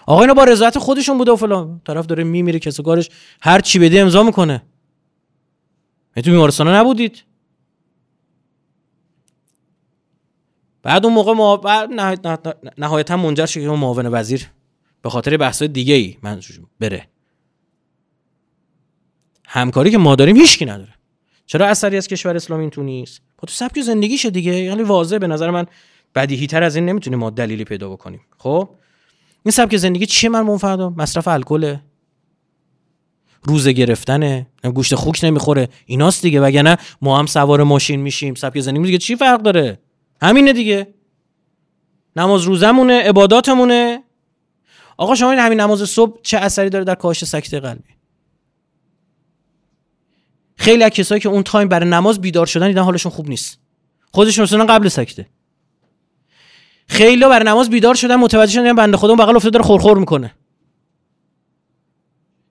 آقا 0.07 0.21
اینا 0.21 0.33
با 0.33 0.43
رضایت 0.43 0.77
خودشون 0.77 1.17
بوده 1.17 1.31
و 1.31 1.35
فلان. 1.35 1.81
طرف 1.85 2.05
داره 2.05 2.23
میمیره 2.23 2.59
کسی 2.59 2.83
کارش 2.83 3.09
هر 3.41 3.59
چی 3.61 3.79
بده 3.79 3.99
امضا 3.99 4.23
می‌کنه. 4.23 4.63
تو 6.15 6.31
بیمارستان 6.31 6.67
نبودید. 6.67 7.23
بعد 10.83 11.05
اون 11.05 11.13
موقع 11.13 11.33
ما 11.33 11.57
بعد 11.57 11.89
نهایتا 12.77 13.17
منجر 13.17 13.45
شد 13.45 13.61
که 13.61 13.67
معاون 13.67 14.07
وزیر 14.07 14.47
به 15.01 15.09
خاطر 15.09 15.37
بحث 15.37 15.63
دیگه 15.63 15.93
ای 15.93 16.17
من 16.21 16.41
بره. 16.79 17.07
همکاری 19.47 19.91
که 19.91 19.97
ما 19.97 20.15
داریم 20.15 20.35
هیچکی 20.35 20.65
نداره. 20.65 20.93
چرا 21.45 21.67
اثری 21.67 21.97
از 21.97 22.07
کشور 22.07 22.35
اسلامی 22.35 22.69
تو 22.69 22.83
نیست؟ 22.83 23.21
با 23.37 23.45
تو 23.45 23.53
سبک 23.53 23.81
زندگیشه 23.81 24.29
دیگه. 24.29 24.53
یعنی 24.53 24.83
واضح 24.83 25.17
به 25.17 25.27
نظر 25.27 25.49
من 25.49 25.65
بدیهی 26.15 26.47
تر 26.47 26.63
از 26.63 26.75
این 26.75 26.85
نمی‌تونیم 26.85 27.19
ما 27.19 27.29
دلیلی 27.29 27.63
پیدا 27.63 27.89
بکنیم. 27.89 28.21
خب؟ 28.37 28.69
این 29.43 29.51
سبک 29.51 29.77
زندگی 29.77 30.05
چیه 30.05 30.29
من 30.29 30.41
منفردم 30.41 30.93
مصرف 30.97 31.27
الکله 31.27 31.81
روزه 33.43 33.73
گرفتنه. 33.73 34.47
گوشت 34.73 34.95
خوک 34.95 35.19
نمی‌خوره. 35.23 35.69
ایناست 35.85 36.21
دیگه. 36.21 36.41
وگرنه 36.41 36.77
ما 37.01 37.19
هم 37.19 37.25
سوار 37.25 37.63
ماشین 37.63 37.99
میشیم. 38.01 38.35
سبک 38.35 38.59
زندگی 38.59 38.83
دیگه 38.83 38.97
چی 38.97 39.15
فرق 39.15 39.41
داره؟ 39.41 39.79
همینه 40.21 40.53
دیگه. 40.53 40.93
نماز 42.15 42.43
روزمونه 42.43 43.01
عباداتمونه. 43.01 44.03
آقا 44.97 45.15
شما 45.15 45.31
این 45.31 45.39
همین 45.39 45.59
نماز 45.59 45.89
صبح 45.89 46.19
چه 46.21 46.37
اثری 46.37 46.69
داره 46.69 46.83
در 46.83 46.95
کاهش 46.95 47.25
سکته 47.25 47.59
قلبی؟ 47.59 47.89
خیلی 50.55 50.83
از 50.83 50.89
کسایی 50.89 51.21
که 51.21 51.29
اون 51.29 51.43
time 51.43 51.67
برای 51.67 51.89
نماز 51.89 52.21
بیدار 52.21 52.45
شدن 52.45 52.67
دیدن 52.67 52.81
حالشون 52.81 53.11
خوب 53.11 53.29
نیست. 53.29 53.59
خودشون 54.11 54.43
رسیدن 54.43 54.65
قبل 54.65 54.87
سکته. 54.87 55.27
خیلی 56.91 57.25
برای 57.25 57.45
نماز 57.45 57.69
بیدار 57.69 57.95
شدن 57.95 58.15
متوجه 58.15 58.53
شدن 58.53 58.73
بنده 58.73 58.97
خدا 58.97 59.15
بغل 59.15 59.35
افتاده 59.35 59.53
داره 59.53 59.65
خورخور 59.65 59.97
می‌کنه. 59.97 60.33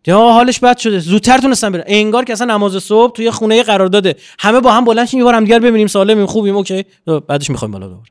یا 0.07 0.19
حالش 0.19 0.61
بد 0.61 0.79
شده. 0.79 0.99
زودتر 0.99 1.39
تونستن 1.39 1.73
برن. 1.73 1.85
انگار 1.87 2.25
که 2.25 2.33
اصلا 2.33 2.55
نماز 2.55 2.83
صبح 2.83 3.13
توی 3.13 3.31
خونه 3.31 3.63
قرار 3.63 3.89
داده. 3.89 4.17
همه 4.39 4.61
با 4.61 4.73
هم 4.73 4.85
بلند 4.85 5.07
شیم 5.07 5.27
یه 5.27 5.41
دیگر 5.41 5.59
ببینیم 5.59 5.87
سالمیم 5.87 6.27
خوبیم 6.27 6.57
OK. 6.57 6.85
بعدش 7.29 7.51
می‌خوایم 7.51 7.73
بالا 7.73 7.89
دوباره. 7.89 8.11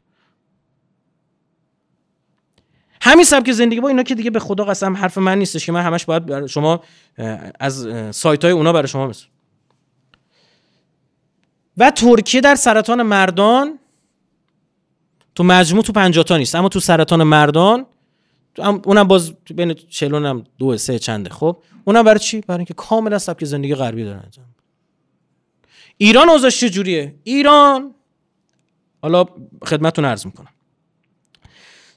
همین 3.02 3.26
سبک 3.26 3.52
زندگی. 3.52 3.80
با 3.80 3.88
اینا 3.88 4.04
که 4.04 4.16
دیگه 4.16 4.30
به 4.30 4.40
خدا 4.40 4.66
قسم 4.66 4.98
حرف 4.98 5.18
من 5.18 5.38
نیستش 5.38 5.66
که 5.66 5.72
من 5.72 5.82
همش 5.82 6.06
باید 6.06 6.46
شما 6.46 6.84
از 7.60 7.88
سایت 8.16 8.44
های 8.44 8.54
اونا 8.54 8.74
برای 8.74 8.88
شما 8.88 9.08
مثل 9.08 9.26
و 11.78 11.92
ترکیه 11.92 12.42
در 12.42 12.56
سرطان 12.56 13.02
مردان 13.02 13.79
تو 15.40 15.44
مجموع 15.44 15.84
تو 15.84 15.94
50 15.94 16.24
تا 16.24 16.38
نیست 16.38 16.56
اما 16.56 16.70
تو 16.70 16.80
سرطان 16.80 17.24
مردان 17.24 17.86
اونم 18.58 19.04
باز 19.04 19.34
بین 19.56 19.74
40 19.74 20.26
هم 20.26 20.44
دو 20.58 20.78
سه 20.78 21.00
چنده. 21.00 21.30
خب 21.30 21.64
اونم 21.86 22.04
برای 22.04 22.20
چی؟ 22.20 22.42
برای 22.42 22.58
اینکه 22.58 22.74
کاملا 22.74 23.18
سبک 23.18 23.46
زندگی 23.46 23.76
غربی 23.76 24.04
دارن 24.04 24.24
ایران 25.98 26.30
اوضاعش 26.30 26.60
چجوریه 26.60 27.16
ایران 27.24 27.96
حالا 29.02 29.26
خدمتتون 29.66 30.06
عرض 30.06 30.26
می‌کنم. 30.26 30.54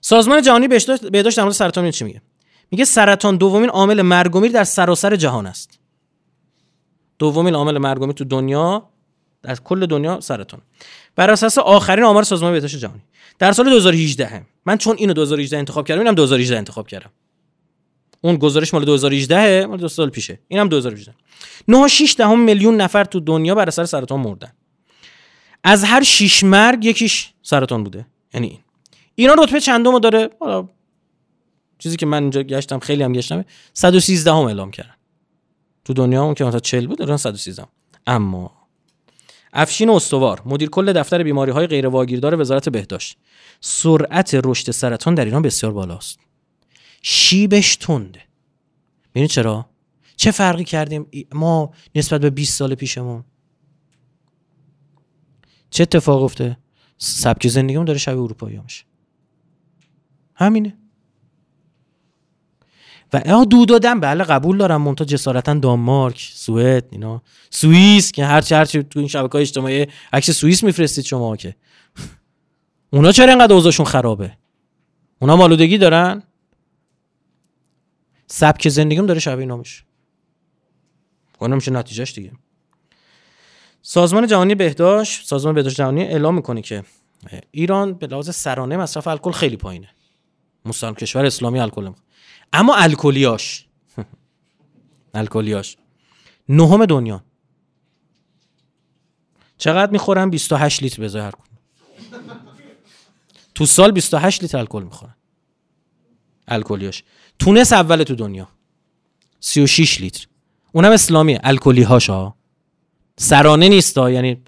سازمان 0.01 0.43
جهانی 0.43 0.69
بهداشت 0.69 1.37
در 1.37 1.43
مورد 1.43 1.55
سرطان 1.55 1.91
چی 1.91 2.05
میگه؟ 2.05 2.23
میگه 2.71 2.85
سرطان 2.85 3.37
دومین 3.37 3.69
عامل 3.69 4.03
مرگ 4.03 4.53
در 4.53 4.65
سراسر 4.65 5.17
جهان 5.17 5.47
است. 5.47 5.79
دومین 7.19 7.55
عامل 7.55 7.79
مرگ 7.79 8.13
تو 8.13 8.25
دنیا 8.25 8.89
در 9.43 9.55
کل 9.55 9.87
دنیا 9.87 10.21
سرطان 10.21 10.61
بر 11.17 11.31
اساس 11.31 11.59
آخرین 11.59 12.05
آمار 12.05 12.23
سازمان 12.23 12.53
بهداشت 12.53 12.77
جهانی. 12.77 13.03
در 13.39 13.53
سال 13.53 13.71
2018 13.71 14.27
هم. 14.27 14.47
من 14.67 14.79
چون 14.79 14.97
اینو 14.99 15.13
2018 15.13 15.59
انتخاب 15.59 15.87
کردم 15.87 16.01
اینم 16.01 16.15
2018 16.15 16.59
انتخاب 16.59 16.89
کردم. 16.89 17.11
اون 18.21 18.37
گزارش 18.37 18.75
مال 18.75 18.85
2018 18.85 19.67
مال 19.67 19.79
دو 19.79 19.89
سال 19.89 20.11
پیشه. 20.11 20.39
اینم 20.49 20.69
2018 20.69 21.15
9.6 21.71 22.15
دهم 22.17 22.41
میلیون 22.41 22.77
نفر 22.77 23.05
تو 23.05 23.21
دنیا 23.21 23.55
بر 23.55 23.69
اثر 23.69 23.85
سرطان 23.85 24.21
مردن. 24.21 24.53
از 25.65 25.85
هر 25.85 26.03
6 26.03 26.45
مرگ 26.45 26.85
یکیش 26.85 27.33
سرطان 27.43 27.85
بوده. 27.85 28.07
یعنی 28.35 28.49
این. 28.49 28.59
ایران 29.15 29.39
رتبه 29.43 29.61
چندم 29.61 29.99
داره؟ 29.99 30.31
حالا 30.41 30.69
چیزی 31.79 31.97
که 31.97 32.07
من 32.07 32.23
اینجا 32.23 32.43
گشتم 32.43 32.79
خیلی 32.79 33.03
هم 33.03 33.13
گشتم 33.13 33.45
113 33.75 34.31
هم 34.31 34.37
اعلام 34.37 34.71
کردن. 34.71 34.95
تو 35.85 35.93
دنیا 35.93 36.23
اون 36.23 36.35
که 36.35 36.45
مثلا 36.45 36.61
40 36.61 36.87
بود 36.87 37.01
ایران 37.01 37.17
113 37.17 37.67
اما 38.07 38.62
افشین 39.53 39.91
استوار 39.91 40.43
مدیر 40.47 40.71
کل 40.71 40.93
دفتر 40.93 41.23
بیماری 41.23 41.53
های 41.53 41.67
غیر 41.67 41.87
واگیردار 41.87 42.41
وزارت 42.41 42.69
بهداشت. 42.69 43.19
سرعت 43.61 44.41
رشد 44.45 44.71
سرطان 44.71 45.15
در 45.15 45.25
ایران 45.25 45.43
بسیار 45.43 45.73
بالاست. 45.73 46.19
شیبش 47.03 47.77
تنده 47.77 48.21
ببینید 49.11 49.31
چرا؟ 49.31 49.71
چه 50.17 50.31
فرقی 50.31 50.65
کردیم؟ 50.65 51.07
ما 51.33 51.73
نسبت 51.95 52.21
به 52.21 52.31
20 52.31 52.59
سال 52.59 52.75
پیشمون. 52.75 53.25
چه 55.71 55.83
اتفاق 55.83 56.23
افته 56.23 56.59
سبک 56.99 57.49
زندگیمون 57.49 57.85
داره 57.85 57.99
شبیه 57.99 58.23
اروپایی 58.23 58.59
میشه. 58.59 58.85
همینه. 60.35 60.79
و 63.13 63.23
اه 63.25 63.45
دو 63.45 63.65
دادم 63.65 64.01
بله 64.01 64.25
قبول 64.25 64.59
دارم. 64.59 64.83
منتها 64.83 65.05
جسارتا 65.05 65.55
دانمارک 65.55 66.31
سوئد 66.35 66.89
اینا. 66.91 67.23
سوئیس 67.51 68.13
که 68.13 68.25
هرچی 68.25 68.55
هرچی 68.55 68.83
تو 68.83 68.99
این 68.99 69.09
شبکه 69.09 69.37
اجتماعی 69.39 69.87
عکس 70.13 70.31
سوئیس 70.31 70.65
میفرستید 70.65 71.05
شما 71.05 71.37
که. 71.37 71.57
اونا 72.91 73.13
چرا 73.13 73.29
اینقدر 73.29 73.55
اوضاعشون 73.55 73.87
خرابه؟ 73.87 74.33
اونا 75.19 75.37
مالودگی 75.37 75.79
دارن. 75.79 76.23
سبک 78.27 78.69
زندگیم 78.69 79.07
داره 79.07 79.21
شبیه 79.21 79.41
اینا 79.41 79.57
میشه 79.57 79.83
اون 81.39 81.55
میشه 81.55 81.71
نتیجهش 81.71 82.13
دیگه. 82.13 82.33
سازمان 83.83 84.27
جهانی 84.27 84.55
بهداشت 84.55 85.27
سازمان 85.27 85.55
بهداشت 85.55 85.77
جهانی 85.77 86.03
اعلام 86.03 86.35
می‌کنه 86.35 86.63
که 86.63 86.85
ایران 87.51 87.95
به 87.95 88.07
لحاظ 88.07 88.31
سرانه 88.31 88.77
مصرف 88.77 89.07
الکل 89.07 89.31
خیلی 89.31 89.57
پایینه. 89.57 89.89
مسلم 90.65 90.95
کشور 90.95 91.25
اسلامی 91.25 91.61
الکل 91.61 91.91
اما 92.53 92.75
الکلیاش. 92.75 93.67
الکلیاش. 95.15 95.77
نهم 96.49 96.87
دنیا. 96.87 97.25
چقدر 99.59 99.93
می‌خورن 99.93 100.31
28 100.31 100.83
لیتر 100.83 101.03
به 101.09 101.23
هر 101.23 101.33
تو 103.55 103.67
سال 103.67 103.91
28 103.93 104.43
لیتر 104.43 104.59
الکل 104.59 104.83
می‌خورن 104.83 105.15
الکلیاش. 106.49 107.05
تونس 107.39 107.73
اول 107.73 108.03
تو 108.03 108.15
دنیا. 108.15 108.49
36 109.41 110.01
لیتر. 110.01 110.27
اونم 110.73 110.91
اسلامیه. 110.93 111.41
الکلی 111.45 111.83
هاشا 111.83 112.35
سرانه 113.17 113.69
نیست 113.69 113.97
یعنی 113.97 114.43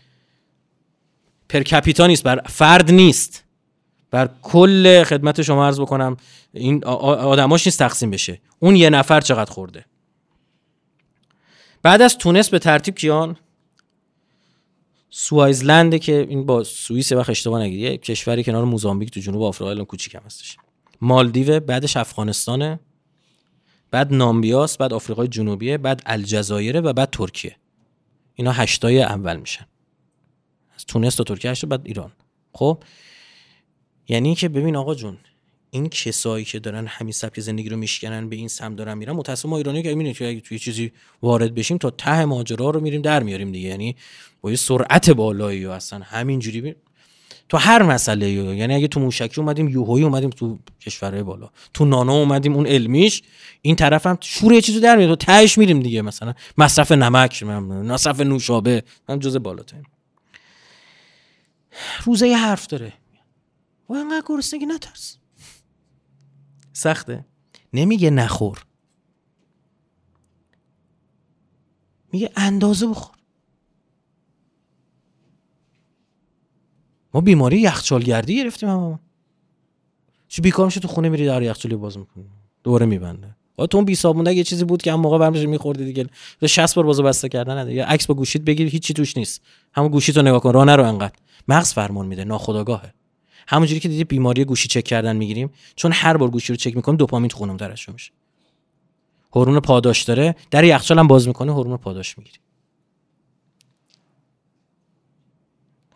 پر 1.49 1.63
کپیتا 1.63 2.07
نیست 2.07 2.23
بر 2.23 2.41
فرد 2.49 2.91
نیست. 2.91 3.44
بر 4.15 4.31
کل 4.43 5.05
خدمت 5.05 5.43
شما 5.43 5.67
عرض 5.67 5.81
بکنم 5.81 6.17
این 6.53 6.85
آدماش 6.85 7.67
نیست 7.67 7.79
تقسیم 7.79 8.11
بشه. 8.11 8.41
اون 8.59 8.77
یه 8.77 8.91
نفر 8.91 9.21
چقدر 9.21 9.51
خورده. 9.51 9.85
بعد 11.83 12.03
از 12.03 12.19
تونس 12.19 12.51
به 12.51 12.59
ترتیب 12.59 12.95
کیان؟ 12.95 13.37
سوایزلنده 15.11 15.99
که 15.99 16.27
این 16.29 16.47
با 16.47 16.65
سوئیس 16.65 17.13
وقت 17.13 17.31
اشتباه 17.31 17.61
نگیری 17.63 17.99
کشوری 17.99 18.45
کنار 18.45 18.65
موزامبیک 18.65 19.11
تو 19.11 19.21
جنوب 19.21 19.43
آفریقا 19.43 19.71
الان 19.71 19.85
کوچیک 19.85 20.15
هم 20.15 20.23
هستش. 20.27 20.57
مالدیو 21.01 21.61
بعدش 21.61 21.97
افغانستانه. 21.97 22.81
بعد 23.91 24.13
نامبیاس 24.13 24.77
بعد 24.77 24.93
آفریقای 24.93 25.29
جنوبیه 25.29 25.79
بعد 25.79 26.03
الجزایر 26.07 26.81
و 26.81 26.93
بعد 26.93 27.11
ترکیه. 27.11 27.57
اینا 28.35 28.53
هشتای 28.53 29.03
اول 29.03 29.37
میشن. 29.37 29.67
از 30.77 30.85
تونس 30.85 31.15
تا 31.15 31.25
ترکیه 31.25 31.51
هشت 31.51 31.67
بعد 31.67 31.81
ایران. 31.85 32.13
خب؟ 32.53 32.83
یعنی 34.09 34.35
که 34.35 34.49
ببین 34.49 34.77
آقا 34.77 34.95
جون 34.95 35.17
این 35.71 35.89
کسایی 35.89 36.45
که 36.45 36.59
دارن 36.59 36.87
همین 36.87 37.13
سبک 37.13 37.41
زندگی 37.41 37.69
رو 37.69 37.77
میشکنن 37.77 38.29
به 38.29 38.37
این 38.37 38.49
سم 38.49 38.77
دارن 38.77 38.99
میرن 38.99 39.13
متأسفانه 39.13 39.51
ما 39.51 39.57
ایرانی 39.57 39.83
که 39.83 39.89
می‌بینیم 39.89 40.13
که 40.13 40.29
اگه 40.29 40.41
توی 40.41 40.59
چیزی 40.59 40.93
وارد 41.23 41.55
بشیم 41.55 41.79
تا 41.79 41.91
ته 41.91 42.25
ماجرا 42.25 42.71
رو 42.71 42.81
میریم 42.81 43.03
در 43.03 43.23
میاریم 43.23 43.53
دیگه. 43.53 43.69
یعنی 43.69 43.97
با 44.41 44.51
یه 44.51 44.57
سرعت 44.57 45.11
بالایی 45.11 45.67
و 45.67 45.71
اصلا 45.71 45.99
همینجوری 45.99 46.75
تو 47.49 47.57
هر 47.57 47.83
مسئله 47.83 48.31
یعنی 48.31 48.75
اگه 48.75 48.89
تو 48.89 49.01
موشکی 49.01 49.41
اومدیم 49.41 49.69
یوهویی 49.69 50.05
اومدیم 50.05 50.31
تو 50.31 50.59
کشورهای 50.81 51.23
بالا 51.23 51.51
تو 51.75 51.85
نانو 51.85 52.13
اومدیم 52.13 52.55
اون 52.55 52.67
علمیش 52.67 53.23
این 53.63 53.77
طرف 53.77 54.07
هم 54.07 54.19
شور 54.21 54.53
یه 54.53 54.61
چیزو 54.61 54.81
در 54.81 54.97
میاد 54.97 55.09
تو 55.09 55.17
تهش 55.17 55.59
میریم 55.59 55.81
دیگه. 55.81 56.03
مثلا 56.03 56.35
مصرف 56.59 56.93
نمک 56.93 57.43
مصرف 57.43 58.21
نوشابه 58.21 58.83
هم 59.09 59.19
جزء 59.19 59.39
بالاترین 59.39 59.85
روزه 62.05 62.29
یه 62.29 62.37
حرف 62.37 62.67
داره. 62.67 62.93
و 63.89 63.93
انقدر 63.93 64.23
گرسنگی 64.27 64.67
نترس. 64.67 65.19
سخته. 66.73 67.25
نمیگه 67.73 68.11
نخور. 68.11 68.65
میگه 72.13 72.31
اندازه 72.37 72.87
بخور. 72.87 73.17
ما 77.15 77.21
بیماری 77.21 77.61
یخچالگردی 77.61 78.37
گرفتیم 78.37 78.69
اما. 78.69 79.01
چی 80.29 80.43
بیکار 80.43 80.67
میشه 80.67 80.81
تو 80.81 80.89
خونه 80.89 81.09
میری 81.09 81.27
در 81.27 81.43
یخچالی 81.43 81.77
باز 81.77 81.99
می‌کنی. 81.99 82.25
دوره 82.65 82.87
میبنده. 82.87 83.37
تو 83.57 83.77
اون 83.77 83.85
بی 83.85 83.97
یه 84.27 84.45
چیزی 84.45 84.65
بود 84.65 84.83
که 84.83 84.93
هم 84.93 85.01
موقع 85.01 85.19
برمش 85.19 85.47
میخوردی 85.47 85.85
دیگه. 85.85 86.07
60 86.47 86.75
بار 86.75 86.85
بازو 86.85 87.03
بسته 87.03 87.29
کردن 87.29 87.59
نده 87.59 87.75
یا 87.75 87.87
عکس 87.87 88.07
با 88.07 88.15
گوشیت 88.15 88.43
بگیر 88.43 88.69
هیچی 88.69 88.95
توش 88.95 89.17
نیست. 89.17 89.43
همون 89.73 89.91
گوشیتو 89.91 90.23
نگاه 90.23 90.41
کن. 90.41 90.53
راه 90.53 90.65
نرو 90.65 90.85
انقدر. 90.85 91.17
مغز 91.49 91.73
فرمان 91.73 92.07
میده. 92.07 92.25
ناخودآگاهه. 92.25 92.95
همونجوری 93.49 93.81
که 93.81 93.89
دیدی 93.89 94.05
بیماری 94.05 94.45
گوشی 94.45 94.69
چک 94.69 94.85
کردن 94.85 95.17
می‌گیریم 95.17 95.51
چون 95.77 95.93
هر 95.93 96.17
بار 96.17 96.31
گوشی 96.31 96.53
رو 96.53 96.57
چک 96.57 96.77
می‌کنیم 96.77 96.97
دوپامین 96.97 97.29
تو 97.29 97.37
خونم 97.37 97.57
ترشح 97.57 97.93
میشه. 97.93 98.13
هورمون 99.37 99.61
پاداش 99.61 100.03
داره 100.03 100.37
در 100.51 100.65
یخچال 100.65 100.99
هم 100.99 101.07
باز 101.07 101.29
می‌کنه 101.29 101.53
هورمون 101.53 101.77
پاداش 101.77 102.19
می‌گیری. 102.19 102.39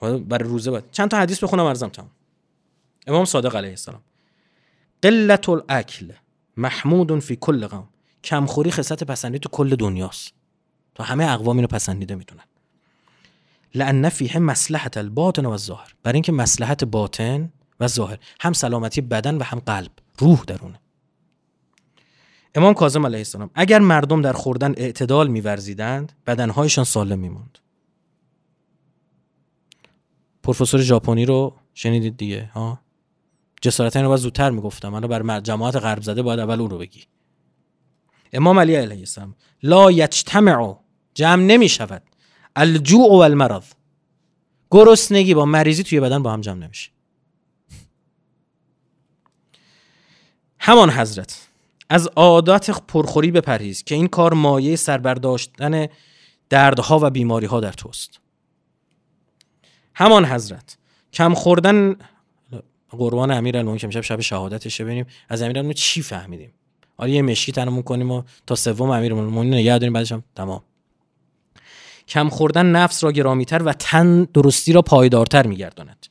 برای 0.00 0.48
روزه 0.48 0.70
باید 0.70 0.84
چند 0.92 1.10
تا 1.10 1.18
حدیث 1.18 1.44
بخونم 1.44 1.64
ارزم 1.64 1.88
تمام. 1.88 2.10
امام 3.06 3.24
صادق 3.24 3.56
علیه 3.56 3.70
السلام. 3.70 4.00
قلت 5.02 5.48
الاکل 5.48 6.12
محمود 6.56 7.18
فی 7.18 7.36
کل 7.36 7.66
قوم. 7.66 7.88
کمخوری 8.24 8.70
خصلت 8.70 9.04
پسندی 9.04 9.38
تو 9.38 9.48
کل 9.48 9.76
دنیاست. 9.76 10.32
تو 10.94 11.02
همه 11.02 11.24
اقوام 11.24 11.56
اینو 11.56 11.68
پسندیده 11.68 12.14
می‌دونن. 12.14 12.44
لان 13.74 14.08
فیه 14.08 14.38
مصلحت 14.38 14.96
الباطن 14.96 15.46
و 15.46 15.50
الظاهر. 15.50 15.94
برای 16.02 16.16
اینکه 16.16 16.32
مصلحت 16.32 16.84
باطن 16.84 17.52
و 17.80 17.86
ظاهر 17.88 18.18
هم 18.40 18.52
سلامتی 18.52 19.00
بدن 19.00 19.36
و 19.36 19.42
هم 19.42 19.58
قلب 19.58 19.90
روح 20.18 20.44
درونه 20.46 20.80
امام 22.54 22.74
کاظم 22.74 23.06
علیه 23.06 23.18
السلام 23.18 23.50
اگر 23.54 23.78
مردم 23.78 24.22
در 24.22 24.32
خوردن 24.32 24.74
اعتدال 24.76 25.28
میورزیدند 25.28 26.12
بدنهایشان 26.26 26.84
سالم 26.84 27.18
میموند. 27.18 27.58
پروفسور 30.42 30.80
ژاپنی 30.80 31.24
رو 31.24 31.56
شنیدید 31.74 32.16
دیگه 32.16 32.50
ها؟ 32.54 32.80
جسارت 33.60 33.96
اینو 33.96 34.08
باید 34.08 34.20
زودتر 34.20 34.50
می‌گفتم. 34.50 34.88
من 34.88 35.00
بر 35.00 35.40
جماعت 35.40 35.76
غرب 35.76 36.02
زده 36.02 36.22
باید 36.22 36.40
اول 36.40 36.60
اون 36.60 36.70
رو 36.70 36.78
بگی. 36.78 37.04
امام 38.32 38.60
علی 38.60 38.74
علیه 38.74 38.98
السلام 38.98 39.34
لا 39.62 39.90
یجتمع 39.90 40.76
جمع 41.14 41.42
نمی 41.42 41.68
شود 41.68 42.02
الجوع 42.58 43.10
و 43.10 43.14
المرض 43.14 43.64
گرسنگی 44.70 45.34
با 45.34 45.44
مریضی 45.44 45.82
توی 45.82 46.00
بدن 46.00 46.22
با 46.22 46.32
هم 46.32 46.40
جمع 46.40 46.64
نمیشه. 46.64 46.90
همان 50.58 50.90
حضرت 50.90 51.48
از 51.90 52.08
عادات 52.16 52.70
پرخوری 52.70 53.30
بپرهیز 53.30 53.84
که 53.84 53.94
این 53.94 54.06
کار 54.06 54.34
مایه 54.34 54.76
سربرداشتن 54.76 55.86
دردها 56.48 56.98
و 57.02 57.10
بیماری 57.10 57.46
ها 57.46 57.60
در 57.60 57.72
توست. 57.72 58.20
همان 59.94 60.24
حضرت 60.24 60.76
کم 61.12 61.34
خوردن 61.34 61.96
قربان 62.90 63.30
امیر 63.30 63.76
که 63.76 63.90
شب 63.90 64.00
شب 64.00 64.20
شهادتش 64.20 64.80
ببینیم 64.80 65.06
از 65.28 65.42
امیر 65.42 65.72
چی 65.72 66.02
فهمیدیم؟ 66.02 66.52
آره 66.96 67.10
یه 67.10 67.22
مشکی 67.22 67.52
تنمون 67.52 67.82
کنیم 67.82 68.10
و 68.10 68.22
تا 68.46 68.54
سوم 68.54 68.90
امیر 68.90 69.14
المومنین 69.14 69.54
نگه 69.54 69.78
داریم 69.78 69.92
بعدش 69.92 70.12
هم 70.12 70.22
تمام. 70.34 70.62
کم 72.08 72.28
خوردن 72.28 72.66
نفس 72.66 73.04
را 73.04 73.12
گرامیتر 73.12 73.62
و 73.62 73.72
تن 73.72 74.24
درستی 74.24 74.72
را 74.72 74.82
پایدارتر 74.82 75.46
میگرداند. 75.46 76.06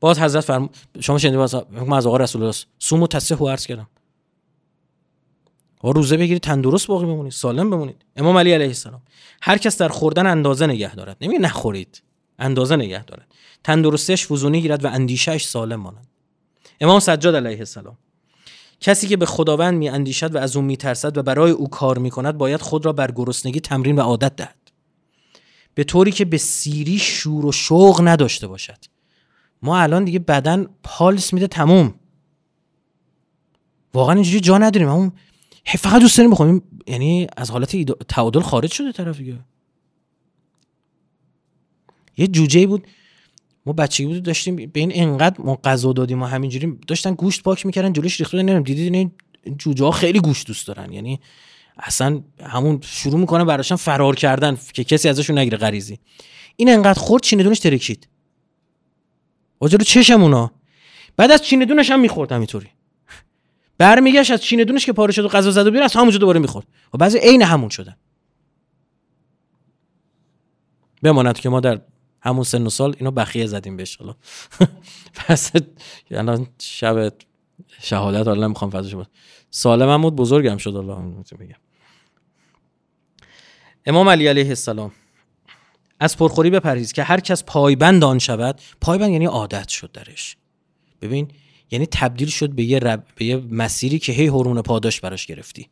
باز 0.00 0.18
حضرت 0.18 0.44
فرم 0.44 0.70
شما 1.00 1.18
شنیدید 1.18 1.38
باز 1.38 1.54
از 1.92 2.06
آقا 2.06 2.16
رسول 2.16 2.42
الله. 2.42 2.54
سومو 2.78 3.06
تصح 3.06 3.50
عرض 3.50 3.66
کردم. 3.66 3.86
و 5.84 5.88
روزه 5.88 6.16
بگیرید 6.16 6.42
تندرست 6.42 6.86
باقی 6.86 7.06
بمونید 7.06 7.32
سالم 7.32 7.70
بمونید. 7.70 8.04
امام 8.16 8.38
علی 8.38 8.52
علیه 8.52 8.66
السلام. 8.66 9.02
هر 9.42 9.58
کس 9.58 9.78
در 9.78 9.88
خوردن 9.88 10.26
اندازه 10.26 10.66
نگه 10.66 10.94
دارد. 10.94 11.16
نمیگه 11.20 11.40
نخورید. 11.40 12.02
اندازه 12.38 12.76
نگه 12.76 13.04
دارد. 13.04 13.26
تندرستیش 13.64 14.26
فزونی 14.26 14.62
گیرد 14.62 14.84
و 14.84 14.88
اندیشهش 14.88 15.46
سالم 15.46 15.80
ماند. 15.80 16.06
امام 16.80 17.00
سجاد 17.00 17.36
علیه 17.36 17.58
السلام. 17.58 17.98
کسی 18.80 19.06
که 19.06 19.16
به 19.16 19.26
خداوند 19.26 19.78
می 19.78 19.88
اندیشد 19.88 20.34
و 20.34 20.38
از 20.38 20.56
او 20.56 20.62
می 20.62 20.76
ترسد 20.76 21.18
و 21.18 21.22
برای 21.22 21.50
او 21.50 21.68
کار 21.70 21.98
می 21.98 22.10
کند 22.10 22.38
باید 22.38 22.60
خود 22.60 22.86
را 22.86 22.92
بر 22.92 23.10
گرسنگی 23.10 23.60
تمرین 23.60 23.96
و 23.96 24.00
عادت 24.00 24.36
دهد. 24.36 24.61
به 25.74 25.84
طوری 25.84 26.12
که 26.12 26.24
به 26.24 26.38
سیری 26.38 26.98
شور 26.98 27.46
و 27.46 27.52
شوق 27.52 28.00
نداشته 28.04 28.46
باشد. 28.46 28.78
ما 29.62 29.78
الان 29.78 30.04
دیگه 30.04 30.18
بدن 30.18 30.66
پالس 30.82 31.32
میده 31.32 31.46
تموم. 31.46 31.94
واقعا 33.94 34.14
اینجوری 34.14 34.40
جا 34.40 34.58
نداریم. 34.58 34.88
اون 34.88 35.12
فقط 35.66 36.00
دوست 36.00 36.16
داریم 36.16 36.30
بخویم 36.30 36.62
یعنی 36.86 37.26
از 37.36 37.50
حالت 37.50 37.92
تعادل 37.92 38.40
خارج 38.40 38.72
شده 38.72 38.92
طرف 38.92 39.18
دیگه. 39.18 39.38
یه 42.16 42.26
جوجه 42.26 42.66
بود. 42.66 42.86
ما 43.66 43.72
بچگی 43.72 44.06
بود 44.06 44.22
داشتیم 44.22 44.56
به 44.56 44.80
این 44.80 44.90
انقدر 44.94 45.40
ما 45.40 45.56
غذا 45.64 45.92
دادیم 45.92 46.22
و 46.22 46.26
همینجوری 46.26 46.78
داشتن 46.88 47.14
گوشت 47.14 47.42
پاک 47.42 47.66
می‌کردن 47.66 47.92
جلوش 47.92 48.20
ریخته 48.20 48.38
نمی‌دونم 48.38 48.62
دیدید 48.62 48.94
این 48.94 49.12
جوجه 49.58 49.84
ها 49.84 49.90
خیلی 49.90 50.20
گوشت 50.20 50.46
دوست 50.46 50.66
دارن. 50.66 50.92
یعنی 50.92 51.20
اصلا 51.78 52.22
همون 52.44 52.80
شروع 52.82 53.20
می‌کنه 53.20 53.44
براشون 53.44 53.76
فرار 53.76 54.16
کردن 54.16 54.58
که 54.72 54.84
کسی 54.84 55.08
ازشون 55.08 55.38
نگیره 55.38 55.58
غریزی. 55.58 55.98
این 56.56 56.68
انقدر 56.68 57.00
خورد 57.00 57.22
چینه 57.22 57.54
ترکید. 57.54 58.08
جلو 59.68 59.84
چشم 59.84 60.22
اونا. 60.22 60.52
بعد 61.16 61.30
از 61.30 61.42
چینه 61.42 61.64
دونش 61.64 61.90
هم 61.90 62.00
می‌خورد 62.00 62.32
همینطوری. 62.32 62.68
برمیگشت 63.78 64.30
از 64.30 64.42
چینه 64.42 64.64
دونش 64.64 64.86
که 64.86 64.92
پاره 64.92 65.12
شد 65.12 65.24
و 65.24 65.28
غذا 65.28 65.50
زد 65.50 65.66
و 65.66 65.70
بیرون 65.70 65.84
از 65.84 65.92
همونجا 65.92 66.18
دوباره 66.18 66.40
می‌خورد. 66.40 66.66
و 66.94 66.98
بعضی 66.98 67.18
عین 67.18 67.42
همون 67.42 67.68
شدن. 67.68 67.96
بماند 71.02 71.38
که 71.38 71.48
ما 71.48 71.60
در 71.60 71.80
همون 72.20 72.44
سن 72.44 72.66
و 72.66 72.70
سال 72.70 72.96
اینو 72.98 73.10
بخیه 73.10 73.46
زدیم 73.46 73.76
بهش 73.76 73.96
حالا. 73.96 74.14
پس 75.16 75.50
الان 76.10 76.46
شب 76.60 77.12
شهادت 77.80 78.26
حالا 78.26 78.46
نمی‌خوام 78.46 78.70
فضاش 78.70 78.94
بود 78.94 79.06
سالم 79.54 80.02
بود 80.02 80.16
بزرگم 80.16 80.56
شد 80.56 80.76
الله 80.76 80.94
بگم 81.40 81.56
امام 83.86 84.08
علی 84.08 84.26
علیه 84.26 84.48
السلام 84.48 84.92
از 86.00 86.16
پرخوری 86.16 86.50
بپرهیز 86.50 86.92
که 86.92 87.02
هر 87.02 87.20
کس 87.20 87.44
پایبند 87.44 88.04
آن 88.04 88.18
شود. 88.18 88.60
پایبند 88.80 89.10
یعنی 89.10 89.24
عادت 89.24 89.68
شد 89.68 89.92
درش. 89.92 90.36
ببین 91.02 91.28
یعنی 91.70 91.86
تبدیل 91.86 92.28
شد 92.28 92.50
به 92.50 92.62
یه, 92.62 92.78
رب... 92.78 93.04
به 93.14 93.24
یه 93.24 93.36
مسیری 93.36 93.98
که 93.98 94.12
هی 94.12 94.26
هورمون 94.26 94.62
پاداش 94.62 95.00
براش 95.00 95.26
گرفتی. 95.26 95.68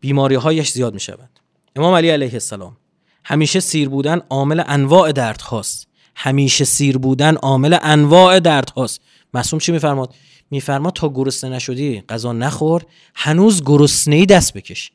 بیماری 0.00 0.34
هایش 0.34 0.70
زیاد 0.70 0.94
می 0.94 1.00
شود 1.00 1.30
امام 1.76 1.94
علی 1.94 2.10
علیه 2.10 2.32
السلام 2.32 2.76
همیشه 3.24 3.60
سیر 3.60 3.88
بودن 3.88 4.20
عامل 4.30 4.62
انواع 4.66 5.12
درد 5.12 5.40
هاست 5.40 5.88
همیشه 6.14 6.64
سیر 6.64 6.98
بودن 6.98 7.34
عامل 7.34 7.78
انواع 7.82 8.40
درد 8.40 8.70
هاست 8.70 9.00
معصوم 9.34 9.58
چی 9.58 9.72
میفرماد؟ 9.72 10.14
میفرماد 10.50 10.92
تا 10.92 11.08
گرسنه 11.08 11.56
نشدی 11.56 12.00
غذا 12.00 12.32
نخور 12.32 12.82
هنوز 13.14 13.62
گرسنه 13.62 14.16
ای 14.16 14.26
دست 14.26 14.52
بکش. 14.52 14.92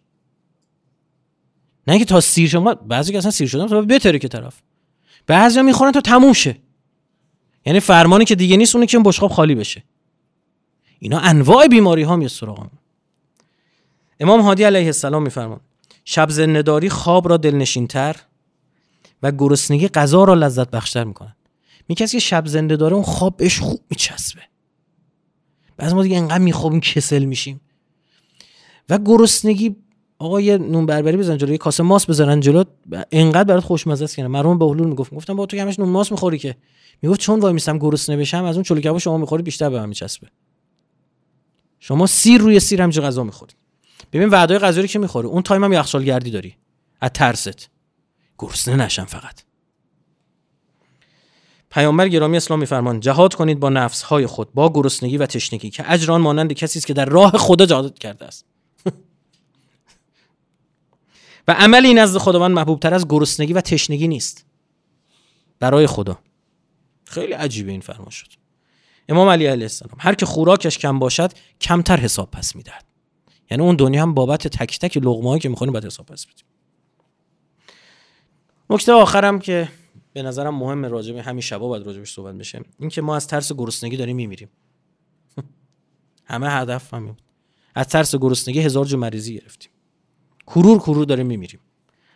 نه 1.87 1.93
اینکه 1.93 2.05
تا 2.05 2.21
سیر 2.21 2.49
شما 2.49 2.73
بعضی 2.73 3.11
که 3.11 3.17
اصلا 3.17 3.31
سیر 3.31 3.47
شدن 3.47 3.67
تا 3.67 3.81
بهتره 3.81 4.19
که 4.19 4.27
طرف. 4.27 4.61
بعضیا 5.27 5.63
می‌خورن 5.63 5.91
تا 5.91 6.01
تموم 6.01 6.33
شه. 6.33 6.57
یعنی 7.65 7.79
فرمانی 7.79 8.25
که 8.25 8.35
دیگه 8.35 8.57
نیست 8.57 8.75
اونه 8.75 8.87
که 8.87 8.99
بشقاب 8.99 9.31
خالی 9.31 9.55
بشه. 9.55 9.83
اینا 10.99 11.19
انواع 11.19 11.67
بیماری 11.67 12.03
ها 12.03 12.15
میاد 12.15 12.31
امام 14.19 14.41
هادی 14.41 14.63
علیه 14.63 14.85
السلام 14.85 15.23
میفرمان 15.23 15.59
شب 16.05 16.29
زندهداری 16.29 16.89
خواب 16.89 17.29
را 17.29 17.37
دلنشینتر 17.37 18.15
و 19.23 19.31
گرسنگی 19.31 19.87
غذا 19.87 20.23
را 20.23 20.33
لذت 20.33 20.71
بخشتر 20.71 21.03
می‌کنن 21.03 21.35
می 21.87 21.95
کسی 21.95 22.17
که 22.17 22.21
شب 22.21 22.47
زنده 22.47 22.75
داره 22.75 22.93
اون 22.93 23.03
خواب 23.03 23.37
بهش 23.37 23.59
خوب 23.59 23.81
میچسبه. 23.89 24.41
بعض 25.79 25.93
ما 25.93 26.03
دیگه 26.03 26.17
انقدر 26.17 26.43
میخوابیم 26.43 26.79
کسل 26.79 27.23
میشیم. 27.23 27.61
و 28.89 28.97
گرسنگی 28.97 29.75
آقا 30.19 30.41
یه 30.41 30.57
نون 30.57 30.85
بربری 30.85 31.17
بزن 31.17 31.37
جلو 31.37 31.57
کاسه 31.57 31.83
ماس 31.83 32.09
بزنن 32.09 32.39
جلو 32.39 32.63
انقدر 33.11 33.43
برات 33.43 33.63
خوشمزه 33.63 34.03
است 34.03 34.15
که 34.15 34.27
مرحوم 34.27 34.57
به 34.57 34.65
حلول 34.65 34.87
می‌گفت. 34.87 35.13
گفتم 35.13 35.35
با 35.35 35.45
تو 35.45 35.57
که 35.57 35.63
همش 35.63 35.79
نون 35.79 35.89
ماس 35.89 36.11
می‌خوری 36.11 36.37
که. 36.37 36.55
می‌گفت 37.01 37.19
چون 37.19 37.39
وای 37.39 37.53
میسم 37.53 37.77
گرسنه 37.77 38.17
بشم 38.17 38.43
از 38.43 38.55
اون 38.55 38.63
چلو 38.63 38.81
کباب 38.81 38.97
شما 38.97 39.17
می‌خوری 39.17 39.43
بیشتر 39.43 39.69
به 39.69 39.79
من 39.79 39.89
میچسبه. 39.89 40.27
شما 41.79 42.07
سیر 42.07 42.41
روی 42.41 42.59
سیر 42.59 42.81
همینجا 42.81 43.01
غذا 43.01 43.23
می‌خوری. 43.23 43.53
ببین 44.13 44.29
وعده 44.29 44.59
غذایی 44.59 44.87
که 44.87 44.99
می‌خوری 44.99 45.27
اون 45.27 45.41
تایم 45.41 45.63
هم 45.63 45.73
یخچال 45.73 46.03
گردی 46.03 46.31
داری. 46.31 46.55
از 47.01 47.11
ترست. 47.13 47.69
گرسنه 48.39 48.75
نشم 48.75 49.05
فقط. 49.05 49.48
پیامبر 51.71 52.07
گرامی 52.07 52.37
اسلام 52.37 52.59
میفرمان 52.59 52.99
جهاد 52.99 53.33
کنید 53.33 53.59
با 53.59 53.69
نفس 53.69 54.01
های 54.01 54.25
خود 54.27 54.53
با 54.53 54.71
گرسنگی 54.73 55.17
و 55.17 55.25
تشنگی 55.25 55.69
که 55.69 55.91
اجران 55.91 56.21
مانند 56.21 56.53
کسی 56.53 56.79
است 56.79 56.87
که 56.87 56.93
در 56.93 57.05
راه 57.05 57.31
خدا 57.31 57.65
جهاد 57.65 57.99
کرده 57.99 58.25
است. 58.25 58.45
و 61.47 61.51
عملی 61.51 61.93
نزد 61.93 62.17
خداوند 62.17 62.51
محبوب 62.51 62.79
تر 62.79 62.93
از 62.93 63.07
گرسنگی 63.07 63.53
و 63.53 63.61
تشنگی 63.61 64.07
نیست. 64.07 64.45
برای 65.59 65.87
خدا. 65.87 66.19
خیلی 67.05 67.33
عجیبه 67.33 67.71
این 67.71 67.81
فرمان 67.81 68.09
شد. 68.09 68.27
امام 69.09 69.29
علی 69.29 69.45
علیه 69.45 69.63
السلام 69.63 69.97
هر 69.99 70.15
که 70.15 70.25
خوراکش 70.25 70.77
کم 70.77 70.99
باشد 70.99 71.31
کمتر 71.61 71.99
حساب 71.99 72.31
پس 72.31 72.55
می‌دهد. 72.55 72.85
یعنی 73.51 73.63
اون 73.63 73.75
دنیا 73.75 74.01
هم 74.01 74.13
بابت 74.13 74.47
تک 74.47 74.79
تک 74.79 74.97
لقمه‌ای 74.97 75.39
که 75.39 75.49
می‌خوریم 75.49 75.73
باید 75.73 75.85
حساب 75.85 76.05
پس 76.05 76.25
بدیم. 76.25 76.45
نکته 78.69 78.93
آخرم 78.93 79.39
که 79.39 79.69
به 80.19 80.27
نظرم 80.27 80.55
مهم 80.55 80.85
راجع 80.85 81.13
به 81.13 81.21
همین 81.21 81.41
شبا 81.41 81.67
باید 81.67 81.85
راجبش 81.85 82.13
صحبت 82.13 82.35
بشه. 82.35 82.61
این 82.79 82.89
که 82.89 83.01
ما 83.01 83.15
از 83.15 83.27
ترس 83.27 83.53
گرسنگی 83.53 83.97
داریم 83.97 84.15
میمیریم. 84.15 84.49
همه 86.25 86.49
هدف 86.49 86.93
همین 86.93 87.15
از 87.75 87.87
ترس 87.87 88.15
گرسنگی 88.15 88.59
هزار 88.59 88.85
جو 88.85 88.97
مریضی 88.97 89.39
گرفتیم. 89.39 89.71
کرور 90.47 90.79
کرور 90.79 91.05
داریم 91.05 91.25
میمیریم. 91.25 91.59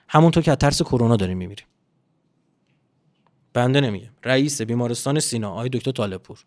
همونطور 0.07 0.43
که 0.43 0.51
از 0.51 0.57
ترس 0.57 0.81
کرونا 0.81 1.15
داریم 1.15 1.37
میمیریم. 1.37 1.65
بنده 3.53 3.81
نمیگم. 3.81 4.11
رئیس 4.23 4.61
بیمارستان 4.61 5.19
سینا 5.19 5.51
آقای 5.51 5.69
دکتر 5.69 5.91
طالبپور. 5.91 6.45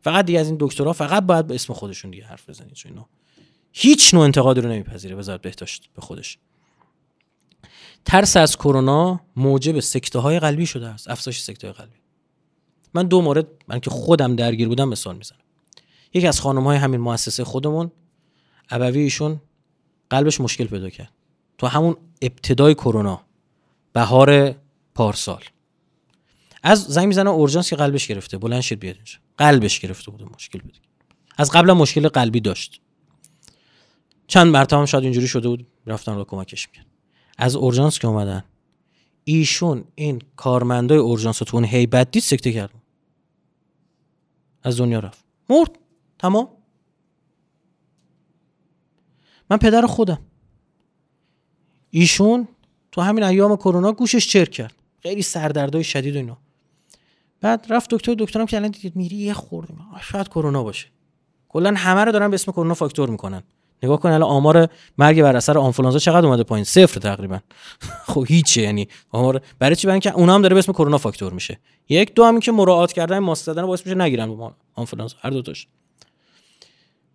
فقط 0.00 0.26
دیگه 0.26 0.40
از 0.40 0.48
این 0.48 0.56
دکترها 0.60 0.92
فقط 0.92 1.22
باید 1.22 1.46
به 1.46 1.54
اسم 1.54 1.72
خودشون 1.72 2.10
دیگه 2.10 2.24
حرف 2.24 2.48
بزنید. 2.48 2.72
چون 2.72 3.04
هیچ 3.72 4.14
نوع 4.14 4.24
انتقادی 4.24 4.60
رو 4.60 4.68
نمیپذیره. 4.68 5.16
وزارت 5.16 5.42
بهداشت 5.42 5.90
به 5.94 6.02
خودش. 6.02 6.38
ترس 8.04 8.36
از 8.36 8.56
کرونا 8.56 9.20
موجب 9.36 9.80
سکته 9.80 10.18
های 10.18 10.38
قلبی 10.38 10.66
شده 10.66 10.88
است 10.88 11.10
افزایش 11.10 11.40
سکته 11.40 11.66
های 11.66 11.74
قلبی. 11.74 11.98
من 12.94 13.06
دو 13.06 13.22
مورد 13.22 13.46
من 13.68 13.80
که 13.80 13.90
خودم 13.90 14.36
درگیر 14.36 14.68
بودم 14.68 14.88
مثال 14.88 15.16
می‌زنم. 15.16 15.38
یکی 16.14 16.26
از 16.26 16.40
خانم 16.40 16.64
های 16.64 16.76
همین 16.76 17.00
مؤسسه 17.00 17.44
خودمون 17.44 17.92
ابوی 18.70 19.00
ایشون 19.00 19.40
قلبش 20.10 20.40
مشکل 20.40 20.64
پیدا 20.64 20.90
کرد. 20.90 21.12
تو 21.58 21.66
همون 21.66 21.96
ابتدای 22.22 22.74
کرونا 22.74 23.20
بهار 23.92 24.54
پارسال. 24.94 25.44
از 26.62 26.84
زنگ 26.84 27.06
می‌زنه 27.06 27.30
اورژانس 27.30 27.70
که 27.70 27.76
قلبش 27.76 28.06
گرفته 28.06 28.38
بلند 28.38 28.60
شد 28.60 28.78
بیاد 28.78 28.94
اینجا. 28.94 29.18
قلبش 29.38 29.80
گرفته 29.80 30.10
بود 30.10 30.22
مشکل 30.34 30.58
بود 30.58 30.78
از 31.38 31.50
قبل 31.50 31.72
مشکل 31.72 32.08
قلبی 32.08 32.40
داشت. 32.40 32.80
چند 34.26 34.46
مرتبه 34.46 34.78
هم 34.78 34.86
شاید 34.86 35.04
اینجوری 35.04 35.28
شده 35.28 35.48
بود 35.48 35.66
رفتن 35.86 36.14
رو 36.14 36.24
کمکش 36.24 36.68
می‌کرد. 36.68 36.86
از 37.38 37.56
اورژانس 37.56 37.98
که 37.98 38.08
اومدن. 38.08 38.44
ایشون 39.24 39.84
این 39.94 40.22
کارمندای 40.36 40.98
اورژانس 40.98 41.38
تو 41.38 41.56
اون 41.56 41.64
هیبت 41.64 42.10
دید 42.10 42.22
سکته 42.22 42.52
کرد. 42.52 42.70
از 44.62 44.78
دنیا 44.78 44.98
رفت. 44.98 45.24
مرد. 45.48 45.70
تمام. 46.18 46.48
من 49.50 49.56
پدر 49.56 49.86
خودم. 49.86 50.18
ایشون 51.90 52.48
تو 52.92 53.00
همین 53.00 53.24
ایام 53.24 53.56
کرونا 53.56 53.92
گوشش 53.92 54.28
چرک 54.28 54.50
کرد. 54.50 54.74
خیلی 55.02 55.22
سردردای 55.22 55.84
شدید 55.84 56.14
و 56.14 56.18
اینا. 56.18 56.38
بعد 57.40 57.66
رفت 57.70 57.90
دکتر 57.90 58.14
دکترم 58.18 58.46
که 58.46 58.56
الان 58.56 58.70
دید 58.70 58.96
میری 58.96 59.16
یه 59.16 59.32
خورده. 59.32 59.74
شاید 60.02 60.28
کرونا 60.28 60.62
باشه. 60.62 60.88
کلا 61.48 61.74
همه 61.76 62.04
رو 62.04 62.12
دارن 62.12 62.30
به 62.30 62.34
اسم 62.34 62.52
کرونا 62.52 62.74
فاکتور 62.74 63.10
می‌کنن. 63.10 63.42
نگاه 63.84 64.00
کن 64.00 64.08
الان 64.08 64.30
آمار 64.30 64.68
مرگ 64.98 65.22
بر 65.22 65.36
اثر 65.36 65.58
آنفولانزا 65.58 65.98
چقدر 65.98 66.26
اومده 66.26 66.42
پایین؟ 66.42 66.64
صفر 66.64 67.00
تقریبا. 67.00 67.38
خب 68.12 68.24
هیچه 68.28 68.62
یعنی 68.62 68.88
آمار 69.10 69.40
برای 69.58 69.76
چی؟ 69.76 69.86
برای 69.86 69.94
اینکه 69.94 70.12
اونها 70.12 70.34
هم 70.34 70.42
داره 70.42 70.54
به 70.54 70.58
اسم 70.58 70.72
کرونا 70.72 70.98
فاکتور 70.98 71.32
میشه. 71.32 71.58
یک 71.88 72.14
دو 72.14 72.24
هم 72.24 72.40
که 72.40 72.52
مراعات 72.52 72.92
کردن 72.92 73.18
ماسک 73.18 73.44
زدن 73.44 73.66
باعث 73.66 73.86
میشه 73.86 73.98
نگیرن 73.98 74.52
آنفولانزا. 74.74 75.16
هر 75.20 75.30
دو 75.30 75.42
تاش. 75.42 75.66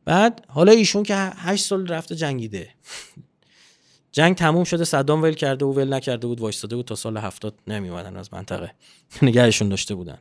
بعد 0.05 0.45
حالا 0.47 0.71
ایشون 0.71 1.03
که 1.03 1.15
8 1.15 1.65
سال 1.65 1.87
رفته 1.87 2.15
جنگیده. 2.15 2.69
جنگ 4.11 4.35
تموم 4.35 4.63
شده 4.63 4.83
صدام 4.83 5.21
ول 5.21 5.33
کرده 5.33 5.65
و 5.65 5.73
ول 5.73 5.93
نکرده 5.93 6.27
بود 6.27 6.39
وایستاده 6.39 6.75
بود 6.75 6.85
تا 6.85 6.95
سال 6.95 7.17
70 7.17 7.55
نمیومدن 7.67 8.17
از 8.17 8.33
منطقه. 8.33 8.71
نگهشون 9.21 9.69
داشته 9.69 9.95
بودن. 9.95 10.17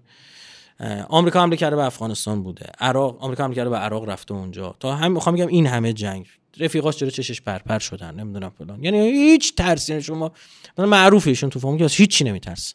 آمریکا 1.08 1.42
حمله 1.42 1.56
کرده 1.56 1.76
به 1.76 1.84
افغانستان 1.84 2.42
بوده. 2.42 2.66
عراق 2.80 3.24
آمریکا 3.24 3.44
حمله 3.44 3.56
کرده 3.56 3.70
به 3.70 3.76
عراق 3.76 4.08
رفته 4.08 4.34
اونجا. 4.34 4.74
تا 4.80 4.94
هم 4.94 5.12
می‌خوام 5.12 5.34
بگم 5.34 5.46
این 5.46 5.66
همه 5.66 5.92
جنگ 5.92 6.26
رفیقاش 6.56 6.96
جلو 6.96 7.10
چشش 7.10 7.40
پرپر 7.40 7.78
شدن 7.78 8.14
نمی‌دونم 8.14 8.50
فلان. 8.50 8.84
یعنی 8.84 8.98
هیچ 8.98 9.54
ترسی 9.54 10.02
شما 10.02 10.32
معروفه 10.78 11.30
ایشون 11.30 11.50
تو 11.50 11.60
فهمی 11.60 11.78
که 11.78 11.86
هیچ 11.86 12.10
چی 12.10 12.24
نمیترس 12.24 12.74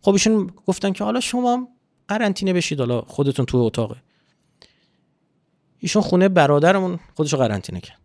خب 0.00 0.12
ایشون 0.12 0.52
گفتن 0.66 0.92
که 0.92 1.04
حالا 1.04 1.20
شما 1.20 1.68
قرنطینه 2.08 2.52
بشید 2.52 2.78
حالا 2.78 3.00
خودتون 3.00 3.46
تو 3.46 3.58
اتاقه 3.58 3.96
ایشون 5.78 6.02
خونه 6.02 6.28
برادرمون 6.28 7.00
خودشو 7.14 7.36
قرنطینه 7.36 7.80
کرد. 7.80 8.00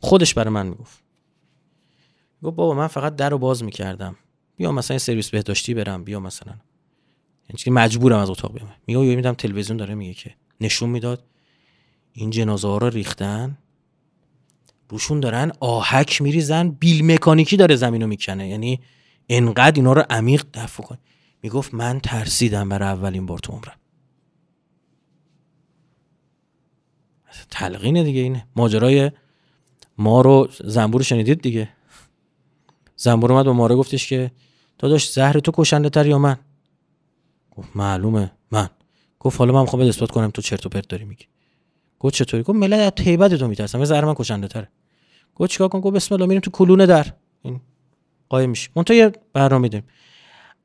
خودش 0.00 0.34
برای 0.34 0.50
من 0.50 0.66
می‌گفت. 0.66 1.02
گفت 2.42 2.56
بابا 2.56 2.74
من 2.74 2.86
فقط 2.86 3.16
در 3.16 3.34
باز 3.34 3.64
می‌کردم. 3.64 4.16
بیا 4.56 4.72
مثلا 4.72 4.98
سرویس 4.98 5.30
بهداشتی 5.30 5.74
برم 5.74 6.04
بیا 6.04 6.20
مثلا. 6.20 6.54
یعنی 7.48 7.78
مجبورم 7.80 8.18
از 8.18 8.30
اتاق 8.30 8.54
بیام. 8.54 8.74
میگه 8.86 9.16
میدم 9.16 9.32
تلویزیون 9.32 9.76
داره 9.76 9.94
میگه 9.94 10.14
که 10.14 10.34
نشون 10.60 10.90
می‌داد. 10.90 11.24
این 12.16 12.30
جنازه 12.30 12.68
ها 12.68 12.78
رو 12.78 12.88
ریختن؟ 12.88 13.58
روشون 14.88 15.20
دارن 15.20 15.52
آهک 15.60 16.22
میریزن 16.22 16.68
بیل 16.68 17.12
مکانیکی 17.12 17.56
داره 17.56 17.76
زمین 17.76 18.02
رو 18.02 18.06
می‌کنه. 18.06 18.48
یعنی 18.48 18.80
انقدر 19.28 19.76
اینا 19.76 19.92
رو 19.92 20.04
عمیق 20.10 20.46
دفع 20.54 20.82
کن. 20.82 20.98
می‌گفت 21.42 21.74
من 21.74 22.00
ترسیدم 22.00 22.68
برای 22.68 22.88
اولین 22.88 23.26
بار 23.26 23.38
تو 23.38 23.52
عمرم. 23.52 23.76
تلقینه 27.50 28.04
دیگه 28.04 28.20
اینه. 28.20 28.46
ماجرای 28.56 29.10
ما 29.98 30.20
رو 30.20 30.48
زنبور 30.64 31.02
شنیدید 31.02 31.40
دیگه؟ 31.42 31.68
زنبور 32.96 33.32
اومد 33.32 33.44
به 33.44 33.52
ماره 33.52 33.74
گفتش 33.74 34.08
که 34.08 34.30
داداش 34.78 35.12
زهر 35.12 35.38
تو 35.38 35.52
کشنده 35.54 35.90
تر 35.90 36.06
یا 36.06 36.18
من؟ 36.18 36.36
گفت 37.50 37.76
معلومه. 37.76 38.32
من. 38.50 38.70
گفت 39.20 39.38
حالا 39.38 39.52
من 39.52 39.60
می‌خوام 39.60 39.82
اثبات 39.82 40.10
کنم 40.10 40.30
تو 40.30 40.42
چرت 40.42 40.66
و 40.66 40.68
پرت 40.68 40.88
داری 40.88 41.04
میگی. 41.04 41.24
گفت 42.04 42.14
چطوری؟ 42.14 42.42
گفت 42.42 42.58
ملت 42.58 42.80
از 42.80 42.92
تیبت 43.04 43.34
تو 43.34 43.48
میترسم 43.48 43.78
یه 43.78 43.84
زهر 43.84 44.04
من 44.04 44.14
کشنده 44.14 44.48
تره. 44.48 44.68
گفت 45.34 45.50
چیکار 45.50 45.68
کن 45.68 45.80
گفت 45.80 45.96
بسم 45.96 46.14
الله 46.14 46.26
میریم 46.26 46.40
تو 46.40 46.50
کلونه 46.50 46.86
در. 46.86 47.06
این 47.42 47.60
قایم 48.28 48.50
میشی 48.50 48.68
منتها 48.76 48.96
یه 48.96 49.12
برنامه 49.32 49.62
میدیم. 49.62 49.82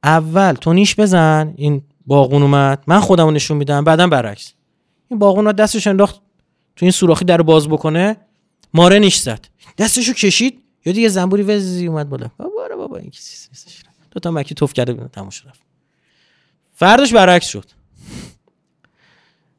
اول 0.03 0.53
تو 0.53 0.73
نیش 0.73 0.95
بزن 0.95 1.53
این 1.57 1.81
باغون 2.05 2.41
اومد. 2.41 2.83
من 2.87 2.99
خودمو 2.99 3.31
نشون 3.31 3.57
میدم 3.57 3.83
بعدا 3.83 4.07
برعکس. 4.07 4.53
این 5.07 5.19
باغون 5.19 5.51
دستش 5.51 5.87
انداخت 5.87 6.15
تو 6.75 6.85
این 6.85 6.91
سوراخی 6.91 7.25
در 7.25 7.41
باز 7.41 7.67
بکنه. 7.67 8.17
ماره 8.73 8.99
نیش 8.99 9.17
زد. 9.17 9.45
دستشو 9.77 10.13
کشید. 10.13 10.63
یا 10.85 10.93
دیگه 10.93 11.09
زنبوری 11.09 11.43
وزی 11.43 11.87
اومد 11.87 12.09
بالا. 12.09 12.29
بابا 12.37 12.75
بابا 12.77 12.97
این 12.97 13.11
دو 14.11 14.19
تا 14.19 14.31
مکی 14.31 14.55
توف 14.55 14.73
کرده 14.73 15.07
تموم 15.07 15.29
شد 15.29 15.53
فرداش 16.73 17.13
برعکس 17.13 17.47
شد. 17.47 17.65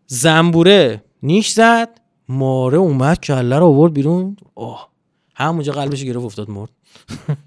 زنبوره 0.07 1.03
نیش 1.23 1.53
زد. 1.53 2.01
ماره 2.29 2.79
اومد 2.79 3.21
کله 3.21 3.59
رو 3.59 3.67
آورد 3.67 3.93
بیرون. 3.93 4.37
اوه 4.55 4.87
همونجا 5.35 5.73
قلبش 5.73 6.05
گرفت 6.05 6.25
افتاد 6.25 6.51
مرد. 6.51 6.71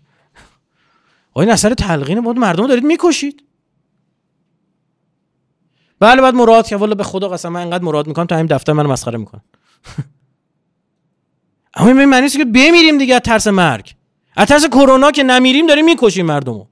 آقا 1.34 1.42
این 1.42 1.52
اثر 1.52 1.74
تلقین 1.74 2.22
بود. 2.22 2.38
مردم 2.38 2.68
دارید 2.68 2.84
می‌کشید. 2.84 3.44
بله 6.00 6.22
بعد 6.22 6.34
مراد 6.34 6.68
که 6.68 6.76
والا 6.76 6.96
به 6.96 7.04
خدا 7.04 7.30
قسم 7.30 7.50
من 7.50 7.62
انقدر 7.62 7.84
مراد 7.84 8.08
می‌کنم 8.08 8.26
تا 8.26 8.36
همین 8.36 8.46
دفتر 8.48 8.74
منو 8.74 8.90
مسخره 8.90 9.18
می‌کنن 9.18 9.42
اما 11.76 11.88
این 11.88 12.06
معنی 12.06 12.30
که 12.30 12.46
بمیریم 12.46 12.98
دیگه 12.98 13.16
از 13.16 13.22
ترس 13.22 13.48
مرگ. 13.48 13.96
از 14.36 14.48
ترس 14.48 14.66
کرونا 14.66 15.12
که 15.12 15.24
نمیریم 15.24 15.68
داریم 15.68 15.86
می‌کشیم 15.86 16.26
مردمو. 16.26 16.66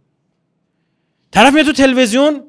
طرف 1.32 1.54
میاد 1.54 1.66
تو 1.66 1.74
تلویزیون 1.74 2.44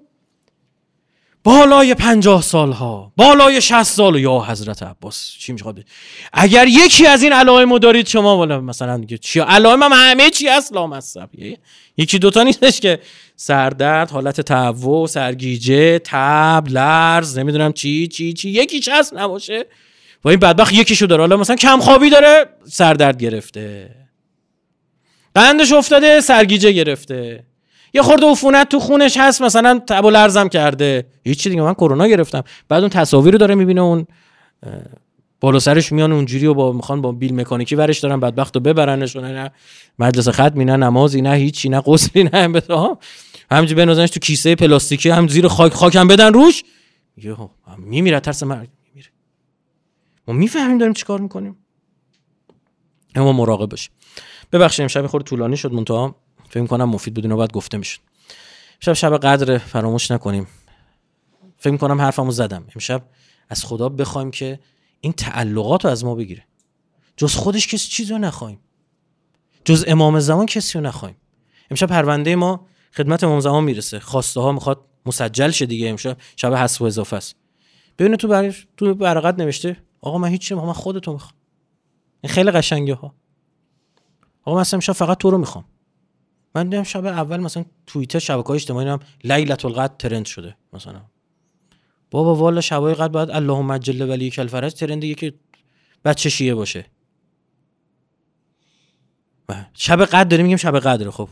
بالای 1.44 1.94
پنجاه 1.94 2.42
سال 2.42 2.72
ها 2.72 3.12
بالای 3.16 3.60
شست 3.60 3.96
سال. 3.96 4.20
یا 4.20 4.38
حضرت 4.48 4.82
عباس 4.82 5.34
چی 5.38 5.52
می‌خواد؟ 5.52 5.84
اگر 6.32 6.66
یکی 6.66 7.06
از 7.06 7.22
این 7.22 7.32
علائم 7.32 7.78
دارید 7.78 8.06
شما 8.06 8.36
والا 8.36 8.60
مثلا 8.60 8.98
دیگه 8.98 9.18
چی؟ 9.18 9.40
علائم 9.40 9.82
هم 9.82 9.90
همه 9.94 10.30
چی 10.30 10.48
هست 10.48 10.72
لامصب 10.72 11.28
یکی 11.96 12.18
دوتا 12.18 12.42
نیستش 12.42 12.80
که 12.80 13.00
سردرد 13.36 14.10
حالت 14.10 14.40
تهوع 14.40 15.06
سرگیجه 15.06 15.98
تب 15.98 16.64
لرز 16.68 17.38
نمی‌دونم 17.38 17.72
چی 17.72 18.06
چی 18.08 18.32
چی. 18.32 18.50
یکیش 18.50 18.88
هست 18.88 19.14
نباشه. 19.14 19.66
و 20.24 20.28
این 20.28 20.38
بدبخت 20.38 20.72
یکیشو 20.72 21.06
داره. 21.06 21.22
حالا 21.22 21.36
مثلا 21.36 21.56
کم 21.56 21.80
خوابی 21.80 22.10
داره 22.10 22.46
سردرد 22.64 23.22
گرفته. 23.22 23.90
قندش 25.34 25.72
افتاده 25.72 26.20
سرگیجه 26.20 26.72
گرفته. 26.72 27.44
یه 27.94 28.02
خورده 28.02 28.26
عفونت 28.26 28.68
تو 28.68 28.80
خونش 28.80 29.16
هست 29.16 29.42
مثلا 29.42 29.78
تب 29.78 30.04
و 30.04 30.10
لرزم 30.10 30.48
کرده. 30.48 31.06
هیچی 31.24 31.50
دیگه 31.50 31.62
من 31.62 31.74
کرونا 31.74 32.06
گرفتم. 32.06 32.44
بعد 32.68 32.80
اون 32.80 32.90
تصاویر 32.90 33.32
رو 33.32 33.38
داره 33.38 33.54
می‌بینه 33.54 33.80
اون 33.80 34.06
بالا 35.40 35.58
سرش 35.58 35.92
میان 35.92 36.12
اونجوری 36.12 36.46
و 36.46 36.54
با 36.54 36.72
می‌خوان 36.72 37.00
با 37.00 37.12
بیل 37.12 37.34
مکانیکی 37.34 37.74
ورش 37.74 37.98
دارن 37.98 38.20
بدبخت 38.20 38.56
رو 38.56 38.62
ببرنش 38.62 39.16
نه 39.16 39.50
مجلس 39.98 40.28
خط 40.28 40.56
نه 40.56 40.76
نمازی 40.76 41.20
نه 41.20 41.32
هیچی 41.34 41.68
نه 41.68 41.80
غسلی 41.80 42.24
نه 42.24 42.62
همینجوری 43.50 43.74
بنازنش 43.74 44.10
تو 44.10 44.20
کیسه 44.20 44.54
پلاستیکی 44.54 45.10
هم 45.10 45.28
زیر 45.28 45.48
خاک 45.48 45.72
خاکم 45.72 46.08
بدن 46.08 46.32
روش. 46.34 46.64
خب، 47.36 47.50
میمیره 47.78 48.20
ترس 48.20 48.42
مرگ 48.42 48.68
میمیره. 48.84 49.10
ما 50.28 50.34
می‌فهمیم 50.34 50.78
داریم 50.78 50.94
چیکار 50.94 51.20
می‌کنیم. 51.20 51.56
اما 53.14 53.32
مراقب 53.32 53.68
باشیم. 53.68 53.92
ببخشید 54.52 54.82
امشب 54.82 55.06
خورده 55.06 55.24
طولانی 55.24 55.56
شد 55.56 55.72
منتها. 55.72 56.14
فکر 56.52 56.66
کنم 56.66 56.84
مفید 56.84 57.14
بود 57.14 57.24
اینو 57.24 57.36
باید 57.36 57.52
گفته 57.52 57.78
می‌شد. 57.78 58.00
شب 58.80 58.92
شب 58.92 59.18
قدر 59.18 59.58
فراموش 59.58 60.10
نکنیم. 60.10 60.46
فکر 61.56 61.76
کنم 61.76 62.00
حرفمو 62.00 62.30
زدم. 62.30 62.64
امشب 62.74 63.08
از 63.48 63.64
خدا 63.64 63.88
بخوایم 63.88 64.30
که 64.30 64.60
این 65.00 65.12
تعلقات 65.12 65.84
رو 65.84 65.90
از 65.90 66.04
ما 66.04 66.14
بگیره. 66.14 66.46
جز 67.16 67.34
خودش 67.34 67.66
کسی 67.66 67.88
چیزی 67.88 68.12
رو 68.12 68.18
نخواهیم. 68.18 68.58
جز 69.64 69.84
امام 69.88 70.20
زمان 70.20 70.46
کسی 70.46 70.78
رو 70.78 70.84
نخواهیم. 70.84 71.16
امشب 71.70 71.86
پرونده 71.86 72.36
ما 72.36 72.66
خدمت 72.96 73.24
امام 73.24 73.40
زمان 73.40 73.64
می‌رسه. 73.64 74.00
خواسته 74.00 74.40
ها 74.40 74.52
می‌خواد 74.52 74.84
مسجل 75.06 75.50
شه 75.50 75.66
دیگه 75.66 75.88
امشب. 75.88 76.16
شب 76.36 76.54
حسب 76.54 76.82
و 76.82 76.84
اضافه 76.84 77.16
است. 77.16 77.36
ببینید 77.98 78.18
تو 78.18 78.28
بر... 78.28 78.54
تو 78.76 78.94
برقت 78.94 79.38
نوشته 79.38 79.76
آقا 80.00 80.18
من 80.18 80.28
هیچی 80.28 80.54
من 80.54 80.72
خودتو 80.72 81.12
می‌خوام. 81.12 81.34
این 82.20 82.32
خیلی 82.32 82.50
قشنگه 82.50 82.94
ها. 82.94 83.14
آقا 84.42 84.56
من 84.56 84.64
امشب 84.72 84.92
فقط 84.92 85.18
تو 85.18 85.30
رو 85.30 85.38
می‌خوام. 85.38 85.64
من 86.54 86.68
دیدم 86.68 86.82
شب 86.82 87.06
اول 87.06 87.40
مثلا 87.40 87.64
توییتر 87.86 88.18
شبکه 88.18 88.48
های 88.48 88.56
اجتماعی 88.56 88.88
هم 88.88 89.00
لیلت 89.24 89.64
القدر 89.64 89.94
ترند 89.98 90.26
شده 90.26 90.56
مثلا. 90.72 91.00
بابا 92.10 92.34
والا 92.34 92.60
شبای 92.60 92.94
قدر 92.94 93.08
باید 93.08 93.30
اللهم 93.30 93.78
جل 93.78 94.10
ولی 94.10 94.30
کل 94.30 94.46
فرج 94.46 94.74
ترندیه 94.74 95.14
که 95.14 95.34
بچه 96.04 96.30
شیعه 96.30 96.54
باشه. 96.54 96.86
شب 99.74 100.04
قدر 100.04 100.24
داریم 100.24 100.44
میگیم 100.46 100.56
شب 100.56 100.78
قدر 100.78 101.10
خب. 101.10 101.28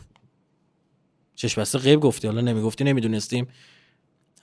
چش 1.35 1.59
بسته 1.59 1.79
غیب 1.79 1.99
گفتی 1.99 2.27
حالا 2.27 2.41
نمی‌گفتی 2.41 2.83
نمی‌دونستیم. 2.83 3.47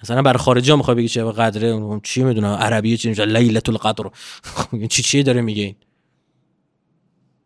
مثلا 0.02 0.22
برای 0.22 0.38
خارجی 0.38 0.70
ها 0.70 0.76
می‌خوای 0.76 0.96
بگی 0.96 1.08
شب 1.08 1.32
قدره 1.32 2.00
چی 2.02 2.22
می‌دونم 2.24 2.52
عربیه 2.52 2.96
چی 2.96 3.08
میشه 3.08 3.24
لیلت 3.24 3.68
القدر. 3.68 4.10
خب 4.42 4.86
چی 4.86 5.02
چی 5.02 5.22
داره 5.22 5.40
میگه 5.40 5.62
این؟ 5.62 5.76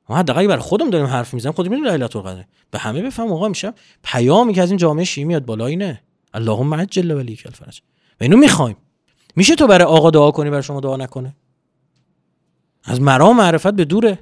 ما 0.08 0.16
حداقل 0.16 0.46
برای 0.46 0.62
خودم 0.62 0.90
داریم 0.90 1.06
حرف 1.06 1.34
می‌زنیم 1.34 1.52
خودم 1.52 1.70
می‌دونیم 1.70 1.92
لیلت 1.92 2.16
القدر 2.16 2.44
به 2.70 2.78
همه 2.78 3.02
بفهم 3.02 3.32
آقا 3.32 3.48
میشه. 3.48 3.72
پیامی 4.02 4.54
که 4.54 4.62
از 4.62 4.70
این 4.70 4.76
جامعه 4.76 5.04
شیعی 5.04 5.24
میاد 5.24 5.44
بالا 5.44 5.66
اینه. 5.66 6.02
اللهم 6.34 6.74
عجل 6.74 7.34
کل 7.34 7.50
فرج 7.50 7.82
و 8.20 8.24
اینو 8.24 8.36
می‌خوایم. 8.36 8.76
میشه 9.36 9.54
تو 9.54 9.66
برای 9.66 9.86
آقا 9.86 10.10
دعا 10.10 10.30
کنی 10.30 10.50
برای 10.50 10.62
شما 10.62 10.80
دعا 10.80 10.96
نکنه؟ 10.96 11.36
از 12.84 13.00
مرام 13.00 13.36
معرفت 13.36 13.74
به 13.74 13.84
دوره. 13.84 14.18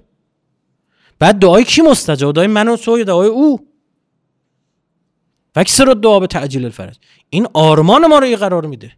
بعد 1.19 1.39
دعای 1.39 1.65
کی 1.65 1.83
مستجاب؟ 1.83 2.35
دعای 2.35 2.47
من 2.47 2.69
و 2.69 2.77
تو 2.77 2.99
یا 2.99 3.05
دعای 3.05 3.29
او؟ 3.29 3.67
فکسر 5.55 5.85
دعا 5.85 6.21
به 6.21 6.27
تعجیل 6.27 6.65
الفرج. 6.65 6.99
این 7.31 7.49
آرمان 7.53 8.07
ما 8.07 8.19
رو 8.19 8.27
یه 8.27 8.37
قرار 8.37 8.67
میده. 8.67 8.93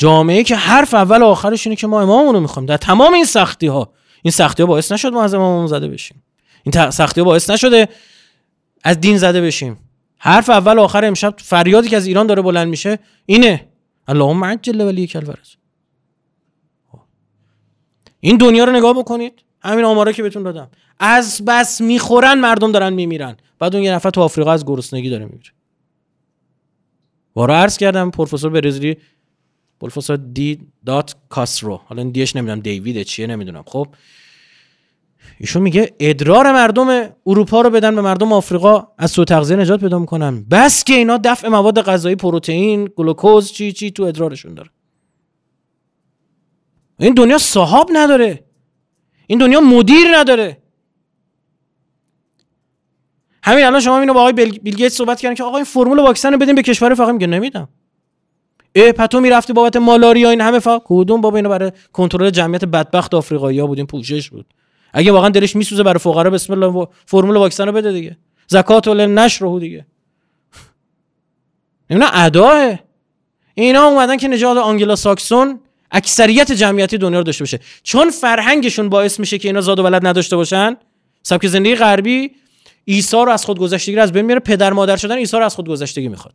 جامعه 0.00 0.44
که 0.44 0.56
حرف 0.56 0.94
اول 0.94 1.22
و 1.22 1.24
آخرش 1.24 1.66
اینه 1.66 1.76
که 1.76 1.86
ما 1.86 2.02
اماممون 2.02 2.34
رو 2.34 2.40
می‌خوایم 2.40 2.66
در 2.66 2.76
تمام 2.76 3.14
این 3.14 3.24
سختی 3.24 3.66
ها 3.66 3.92
این 4.22 4.32
سختی 4.32 4.62
ها 4.62 4.66
باعث 4.66 4.92
نشد 4.92 5.12
ما 5.12 5.22
از 5.22 5.34
اماممون 5.34 5.66
زده 5.66 5.88
بشیم. 5.88 6.22
این 6.62 6.90
سختی 6.90 7.20
ها 7.20 7.24
باعث 7.24 7.50
نشده 7.50 7.88
از 8.84 9.00
دین 9.00 9.18
زده 9.18 9.40
بشیم. 9.40 9.78
حرف 10.18 10.50
اول 10.50 10.78
و 10.78 10.80
آخر 10.80 11.04
امشب 11.04 11.34
فریادی 11.38 11.88
که 11.88 11.96
از 11.96 12.06
ایران 12.06 12.26
داره 12.26 12.42
بلند 12.42 12.68
میشه 12.68 12.98
اینه. 13.26 13.68
اللهم 14.08 14.44
عجل 14.44 14.80
ولی 14.80 15.06
کلفرج 15.06 15.56
این 18.20 18.36
دنیا 18.36 18.64
رو 18.64 18.72
نگاه 18.72 18.98
بکنید. 18.98 19.42
همین 19.62 19.84
آماره 19.84 20.12
که 20.12 20.22
بهتون 20.22 20.42
دادم. 20.42 20.68
از 20.98 21.42
بس 21.46 21.80
می‌خورن 21.80 22.34
مردم 22.34 22.72
دارن 22.72 22.92
میمیرن. 22.92 23.36
بعد 23.58 23.74
اون 23.74 23.84
یه 23.84 23.92
نفر 23.92 24.10
تو 24.10 24.20
آفریقا 24.20 24.52
از 24.52 24.64
گرسنگی 24.66 25.10
داره 25.10 25.24
میمیره. 25.24 25.50
بارا 27.34 27.56
عرض 27.56 27.78
کردم 27.78 28.10
پروفسور 28.10 28.50
برزیلی 28.50 28.96
پروفسور 29.80 30.16
دی 30.16 30.60
دات 30.86 31.14
کاسرو 31.28 31.76
حالا 31.76 32.02
این 32.02 32.10
دیش 32.10 32.36
نمی‌دونم 32.36 32.60
دیوید 32.60 33.02
چیه 33.02 33.26
نمی‌دونم. 33.26 33.62
خب 33.66 33.88
ایشون 35.38 35.62
میگه 35.62 35.92
ادرار 36.00 36.52
مردم 36.52 37.10
اروپا 37.26 37.60
رو 37.60 37.70
بدن 37.70 37.94
به 37.94 38.00
مردم 38.00 38.32
آفریقا 38.32 38.86
از 38.98 39.10
سوء 39.10 39.24
تغذیه 39.24 39.56
نجات 39.56 39.80
پیدا 39.80 39.98
می‌کنن. 39.98 40.44
بس 40.44 40.84
که 40.84 40.94
اینا 40.94 41.20
دفع 41.24 41.48
مواد 41.48 41.82
غذایی 41.82 42.16
پروتئین 42.16 42.90
گلوکوز 42.96 43.52
چی 43.52 43.72
چی 43.72 43.90
تو 43.90 44.02
ادرارشون 44.02 44.54
داره. 44.54 44.70
این 46.98 47.14
دنیا 47.14 47.38
صاحب 47.38 47.86
نداره. 47.92 48.44
این 49.26 49.38
دنیا 49.38 49.60
مدیر 49.60 50.06
نداره. 50.14 50.62
همین 53.42 53.64
الان 53.64 53.80
شما 53.80 54.00
اینو 54.00 54.14
با 54.14 54.20
آقای 54.20 54.32
بیل 54.32 54.74
گیتس 54.74 54.96
صحبت 54.96 55.20
کردن 55.20 55.34
که 55.34 55.44
آقا 55.44 55.56
این 55.56 55.64
فرمول 55.64 55.98
واکسن 55.98 56.32
رو 56.32 56.38
بدیم 56.38 56.54
به 56.54 56.62
کشور 56.62 56.94
فقط 56.94 57.12
میگه 57.14 57.26
نمیدم. 57.26 57.68
اه 58.74 58.92
پتو 58.92 59.20
می‌رفتی 59.20 59.52
بابت 59.52 59.76
مالاریا 59.76 60.30
این 60.30 60.40
همه 60.40 60.58
فا 60.58 60.82
کدوم 60.84 61.20
بابا 61.20 61.36
اینو 61.36 61.48
برای 61.48 61.72
کنترل 61.92 62.30
جمعیت 62.30 62.64
بدبخت 62.64 63.14
آفریقایی 63.14 63.58
ها 63.58 63.66
بودیم 63.66 63.86
پوشش 63.86 64.30
بود. 64.30 64.46
اگه 64.92 65.12
واقعا 65.12 65.28
دلش 65.28 65.56
میسوزه 65.56 65.82
برای 65.82 65.98
فقرا 65.98 66.30
بسم 66.30 66.52
الله 66.52 66.86
فرمول 67.06 67.36
واکسن 67.36 67.66
رو 67.66 67.72
بده 67.72 67.92
دیگه. 67.92 68.16
زکات 68.46 68.88
ول 68.88 69.06
نشر 69.06 69.58
دیگه. 69.58 69.86
اینا 71.90 72.06
اداه 72.06 72.78
اینا 73.54 73.84
اومدن 73.84 74.16
که 74.16 74.28
نژاد 74.28 74.58
آنگلا 74.58 74.96
ساکسون 74.96 75.60
اکثریت 75.90 76.52
جمعیتی 76.52 76.98
دنیا 76.98 77.18
رو 77.18 77.24
داشته 77.24 77.42
باشه. 77.44 77.60
چون 77.82 78.10
فرهنگشون 78.10 78.88
باعث 78.88 79.20
میشه 79.20 79.38
که 79.38 79.48
اینا 79.48 79.60
زاد 79.60 79.78
و 79.78 79.82
ولد 79.82 80.06
نداشته 80.06 80.36
باشن 80.36 80.76
سبک 81.22 81.46
زندگی 81.46 81.74
غربی 81.74 82.30
عیسی 82.88 83.16
رو 83.16 83.28
از 83.28 83.44
خود 83.44 83.58
گذشتگی 83.58 83.96
رو 83.96 84.02
از 84.02 84.12
بین 84.12 84.24
میاره 84.24 84.40
پدر 84.40 84.72
مادر 84.72 84.96
شدن 84.96 85.16
عیسی 85.16 85.36
رو 85.36 85.44
از 85.44 85.54
خود 85.54 85.68
گذشتگی 85.68 86.08
می‌خواد. 86.08 86.34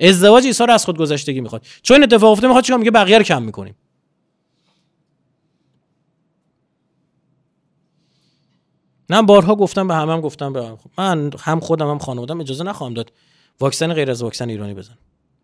ازدواج 0.00 0.60
رو 0.60 0.70
از 0.70 0.84
خود 0.84 0.98
گذشتگی 0.98 1.40
می‌خواد. 1.40 1.66
چون 1.82 2.02
اتفاق 2.02 2.30
افتاده 2.30 2.46
می‌خواد 2.46 2.64
چیکار 2.64 2.78
میگه 2.78 2.90
بقیه 2.90 3.18
رو 3.18 3.24
کم 3.24 3.42
می‌کنیم. 3.42 3.74
نه 9.10 9.22
بارها 9.22 9.54
گفتم 9.54 9.88
به 9.88 9.94
همم 9.94 10.10
هم 10.10 10.20
گفتم 10.20 10.52
به 10.52 10.66
هم. 10.66 10.78
من 10.98 11.30
هم 11.40 11.60
خودم 11.60 11.90
هم 11.90 11.98
خانوادم 11.98 12.40
اجازه 12.40 12.64
نخواهم 12.64 12.94
داد 12.94 13.12
واکسن 13.60 13.94
غیر 13.94 14.10
از 14.10 14.22
واکسن 14.22 14.48
ایرانی 14.48 14.74
بزن 14.74 14.98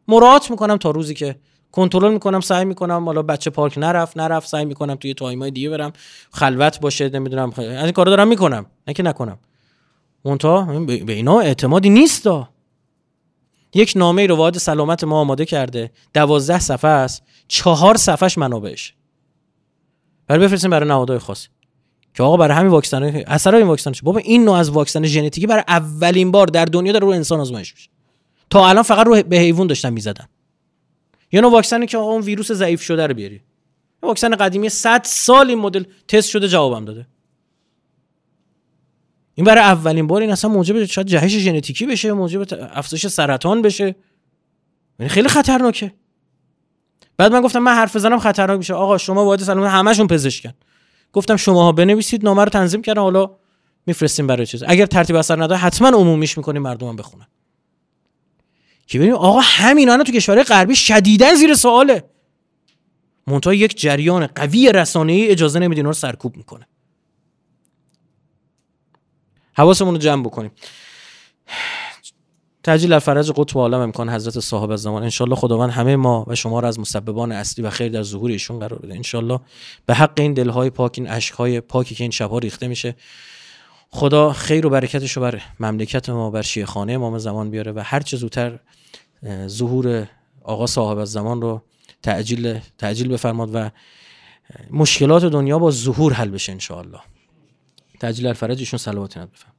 مراعات 0.08 0.50
می‌کنم 0.50 0.76
تا 0.76 0.90
روزی 0.90 1.14
که 1.14 1.36
کنترل 1.72 2.12
می‌کنم 2.12 2.40
سعی 2.40 2.64
می‌کنم 2.64 3.04
حالا 3.06 3.22
بچه 3.22 3.50
پارک 3.50 3.78
نرفت 3.78 4.16
نرفت 4.16 4.48
سعی 4.48 4.64
می‌کنم 4.64 4.94
توی 4.94 5.14
تایمای 5.14 5.50
دیگه 5.50 5.70
برم 5.70 5.92
خلوت 6.30 6.80
باشه 6.80 7.08
نمی‌دونم 7.08 7.52
از 7.56 7.84
این 7.84 7.92
کارا 7.92 8.10
دارم 8.10 8.28
می‌کنم. 8.28 8.66
نه 8.88 8.94
که 8.94 9.02
نکنم. 9.02 9.38
اونتا 10.22 10.62
به 10.86 11.12
اینا 11.12 11.40
اعتمادی 11.40 11.90
نیست 11.90 12.24
دا. 12.24 12.48
یک 13.74 13.92
نامه 13.96 14.26
رو 14.26 14.36
وارد 14.36 14.58
سلامت 14.58 15.04
ما 15.04 15.20
آماده 15.20 15.44
کرده. 15.44 15.90
دوازده 16.14 16.58
صفحه 16.58 16.90
است. 16.90 17.22
چهار 17.48 17.96
صفحش 17.96 18.38
منابعش 18.38 18.94
برای 20.26 20.46
بفرستیم 20.46 20.70
برای 20.70 20.88
نهادهای 20.88 21.18
خاص. 21.18 21.46
که 22.14 22.22
آقا 22.22 22.36
برای 22.36 22.56
همین 22.56 22.70
واکسن 22.70 23.02
اثر 23.26 23.54
این 23.54 23.66
واکسن 23.66 23.92
بابا 24.02 24.18
این 24.18 24.44
نوع 24.44 24.54
از 24.54 24.70
واکسن 24.70 25.06
ژنتیکی 25.06 25.46
برای 25.46 25.64
اولین 25.68 26.30
بار 26.30 26.46
در 26.46 26.64
دنیا 26.64 26.92
داره 26.92 27.06
رو 27.06 27.12
انسان 27.12 27.40
آزمایش 27.40 27.74
میشه. 27.74 27.90
تا 28.50 28.68
الان 28.68 28.82
فقط 28.82 29.06
رو 29.06 29.22
به 29.22 29.36
حیوان 29.36 29.66
داشتن 29.66 29.92
می‌زدن. 29.92 30.28
یه 31.32 31.40
نوع 31.40 31.52
واکسنی 31.52 31.86
که 31.86 31.98
آقا 31.98 32.10
اون 32.10 32.22
ویروس 32.22 32.52
ضعیف 32.52 32.82
شده 32.82 33.06
رو 33.06 33.14
بیاری. 33.14 33.40
واکسن 34.02 34.36
قدیمی 34.36 34.68
100 34.68 35.02
سال 35.04 35.48
این 35.48 35.58
مدل 35.58 35.84
تست 36.08 36.28
شده 36.28 36.48
جوابم 36.48 36.84
داده. 36.84 37.06
این 39.40 39.44
برای 39.44 39.64
اولین 39.64 40.06
بار 40.06 40.20
این 40.20 40.30
اصلا 40.30 40.50
موجب 40.50 40.84
شاید 40.84 41.06
جهش 41.06 41.38
ژنتیکی 41.38 41.86
بشه 41.86 42.12
موجب 42.12 42.46
افزایش 42.72 43.06
سرطان 43.06 43.62
بشه. 43.62 43.96
یعنی 44.98 45.08
خیلی 45.08 45.28
خطرناکه. 45.28 45.92
بعد 47.16 47.32
من 47.32 47.40
گفتم 47.40 47.58
من 47.58 47.74
حرف 47.74 47.96
بزنم 47.96 48.18
خطرناک 48.18 48.58
میشه. 48.58 48.74
آقا 48.74 48.98
شما 48.98 49.24
وارد 49.24 49.42
سلامت 49.42 49.70
همشون 49.70 50.06
پزشکن. 50.06 50.52
گفتم 51.12 51.36
شماها 51.36 51.72
بنویسید 51.72 52.24
نامه 52.24 52.44
رو 52.44 52.48
تنظیم 52.48 52.82
کردم 52.82 53.02
حالا 53.02 53.30
میفرستیم 53.86 54.26
برای 54.26 54.46
چیز. 54.46 54.62
اگر 54.66 54.86
ترتیب 54.86 55.16
اثر 55.16 55.42
نداره 55.42 55.60
حتما 55.60 55.88
عمومیش 55.88 56.36
می‌کنیم 56.38 56.62
مردم 56.62 56.96
بخونن. 56.96 57.26
که 58.86 58.98
ببینیم 58.98 59.16
آقا 59.16 59.40
همینا 59.40 60.02
تو 60.02 60.12
کشورهای 60.12 60.44
غربی 60.44 60.76
شدیدا 60.76 61.34
زیر 61.34 61.54
سواله. 61.54 62.04
منتها 63.26 63.54
یک 63.54 63.80
جریان 63.80 64.26
قوی 64.26 64.72
رسانه‌ای 64.72 65.28
اجازه 65.28 65.58
نمیده 65.58 65.92
سرکوب 65.92 66.36
می‌کنه. 66.36 66.66
حواسمون 69.60 69.94
رو 69.94 70.00
جمع 70.00 70.24
بکنیم. 70.24 70.50
تجلیل 72.64 72.98
فرج 72.98 73.30
قطب 73.36 73.58
عالم 73.58 73.80
امکان 73.80 74.10
حضرت 74.10 74.40
صاحب 74.40 74.76
زمان 74.76 75.02
انشالله 75.02 75.36
خداوند 75.36 75.70
همه 75.70 75.96
ما 75.96 76.24
و 76.28 76.34
شما 76.34 76.60
را 76.60 76.68
از 76.68 76.80
مسببان 76.80 77.32
اصلی 77.32 77.64
و 77.64 77.70
خیر 77.70 77.92
در 77.92 78.02
ظهور 78.02 78.30
ایشون 78.30 78.58
قرار 78.58 78.78
بده. 78.78 78.94
انشالله 78.94 79.40
به 79.86 79.94
حق 79.94 80.12
این 80.16 80.34
دلهای 80.34 80.70
پاک 80.70 80.94
این 80.98 81.10
اشکهای 81.10 81.60
پاکی 81.60 81.94
که 81.94 82.04
این 82.04 82.10
شبها 82.10 82.38
ریخته 82.38 82.68
میشه 82.68 82.96
خدا 83.90 84.32
خیر 84.32 84.66
و 84.66 84.70
برکتش 84.70 85.12
رو 85.12 85.22
بر 85.22 85.42
مملکت 85.60 86.08
ما 86.10 86.30
بر 86.30 86.44
خانه 86.64 86.92
امام 86.92 87.18
زمان 87.18 87.50
بیاره 87.50 87.72
و 87.72 87.82
هر 87.84 88.00
چه 88.00 88.16
زودتر 88.16 88.58
ظهور 89.46 90.06
آقا 90.42 90.66
صاحب 90.66 90.98
از 90.98 91.12
زمان 91.12 91.42
رو 91.42 91.62
تعجیل 92.02 92.60
تعجیل 92.78 93.08
بفرماد 93.08 93.50
و 93.54 93.70
مشکلات 94.70 95.24
دنیا 95.24 95.58
با 95.58 95.70
ظهور 95.70 96.12
حل 96.12 96.28
بشه 96.28 96.52
ان 96.52 96.84
تعجیل 98.00 98.26
الفرج 98.26 98.58
ایشون 98.58 98.78
صلوات 98.78 99.18
بفرماد 99.18 99.49